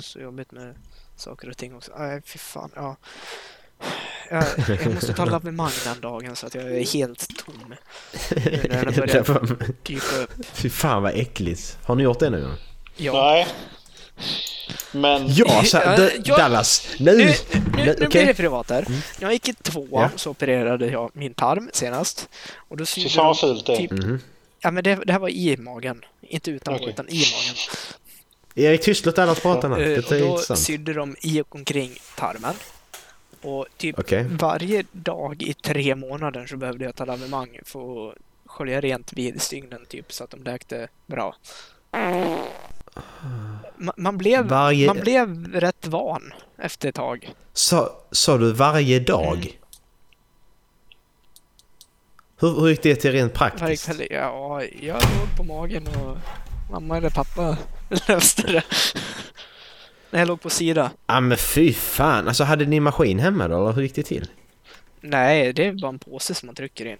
så 0.00 0.18
jobbigt 0.20 0.52
med 0.52 0.74
saker 1.16 1.48
och 1.50 1.56
ting 1.56 1.74
också. 1.76 1.92
Nej, 1.98 2.22
fy 2.26 2.38
fan. 2.38 2.70
Ja. 2.76 2.96
Jag, 4.30 4.44
jag 4.68 4.94
måste 4.94 5.12
ta 5.12 5.24
lavemang 5.24 5.70
den 5.84 6.00
dagen 6.00 6.36
så 6.36 6.46
att 6.46 6.54
jag 6.54 6.64
är 6.64 6.92
helt 6.92 7.28
tom. 7.44 7.54
Nu 7.68 7.76
när 8.68 8.84
den 8.84 8.94
Det 8.94 9.00
börjar 9.00 9.22
var- 9.24 9.56
dyka 9.82 10.16
upp. 10.22 10.30
Fy 10.52 10.70
fan 10.70 11.02
vad 11.02 11.12
äckligt. 11.14 11.78
Har 11.84 11.94
ni 11.94 12.02
gjort 12.02 12.18
det 12.20 12.30
nu? 12.30 12.54
Ja. 12.96 13.12
Nej. 13.12 13.46
Men... 14.92 15.26
Ja, 15.34 15.62
så, 15.64 15.76
jag- 15.76 16.24
Dallas. 16.24 16.88
Nu! 16.98 17.16
Nu, 17.16 17.24
nu, 17.76 17.84
nu 17.84 17.92
okej. 17.92 18.08
blir 18.08 18.26
det 18.26 18.34
privat 18.34 18.70
här. 18.70 18.86
Jag 19.20 19.32
gick 19.32 19.48
i 19.48 19.52
tvåan 19.54 19.88
Ja. 20.12 20.18
så 20.18 20.30
opererade 20.30 20.86
jag 20.86 21.10
min 21.14 21.34
tarm 21.34 21.70
senast. 21.72 22.28
Och 22.56 22.76
då 22.76 22.86
Fy 22.86 23.00
sydde 23.00 23.08
fan 23.14 23.22
de 23.24 23.26
vad 23.26 23.38
fult 23.40 23.66
det 23.66 23.76
typ, 23.76 23.90
Mhm. 23.90 24.20
Ja 24.60 24.70
men 24.70 24.84
det, 24.84 24.94
det 25.06 25.12
här 25.12 25.20
var 25.20 25.28
i 25.28 25.56
magen. 25.56 26.04
Inte 26.20 26.50
utanpå 26.50 26.76
Okej. 26.80 26.88
utan 26.92 27.08
i 27.08 27.18
magen. 27.34 27.54
Erik 28.64 29.04
Dallas 29.14 29.40
prata 29.40 29.68
nu. 29.68 29.74
Eh, 29.74 29.88
Det 29.88 30.06
och 30.06 30.12
är 30.12 30.20
då 30.20 30.26
intressant. 30.26 30.58
sydde 30.60 30.92
de 30.92 31.16
i 31.20 31.40
och 31.40 31.54
omkring 31.54 31.98
tarmen. 32.16 32.54
Och 33.42 33.66
typ 33.76 33.98
Okej. 33.98 34.26
varje 34.30 34.84
dag 34.92 35.42
i 35.42 35.54
tre 35.54 35.94
månader 35.94 36.46
så 36.46 36.56
behövde 36.56 36.84
jag 36.84 36.94
ta 36.94 37.04
lavemang 37.04 37.58
för 37.64 38.08
att 38.08 38.14
skölja 38.46 38.80
rent 38.80 39.12
vid 39.12 39.42
stygnen 39.42 39.86
typ 39.88 40.12
så 40.12 40.24
att 40.24 40.30
de 40.30 40.42
läkte 40.42 40.88
bra. 41.06 41.36
Ma- 43.76 43.92
Man 43.96 44.18
blev, 44.18 44.46
Varje- 44.48 44.86
man 44.86 45.00
blev 45.00 45.46
rätt 45.52 45.86
van 45.86 46.32
efter 46.58 46.88
ett 46.88 46.94
tag. 46.94 47.34
Sa, 47.52 47.92
sa 48.10 48.38
du 48.38 48.52
varje 48.52 49.00
dag? 49.00 49.36
Mm. 49.36 49.52
Hur, 52.40 52.60
hur 52.60 52.68
gick 52.68 52.82
det 52.82 52.96
till 52.96 53.12
rent 53.12 53.40
Varje 53.40 53.50
praktiskt? 53.58 53.86
kväll, 53.86 54.06
ja, 54.10 54.62
jag 54.80 54.94
låg 54.94 55.36
på 55.36 55.42
magen 55.44 55.86
och 55.86 56.16
mamma 56.70 56.96
eller 56.96 57.10
pappa 57.10 57.56
löste 57.88 58.42
det. 58.42 58.62
När 60.10 60.18
jag 60.18 60.28
låg 60.28 60.40
på 60.40 60.50
sida. 60.50 60.90
Ja 61.06 61.20
men 61.20 61.38
fy 61.38 61.72
fan, 61.72 62.28
alltså 62.28 62.44
hade 62.44 62.64
ni 62.64 62.80
maskin 62.80 63.18
hemma 63.18 63.48
då 63.48 63.62
eller 63.62 63.72
hur 63.72 63.82
gick 63.82 63.94
det 63.94 64.02
till? 64.02 64.26
Nej, 65.00 65.52
det 65.52 65.66
är 65.66 65.72
bara 65.72 65.88
en 65.88 65.98
påse 65.98 66.34
som 66.34 66.46
man 66.46 66.54
trycker 66.54 66.86
in. 66.86 66.96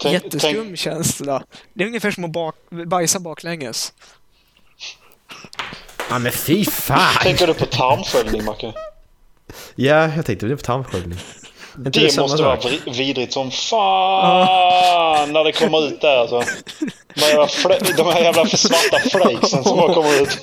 Tänk- 0.00 0.12
Jätteskum 0.14 0.54
tänk- 0.66 0.78
känsla. 0.78 1.44
Det 1.72 1.84
är 1.84 1.88
ungefär 1.88 2.10
som 2.10 2.24
att 2.24 2.30
bak, 2.32 2.56
bajsa 2.86 3.18
baklänges. 3.20 3.92
Ja 6.10 6.18
men 6.18 6.32
fy 6.32 6.64
fan! 6.64 7.14
Tänker 7.22 7.46
du 7.46 7.54
på 7.54 7.66
tarmsköljning, 7.66 8.44
Macke? 8.44 8.72
Ja, 9.74 10.14
jag 10.16 10.26
tänkte 10.26 10.48
på 10.48 10.62
tarmsköljning. 10.62 11.18
Inte 11.78 11.90
Det, 11.90 12.10
samma 12.10 12.26
måste 12.26 12.42
vara 12.42 12.58
vidrigt 12.86 13.32
som 13.32 13.50
fan 13.50 15.32
när 15.32 15.44
det 15.44 15.52
kommer 15.52 15.86
ut 15.86 16.00
där 16.00 16.16
alltså. 16.16 16.42
De 17.14 17.20
jävla, 17.20 17.48
de 17.96 18.12
här 18.12 18.20
jävla 18.20 18.46
svarta 18.46 18.98
flakesen 18.98 19.64
som 19.64 19.76
bara 19.76 19.94
kommer 19.94 20.22
ut. 20.22 20.38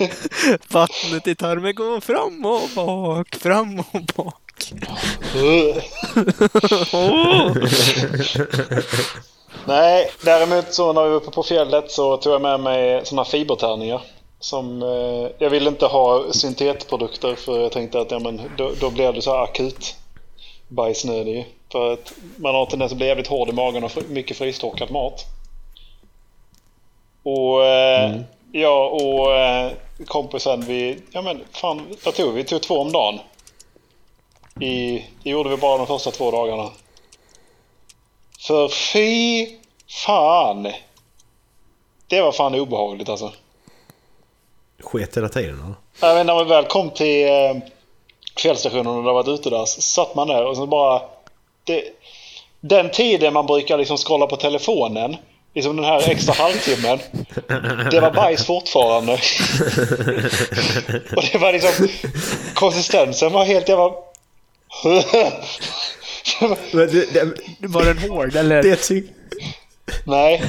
Vattnet 0.68 1.28
i 1.28 1.36
tarmen 1.36 1.76
går 1.76 2.00
fram 2.00 2.46
och 2.46 2.70
bak, 2.76 3.36
fram 3.36 3.80
och 3.80 4.02
bak. 4.16 4.36
Nej, 9.66 10.12
däremot 10.24 10.74
så 10.74 10.94
när 10.94 11.04
vi 11.04 11.10
var 11.10 11.16
uppe 11.16 11.32
på 11.32 11.44
fjället 11.44 11.92
så 11.92 12.18
tog 12.18 12.34
jag 12.34 12.42
med 12.42 12.60
mig 12.60 13.06
såna 13.06 13.26
fibertärningar. 13.26 14.02
Som, 14.40 14.82
eh, 14.82 15.30
jag 15.40 15.50
ville 15.50 15.70
inte 15.70 15.86
ha 15.86 16.24
syntetprodukter 16.32 17.36
för 17.36 17.60
jag 17.60 17.72
tänkte 17.72 18.02
att 18.02 18.12
ja, 18.12 18.20
men, 18.20 18.42
då, 18.58 18.72
då 18.80 18.90
blir 18.90 19.14
det 19.14 19.22
så 19.22 19.32
här 19.32 19.44
akut 19.44 19.96
bajsnödig. 20.72 21.48
För 21.72 21.94
att 21.94 22.14
man 22.36 22.56
har 22.56 22.66
tendens 22.66 22.92
att 22.92 22.98
bli 22.98 23.08
jävligt 23.08 23.28
hård 23.28 23.50
i 23.50 23.52
magen 23.52 23.84
och 23.84 23.92
mycket 24.10 24.38
frystorkad 24.38 24.92
mat. 24.92 25.26
Och 27.24 27.66
eh, 27.66 28.22
jag 28.52 28.94
och 28.94 29.34
eh, 29.34 29.72
kompisen 30.06 30.62
vi, 30.62 31.00
ja 31.12 31.22
men 31.22 31.44
fan 31.52 31.96
vad 32.06 32.16
tog 32.16 32.34
vi? 32.34 32.42
Vi 32.42 32.44
tog 32.44 32.62
två 32.62 32.80
om 32.80 32.92
dagen. 32.92 33.20
I, 34.60 35.06
det 35.24 35.30
gjorde 35.30 35.50
vi 35.50 35.58
bara 35.58 35.78
de 35.78 35.88
första 35.88 36.12
två 36.12 36.32
dagarna. 36.32 36.70
För 38.48 38.70
fy 38.70 39.48
fan! 40.06 40.72
Det 42.08 42.22
var 42.22 42.32
fan 42.32 42.56
obehagligt 42.56 43.10
alltså. 43.10 43.34
Sket 44.80 45.18
hela 45.18 45.30
tiden 45.30 45.60
eller? 45.60 45.74
Jag 46.02 46.16
vet, 46.16 46.26
när 46.26 46.34
man 46.34 46.48
väl 46.48 46.66
kom 46.66 46.90
till 46.90 47.28
fjällstationen 48.38 48.88
och 48.88 49.04
det 49.04 49.12
varit 49.12 49.40
utedass 49.40 49.74
så 49.74 49.82
satt 49.82 50.16
man 50.16 50.28
där 50.28 50.46
och 50.46 50.58
så 50.58 50.68
bara... 50.68 51.02
Det, 51.64 51.84
den 52.62 52.92
tiden 52.92 53.34
man 53.34 53.46
brukar 53.46 53.78
liksom 53.78 53.98
scrolla 53.98 54.28
på 54.28 54.36
telefonen, 54.36 55.16
liksom 55.54 55.76
den 55.76 55.86
här 55.86 56.10
extra 56.10 56.34
halvtimmen, 56.34 57.00
det 57.92 58.00
var 58.00 58.12
bajs 58.12 58.46
fortfarande. 58.46 59.14
och 61.16 61.24
det 61.32 61.38
var 61.38 61.54
liksom... 61.54 61.88
Konsistensen 62.54 63.32
var 63.32 63.46
helt 63.46 63.70
jävla... 63.70 63.92
Men 66.72 66.88
det, 66.88 67.14
det, 67.14 67.34
Var 67.60 67.86
den 67.86 67.98
hård 67.98 68.36
eller? 68.36 68.64
det 68.64 68.90
Nej, 70.06 70.44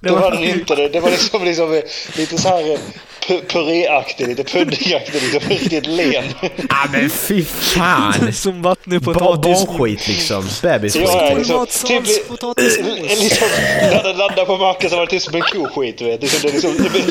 det, 0.00 0.10
var- 0.10 0.30
den 0.30 0.44
inte. 0.44 0.74
Det, 0.74 0.88
det 0.88 1.00
var 1.00 1.10
liksom, 1.10 1.44
liksom 1.44 1.82
lite 2.16 2.38
så 2.38 2.48
här 2.48 2.78
pu- 3.26 3.46
puréaktigt, 3.46 4.28
lite 4.28 4.44
puddingaktigt, 4.44 5.22
liksom 5.22 5.40
riktigt 5.50 5.86
len. 5.86 6.24
Ja 6.68 6.76
men 6.92 7.10
fy 7.10 7.44
fan! 7.44 8.32
Som 8.32 8.62
Ba- 8.62 9.00
potatis. 9.04 9.66
Barnskit 9.66 10.08
liksom. 10.08 10.48
Bebisskit. 10.62 11.02
Ja, 11.06 11.34
liksom, 11.34 11.66
typ, 11.66 12.06
liksom, 12.06 13.48
när 13.80 14.02
den 14.02 14.16
landade 14.16 14.46
på 14.46 14.56
marken 14.56 14.90
så 14.90 14.96
var 14.96 15.04
det 15.06 15.10
typ 15.10 15.22
som 15.22 15.34
en 15.34 15.42
koskit, 15.42 16.00
vet. 16.00 16.22
Liksom, 16.22 16.40
det, 16.42 16.52
liksom, 16.52 16.76
det, 16.76 16.82
det, 16.88 17.02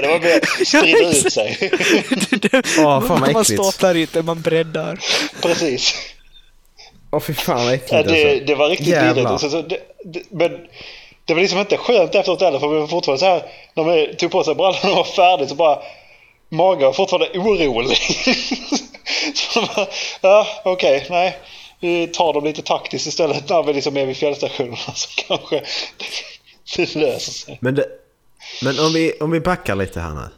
det 0.00 0.08
var 0.08 0.20
mer 0.20 0.64
sprida 0.64 1.08
ut 1.10 1.32
sig. 1.32 1.58
Åh 2.78 3.00
fan 3.00 3.08
vad 3.08 3.20
man 3.20 3.30
äckligt. 3.30 3.64
staplar 3.64 3.94
inte, 3.94 4.22
man 4.22 4.40
breddar. 4.40 4.98
Precis. 5.42 5.94
Åh 7.12 7.20
fy 7.20 7.34
fan 7.34 7.64
vad 7.64 7.74
äckligt 7.74 7.92
Ja, 7.92 8.02
det, 8.02 8.30
alltså. 8.32 8.44
det 8.46 8.54
var 8.54 8.68
riktigt 8.68 8.88
vidrigt. 8.88 9.80
Men 10.30 10.50
det 11.24 11.34
var 11.34 11.40
liksom 11.40 11.58
inte 11.58 11.76
skönt 11.76 12.14
efteråt 12.14 12.40
heller 12.40 12.58
för 12.58 12.68
vi 12.68 12.80
var 12.80 12.86
fortfarande 12.86 13.20
så 13.20 13.26
här 13.26 13.42
när 13.74 13.84
vi 13.84 14.14
tog 14.16 14.30
på 14.30 14.44
sig 14.44 14.54
brallorna 14.54 14.90
och 14.90 14.96
var 14.96 15.04
färdigt 15.04 15.48
så 15.48 15.54
bara 15.54 15.78
magen 16.48 16.86
var 16.86 16.92
fortfarande 16.92 17.38
orolig. 17.38 17.96
så 19.34 19.60
bara, 19.60 19.86
ja 20.20 20.46
okej, 20.64 21.06
nej. 21.10 21.38
Vi 21.80 22.06
tar 22.06 22.32
dem 22.32 22.44
lite 22.44 22.62
taktiskt 22.62 23.06
istället 23.06 23.48
när 23.48 23.62
vi 23.62 23.72
liksom 23.72 23.96
är 23.96 24.06
vid 24.06 24.16
fjällstationerna 24.16 24.76
så 24.76 25.08
kanske 25.26 25.62
det 26.76 26.94
löser 26.94 27.32
sig. 27.32 27.58
Men, 27.60 27.74
det, 27.74 27.86
men 28.62 28.78
om, 28.78 28.92
vi, 28.92 29.12
om 29.20 29.30
vi 29.30 29.40
backar 29.40 29.74
lite 29.74 30.00
här 30.00 30.14
nu. 30.14 30.28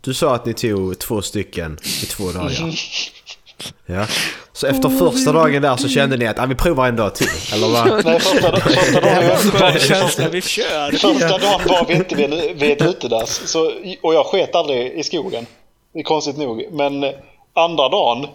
Du 0.00 0.14
sa 0.14 0.34
att 0.34 0.46
ni 0.46 0.54
tog 0.54 0.98
två 0.98 1.22
stycken 1.22 1.78
i 2.02 2.06
två 2.06 2.32
dagar. 2.32 2.74
Ja. 3.86 4.06
Så 4.62 4.68
efter 4.68 4.88
första 4.88 5.32
dagen 5.32 5.62
där 5.62 5.76
så 5.76 5.88
kände 5.88 6.16
ni 6.16 6.26
att 6.26 6.38
ah, 6.38 6.46
vi 6.46 6.54
provar 6.54 6.88
en 6.88 6.96
dag 6.96 7.14
till, 7.14 7.28
eller 7.54 7.68
vad? 7.68 8.04
Nej, 8.04 8.20
första, 8.20 8.60
första 8.60 9.00
dagen 9.00 9.60
var 9.60 9.78
Känsla, 9.78 10.28
vi 10.28 10.42
kör. 10.42 10.90
Första 10.90 11.38
dagen 11.38 11.60
var 11.68 11.86
vi 11.88 11.94
inte 11.94 12.14
vid, 12.14 12.30
vid 12.30 12.70
ett 12.70 12.82
utedass. 12.82 13.50
Så, 13.50 13.72
och 14.02 14.14
jag 14.14 14.26
sket 14.26 14.54
aldrig 14.54 14.92
i 14.92 15.02
skogen. 15.02 15.46
Det 15.92 15.98
är 15.98 16.02
konstigt 16.02 16.36
nog. 16.36 16.66
Men 16.72 17.04
eh, 17.04 17.10
andra 17.52 17.88
dagen 17.88 18.26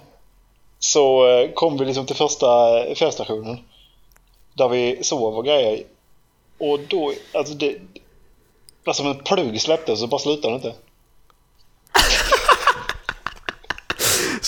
så 0.80 1.28
eh, 1.28 1.50
kom 1.54 1.78
vi 1.78 1.86
liksom 1.86 2.06
till 2.06 2.16
första 2.16 2.80
eh, 2.88 2.96
fjällstationen. 2.96 3.60
Där 4.54 4.70
vi 4.70 5.00
sov 5.02 5.38
och 5.38 5.46
grejer. 5.46 5.84
Och 6.58 6.80
då, 6.80 7.14
alltså 7.34 7.54
det... 7.54 7.76
som 8.94 9.08
en 9.08 9.16
plugg 9.16 9.62
släppte 9.62 9.92
och 9.92 9.98
så 9.98 10.08
bara 10.08 10.20
slutade 10.20 10.54
det 10.54 10.56
inte. 10.56 10.74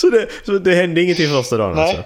Så 0.00 0.10
det, 0.10 0.26
så 0.46 0.52
det 0.52 0.74
hände 0.74 1.02
ingenting 1.02 1.28
första 1.28 1.56
dagen 1.56 1.76
Nej. 1.76 1.84
alltså? 1.84 2.02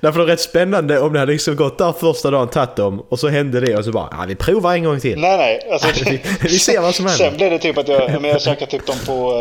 Därför 0.00 0.20
är 0.20 0.26
det 0.26 0.32
rätt 0.32 0.40
spännande 0.40 1.00
om 1.00 1.12
det 1.12 1.18
hade 1.18 1.32
liksom 1.32 1.56
gått 1.56 1.78
där 1.78 1.92
första 1.92 2.30
dagen, 2.30 2.48
tagit 2.48 2.76
dem 2.76 3.06
och 3.08 3.18
så 3.18 3.28
hände 3.28 3.60
det 3.60 3.76
och 3.76 3.84
så 3.84 3.92
bara 3.92 4.08
ja, 4.10 4.24
vi 4.28 4.34
provar 4.34 4.74
en 4.74 4.84
gång 4.84 5.00
till. 5.00 5.18
Nej, 5.18 5.38
nej. 5.38 5.72
Alltså, 5.72 6.04
vi, 6.10 6.20
vi 6.40 6.58
ser 6.58 6.80
vad 6.80 6.94
som 6.94 7.06
händer. 7.06 7.24
Sen 7.24 7.36
blev 7.36 7.50
det 7.50 7.58
typ 7.58 7.78
att 7.78 7.88
jag, 7.88 8.22
men 8.22 8.30
jag 8.30 8.42
käkade 8.42 8.70
typ 8.70 8.86
dem 8.86 8.96
på... 9.06 9.32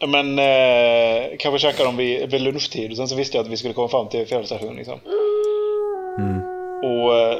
Eh, 0.00 0.08
men 0.08 0.38
eh, 0.38 1.36
kanske 1.38 1.58
käkade 1.58 1.84
dem 1.84 1.96
vid, 1.96 2.30
vid 2.30 2.40
lunchtid. 2.40 2.96
Sen 2.96 3.08
så 3.08 3.14
visste 3.14 3.36
jag 3.36 3.44
att 3.44 3.52
vi 3.52 3.56
skulle 3.56 3.74
komma 3.74 3.88
fram 3.88 4.08
till 4.08 4.26
fjällstationen 4.26 4.76
liksom. 4.76 5.00
Mm. 6.18 6.40
Och, 6.84 7.18
eh, 7.18 7.38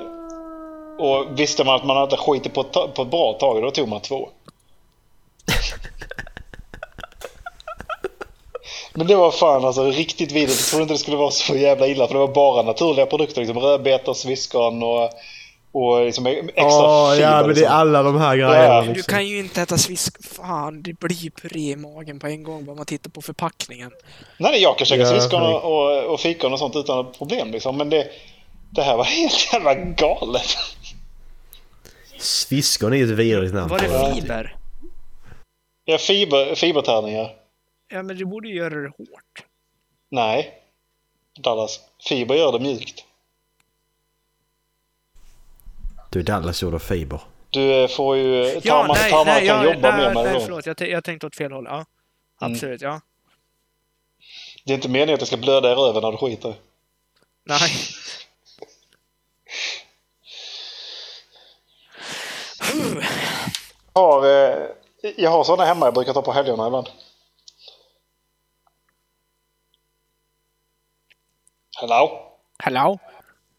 och 0.99 1.41
visste 1.41 1.65
man 1.65 1.75
att 1.75 1.85
man 1.85 1.97
hade 1.97 2.17
skitit 2.17 2.55
på 2.55 2.65
på 2.65 3.03
ett 3.03 3.11
bra 3.11 3.33
tag, 3.33 3.63
då 3.63 3.71
tog 3.71 3.89
man 3.89 4.01
två. 4.01 4.29
Men 8.99 9.07
det 9.07 9.17
var 9.17 9.31
fan 9.31 9.65
alltså 9.65 9.85
riktigt 9.85 10.33
vidrigt. 10.33 10.61
Jag 10.61 10.67
trodde 10.69 10.83
inte 10.83 10.95
det 10.95 10.99
skulle 10.99 11.17
vara 11.17 11.31
så 11.31 11.57
jävla 11.57 11.87
illa 11.87 12.07
för 12.07 12.15
det 12.15 12.21
var 12.21 12.35
bara 12.35 12.63
naturliga 12.63 13.07
produkter. 13.07 13.41
Liksom 13.41 13.59
rödbetor, 13.59 14.15
sviskon 14.15 14.83
och, 14.83 15.11
och 15.73 16.05
liksom 16.05 16.27
extra 16.27 16.65
Åh, 16.65 17.13
fiber. 17.13 17.23
ja 17.31 17.37
men 17.37 17.43
det 17.47 17.51
är 17.51 17.55
liksom. 17.55 17.73
alla 17.77 18.03
de 18.03 18.17
här 18.17 18.37
Ja, 18.37 18.49
grejerna 18.51 18.83
Du 18.83 18.89
liksom. 18.95 19.15
kan 19.15 19.27
ju 19.27 19.39
inte 19.39 19.63
äta 19.63 19.79
svisk. 19.79 20.35
Fan, 20.37 20.83
det 20.83 20.93
blir 20.93 21.31
puré 21.31 21.71
i 21.71 21.77
magen 21.77 22.19
på 22.19 22.27
en 22.27 22.43
gång 22.43 22.65
bara 22.65 22.77
man 22.77 22.87
tittar 22.87 23.11
på 23.11 23.23
förpackningen. 23.23 23.91
Nej, 24.39 24.53
nej, 24.53 24.63
jag 24.63 24.79
kan 24.79 24.87
käka 24.87 25.03
Ja, 25.03 25.07
sviskon 25.11 25.43
och, 25.43 25.65
och, 25.65 26.05
och 26.05 26.21
fikon 26.21 26.53
och 26.53 26.59
sånt 26.59 26.77
utan 26.77 27.13
problem 27.13 27.51
liksom. 27.51 27.77
Men 27.77 27.91
det, 27.91 28.07
det 28.71 28.83
här 28.83 28.97
var 28.97 29.05
helt 29.19 29.53
jävla 29.53 29.75
galet. 29.75 30.57
Sviskon 32.19 32.93
är 32.93 32.97
ju 32.97 33.05
ett 33.05 33.11
vidrigt 33.19 33.55
namn. 33.55 33.69
Var 33.69 33.79
det 33.79 34.15
fiber? 34.15 34.57
Ja, 35.85 35.99
fiber, 35.99 36.55
fibertärningar. 36.55 37.31
Ja, 37.89 38.03
men 38.03 38.17
du 38.17 38.25
borde 38.25 38.49
göra 38.49 38.75
det 38.75 38.89
hårt. 38.89 39.45
Nej. 40.09 40.63
Dallas. 41.41 41.81
Fiber 42.09 42.35
gör 42.35 42.53
det 42.53 42.59
mjukt. 42.61 43.05
Du, 46.11 46.23
Dallas 46.23 46.63
gjorde 46.63 46.79
fiber. 46.79 47.21
Du 47.51 47.83
eh, 47.83 47.89
får 47.89 48.17
ju... 48.17 48.45
Ja, 48.45 48.61
Tarmar, 48.61 48.95
nej, 48.95 49.11
tarmarna 49.11 49.33
nej, 49.33 49.47
kan 49.47 49.57
ja, 49.65 49.75
jobba 49.75 49.91
nej, 49.97 49.99
mer 49.99 50.15
med 50.15 50.25
det 50.25 50.31
nej, 50.31 50.35
då. 50.35 50.41
förlåt. 50.41 50.67
Jag, 50.67 50.81
jag 50.81 51.05
tänkte 51.05 51.27
åt 51.27 51.37
fel 51.37 51.53
håll. 51.53 51.65
Ja, 51.69 51.85
Mm. 52.41 52.53
absolut, 52.53 52.81
ja. 52.83 53.01
Det 54.65 54.73
är 54.73 54.75
inte 54.75 54.89
meningen 54.89 55.15
att 55.15 55.21
det 55.21 55.27
ska 55.27 55.37
blöda 55.37 55.73
i 55.73 55.75
röven 55.75 56.03
när 56.03 56.11
du 56.13 56.17
skiter. 56.19 56.55
Nej. 57.45 57.71
Jag 63.95 64.03
har, 64.03 64.25
eh, 64.27 64.57
jag 65.17 65.31
har 65.31 65.45
sådana 65.45 65.65
hemma 65.65 65.87
jag 65.87 65.95
brukar 65.95 66.13
ta 66.13 66.23
på 66.23 66.33
helgerna 66.33 66.67
ibland. 66.67 66.87
Hello? 71.89 72.21
Hallå? 72.59 72.99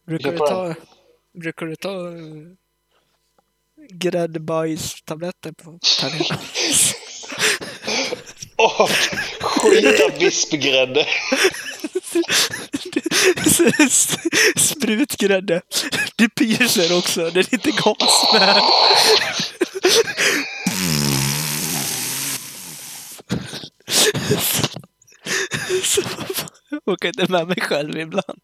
Brukar 0.08 0.32
du 0.32 0.38
ta... 0.38 0.76
Brukar 1.34 1.66
du 1.66 1.76
ta... 1.76 1.90
eh, 1.90 2.56
Gräddbajstabletter 3.92 5.52
på 5.52 5.80
tärningarna? 6.00 6.42
Åh, 8.58 8.90
skita 9.42 10.18
vispgrädde. 10.20 11.06
Sprutgrädde. 14.58 15.62
Det 16.16 16.30
pyser 16.30 16.98
också. 16.98 17.22
Den 17.22 17.38
är 17.38 17.54
inte 17.54 17.72
gasvärd. 17.72 18.64
Så, 25.84 26.02
orkar 26.86 27.08
inte 27.10 27.32
med 27.32 27.48
mig 27.48 27.62
själv 27.62 27.98
ibland. 27.98 28.40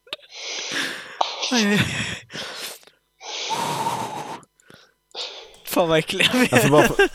Fan 5.64 5.88
vad 5.88 5.98
äckliga 5.98 6.30
vi 6.34 6.40
Alltså 6.52 6.66
är. 6.66 6.70
bara, 6.70 6.82
för, 6.82 7.08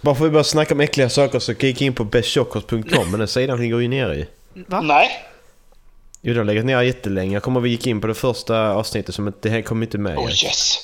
bara 0.00 0.14
för 0.14 0.24
att 0.24 0.28
vi 0.28 0.30
börjar 0.32 0.44
snacka 0.44 0.74
om 0.74 0.80
äckliga 0.80 1.08
saker 1.10 1.38
så 1.38 1.54
kika 1.54 1.84
in 1.84 1.94
på 1.94 2.04
bestchockers.com 2.04 3.10
men 3.10 3.18
den 3.18 3.28
sidan 3.28 3.58
ligger 3.60 3.78
ju 3.78 3.88
nere 3.88 4.16
i. 4.16 4.26
Va? 4.66 4.80
Nej. 4.80 5.10
Jo, 6.20 6.32
de 6.32 6.38
har 6.38 6.44
legat 6.44 6.64
ner 6.64 6.80
jättelänge. 6.82 7.32
Jag 7.36 7.42
kommer 7.42 7.60
vi 7.60 7.70
gick 7.70 7.86
in 7.86 8.00
på 8.00 8.06
det 8.06 8.14
första 8.14 8.70
avsnittet 8.72 9.14
som 9.14 9.26
inte, 9.26 9.38
det 9.42 9.50
här 9.50 9.62
kom 9.62 9.82
inte 9.82 9.98
med. 9.98 10.18
Oh 10.18 10.30
yes. 10.44 10.78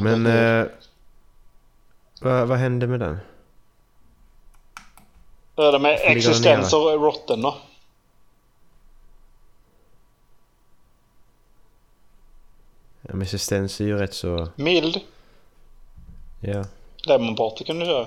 Men... 0.00 0.26
Eh, 0.26 0.66
vad, 2.20 2.48
vad 2.48 2.58
hände 2.58 2.86
med 2.86 3.00
den? 3.00 3.18
Hur 5.56 5.64
är 5.64 5.72
det 5.72 5.78
med 5.78 5.90
Varför 5.90 6.04
ligger 6.04 6.08
den 6.08 6.16
existens 6.16 6.72
nere? 6.72 6.80
och 6.80 7.02
rotten 7.02 7.42
då? 7.42 7.58
Ja, 13.02 13.10
men 13.12 13.22
existens 13.22 13.80
är 13.80 13.84
ju 13.84 13.98
rätt 13.98 14.14
så... 14.14 14.48
Mild. 14.56 15.00
Ja. 16.40 16.64
Lemon 17.06 17.36
party 17.36 17.64
kan 17.64 17.78
du 17.78 17.86
köra. 17.86 18.06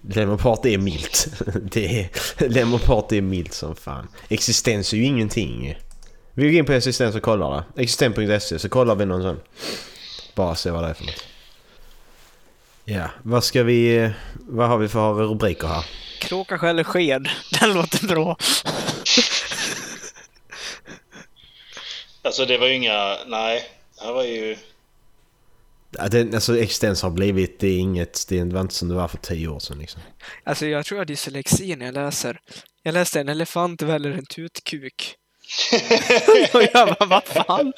Lemon 0.00 0.38
Party 0.38 0.74
är 0.74 0.78
milt. 0.78 1.26
Det 1.62 2.00
är, 2.00 2.48
Lemon 2.48 2.80
Party 2.80 3.18
är 3.18 3.22
milt 3.22 3.54
som 3.54 3.76
fan. 3.76 4.08
Existens 4.28 4.92
är 4.92 4.96
ju 4.96 5.04
ingenting. 5.04 5.78
Vi 6.32 6.42
går 6.42 6.52
in 6.52 6.64
på 6.64 6.72
existens 6.72 7.16
och 7.16 7.22
kollar 7.22 7.50
det. 7.50 7.82
Existens.se 7.82 8.58
så 8.58 8.68
kollar 8.68 8.94
vi 8.94 9.06
någon 9.06 9.22
sån. 9.22 9.40
Bara 10.34 10.54
se 10.54 10.70
vad 10.70 10.84
det 10.84 10.88
är 10.88 10.94
för 10.94 11.04
något. 11.04 11.24
Ja, 12.84 13.10
vad 13.22 13.44
ska 13.44 13.62
vi... 13.62 14.10
Vad 14.34 14.68
har 14.68 14.78
vi 14.78 14.88
för 14.88 15.12
rubriker 15.12 15.68
här? 15.68 15.84
Kråka 16.20 16.58
skäller 16.58 16.84
sked. 16.84 17.28
Den 17.60 17.74
låter 17.74 18.06
bra. 18.06 18.36
Alltså 22.28 22.46
det 22.46 22.58
var 22.58 22.66
ju 22.66 22.74
inga... 22.74 23.18
Nej. 23.26 23.64
Det 23.98 24.04
här 24.04 24.12
var 24.12 24.24
ju... 24.24 24.56
Alltså 25.98 26.58
existens 26.58 27.02
har 27.02 27.10
blivit... 27.10 27.60
Det 27.60 27.66
är 27.66 27.78
inget... 27.78 28.28
Det 28.28 28.44
var 28.44 28.60
inte 28.60 28.74
som 28.74 28.88
det 28.88 28.94
var 28.94 29.08
för 29.08 29.18
tio 29.18 29.48
år 29.48 29.60
sedan 29.60 29.78
liksom. 29.78 30.00
Alltså 30.44 30.66
jag 30.66 30.86
tror 30.86 30.96
jag 30.96 31.00
har 31.00 31.06
dyslexi 31.06 31.76
när 31.76 31.86
jag 31.86 31.94
läser. 31.94 32.40
Jag 32.82 32.92
läste 32.92 33.20
en 33.20 33.28
elefant 33.28 33.82
väljer 33.82 34.12
en 34.12 34.26
tutkuk. 34.26 35.14
Och 36.54 36.62
jag 36.62 36.88
bara, 36.98 37.06
vad 37.06 37.24
fan? 37.24 37.72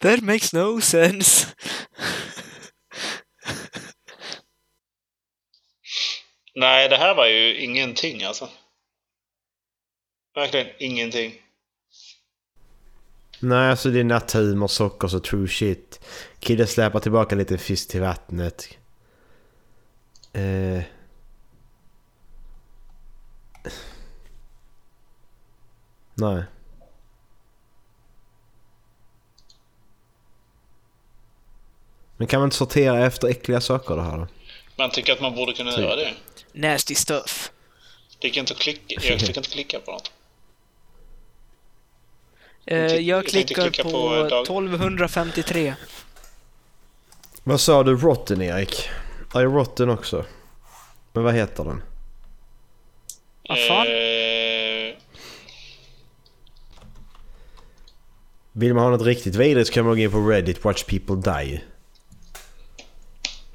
That 0.00 0.20
makes 0.20 0.52
no 0.52 0.80
sense. 0.80 1.46
Nej, 6.54 6.88
det 6.88 6.96
här 6.96 7.14
var 7.14 7.26
ju 7.26 7.60
ingenting 7.60 8.24
alltså. 8.24 8.48
Verkligen 10.40 10.66
ingenting. 10.78 11.34
Nej, 13.40 13.70
alltså 13.70 13.90
det 13.90 14.00
är 14.00 14.04
natthumor, 14.04 14.68
socker 14.68 15.16
och 15.16 15.24
true 15.24 15.48
shit. 15.48 16.00
Kille 16.38 16.66
släpar 16.66 17.00
tillbaka 17.00 17.34
lite 17.34 17.58
fisk 17.58 17.88
till 17.88 18.00
vattnet. 18.00 18.68
Eh... 20.32 20.82
Nej. 26.14 26.44
Men 32.16 32.26
kan 32.26 32.40
man 32.40 32.46
inte 32.46 32.56
sortera 32.56 33.06
efter 33.06 33.28
äckliga 33.28 33.60
saker 33.60 33.96
det 33.96 34.02
här 34.02 34.18
då? 34.18 34.28
Man 34.76 34.90
tycker 34.90 35.12
att 35.12 35.20
man 35.20 35.34
borde 35.34 35.52
kunna 35.52 35.70
Typ. 35.70 35.80
göra 35.80 35.96
det. 35.96 36.14
Nasty 36.52 36.94
stuff. 36.94 37.52
Det 38.18 38.26
gick 38.28 38.36
inte 38.36 38.52
att 38.52 38.58
klicka. 38.58 38.94
Jag 38.94 39.20
fick 39.20 39.36
inte 39.36 39.50
klicka 39.50 39.80
på 39.80 39.90
något. 39.92 40.12
Eh, 42.66 42.78
Jag 42.96 43.26
klickar 43.26 43.62
klicka 43.62 43.82
på, 43.82 43.90
på, 43.90 44.14
eh, 44.14 44.26
dag- 44.26 44.42
1253. 44.46 45.74
Vad 47.44 47.60
sa 47.60 47.82
du? 47.82 47.96
Rotten 47.96 48.42
Erik? 48.42 48.88
Ja, 49.34 49.40
Rotten 49.44 49.90
också. 49.90 50.24
Men 51.12 51.24
vad 51.24 51.34
heter 51.34 51.64
den? 51.64 51.82
Vad 53.48 53.58
fan? 53.58 53.86
Eh, 53.86 54.94
Vill 58.52 58.74
man 58.74 58.82
ha 58.84 58.90
något 58.90 59.02
riktigt 59.06 59.34
vidrigt 59.34 59.66
så 59.68 59.72
kan 59.74 59.84
man 59.84 59.94
gå 59.96 60.02
in 60.02 60.10
på 60.10 60.18
Reddit, 60.28 60.64
Watch 60.64 60.84
People 60.84 61.16
Die. 61.34 61.60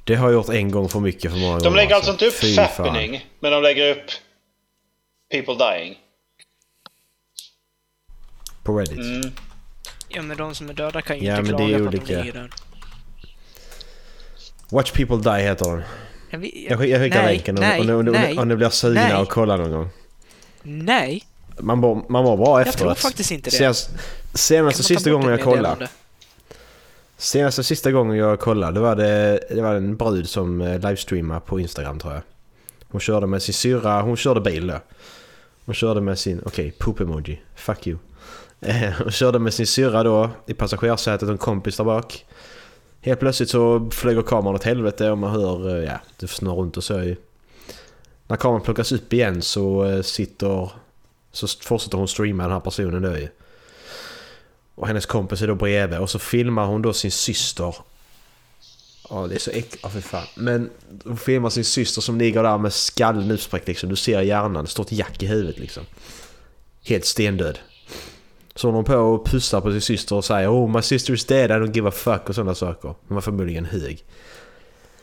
Det 0.04 0.14
har 0.14 0.26
jag 0.28 0.34
gjort 0.34 0.48
en 0.48 0.70
gång 0.70 0.88
för 0.88 1.00
mycket 1.00 1.30
för 1.32 1.38
många 1.38 1.52
gånger. 1.52 1.64
de 1.64 1.74
lägger 1.74 1.94
alltså 1.94 2.12
inte 2.12 2.26
upp 2.26 2.34
Fy 2.34 2.54
fan. 2.54 2.68
fappening, 2.68 3.26
men 3.40 3.52
de 3.52 3.62
lägger 3.62 3.90
upp 3.90 4.06
people 5.30 5.54
dying. 5.54 5.98
På 8.66 8.78
Reddit. 8.78 8.98
Mm. 8.98 9.30
Ja 10.08 10.22
men 10.22 10.36
de 10.36 10.54
som 10.54 10.68
är 10.70 10.74
döda 10.74 11.02
kan 11.02 11.18
ju 11.18 11.24
Ja, 11.26 11.38
inte 11.38 11.50
men 11.52 11.56
det 11.66 11.74
är 11.74 11.78
klaga 11.78 11.90
på 11.90 11.96
att 11.96 12.06
de 12.06 12.14
ligger 12.14 12.32
där. 12.32 12.50
Watch 14.70 14.92
People 14.92 15.16
Die 15.16 15.42
heter 15.42 15.70
den. 15.70 15.82
Jag, 16.30 16.44
Jag, 16.44 16.80
skick- 16.80 16.90
jag 16.92 17.00
skickar 17.00 17.22
nej, 17.22 17.34
länken 17.36 17.56
om, 17.58 17.60
nej, 17.60 17.80
om, 17.80 17.90
om, 17.90 18.04
nej, 18.12 18.38
om 18.38 18.48
ni 18.48 18.56
blir 18.56 18.68
sugna 18.68 19.02
nej. 19.02 19.14
och 19.16 19.28
kolla 19.28 19.56
någon 19.56 19.70
gång. 19.70 19.88
Nej, 20.62 21.24
Man 21.58 21.78
mår, 21.78 22.04
man 22.08 22.24
mår 22.24 22.36
bra 22.36 22.60
jag 22.60 22.68
efteråt. 22.68 22.98
tror 22.98 23.10
faktiskt 23.10 23.30
inte 23.30 23.50
det. 23.50 23.56
Senast, 23.56 23.90
man 24.62 24.72
ta 24.72 24.82
sista 24.82 25.10
gången 25.10 25.30
jag 25.30 25.42
kollade. 25.42 25.88
Senaste 27.18 27.64
sista 27.64 27.92
gången 27.92 28.16
jag 28.16 28.40
kollade 28.40 28.72
det 28.72 28.80
var 28.80 28.96
det, 28.96 29.40
det 29.50 29.62
var 29.62 29.74
en 29.74 29.96
brud 29.96 30.28
som 30.28 30.60
eh, 30.60 30.78
livestreamade 30.80 31.40
på 31.40 31.60
Instagram 31.60 31.98
tror 31.98 32.12
jag. 32.12 32.22
Hon 32.88 33.00
körde 33.00 33.26
med 33.26 33.42
sin 33.42 33.54
syrra, 33.54 34.02
hon 34.02 34.16
körde 34.16 34.40
bil 34.40 34.66
då. 34.66 34.78
Hon 35.64 35.74
körde 35.74 36.00
med 36.00 36.18
sin, 36.18 36.42
okej, 36.44 36.70
poop 36.78 37.00
emoji, 37.00 37.40
fuck 37.56 37.86
you. 37.86 37.98
Eh, 38.60 38.92
Hon 39.02 39.10
körde 39.12 39.38
med 39.38 39.54
sin 39.54 39.66
syrra 39.66 40.02
då 40.02 40.30
i 40.46 40.54
passagerarsätet 40.54 41.22
och 41.22 41.32
en 41.32 41.38
kompis 41.38 41.76
där 41.76 41.84
bak. 41.84 42.26
Helt 43.00 43.20
plötsligt 43.20 43.50
så 43.50 43.90
flyger 43.90 44.22
kameran 44.22 44.54
åt 44.54 44.64
helvete 44.64 45.10
och 45.10 45.18
man 45.18 45.30
hör, 45.30 45.76
eh, 45.78 45.84
ja, 45.84 46.00
det 46.16 46.28
snurrar 46.28 46.56
runt 46.56 46.76
och 46.76 46.84
så. 46.84 46.98
ju. 47.02 47.16
När 48.26 48.36
kameran 48.36 48.62
plockas 48.62 48.92
upp 48.92 49.12
igen 49.12 49.42
så 49.42 49.84
eh, 49.84 50.02
sitter, 50.02 50.70
så 51.32 51.46
fortsätter 51.60 51.98
hon 51.98 52.08
streama 52.08 52.42
den 52.42 52.52
här 52.52 52.60
personen 52.60 53.02
då 53.02 53.18
ju. 53.18 53.28
Och 54.74 54.86
hennes 54.86 55.06
kompis 55.06 55.42
är 55.42 55.46
då 55.46 55.54
bredvid 55.54 55.98
och 55.98 56.10
så 56.10 56.18
filmar 56.18 56.66
hon 56.66 56.82
då 56.82 56.92
sin 56.92 57.12
syster. 57.12 57.74
Ja 59.10 59.26
det 59.26 59.34
är 59.34 59.38
så 59.38 59.50
äckligt, 59.50 59.78
ja 59.82 59.88
för 59.88 60.00
fan. 60.00 60.26
Men 60.34 60.70
hon 61.04 61.16
filmar 61.16 61.50
sin 61.50 61.64
syster 61.64 62.00
som 62.00 62.18
ligger 62.18 62.42
där 62.42 62.58
med 62.58 62.72
skallen 62.72 63.30
utspräckt 63.30 63.68
liksom. 63.68 63.88
Du 63.88 63.96
ser 63.96 64.20
hjärnan, 64.20 64.64
det 64.64 64.70
står 64.70 64.84
ett 64.84 64.92
jack 64.92 65.22
i 65.22 65.26
huvudet 65.26 65.58
liksom. 65.58 65.82
Helt 66.82 67.04
stendöd. 67.04 67.58
Så 68.56 68.70
hon 68.70 68.84
på 68.84 68.96
och 68.96 69.26
pussar 69.26 69.60
på 69.60 69.70
sin 69.70 69.80
syster 69.80 70.16
och 70.16 70.24
säger 70.24 70.52
Oh 70.52 70.68
my 70.68 70.82
sister 70.82 71.12
is 71.14 71.24
dead, 71.24 71.50
I 71.50 71.54
don't 71.54 71.74
give 71.74 71.88
a 71.88 71.92
fuck 71.92 72.28
och 72.28 72.34
sådana 72.34 72.54
saker. 72.54 72.88
Hon 72.88 73.14
var 73.14 73.20
förmodligen 73.20 73.64
hög. 73.64 74.04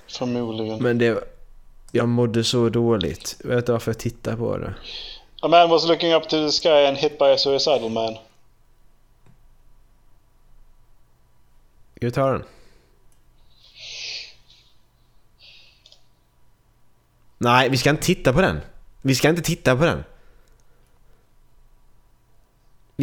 Förmodligen. 0.07 0.83
Men 0.83 0.97
det... 0.97 1.23
Jag 1.91 2.09
mådde 2.09 2.43
så 2.43 2.69
dåligt. 2.69 3.37
Jag 3.41 3.49
vet 3.49 3.57
inte 3.57 3.71
varför 3.71 3.91
jag 3.91 3.99
tittar 3.99 4.35
på 4.35 4.57
det. 4.57 4.73
A 5.41 5.47
man 5.47 5.69
was 5.69 5.87
looking 5.87 6.13
up 6.13 6.23
to 6.23 6.29
the 6.29 6.51
sky 6.51 6.85
and 6.87 6.97
hit 6.97 7.19
by 7.19 7.25
a 7.25 7.37
suicidal 7.37 7.89
man. 7.89 8.13
Ska 11.95 12.05
vi 12.05 12.11
ta 12.11 12.31
den? 12.31 12.43
Nej, 17.37 17.69
vi 17.69 17.77
ska 17.77 17.89
inte 17.89 18.03
titta 18.03 18.33
på 18.33 18.41
den. 18.41 18.59
Vi 19.01 19.15
ska 19.15 19.29
inte 19.29 19.41
titta 19.41 19.75
på 19.75 19.85
den. 19.85 20.03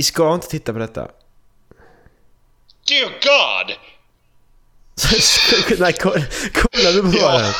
Vi 0.01 0.05
ska 0.05 0.34
inte 0.34 0.48
titta 0.48 0.72
på 0.72 0.78
detta. 0.78 1.09
Dear 2.88 3.11
God! 3.11 3.76
Nej, 5.80 5.92
kolla, 6.01 6.24
kolla 6.55 6.92
du 6.92 7.03
på 7.03 7.18
Ja. 7.18 7.53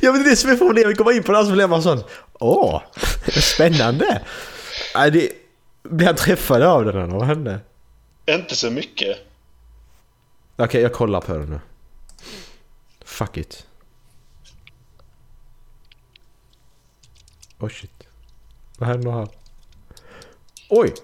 ja 0.00 0.12
men 0.12 0.22
det 0.22 0.28
är 0.28 0.30
det 0.30 0.36
som 0.36 0.50
är 0.50 0.56
problemet. 0.56 0.98
Kommer 0.98 1.12
in 1.12 1.22
på 1.22 1.32
den 1.32 1.46
så 1.46 1.52
blir 1.52 1.66
man 1.66 1.82
sån. 1.82 2.02
Åh, 2.32 2.82
spännande. 3.26 4.22
Nej, 4.94 5.10
det... 5.10 5.32
Blir 5.82 6.06
han 6.06 6.16
träffad 6.16 6.62
av 6.62 6.84
den 6.84 6.96
eller 6.96 7.14
vad 7.14 7.26
hände? 7.26 7.60
Inte 8.26 8.56
så 8.56 8.70
mycket. 8.70 9.18
Okej, 10.56 10.82
jag 10.82 10.92
kollar 10.92 11.20
på 11.20 11.32
den 11.32 11.50
nu. 11.50 11.60
Fuck 13.04 13.36
it. 13.36 13.66
Oh 17.58 17.68
shit. 17.68 18.06
Vad 18.78 18.88
händer 18.88 19.10
här? 19.10 19.28
Oj! 20.68 20.94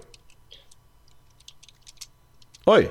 Oj! 2.65 2.91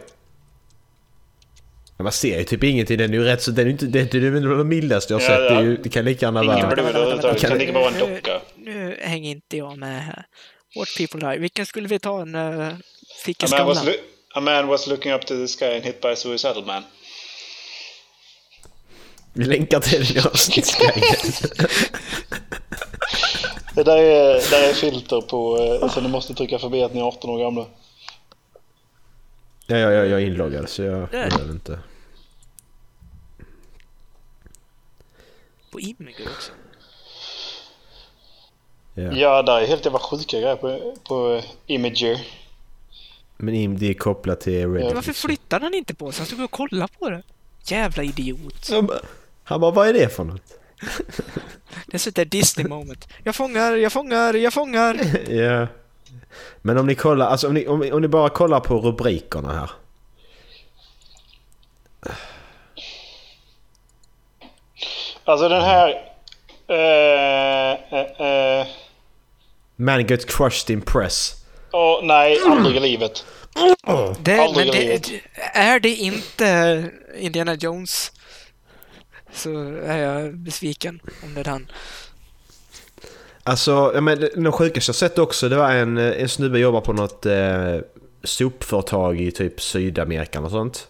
Men 1.98 2.04
Man 2.04 2.12
ser 2.12 2.38
ju 2.38 2.44
typ 2.44 2.64
ingenting. 2.64 2.98
Den 2.98 3.14
är 3.14 3.18
ju 3.18 3.24
rätt 3.24 3.42
så... 3.42 3.52
Den 3.52 3.60
är 3.60 3.66
ju 3.66 3.72
inte... 3.72 3.86
Det 3.86 4.14
är 4.14 4.20
ju 4.20 4.32
det 4.58 4.64
mildaste 4.64 5.14
jag 5.14 5.20
har 5.20 5.24
Ja, 5.24 5.30
sett. 5.30 5.38
Det, 5.50 5.56
är 5.56 5.56
ja. 5.56 5.62
ju, 5.62 5.78
det 5.78 5.90
kan 5.90 6.06
lika 6.06 6.26
gärna 6.26 6.44
Ingen 6.44 6.56
vara... 6.56 6.68
blod 6.76 6.80
överhuvudtaget. 6.86 7.42
Det 7.42 7.48
kan 7.48 7.58
lika 7.58 7.74
bara 7.74 7.84
vara 7.92 7.94
en 7.94 8.10
Nu- 8.10 8.16
docka. 8.16 8.42
Nu 8.58 8.98
hänger 9.02 9.32
inte 9.32 9.58
jag 9.58 9.78
med 9.78 10.04
här. 10.04 10.26
Watch 10.76 10.98
people 10.98 11.32
die. 11.32 11.38
Vilken 11.40 11.66
skulle 11.66 11.88
vi 11.88 12.00
ta 12.00 12.22
en 12.22 12.36
uh, 12.36 12.74
fick 13.26 13.44
i 13.44 13.46
A 13.46 13.50
man, 13.58 13.68
was 13.68 13.78
skallen? 13.78 13.94
lo- 13.94 14.04
a 14.36 14.40
man 14.42 14.68
was 14.68 14.88
looking 14.88 15.12
up 15.14 15.22
to 15.26 15.34
the 15.36 15.48
sky 15.48 15.66
and 15.76 15.84
hit 15.84 16.02
by 16.02 16.08
a 16.08 16.16
suicidal 16.16 16.66
man. 16.66 16.84
Vi 19.34 19.46
länkar 19.46 19.80
till 19.80 20.04
den 20.06 20.18
i 20.18 20.20
avsnittsguiden. 20.28 21.34
Det 23.76 23.84
där 23.84 23.98
är, 23.98 24.34
där 24.52 24.70
är 24.70 24.74
filter 24.74 25.22
på, 25.22 25.58
eh, 25.58 25.90
så 25.90 26.02
ni 26.02 26.08
måste 26.10 26.34
trycka 26.34 26.60
förbi 26.60 26.84
att 26.84 26.94
ni 26.94 27.00
är 27.00 27.04
18 27.04 27.30
år 27.30 27.40
gamla. 27.40 27.66
Ja, 29.68 29.78
ja, 29.78 29.92
ja, 29.92 30.06
jag 30.06 30.22
är 30.22 30.26
inloggad 30.26 30.70
så 30.70 30.82
jag 30.84 31.10
behöver 31.10 31.52
inte. 31.52 31.80
På 35.72 35.80
Imgur 35.80 36.28
också. 36.36 36.52
Ja. 38.94 39.12
Ja, 39.14 39.42
där 39.42 39.62
är 39.62 39.68
helt 39.68 39.86
jävla 39.86 40.00
sjuka 40.00 40.40
grejer 40.40 40.56
på, 40.56 40.96
på 41.08 41.42
Imager. 41.66 42.28
Men 43.38 43.54
im- 43.56 43.78
det 43.78 43.90
är 43.90 43.94
kopplat 43.94 44.42
till 44.42 44.74
Reddit. 44.74 44.94
Varför 44.96 45.14
flyttade 45.14 45.66
han 45.66 45.74
inte 45.74 45.96
på 45.96 46.12
sig? 46.12 46.20
Han 46.20 46.28
stod 46.28 46.42
och 46.44 46.52
kollade 46.52 46.94
på 47.00 47.10
det. 47.10 47.24
Jävla 47.66 48.04
idiot. 48.04 48.70
Han 48.72 48.86
bara- 48.86 49.00
Han 49.44 49.62
bara, 49.62 49.72
vad 49.72 49.88
är 49.88 49.94
det 49.94 50.10
för 50.16 50.24
något? 50.24 50.60
Det 51.88 51.94
är 51.94 51.98
sånt 51.98 52.16
där 52.16 52.26
Disney 52.26 52.68
moment. 52.68 53.08
Jag 53.24 53.36
fångar, 53.36 53.74
jag 53.76 53.92
fångar, 53.94 54.34
jag 54.34 54.54
fångar. 54.54 55.00
Ja. 55.34 55.68
Men 56.62 56.78
om 56.78 56.88
ni 56.88 56.96
kollar, 56.96 57.26
alltså 57.28 57.48
om 57.48 57.54
ni, 57.54 57.68
om, 57.68 57.90
om 57.92 58.02
ni 58.02 58.08
bara 58.08 58.30
kollar 58.30 58.60
på 58.60 58.78
rubrikerna 58.80 59.54
här. 59.54 59.70
Alltså 65.24 65.50
den 65.50 65.62
här... 65.62 65.90
Eh, 66.68 67.72
eh, 68.00 68.28
eh, 68.62 68.68
Man 69.76 70.06
gets 70.08 70.26
crushed 70.26 70.70
in 70.70 70.82
press. 70.82 71.36
åh, 71.72 72.00
nej, 72.04 72.38
aldrig 72.50 72.76
i 72.76 72.80
livet. 72.80 73.26
Det, 74.20 74.40
Aldrig 74.40 74.68
men 74.68 74.76
i 74.76 74.80
det, 74.80 75.08
livet. 75.10 75.24
är 75.54 75.80
det 75.80 75.90
inte 75.96 76.86
Indiana 77.18 77.54
Jones 77.54 78.12
så 79.34 79.50
är 79.86 79.98
jag 79.98 80.36
besviken 80.38 81.00
om 81.24 81.34
det 81.34 81.40
är 81.42 81.46
han. 81.46 81.68
Alltså, 83.44 83.92
ja, 83.96 84.02
men 84.02 84.20
det- 84.20 84.32
det 84.36 84.52
sjukaste 84.52 84.90
jag 84.90 84.96
sett 84.96 85.20
också 85.20 85.50
det 85.50 85.56
var 85.56 85.72
en, 85.72 85.98
eh, 85.98 86.22
en 86.22 86.30
snubbe 86.30 86.60
jobbar 86.60 86.82
på 86.82 86.94
något 86.94 87.26
eh, 87.26 87.78
sopföretag 88.24 89.22
i 89.22 89.32
typ 89.32 89.62
Sydamerika 89.62 90.42
och 90.42 90.52
sånt. 90.52 90.88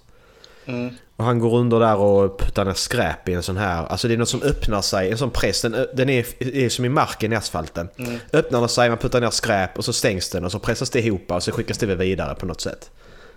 Mm. 0.65 0.89
Och 1.15 1.25
han 1.25 1.39
går 1.39 1.57
under 1.57 1.79
där 1.79 1.95
och 1.95 2.39
puttar 2.39 2.65
ner 2.65 2.73
skräp 2.73 3.29
i 3.29 3.33
en 3.33 3.43
sån 3.43 3.57
här, 3.57 3.85
alltså 3.85 4.07
det 4.07 4.13
är 4.13 4.17
något 4.17 4.29
som 4.29 4.41
öppnar 4.41 4.81
sig, 4.81 5.11
en 5.11 5.17
sån 5.17 5.29
press, 5.29 5.61
den, 5.61 5.87
den 5.93 6.09
är, 6.09 6.25
är 6.55 6.69
som 6.69 6.85
i 6.85 6.89
marken 6.89 7.33
i 7.33 7.35
asfalten. 7.35 7.89
Mm. 7.97 8.17
Öppnar 8.33 8.59
den 8.59 8.69
sig, 8.69 8.89
man 8.89 8.97
puttar 8.97 9.21
ner 9.21 9.29
skräp 9.29 9.77
och 9.77 9.85
så 9.85 9.93
stängs 9.93 10.29
den 10.29 10.45
och 10.45 10.51
så 10.51 10.59
pressas 10.59 10.89
det 10.89 10.99
ihop 10.99 11.31
och 11.31 11.43
så 11.43 11.51
skickas 11.51 11.77
det 11.77 11.95
vidare 11.95 12.35
på 12.35 12.45
något 12.45 12.61
sätt. 12.61 12.91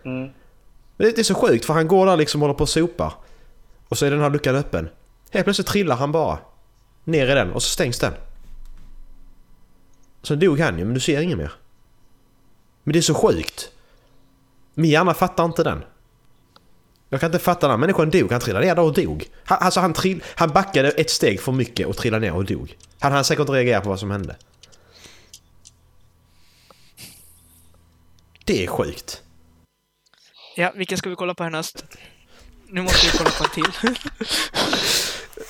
Mm. 0.05 0.23
Men 0.97 1.07
det, 1.07 1.11
det 1.11 1.19
är 1.19 1.23
så 1.23 1.35
sjukt 1.35 1.65
för 1.65 1.75
han 1.75 1.89
går 1.89 2.07
där 2.07 2.17
liksom 2.17 2.43
och 2.43 2.47
håller 2.49 2.59
på 2.59 2.63
och 2.63 2.69
sopar. 2.69 3.13
Och 3.89 3.99
så 3.99 4.07
är 4.07 4.11
den 4.11 4.21
här 4.21 4.31
luckan 4.31 4.57
öppen. 4.57 4.89
Helt 5.31 5.47
plötsligt 5.47 5.67
trillar 5.67 5.97
han 5.97 6.13
bara. 6.13 6.39
Ner 7.05 7.31
i 7.31 7.35
den 7.35 7.53
och 7.53 7.63
så 7.63 7.69
stängs 7.69 7.99
den. 7.99 8.13
Sen 10.23 10.39
dog 10.39 10.61
han 10.61 10.79
ju 10.79 10.85
men 10.85 10.95
du 10.95 11.01
ser 11.01 11.21
inget 11.21 11.39
mer. 11.39 11.53
Men 12.83 12.93
det 12.93 12.99
är 12.99 13.03
så 13.03 13.15
sjukt. 13.15 13.71
Min 14.75 14.91
hjärna 14.91 15.15
fattar 15.15 15.45
inte 15.45 15.65
den. 15.65 15.85
Jag 17.09 17.21
kan 17.21 17.29
inte 17.29 17.39
fatta 17.39 17.69
den. 17.69 17.81
Människan 17.81 18.11
dog. 18.11 18.33
Han 18.33 18.41
trillade 18.41 18.67
ner 18.67 18.75
där 18.75 18.83
och 18.83 18.95
dog. 18.95 19.31
Han, 19.45 19.59
alltså 19.61 19.81
han, 19.81 19.93
trill, 19.93 20.23
han 20.35 20.51
backade 20.51 20.91
ett 20.91 21.11
steg 21.11 21.41
för 21.41 21.53
mycket 21.53 21.87
och 21.87 21.97
trillade 21.97 22.27
ner 22.27 22.35
och 22.35 22.45
dog. 22.45 22.77
Han 22.99 23.13
hann 23.13 23.25
säkert 23.25 23.41
inte 23.41 23.53
reagera 23.53 23.81
på 23.81 23.89
vad 23.89 24.01
som 24.01 24.11
hände. 24.11 24.37
Det 28.45 28.65
är 28.65 28.67
sjukt. 28.67 29.23
Ja, 30.57 30.73
vilken 30.75 30.99
ska 30.99 31.11
vi 31.11 31.17
kolla 31.17 31.35
på 31.35 31.43
härnäst? 31.43 31.85
Nu 32.69 32.83
måste 32.83 33.07
vi 33.07 33.19
kolla 33.19 33.31
på 33.31 33.45
en 33.45 33.51
till. 33.51 33.99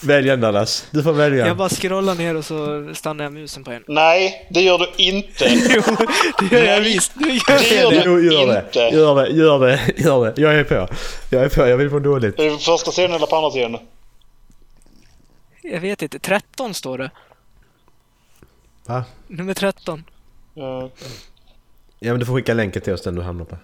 Välj 0.08 0.30
en 0.30 0.40
Dallas. 0.40 0.86
Du 0.90 1.02
får 1.02 1.12
välja. 1.12 1.46
Jag 1.46 1.56
bara 1.56 1.68
scrollar 1.68 2.14
ner 2.14 2.36
och 2.36 2.44
så 2.44 2.90
stannar 2.94 3.24
jag 3.24 3.32
musen 3.32 3.64
på 3.64 3.70
en. 3.70 3.84
Nej, 3.88 4.46
det 4.50 4.60
gör 4.60 4.78
du 4.78 4.92
inte. 4.96 5.44
jo, 5.48 5.82
det 6.40 6.56
gör 6.56 6.64
jag 6.64 6.80
visst. 6.80 7.12
Nu 7.16 7.28
gör 7.28 7.58
Det 7.58 7.74
gör 7.74 7.90
det. 7.90 8.02
Jo, 8.04 8.16
du 8.16 8.32
gör 8.32 8.46
det. 8.46 8.64
inte. 8.66 8.78
Gör 8.78 9.14
det, 9.14 9.30
gör 9.30 9.58
det, 9.58 10.02
gör 10.02 10.24
det. 10.34 10.40
Jag 10.42 10.54
är 10.54 10.64
på. 10.64 10.88
Jag 11.30 11.44
är 11.44 11.48
på, 11.48 11.66
jag 11.66 11.76
vill 11.76 11.90
få 11.90 11.98
dåligt. 11.98 12.38
Är 12.38 12.50
det 12.50 12.58
första 12.58 12.92
sidan 12.92 13.12
eller 13.12 13.26
på 13.26 13.36
andra 13.36 13.50
sidan? 13.50 13.78
Jag 15.62 15.80
vet 15.80 16.02
inte. 16.02 16.18
13 16.18 16.74
står 16.74 16.98
det. 16.98 17.10
Va? 18.86 19.04
Nummer 19.26 19.54
13. 19.54 20.04
Ja. 20.54 20.90
Ja 21.98 22.12
men 22.12 22.20
du 22.20 22.26
får 22.26 22.34
skicka 22.34 22.54
länken 22.54 22.82
till 22.82 22.92
oss 22.92 23.02
den 23.02 23.14
du 23.14 23.22
hamnar 23.22 23.44
på. 23.44 23.56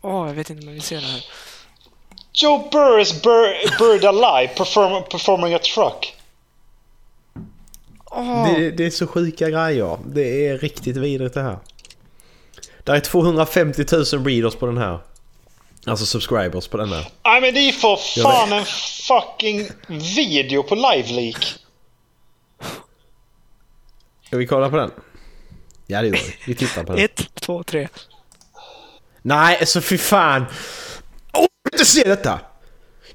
Åh, 0.00 0.26
jag 0.26 0.34
vet 0.34 0.50
inte 0.50 0.62
om 0.62 0.68
jag 0.68 0.74
vill 0.74 0.82
se 0.82 0.94
det 0.96 1.00
här. 1.06 1.24
Joe 2.32 2.68
Burr 2.72 3.00
is 3.00 3.22
bur- 3.22 3.78
buried 3.78 4.04
alive 4.04 4.52
perform- 4.54 5.02
performing 5.10 5.54
a 5.54 5.58
truck. 5.74 6.14
Det, 8.56 8.70
det 8.70 8.86
är 8.86 8.90
så 8.90 9.06
sjuka 9.06 9.50
grejer. 9.50 9.98
Det 10.06 10.46
är 10.46 10.58
riktigt 10.58 10.96
vidrigt 10.96 11.34
det 11.34 11.42
här. 11.42 11.58
Det 12.84 12.92
är 12.92 13.00
250 13.00 13.84
000 13.92 14.24
readers 14.26 14.54
på 14.54 14.66
den 14.66 14.78
här. 14.78 14.98
Alltså 15.86 16.06
subscribers 16.06 16.68
på 16.68 16.76
den 16.76 16.88
här. 16.92 17.08
Nej 17.24 17.40
men 17.40 17.54
det 17.54 17.60
är 17.60 17.72
för 17.72 17.96
fan 18.22 18.52
en 18.52 18.64
fucking 19.08 19.68
video 20.16 20.62
på 20.62 20.74
LiveLeak. 20.74 21.54
Ska 24.26 24.36
vi 24.36 24.46
kolla 24.46 24.70
på 24.70 24.76
den? 24.76 24.90
Ja 25.86 26.00
det 26.00 26.06
gör 26.06 26.12
vi. 26.14 26.36
Vi 26.46 26.54
tittar 26.54 26.84
på 26.84 26.92
den. 26.92 27.04
ett, 27.04 27.34
två, 27.34 27.62
tre. 27.62 27.88
Nej, 29.22 29.56
alltså 29.60 29.80
fy 29.80 29.98
fan! 29.98 30.44
Vill 31.72 31.80
inte 31.80 31.84
se 31.84 32.02
detta! 32.02 32.40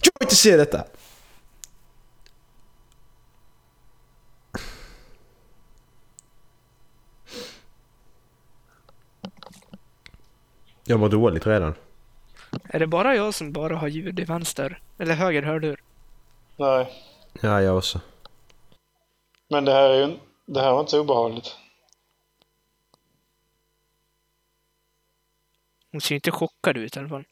Jag 0.01 0.11
vill 0.19 0.25
inte 0.25 0.35
se 0.35 0.57
detta! 0.57 0.83
Jag 10.83 10.99
mår 10.99 11.09
dåligt 11.09 11.47
redan. 11.47 11.73
Är 12.63 12.79
det 12.79 12.87
bara 12.87 13.15
jag 13.15 13.33
som 13.33 13.51
bara 13.51 13.77
har 13.77 13.87
ljud 13.87 14.19
i 14.19 14.23
vänster? 14.23 14.81
Eller 14.97 15.13
höger 15.15 15.41
hörlur? 15.43 15.83
Nej, 16.57 16.93
Ja, 17.41 17.61
jag 17.61 17.77
också. 17.77 18.01
men 19.47 19.65
det 19.65 19.71
här 19.71 19.89
är 19.89 20.07
ju... 20.07 20.17
Det 20.45 20.61
här 20.61 20.71
var 20.71 20.79
inte 20.79 20.91
så 20.91 20.99
obehagligt. 21.01 21.55
Hon 25.91 26.01
ser 26.01 26.15
inte 26.15 26.31
chockad 26.31 26.77
ut 26.77 26.95
i 26.95 26.99
alla 26.99 27.09
fall. 27.09 27.23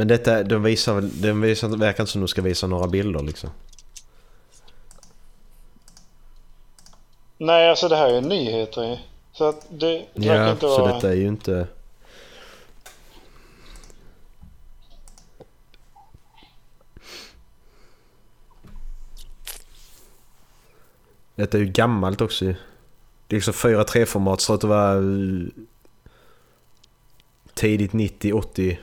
Men 0.00 0.08
detta, 0.08 0.42
de 0.42 0.62
visar 0.62 0.94
väl, 0.94 1.20
de 1.20 1.40
visar, 1.40 1.68
det 1.68 1.76
verkar 1.76 2.02
inte 2.02 2.12
som 2.12 2.20
de 2.20 2.28
ska 2.28 2.42
visa 2.42 2.66
några 2.66 2.86
bilder 2.86 3.22
liksom. 3.22 3.50
Nej, 7.38 7.70
alltså 7.70 7.88
det 7.88 7.96
här 7.96 8.08
är 8.08 8.20
nyheter 8.20 8.84
ju. 8.84 8.96
Så 9.32 9.44
att 9.48 9.66
det, 9.70 10.06
Ja, 10.14 10.50
inte 10.50 10.60
så 10.60 10.80
vara... 10.80 10.94
detta 10.94 11.08
är 11.10 11.14
ju 11.14 11.28
inte... 11.28 11.66
Detta 21.34 21.56
är 21.56 21.62
ju 21.62 21.68
gammalt 21.68 22.20
också 22.20 22.44
ju. 22.44 22.54
Det 23.26 23.36
är 23.36 23.38
liksom 23.38 23.54
4.3-format, 23.54 24.40
så 24.40 24.54
att 24.54 24.60
det 24.60 24.66
var 24.66 24.96
eh, 24.96 25.48
tidigt 27.54 27.92
90, 27.92 28.32
80. 28.32 28.78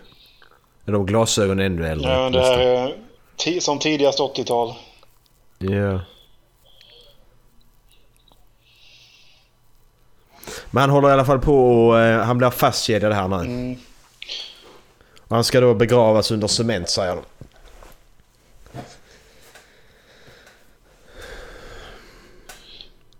De 0.91 1.05
glasögonen 1.05 1.59
är 1.59 1.65
ännu 1.65 1.87
äldre. 1.87 2.11
Ja, 2.11 2.29
det 2.29 2.41
här 2.41 2.59
är 2.59 3.59
som 3.59 3.79
tidigast 3.79 4.19
80-tal. 4.19 4.73
Ja. 5.57 5.99
Men 10.71 10.81
han 10.81 10.89
håller 10.89 11.09
i 11.09 11.11
alla 11.11 11.25
fall 11.25 11.39
på 11.39 11.87
och 11.87 11.99
eh, 11.99 12.23
han 12.23 12.37
blir 12.37 12.49
fastkedjad 12.49 13.13
här 13.13 13.27
nu. 13.27 13.35
Mm. 13.35 13.79
Han 15.29 15.43
ska 15.43 15.59
då 15.59 15.73
begravas 15.73 16.31
under 16.31 16.47
cement 16.47 16.89
säger 16.89 17.15
de. 17.15 17.23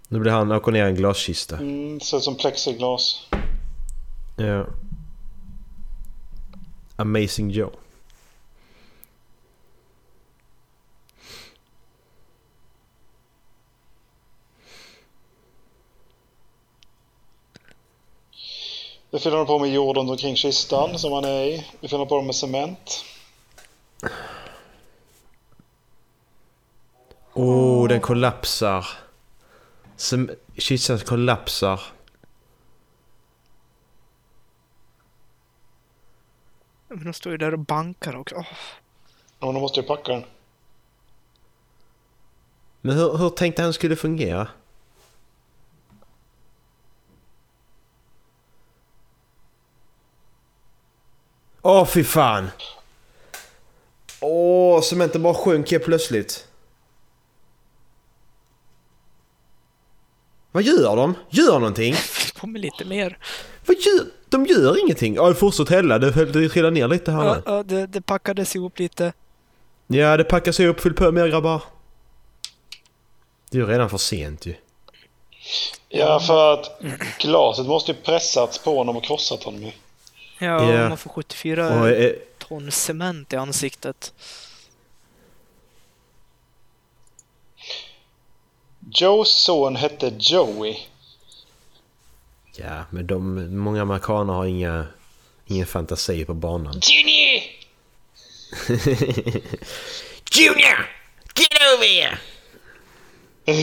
Nu 0.08 0.20
blir 0.20 0.32
han 0.32 0.52
åker 0.52 0.72
ner 0.72 0.86
i 0.86 0.90
en 0.90 0.96
glaskista. 0.96 1.58
Mm, 1.58 2.00
ser 2.00 2.18
ut 2.18 2.24
som 2.24 2.36
plexiglas. 2.36 3.28
Ja. 4.38 4.66
Amazing 6.98 7.50
Joe. 7.52 7.72
Det 19.12 19.20
fyller 19.20 19.46
på 19.46 19.60
med 19.60 19.70
jord 19.70 19.98
runt 19.98 20.10
omkring 20.10 20.36
kistan 20.36 21.00
som 21.00 21.14
han 21.14 21.26
är 21.26 21.42
i. 21.44 21.66
Vi 21.80 21.88
fyller 21.88 22.06
på 22.06 22.22
med 22.22 22.36
cement. 22.36 23.04
Oh, 27.34 27.88
den 27.88 28.02
kollapsar. 28.02 28.86
Sem- 29.98 30.36
Kistan 30.58 31.00
kollapsar. 31.00 31.82
Men 36.88 37.04
de 37.04 37.14
står 37.14 37.32
ju 37.32 37.38
där 37.38 37.52
och 37.52 37.60
bankar 37.60 38.16
också. 38.16 38.36
Åh, 38.36 38.46
Ja, 39.40 39.52
de 39.52 39.62
måste 39.62 39.80
ju 39.80 39.86
packa 39.88 40.12
den. 40.12 40.24
Men 42.82 42.96
hur, 42.98 43.18
hur 43.18 43.30
tänkte 43.30 43.62
han 43.62 43.74
skulle 43.74 43.96
fungera? 43.96 44.48
Åh 51.62 51.86
fy 51.86 52.04
fan! 52.04 52.50
Åh, 54.22 54.82
cementen 54.82 55.24
bara 55.24 55.34
sjönk 55.34 55.72
helt 55.72 55.84
plötsligt. 55.84 56.48
Vad 60.52 60.64
gör 60.64 60.96
de? 60.96 61.16
Gör 61.30 61.60
någonting? 61.60 61.96
på 62.40 62.48
med 62.48 62.62
lite 62.62 62.86
mer. 62.86 63.18
Vad 63.68 63.78
gör? 63.78 64.06
De 64.30 64.46
gör 64.46 64.80
ingenting. 64.84 65.16
Ja, 65.16 65.34
fortsätt 65.34 65.70
hälla. 65.70 66.00
Det, 66.00 66.26
det 66.26 66.50
trillar 66.50 66.72
ner 66.72 66.88
lite 66.88 67.12
här 67.12 67.26
Ja, 67.26 67.34
nu. 67.36 67.42
ja, 67.46 67.64
det, 67.64 67.88
det 67.88 68.02
packades 68.02 68.56
ihop 68.56 68.80
lite. 68.80 69.14
Ja, 69.88 70.18
det 70.18 70.24
packas 70.24 70.60
ihop. 70.60 70.80
Fyll 70.80 70.94
på 70.94 71.12
mer 71.12 71.28
grabbar. 71.28 71.62
Det 73.50 73.58
är 73.58 73.62
ju 73.62 73.68
redan 73.68 73.90
för 73.90 73.98
sent 73.98 74.46
ju. 74.46 74.56
Ja, 75.90 76.20
för 76.20 76.54
att 76.54 76.82
glaset 77.20 77.66
måste 77.66 77.92
ju 77.92 77.98
pressats 77.98 78.58
på 78.58 78.78
honom 78.78 78.98
och 78.98 79.04
krossat 79.04 79.44
honom 79.44 79.64
ju. 79.64 79.72
Ja, 80.40 80.74
Ja. 80.74 80.90
man 80.90 80.98
får 80.98 81.10
74 81.10 81.82
Och, 81.82 81.90
eh, 81.90 82.14
ton 82.38 82.72
cement 82.72 83.34
i 83.34 83.36
ansiktet. 83.36 84.14
Joes 88.92 89.30
son 89.30 89.76
hette 89.76 90.14
Joey. 90.20 90.78
Ja, 92.58 92.86
men 92.90 93.08
de, 93.08 93.48
många 93.58 93.82
amerikaner 93.82 94.34
har 94.34 94.46
inga, 94.46 94.86
ingen 95.46 95.66
fantasi 95.66 96.26
på 96.26 96.34
banan. 96.34 96.74
Junior! 96.74 97.44
Junior! 100.32 100.90
Get 101.36 101.62
over 101.76 101.88
here! 101.88 102.18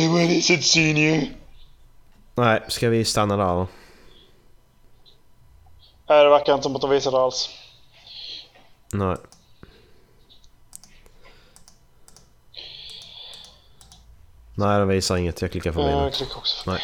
What 0.08 0.30
is 0.30 0.50
it 0.50 0.64
senior? 0.64 1.22
Nej, 2.34 2.62
ska 2.68 2.88
vi 2.88 3.04
stanna 3.04 3.36
där 3.36 3.44
då? 3.44 3.66
Nej, 6.08 6.24
det 6.24 6.30
verkar 6.30 6.52
inte 6.54 6.62
som 6.62 6.74
att 6.76 6.80
de 6.80 6.90
visar 6.90 7.10
det 7.10 7.18
alls. 7.18 7.50
Nej. 8.92 9.16
Nej, 14.54 14.78
de 14.78 14.88
visar 14.88 15.16
inget. 15.16 15.42
Jag 15.42 15.50
klickar 15.50 15.72
förbi 15.72 15.90
Ja, 15.90 16.02
jag 16.02 16.14
klickar 16.14 16.36
också. 16.36 16.70
Nej. 16.70 16.80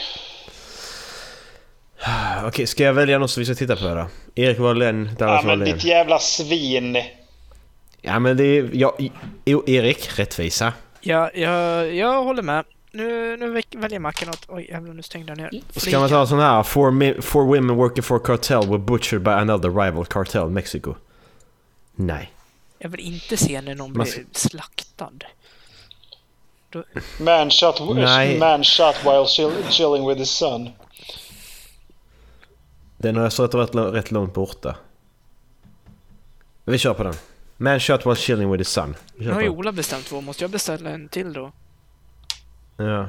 Okej, 2.45 2.67
ska 2.67 2.85
jag 2.85 2.93
välja 2.93 3.19
något 3.19 3.31
som 3.31 3.41
vi 3.41 3.45
ska 3.45 3.55
titta 3.55 3.77
på 3.77 3.85
då? 3.95 4.07
Erik 4.35 4.59
Wallén, 4.59 5.09
Ja, 5.11 5.27
Dallas 5.27 5.45
men 5.45 5.59
Wallén. 5.59 5.75
ditt 5.75 5.85
jävla 5.85 6.19
svin. 6.19 6.99
Ja, 8.01 8.19
men 8.19 8.37
det 8.37 8.45
är... 8.45 8.71
Ja, 8.73 8.97
Erik, 9.67 10.19
rättvisa. 10.19 10.73
Ja, 11.01 11.31
jag, 11.35 11.95
jag 11.95 12.25
håller 12.25 12.43
med. 12.43 12.65
Nu, 12.93 13.37
nu 13.37 13.63
väljer 13.77 13.99
Macke 13.99 14.27
något. 14.27 14.45
Oj, 14.49 14.67
jävlar, 14.71 14.95
nu 14.95 15.03
stängde 15.03 15.33
jag 15.33 15.39
ner. 15.39 15.63
Ska 15.81 16.01
man 16.01 16.09
ta 16.09 16.27
sån 16.27 16.39
här? 16.39 16.63
Four, 16.63 17.21
four 17.21 17.45
women 17.45 17.77
working 17.77 18.03
for 18.03 18.17
a 18.17 18.21
cartel 18.25 18.67
were 18.69 18.79
butchered 18.79 19.23
by 19.23 19.31
another 19.31 19.71
rival 19.71 20.05
cartel, 20.07 20.49
Mexico. 20.51 20.95
Nej. 21.95 22.31
Jag 22.79 22.89
vill 22.89 23.01
inte 23.01 23.37
se 23.37 23.61
när 23.61 23.75
någon 23.75 23.93
Man 23.97 24.05
blir 24.05 24.25
slaktad. 24.33 25.11
Då, 26.71 26.85
Man 27.21 27.51
shot, 27.51 27.81
man 28.39 28.65
shot 28.65 28.95
while 29.05 29.27
chill, 29.27 29.53
chilling 29.71 30.09
with 30.09 30.19
his 30.21 30.31
son. 30.31 30.71
Den 33.03 33.17
har 33.17 33.23
jag 33.23 33.33
stått 33.33 33.55
rätt, 33.55 33.75
rätt 33.75 34.11
långt 34.11 34.35
borta. 34.35 34.77
Vi 36.65 36.79
kör 36.79 36.95
på 36.95 37.03
den. 37.03 37.15
Man 37.57 37.81
shot 37.81 38.07
while 38.07 38.17
chilling 38.17 38.51
with 38.51 38.59
his 38.61 38.69
son. 38.69 38.97
Nu 39.17 39.33
har 39.33 39.41
ju. 39.41 39.49
Ola 39.49 39.73
bestämt 39.73 40.07
två. 40.07 40.21
Måste 40.21 40.45
jag 40.45 40.51
beställa 40.51 40.91
en 40.91 41.09
till 41.09 41.33
då? 41.33 41.53
Ja. 42.77 43.09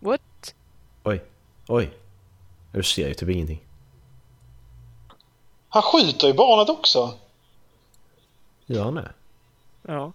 What? 0.00 0.54
Oj. 1.02 1.24
Oj. 1.68 1.92
Du 2.72 2.82
ser 2.82 3.08
ju 3.08 3.14
typ 3.14 3.28
ingenting. 3.28 3.62
Han 5.68 5.82
skjuter 5.82 6.26
ju 6.28 6.34
barnet 6.34 6.68
också. 6.68 7.14
Gör 8.66 8.84
han 8.84 8.94
det? 8.94 9.12
Ja. 9.82 10.12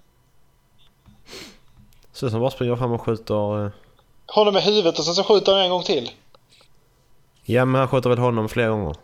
Ser 2.11 2.27
ut 2.27 2.31
som 2.33 2.39
bara 2.41 2.51
springer 2.51 2.75
fram 2.75 2.91
och 2.91 3.01
skjuter... 3.01 3.65
eh, 3.65 3.71
Honom 4.27 4.57
i 4.57 4.61
huvudet 4.61 4.99
och 4.99 5.05
sen 5.05 5.15
så 5.15 5.23
skjuter 5.23 5.51
han 5.53 5.61
en 5.61 5.69
gång 5.69 5.83
till. 5.83 6.11
Ja, 7.49 7.65
men 7.65 7.79
han 7.79 7.87
skjuter 7.87 8.09
väl 8.09 8.19
honom 8.19 8.49
flera 8.49 8.69
gånger. 8.69 8.95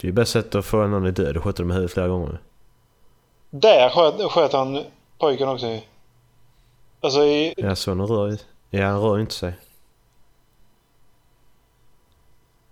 Det 0.00 0.04
är 0.04 0.08
ju 0.08 0.12
bäst 0.12 0.32
sätt 0.32 0.54
att 0.54 0.64
få 0.66 0.86
någon 0.86 1.06
i 1.06 1.10
död 1.10 1.36
och 1.36 1.44
skjuta 1.44 1.62
dem 1.62 1.70
i 1.70 1.74
huvudet 1.74 1.92
flera 1.92 2.08
gånger. 2.08 2.40
Där 3.50 3.90
sköt, 3.90 4.30
sköt 4.32 4.52
han 4.52 4.84
pojken 5.18 5.48
också 5.48 5.66
ju. 5.66 5.80
Alltså 7.00 7.24
i... 7.24 7.54
Ja, 7.56 7.76
så 7.76 7.94
nu 7.94 8.04
rör 8.04 8.28
ju... 8.28 8.36
Ja, 8.70 8.86
han 8.86 9.00
rör 9.00 9.16
ju 9.16 9.20
inte 9.20 9.34
sig. 9.34 9.58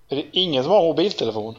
Är 0.09 0.16
det 0.16 0.27
ingen 0.32 0.62
som 0.62 0.73
har 0.73 0.82
mobiltelefon? 0.82 1.55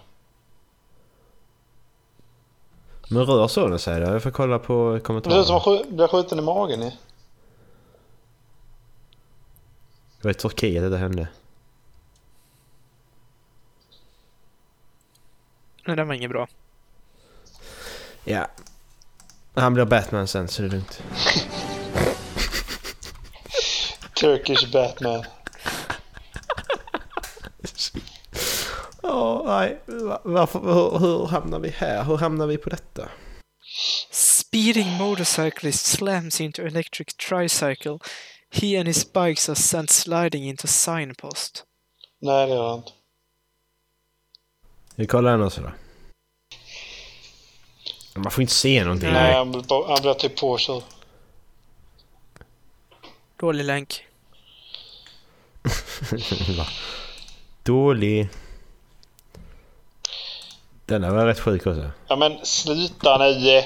Men 3.10 3.26
rör 3.26 3.48
sonen 3.48 3.80
sig 3.80 4.02
då? 4.02 4.08
Jag 4.12 4.24
får 4.24 4.32
kolla 4.32 4.60
på 4.60 4.74
Det 5.04 5.30
ser 5.30 5.40
ut 5.40 5.46
som 5.48 5.60
kommentarerna. 5.60 5.84
han 5.88 5.96
blir 5.96 6.08
skjuten 6.08 6.40
i 6.40 6.42
magen 6.42 6.84
i. 6.84 6.98
Det 10.18 10.24
var 10.24 10.32
i 10.32 10.34
Turkiet 10.34 10.92
det 10.92 10.98
hände. 10.98 11.28
Nej, 15.86 15.96
den 15.96 16.08
var 16.08 16.16
inget 16.16 16.30
bra. 16.30 16.48
Ja. 18.24 18.48
Han 19.56 19.74
blir 19.74 19.86
Batman 19.86 20.28
sen 20.28 20.48
så 20.48 20.62
det 20.62 20.68
är 20.68 20.72
lugnt. 20.72 21.02
Turkish 24.22 24.72
Batman. 24.72 25.24
Ja, 29.04 29.44
nej. 29.48 29.80
Va- 29.86 30.22
Varför, 30.24 30.60
hur, 30.60 31.00
hur 31.00 31.26
hamnar 31.28 31.60
vi 31.60 31.70
här? 31.70 32.04
Hur 32.04 32.18
hamnar 32.18 32.48
vi 32.48 32.58
på 32.58 32.70
detta? 32.70 33.10
Speeding 34.12 34.88
motorcyclist 34.98 35.86
slams 35.86 36.42
into 36.42 36.62
electric 36.62 37.08
tricycle. 37.16 38.00
He 38.52 38.78
and 38.80 38.88
his 38.88 39.14
bikes 39.14 39.50
are 39.50 39.56
sent 39.56 39.90
sliding 39.90 40.44
into 40.44 40.68
signpost. 40.68 41.66
Nej, 42.20 42.48
det 42.48 42.54
gör 42.54 42.70
han 42.70 42.78
inte. 42.78 42.92
Vi 44.96 45.08
kollar 45.08 45.32
den 45.32 45.42
också 45.42 45.62
då. 45.62 45.72
Man 48.20 48.32
får 48.32 48.42
inte 48.42 48.54
se 48.54 48.84
någonting. 48.84 49.12
Nej, 49.14 49.34
han 49.34 49.52
blir, 49.52 49.62
bara- 49.62 49.88
han 49.88 50.02
blir 50.02 50.14
typ 50.14 50.38
påkörd. 50.40 50.84
Dålig 53.40 53.64
länk. 53.64 54.04
Dålig. 57.64 58.30
Den 60.86 61.02
där 61.02 61.10
var 61.10 61.26
rätt 61.26 61.40
sjuk 61.40 61.68
också. 61.68 61.92
Ja 62.08 62.16
men 62.16 62.46
sluta 62.46 63.18
nu! 63.18 63.64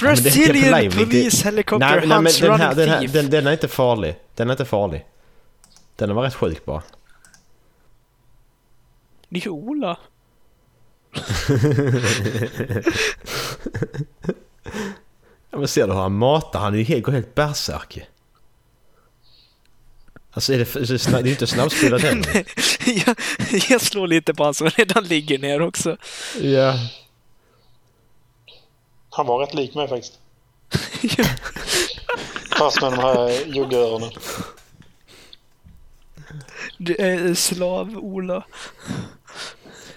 Ja, 0.00 0.06
Brazilian 0.06 0.80
live, 0.80 1.04
police 1.04 1.44
helicopter 1.44 1.96
nej, 1.96 2.06
nej, 2.06 2.16
hunts 2.16 2.38
den, 2.38 2.60
här, 2.60 2.74
den, 2.74 2.88
här, 2.88 3.08
den, 3.08 3.30
den 3.30 3.46
är 3.46 3.52
inte 3.52 3.68
farlig. 3.68 4.16
Den 4.34 4.48
är 4.48 4.52
inte 4.52 4.64
farlig. 4.64 5.06
Den 5.96 6.14
var 6.14 6.22
rätt 6.22 6.34
sjuk 6.34 6.64
bara. 6.64 6.82
Det 9.28 9.38
är 9.38 9.44
ju 9.44 9.50
Ola. 9.50 9.98
Ja, 15.50 15.58
men 15.58 15.68
ser 15.68 15.86
du 15.86 15.92
hur 15.92 16.00
han 16.00 16.12
matar? 16.12 16.60
Han 16.60 16.74
är 16.74 16.78
ju 16.78 16.84
helt, 16.84 17.04
går 17.04 17.12
helt 17.12 17.34
bärsärk. 17.34 18.00
Alltså 20.32 20.52
är 20.52 20.58
det, 20.58 20.76
är 20.76 21.10
det 21.10 21.18
är 21.18 21.24
ju 21.24 21.30
inte 21.30 21.46
snabbspelat 21.46 22.02
heller. 22.02 22.44
jag, 23.06 23.16
jag 23.70 23.80
slår 23.80 24.06
lite 24.06 24.34
på 24.34 24.44
han 24.44 24.54
som 24.54 24.68
redan 24.68 25.04
ligger 25.04 25.38
ner 25.38 25.62
också. 25.62 25.96
Ja. 26.40 26.74
Han 29.10 29.26
var 29.26 29.38
rätt 29.38 29.54
lik 29.54 29.74
mig 29.74 29.88
faktiskt. 29.88 30.18
Fast 32.58 32.82
med 32.82 32.92
de 32.92 32.98
här 32.98 33.46
joggeöronen. 33.46 34.10
Du 36.78 36.96
är 36.96 37.34
slav-Ola. 37.34 38.42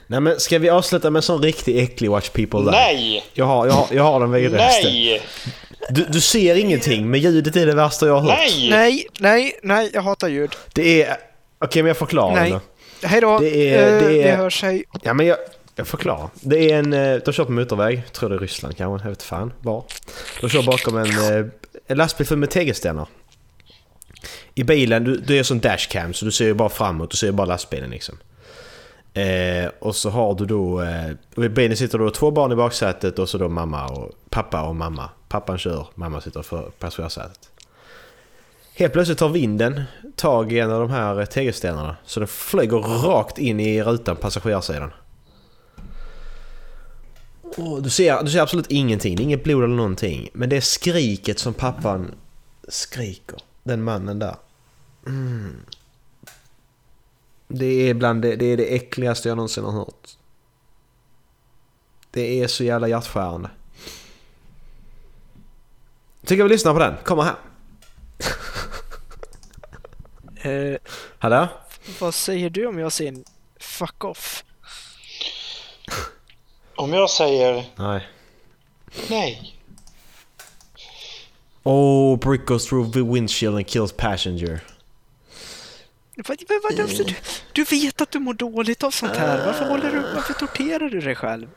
Nej 0.07 0.19
men 0.19 0.39
ska 0.39 0.59
vi 0.59 0.69
avsluta 0.69 1.09
med 1.09 1.17
en 1.19 1.23
sån 1.23 1.41
riktig 1.43 1.83
äcklig 1.83 2.11
Watch 2.11 2.29
People 2.29 2.59
Die? 2.59 2.71
Nej! 2.71 3.25
Jag 3.33 3.45
har, 3.45 3.65
jag 3.67 3.73
har, 3.73 3.87
jag 3.91 4.03
har 4.03 4.19
den 4.19 4.31
vidrigaste. 4.31 4.87
Nej! 4.87 5.21
Du, 5.89 6.05
du 6.05 6.21
ser 6.21 6.55
ingenting 6.55 7.09
men 7.09 7.19
ljudet 7.19 7.55
är 7.55 7.65
det 7.65 7.75
värsta 7.75 8.07
jag 8.07 8.13
har 8.13 8.21
hört. 8.21 8.39
Nej! 8.39 8.69
Nej, 8.69 9.07
nej, 9.19 9.59
nej, 9.63 9.89
jag 9.93 10.01
hatar 10.01 10.27
ljud. 10.27 10.51
Det 10.73 11.03
är... 11.03 11.17
Okej 11.59 11.83
men 11.83 11.87
jag 11.87 11.97
förklarar 11.97 12.35
Nej. 12.35 12.51
då. 12.51 12.59
Hej 13.07 13.21
då. 13.21 13.39
Det 13.39 13.69
är- 13.73 13.93
Eh, 13.93 13.99
det 14.01 14.05
är- 14.05 14.23
Vi 14.23 14.29
hörs, 14.31 14.63
hej. 14.63 14.83
Ja 15.01 15.13
men 15.13 15.25
jag, 15.25 15.37
jag 15.75 15.87
förklarar. 15.87 16.29
Det 16.41 16.71
är 16.71 16.79
en... 16.79 16.93
Eh, 16.93 17.21
de 17.25 17.31
kör 17.31 17.45
på 17.45 17.51
motorväg. 17.51 18.13
Tror 18.13 18.29
det 18.29 18.35
är 18.35 18.39
Ryssland 18.39 18.77
kanske. 18.77 19.05
Jag 19.05 19.11
vet 19.11 19.23
fan 19.23 19.53
var. 19.61 19.83
De 20.41 20.49
kör 20.49 20.63
bakom 20.63 20.97
en, 20.97 21.05
eh, 21.05 21.45
en 21.87 21.97
lastbil 21.97 22.27
full 22.27 22.37
med 22.37 22.49
tegelstenar. 22.49 23.07
I 24.55 24.63
bilen, 24.63 25.03
du, 25.03 25.17
du 25.17 25.37
är 25.37 25.43
som 25.43 25.59
dashcam 25.59 26.13
så 26.13 26.25
du 26.25 26.31
ser 26.31 26.45
ju 26.45 26.53
bara 26.53 26.69
framåt. 26.69 27.11
Du 27.11 27.17
ser 27.17 27.27
ju 27.27 27.33
bara 27.33 27.47
lastbilen 27.47 27.89
liksom. 27.89 28.17
Eh, 29.13 29.71
och 29.79 29.95
så 29.95 30.09
har 30.09 30.35
du 30.35 30.45
då... 30.45 30.81
Eh, 30.81 31.45
i 31.45 31.49
bilen 31.49 31.77
sitter 31.77 31.97
då 31.97 32.09
två 32.09 32.31
barn 32.31 32.51
i 32.51 32.55
baksätet 32.55 33.19
och 33.19 33.29
så 33.29 33.37
då 33.37 33.49
mamma 33.49 33.87
och 33.87 34.11
pappa 34.29 34.63
och 34.63 34.75
mamma. 34.75 35.09
Pappan 35.29 35.57
kör, 35.57 35.87
mamma 35.95 36.21
sitter 36.21 36.41
för 36.41 36.61
passagerarsätet. 36.79 37.49
Helt 38.75 38.93
plötsligt 38.93 39.17
tar 39.17 39.29
vinden 39.29 39.83
tag 40.15 40.53
i 40.53 40.59
en 40.59 40.71
av 40.71 40.79
de 40.79 40.89
här 40.89 41.25
tegelstenarna. 41.25 41.95
Så 42.05 42.19
den 42.19 42.27
flyger 42.27 42.77
rakt 42.77 43.37
in 43.37 43.59
i 43.59 43.83
rutan 43.83 44.15
på 44.15 44.21
passagerarsidan. 44.21 44.91
Och 47.57 47.83
du, 47.83 47.89
ser, 47.89 48.23
du 48.23 48.31
ser 48.31 48.39
absolut 48.39 48.67
ingenting, 48.71 49.15
det 49.15 49.21
är 49.21 49.23
inget 49.23 49.43
blod 49.43 49.63
eller 49.63 49.75
någonting. 49.75 50.29
Men 50.33 50.49
det 50.49 50.57
är 50.57 50.61
skriket 50.61 51.39
som 51.39 51.53
pappan 51.53 52.11
skriker. 52.67 53.39
Den 53.63 53.83
mannen 53.83 54.19
där. 54.19 54.35
Mm. 55.07 55.55
Det 57.47 57.89
är 57.89 57.93
bland 57.93 58.21
det, 58.21 58.35
det, 58.35 58.45
är 58.45 58.57
det 58.57 58.75
äckligaste 58.75 59.27
jag 59.27 59.35
någonsin 59.35 59.63
har 59.63 59.71
hört. 59.71 60.09
Det 62.11 62.41
är 62.43 62.47
så 62.47 62.63
jävla 62.63 62.87
hjärtskärande. 62.87 63.49
Tycker 66.25 66.43
vi 66.43 66.49
lyssnar 66.49 66.73
på 66.73 66.79
den. 66.79 66.93
Kommer 67.03 67.23
här. 67.23 67.35
Eh, 70.45 70.77
Hallå? 71.17 71.47
vad 71.99 72.13
säger 72.13 72.49
du 72.49 72.65
om 72.65 72.79
jag 72.79 72.91
säger 72.91 73.15
fuck 73.59 74.03
off? 74.03 74.43
Om 76.75 76.93
jag 76.93 77.09
säger 77.09 77.65
Nej. 77.75 78.07
nej. 79.09 79.57
Oh, 81.63 82.17
brick 82.17 82.45
goes 82.45 82.65
through 82.65 82.91
the 82.91 83.01
windshield 83.01 83.55
and 83.55 83.67
kills 83.67 83.91
passenger. 83.91 84.59
Vad, 86.15 86.43
vad, 86.49 86.61
vad, 86.63 86.79
alltså, 86.79 87.03
du, 87.03 87.15
du 87.53 87.63
vet 87.63 88.01
att 88.01 88.11
du 88.11 88.19
mår 88.19 88.33
dåligt 88.33 88.83
av 88.83 88.91
sånt 88.91 89.15
här. 89.15 89.45
Varför, 89.45 89.65
håller 89.65 89.91
du, 89.91 90.01
varför 90.15 90.33
torterar 90.33 90.89
du 90.89 90.99
dig 90.99 91.15
själv? 91.15 91.47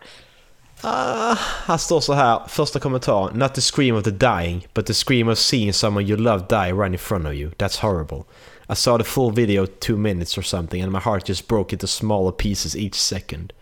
Ah, 0.81 1.37
här 1.67 1.77
står 1.77 2.01
så 2.01 2.13
här, 2.13 2.41
första 2.49 2.81
kommentar. 2.81 3.31
Not 3.35 3.55
the 3.55 3.61
scream 3.61 3.97
of 3.97 4.05
the 4.05 4.11
dying, 4.11 4.69
but 4.75 4.87
the 4.87 4.95
scream 4.95 5.29
of 5.29 5.39
seeing 5.39 5.73
someone 5.73 6.07
you 6.07 6.17
love 6.17 6.45
die 6.49 6.73
right 6.73 6.93
in 6.93 6.99
front 6.99 7.27
of 7.27 7.33
you. 7.33 7.51
That's 7.59 7.81
horrible. 7.81 8.25
I 8.69 8.75
saw 8.75 8.99
the 8.99 9.05
full 9.05 9.31
video 9.31 9.67
two 9.67 9.97
minutes 9.97 10.39
or 10.39 10.43
something 10.43 10.83
and 10.83 10.93
my 10.93 10.99
heart 11.01 11.29
just 11.29 11.49
broke 11.49 11.73
into 11.73 11.87
smaller 11.87 12.33
pieces 12.33 12.77
each 12.77 12.95
second. 12.95 13.53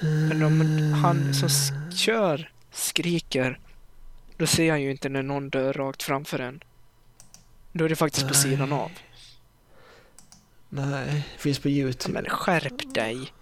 Men 0.00 0.42
om 0.42 0.60
han 1.02 1.34
som 1.34 1.48
kör 1.96 2.50
skriker, 2.72 3.58
då 4.36 4.46
ser 4.46 4.70
han 4.70 4.82
ju 4.82 4.90
inte 4.90 5.08
när 5.08 5.22
någon 5.22 5.50
dör 5.50 5.72
rakt 5.72 6.02
framför 6.02 6.38
en. 6.38 6.60
Då 7.72 7.84
är 7.84 7.88
det 7.88 7.96
faktiskt 7.96 8.28
på 8.28 8.34
sidan 8.34 8.72
av. 8.72 8.90
Nej, 10.68 11.24
finns 11.38 11.58
på 11.58 11.68
YouTube. 11.68 12.14
Men 12.14 12.30
skärp 12.30 12.94
dig! 12.94 13.32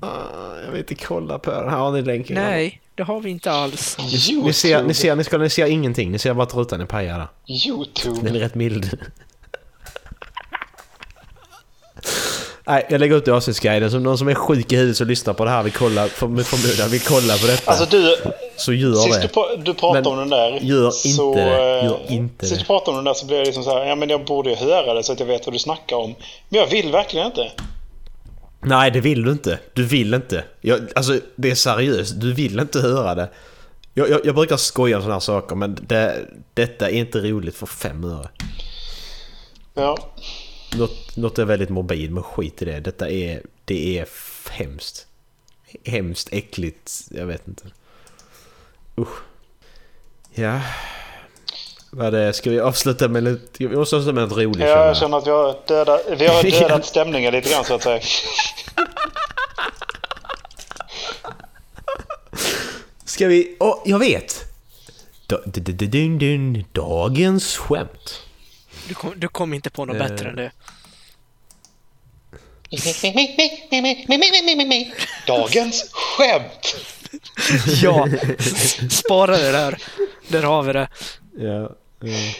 Ah, 0.00 0.56
jag 0.64 0.70
vill 0.70 0.80
inte 0.80 0.94
kolla 0.94 1.38
på 1.38 1.50
den. 1.50 1.68
Här 1.68 1.76
har 1.76 1.92
ni 1.92 2.02
länken. 2.02 2.34
Nej, 2.34 2.80
det 2.94 3.02
har 3.02 3.20
vi 3.20 3.30
inte 3.30 3.50
alls. 3.50 3.96
Ni, 3.98 4.04
ni, 4.42 4.52
ser, 4.52 4.82
ni, 4.82 4.94
ser, 4.94 5.16
ni, 5.16 5.24
ska, 5.24 5.38
ni 5.38 5.50
ser 5.50 5.66
ingenting. 5.66 6.10
Ni 6.10 6.18
ser 6.18 6.34
bara 6.34 6.42
att 6.42 6.54
rutan 6.54 6.80
är 6.80 6.86
pajad. 6.86 7.28
Youtube. 7.66 8.20
Den 8.22 8.36
är 8.36 8.40
rätt 8.40 8.54
mild. 8.54 8.98
Nej, 12.66 12.86
jag 12.90 13.00
lägger 13.00 13.16
ut 13.16 13.28
i 13.28 13.30
avsnittsguiden. 13.30 13.90
Som 13.90 14.02
någon 14.02 14.18
som 14.18 14.28
är 14.28 14.34
sjuk 14.34 14.72
i 14.72 14.76
huvudet 14.76 14.96
som 14.96 15.06
lyssnar 15.08 15.34
på 15.34 15.44
det 15.44 15.50
här 15.50 15.62
vill 15.62 15.72
kolla, 15.72 16.02
med 16.02 16.46
förmodan 16.46 16.90
vill 16.90 17.00
kolla 17.00 17.36
på 17.36 17.46
detta. 17.46 17.70
Alltså 17.70 17.86
du, 17.90 18.16
så 18.56 18.72
gör 18.72 18.94
sist 18.94 19.22
det. 19.22 19.28
du, 19.56 19.62
du 19.62 19.74
pratade 19.74 20.00
Men 20.02 20.12
om 20.12 20.18
den 20.18 20.28
där. 20.28 20.58
gör 20.62 20.90
så, 20.90 21.08
inte 21.28 21.44
det. 21.44 21.78
eh, 21.78 21.84
Gör 21.84 22.00
inte 22.08 22.46
Sist 22.46 22.56
det. 22.56 22.62
du 22.62 22.66
pratade 22.66 22.90
om 22.90 22.96
den 22.96 23.04
där 23.04 23.14
så 23.14 23.26
blev 23.26 23.38
jag 23.38 23.46
liksom 23.46 23.64
så 23.64 23.78
här, 23.78 23.86
ja 23.86 23.94
men 23.94 24.10
jag 24.10 24.24
borde 24.24 24.50
ju 24.50 24.56
höra 24.56 24.94
det 24.94 25.02
så 25.02 25.12
att 25.12 25.20
jag 25.20 25.26
vet 25.26 25.46
vad 25.46 25.54
du 25.54 25.58
snackar 25.58 25.96
om. 25.96 26.14
Men 26.48 26.60
jag 26.60 26.66
vill 26.66 26.92
verkligen 26.92 27.26
inte. 27.26 27.52
Nej, 28.62 28.90
det 28.90 29.00
vill 29.00 29.22
du 29.24 29.30
inte. 29.32 29.58
Du 29.72 29.84
vill 29.84 30.14
inte. 30.14 30.44
Jag, 30.60 30.80
alltså, 30.94 31.18
det 31.36 31.50
är 31.50 31.54
seriöst. 31.54 32.20
Du 32.20 32.32
vill 32.32 32.60
inte 32.60 32.80
höra 32.80 33.14
det. 33.14 33.28
Jag, 33.94 34.10
jag, 34.10 34.20
jag 34.24 34.34
brukar 34.34 34.56
skoja 34.56 34.96
om 34.96 35.02
sådana 35.02 35.14
här 35.14 35.20
saker, 35.20 35.56
men 35.56 35.78
det, 35.88 36.16
detta 36.54 36.90
är 36.90 36.94
inte 36.94 37.18
roligt 37.18 37.56
för 37.56 37.66
fem 37.66 38.04
öre. 38.04 38.28
Ja. 39.74 39.96
Något, 40.76 41.16
något 41.16 41.38
är 41.38 41.44
väldigt 41.44 41.68
morbid, 41.68 42.10
men 42.10 42.22
skit 42.22 42.62
i 42.62 42.64
det. 42.64 42.80
Detta 42.80 43.10
är, 43.10 43.42
det 43.64 43.98
är 43.98 44.08
hemskt. 44.50 45.06
Hemskt, 45.84 46.28
äckligt, 46.32 46.92
jag 47.10 47.26
vet 47.26 47.48
inte. 47.48 47.62
Usch. 48.98 49.22
Ja. 50.34 50.60
Vad 51.90 52.12
det, 52.12 52.32
ska 52.32 52.50
vi 52.50 52.60
avsluta 52.60 53.08
med 53.08 53.22
lite, 53.24 53.66
vi 53.66 53.76
måste 53.76 53.96
avsluta 53.96 54.14
med 54.14 54.28
något 54.28 54.38
roligt 54.38 54.60
Ja, 54.60 54.86
jag 54.86 54.96
känner 54.96 55.18
att 55.18 55.26
vi 55.26 55.30
har 55.30 55.56
dödat, 55.66 56.00
vi 56.18 56.26
har 56.26 56.42
dödat 56.60 56.86
stämningen 56.86 57.32
lite 57.32 57.50
grann 57.50 57.64
så 57.64 57.74
att 57.74 57.82
säga. 57.82 58.00
Ska 63.04 63.26
vi... 63.26 63.56
Åh, 63.60 63.82
jag 63.84 63.98
vet! 63.98 64.44
Dagens 66.72 67.56
skämt. 67.56 68.22
Du 68.90 68.94
kom, 68.94 69.12
du 69.20 69.28
kom 69.28 69.54
inte 69.54 69.70
på 69.70 69.84
något 69.84 69.96
Eh. 69.96 70.08
bättre 70.08 70.28
än 70.28 70.36
det. 70.36 70.52
Dagens 75.26 75.90
skämt! 75.92 76.76
Ja, 77.82 78.08
spara 78.90 79.36
det 79.36 79.52
där. 79.52 79.82
Där 80.28 80.42
har 80.42 80.62
vi 80.62 80.72
det. 80.72 80.88
Ja. 81.38 81.70
ja. 82.00 82.34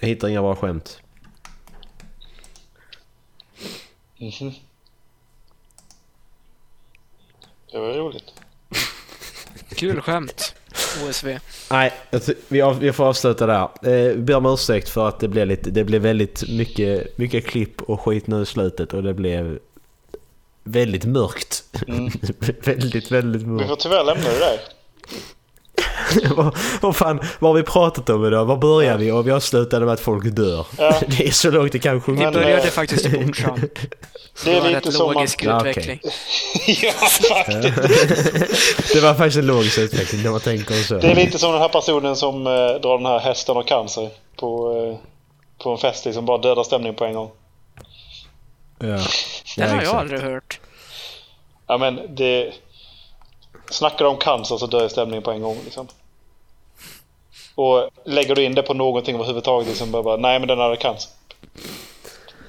Jag 0.00 0.08
hittar 0.08 0.28
inga 0.28 0.42
bra 0.42 0.56
skämt. 0.56 1.00
Mhm. 4.18 4.52
Det 7.72 7.78
var 7.78 7.92
roligt. 7.92 8.24
Kul 9.76 10.00
skämt. 10.00 10.54
OSV. 11.08 11.38
Nej, 11.70 11.92
vi, 12.48 12.60
av, 12.62 12.78
vi 12.78 12.92
får 12.92 13.04
avsluta 13.04 13.46
där. 13.46 13.62
Eh, 13.82 14.14
vi 14.14 14.16
ber 14.16 14.34
om 14.36 14.46
ursäkt 14.46 14.88
för 14.88 15.08
att 15.08 15.20
det 15.20 15.28
blev, 15.28 15.46
lite, 15.46 15.70
det 15.70 15.84
blev 15.84 16.02
väldigt 16.02 16.48
mycket, 16.48 17.18
mycket 17.18 17.46
klipp 17.46 17.82
och 17.82 18.00
skit 18.00 18.26
nu 18.26 18.42
i 18.42 18.46
slutet 18.46 18.94
och 18.94 19.02
det 19.02 19.14
blev 19.14 19.58
väldigt 20.64 21.04
mörkt. 21.04 21.64
Mm. 21.88 22.10
väldigt, 22.64 23.10
väldigt 23.10 23.42
Vi 23.42 23.46
mörkt. 23.46 23.68
får 23.68 23.76
tyvärr 23.76 24.04
lämna 24.04 24.24
det 24.24 24.38
där. 24.38 24.58
vad, 26.36 26.56
vad 26.80 26.96
fan, 26.96 27.20
vad 27.38 27.50
har 27.50 27.56
vi 27.56 27.62
pratat 27.62 28.10
om 28.10 28.26
idag? 28.26 28.44
Var 28.44 28.56
börjar 28.56 28.98
vi? 28.98 29.10
Och 29.10 29.26
vi 29.26 29.30
avslutade 29.30 29.84
med 29.84 29.94
att 29.94 30.00
folk 30.00 30.24
dör. 30.24 30.66
Ja. 30.78 30.94
Det 31.06 31.26
är 31.26 31.30
så 31.30 31.50
långt 31.50 31.72
det 31.72 31.78
kan 31.78 32.00
sjunga. 32.00 32.24
Men, 32.24 32.32
Började 32.32 32.62
eh, 32.62 32.68
faktiskt 32.68 33.06
i 33.06 33.08
Bordshamn. 33.08 33.68
Det 34.44 34.52
är 34.52 34.60
var 34.60 34.70
lite 34.70 34.92
som 34.92 35.12
logisk 35.12 35.46
okej. 35.46 35.70
utveckling. 35.70 36.00
ja, 36.82 36.92
faktiskt. 36.92 38.92
det 38.92 39.00
var 39.00 39.14
faktiskt 39.14 39.38
en 39.38 39.46
logisk 39.46 39.78
utveckling 39.78 40.22
när 40.22 40.30
man 40.30 40.40
tänker 40.40 40.74
så. 40.74 40.98
Det 40.98 41.10
är 41.10 41.14
lite 41.14 41.38
som 41.38 41.52
den 41.52 41.60
här 41.60 41.68
personen 41.68 42.16
som 42.16 42.46
eh, 42.46 42.52
drar 42.52 42.96
den 42.96 43.06
här 43.06 43.18
hästen 43.18 43.56
och 43.56 43.68
cancer 43.68 44.10
på, 44.36 44.72
eh, 44.72 44.96
på 45.64 45.70
en 45.70 45.78
fest 45.78 46.04
liksom 46.04 46.26
bara 46.26 46.38
dödar 46.38 46.62
stämningen 46.62 46.94
på 46.94 47.04
en 47.04 47.14
gång. 47.14 47.30
Ja. 48.78 48.86
Den 48.86 49.00
Ja, 49.56 49.66
har 49.66 49.82
jag 49.82 49.94
aldrig 49.94 50.20
hört. 50.20 50.60
Ja 51.66 51.78
men 51.78 52.00
det... 52.16 52.52
Snackar 53.70 54.04
du 54.04 54.10
om 54.10 54.16
cancer 54.16 54.56
så 54.56 54.66
dör 54.66 54.88
stämningen 54.88 55.22
på 55.22 55.30
en 55.30 55.42
gång 55.42 55.58
liksom. 55.64 55.88
Och 57.54 57.90
lägger 58.04 58.34
du 58.34 58.44
in 58.44 58.54
det 58.54 58.62
på 58.62 58.74
någonting 58.74 59.14
överhuvudtaget 59.14 59.68
liksom 59.68 59.90
bara, 59.90 60.02
bara 60.02 60.16
nej 60.16 60.38
men 60.38 60.48
den 60.48 60.58
hade 60.58 60.76
cancer. 60.76 61.10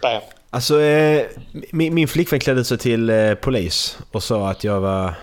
Bam. 0.02 0.22
Alltså, 0.50 0.82
eh, 0.82 1.26
min, 1.72 1.94
min 1.94 2.08
flickvän 2.08 2.40
klädde 2.40 2.66
sig 2.66 2.78
till 2.78 3.10
eh, 3.10 3.34
polis 3.34 3.98
och 4.12 4.24
sa 4.24 4.50
att 4.50 4.64
jag 4.64 4.82
var, 4.82 5.14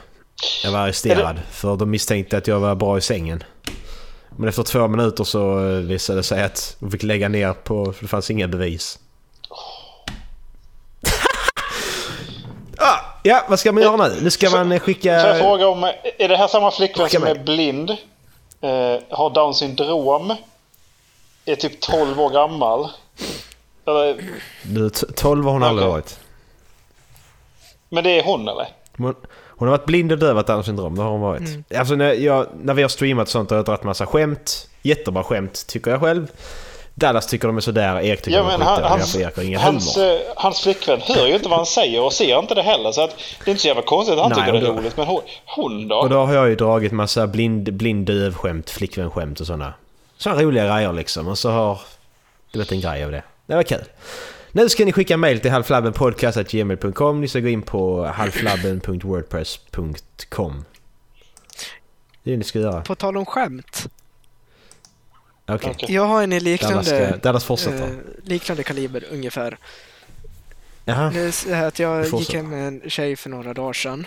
jag 0.65 0.73
var 0.73 0.79
arresterad. 0.79 1.41
För 1.51 1.77
de 1.77 1.91
misstänkte 1.91 2.39
att 2.39 2.47
jag 2.47 2.61
var 2.61 2.75
bra 2.75 2.99
i 2.99 3.01
sängen. 3.01 3.45
Men 4.37 4.49
efter 4.49 4.63
två 4.63 4.89
minuter 4.89 5.25
så 5.25 5.69
eh, 5.69 5.77
visade 5.77 6.19
det 6.19 6.23
sig 6.23 6.43
att 6.43 6.77
hon 6.81 6.91
fick 6.91 7.03
lägga 7.03 7.29
ner 7.29 7.53
på, 7.53 7.93
för 7.93 8.03
det 8.05 8.09
fanns 8.09 8.31
inga 8.31 8.49
bevis. 8.49 8.99
ah, 12.79 12.99
ja, 13.29 13.45
vad 13.49 13.59
ska 13.61 13.73
man 13.73 13.83
göra 13.83 14.09
nu? 14.09 14.19
Nu 14.23 14.31
ska 14.31 14.51
man 14.51 14.73
eh, 14.73 14.79
skicka... 14.81 15.21
Får 15.21 15.29
jag 15.29 15.39
fråga 15.39 15.69
om, 15.69 15.85
är 16.19 16.29
det 16.29 16.37
här 16.37 16.49
samma 16.49 16.71
flickvän 16.71 17.11
som 17.11 17.23
är 17.25 17.35
blind? 17.35 17.91
Eh, 18.61 19.01
har 19.11 19.31
down 19.35 19.55
syndrom? 19.55 20.35
Är 21.45 21.57
typ 21.57 21.81
12 21.81 22.21
år 22.21 22.31
gammal? 22.31 22.89
Eller, 23.87 24.25
Du, 24.63 24.91
t- 24.91 25.07
12 25.17 25.45
har 25.45 25.53
hon 25.53 25.63
aldrig 25.63 25.89
Okej. 25.89 25.93
varit. 25.93 26.19
men 27.89 28.05
det 28.05 28.11
är 28.19 28.25
hon 28.25 28.49
eller? 28.49 28.69
Hon, 28.97 29.15
hon 29.47 29.69
har 29.69 29.77
varit 29.79 29.87
blind 29.87 30.13
och 30.13 30.19
döv 30.19 30.39
av 30.39 30.45
Downs 30.45 30.67
syndrom, 30.67 30.97
det 30.97 31.03
har 31.03 31.11
hon 31.11 31.21
varit. 31.21 31.41
Mm. 31.41 31.65
Alltså 31.77 31.95
när, 31.95 32.13
jag, 32.13 32.47
när 32.63 32.75
vi 32.75 32.83
har 32.83 32.89
streamat 32.89 33.29
sånt 33.29 33.51
har 33.51 33.57
jag 33.57 33.65
dragit 33.67 33.85
massa 33.85 34.07
skämt. 34.07 34.69
Jättebra 34.83 35.25
skämt 35.25 35.67
tycker 35.67 35.91
jag 35.91 36.01
själv. 36.01 36.27
Dallas 36.99 37.27
tycker 37.27 37.49
de 37.49 37.57
är 37.57 37.61
sådär, 37.61 38.01
Erik 38.01 38.23
tycker 38.23 38.39
Ja, 38.39 38.43
de 38.45 38.51
är 38.55 38.59
men 38.59 38.67
han, 38.67 38.77
skitdåliga 38.77 38.99
hans, 38.99 39.17
Erik 39.17 39.37
har 39.37 39.43
ingen 39.43 39.61
hans, 39.61 39.97
humor. 39.97 40.11
eh, 40.13 40.19
hans 40.37 40.61
flickvän 40.61 41.01
hör 41.03 41.27
ju 41.27 41.35
inte 41.35 41.49
vad 41.49 41.59
han 41.59 41.67
säger 41.67 42.03
och 42.03 42.13
ser 42.13 42.39
inte 42.39 42.55
det 42.55 42.63
heller. 42.63 42.93
Så 42.93 43.03
att 43.05 43.11
det 43.45 43.51
är 43.51 43.53
inte 43.53 43.63
så 43.63 43.69
jävla 43.69 43.83
konstigt 43.83 44.15
att 44.15 44.21
han 44.21 44.31
Nej, 44.31 44.39
tycker 44.41 44.53
det 44.53 44.59
är 44.67 44.73
roligt. 44.73 44.97
Men 44.97 45.07
hon, 45.07 45.21
hon 45.47 45.89
då? 45.89 45.97
Och 45.97 46.11
då 46.11 46.17
har 46.25 46.35
jag 46.35 46.49
ju 46.49 46.55
dragit 46.57 46.93
massa 46.93 47.27
blind, 47.27 47.75
blind 47.75 48.07
döv 48.07 48.35
skämt, 48.35 48.71
flickvän 48.71 49.11
skämt 49.11 49.41
och 49.41 49.47
sådana. 49.47 49.75
Sådana 50.17 50.43
roliga 50.43 50.67
grejer 50.77 50.93
liksom. 50.93 51.29
Och 51.29 51.39
så 51.39 51.51
har 51.51 51.75
det 51.75 51.81
blivit 52.53 52.73
en 52.73 52.81
grej 52.81 53.05
av 53.05 53.11
det. 53.11 53.23
Det 53.47 53.55
var 53.55 53.63
kul. 53.63 53.85
Nu 54.53 54.69
ska 54.69 54.85
ni 54.85 54.93
skicka 54.93 55.17
mail 55.17 55.41
till 55.41 55.51
halflabbenpodcast.gmail.com. 55.51 57.21
Ni 57.21 57.29
ska 57.29 57.41
gå 57.41 57.49
in 57.49 57.63
på 57.63 58.05
halflabben.wordpress.com. 58.05 60.65
Det 62.23 62.31
är 62.31 62.33
det 62.33 62.37
ni 62.39 62.45
ska 62.45 62.59
göra. 62.59 62.81
På 62.81 62.95
tal 62.95 63.17
om 63.17 63.27
skämt. 63.27 63.87
Okej. 65.49 65.75
Jag 65.89 66.05
har 66.07 66.23
en 66.23 66.33
i 66.33 66.41
liknande, 66.41 66.75
Dallas 67.23 67.45
ska- 67.45 67.57
Dallas 67.57 67.67
eh, 67.67 67.91
liknande 68.25 68.63
kaliber 68.63 69.05
ungefär. 69.11 69.59
Jaha. 70.85 71.11
Det 71.11 71.21
är 71.21 71.31
så 71.31 71.55
här 71.55 71.67
att 71.69 71.79
jag 71.79 72.07
gick 72.19 72.35
hem 72.35 72.51
med 72.51 72.69
en 72.69 72.91
tjej 72.91 73.17
för 73.17 73.31
några 73.31 73.55
dagar 73.55 73.73
sedan. 73.73 74.07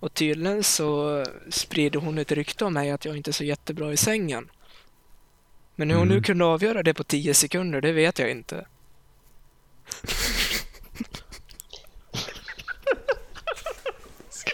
Och 0.00 0.14
tydligen 0.14 0.64
så 0.64 1.24
sprider 1.50 2.00
hon 2.00 2.18
ett 2.18 2.32
rykte 2.32 2.64
om 2.64 2.72
mig 2.72 2.90
att 2.90 3.04
jag 3.04 3.16
inte 3.16 3.30
är 3.30 3.32
så 3.32 3.44
jättebra 3.44 3.92
i 3.92 3.96
sängen. 3.96 4.50
Men 5.76 5.90
hur 5.90 5.96
hon 5.98 6.08
nu 6.08 6.14
Mm. 6.14 6.24
kunde 6.24 6.44
avgöra 6.44 6.82
det 6.82 6.94
på 6.94 7.04
10 7.04 7.34
sekunder, 7.34 7.80
det 7.80 7.92
vet 7.92 8.18
jag 8.18 8.30
inte. 8.30 8.66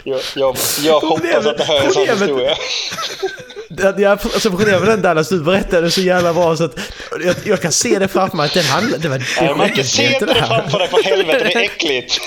Jag, 0.06 0.20
jag, 0.36 0.56
jag 0.84 1.00
hoppas 1.00 1.46
att 1.46 1.58
det 1.58 1.64
här 1.64 1.76
är 1.80 1.84
en 1.84 1.92
sån 1.92 2.08
historia. 2.08 2.54
Det- 3.68 3.94
Jag, 3.98 4.10
alltså 4.10 4.50
problemet 4.50 4.80
med 4.80 4.88
den 4.90 5.02
Dallas, 5.02 5.28
du 5.28 5.40
berättade 5.40 5.90
så 5.90 6.00
jävla 6.00 6.32
bra 6.34 6.56
så 6.56 6.64
att 6.64 6.78
jag, 7.24 7.34
jag 7.44 7.62
kan 7.62 7.72
se 7.72 7.98
det 7.98 8.08
framför 8.08 8.36
mig 8.36 8.46
att 8.46 8.54
den 8.54 8.64
handlade... 8.64 9.02
Det 9.02 9.08
var 9.08 9.18
det 9.18 9.24
Nej, 9.40 9.54
man 9.54 9.68
kan 9.72 9.84
se 9.84 10.12
inte 10.14 10.26
det 10.26 10.32
här? 10.34 10.46
framför 10.46 10.78
dig 10.78 10.88
för 10.88 11.02
helvete, 11.02 11.38
det 11.44 11.54
är 11.54 11.60
äckligt. 11.64 12.18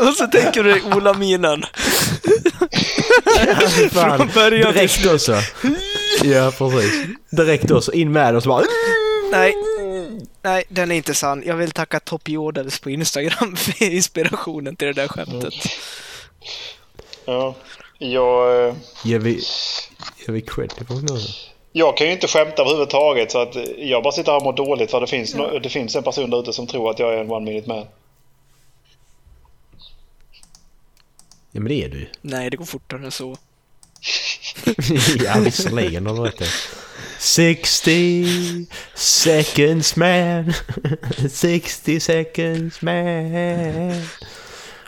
Och 0.00 0.14
så 0.16 0.26
tänker 0.26 0.62
du 0.62 0.82
Ola-minen. 0.96 1.62
Fan, 3.92 4.16
Från 4.18 4.30
början. 4.34 4.72
Direkt 4.72 5.06
också. 5.06 5.32
Ja, 6.22 6.52
precis. 6.58 6.92
Direkt 7.30 7.70
också. 7.70 7.92
In 7.92 8.12
med 8.12 8.34
det 8.34 8.36
och 8.36 8.42
så 8.42 8.48
bara... 8.48 8.62
Nej, 9.30 9.54
nej, 10.42 10.64
den 10.68 10.90
är 10.90 10.94
inte 10.94 11.14
sann. 11.14 11.42
Jag 11.46 11.56
vill 11.56 11.70
tacka 11.70 12.00
Top 12.00 12.28
Jordels 12.28 12.80
på 12.80 12.90
Instagram 12.90 13.56
för 13.56 13.84
inspirationen 13.84 14.76
till 14.76 14.86
det 14.86 14.92
där 14.92 15.08
skämtet. 15.08 15.54
Ja, 17.24 17.54
jag, 17.98 18.66
eh, 18.68 18.74
Ger 19.04 19.18
vi... 19.18 19.42
Ger 20.26 20.32
vi 20.32 20.40
cred 20.40 20.86
på 20.86 20.94
någon? 20.94 21.20
jag 21.72 21.96
kan 21.96 22.06
ju 22.06 22.12
inte 22.12 22.28
skämta 22.28 22.62
överhuvudtaget 22.62 23.30
så 23.30 23.38
att 23.38 23.56
jag 23.78 24.02
bara 24.02 24.12
sitter 24.12 24.32
här 24.32 24.38
och 24.38 24.44
mår 24.44 24.52
dåligt 24.52 24.90
för 24.90 25.00
det 25.00 25.06
finns, 25.06 25.34
no, 25.34 25.58
det 25.58 25.68
finns 25.68 25.96
en 25.96 26.02
person 26.02 26.30
där 26.30 26.40
ute 26.40 26.52
som 26.52 26.66
tror 26.66 26.90
att 26.90 26.98
jag 26.98 27.14
är 27.14 27.18
en 27.18 27.30
one 27.30 27.44
minute 27.44 27.68
man. 27.68 27.86
Ja, 31.50 31.60
men 31.60 31.68
det 31.68 31.84
är 31.84 31.88
du. 31.88 32.08
Nej, 32.20 32.50
det 32.50 32.56
går 32.56 32.64
fortare 32.64 33.04
än 33.04 33.10
så. 33.10 33.36
ja, 35.24 35.40
visserligen 35.40 36.06
har 36.06 36.14
du 36.14 36.22
rätt. 36.22 36.42
60 37.22 38.66
seconds 38.94 39.96
man 39.96 40.52
60 41.28 42.00
seconds 42.00 42.82
man 42.82 44.02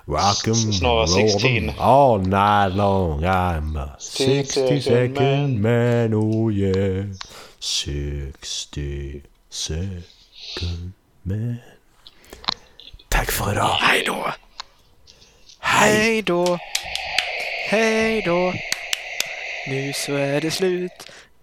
Rock 0.09 0.48
'em, 0.48 0.55
Snarare 0.73 1.06
roll 1.06 1.20
'em 1.20 1.28
16. 1.28 1.74
all 1.78 2.19
night 2.19 2.73
long 2.74 3.23
I'm 3.24 3.77
a 3.77 3.94
60 4.01 4.51
second 4.51 4.82
second 4.82 5.62
man, 5.62 6.12
oh 6.12 6.48
yeah 6.51 7.05
60 7.61 9.23
second 9.48 10.93
man 11.24 11.61
Tack 13.11 13.31
för 13.31 13.52
idag! 13.52 13.77
Hej 13.81 14.02
då! 14.06 14.32
Hej 15.61 16.23
då! 16.23 16.59
Hej 17.69 18.23
då! 18.23 18.52
Nu 19.66 19.93
så 19.93 20.15
är 20.15 20.40
det 20.40 20.51
slut. 20.51 20.93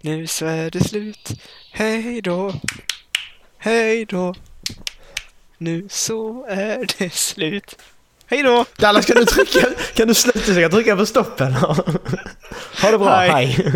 Nu 0.04 0.28
så 0.28 0.46
är 0.46 0.72
det 0.72 0.84
slut. 0.84 1.30
Hej 1.72 2.22
då! 2.22 2.54
Hej 3.58 4.06
då! 4.06 4.36
Nu 5.58 5.88
så 5.90 6.46
är 6.50 6.88
det 6.98 7.14
slut. 7.14 7.76
Hej 8.26 8.44
då! 8.44 8.66
Dallas 8.78 9.06
kan 9.06 9.16
du 9.16 9.26
trycka, 9.26 9.68
kan 9.94 10.08
du 10.08 10.14
sluta 10.14 10.40
så 10.40 10.52
jag 10.52 10.72
kan 10.72 10.72
trycka 10.72 10.96
på 10.96 11.06
stoppen? 11.06 11.54
ha 12.82 12.92
det 12.92 12.98
bra, 12.98 13.16
Hej. 13.16 13.30
hej. 13.46 13.74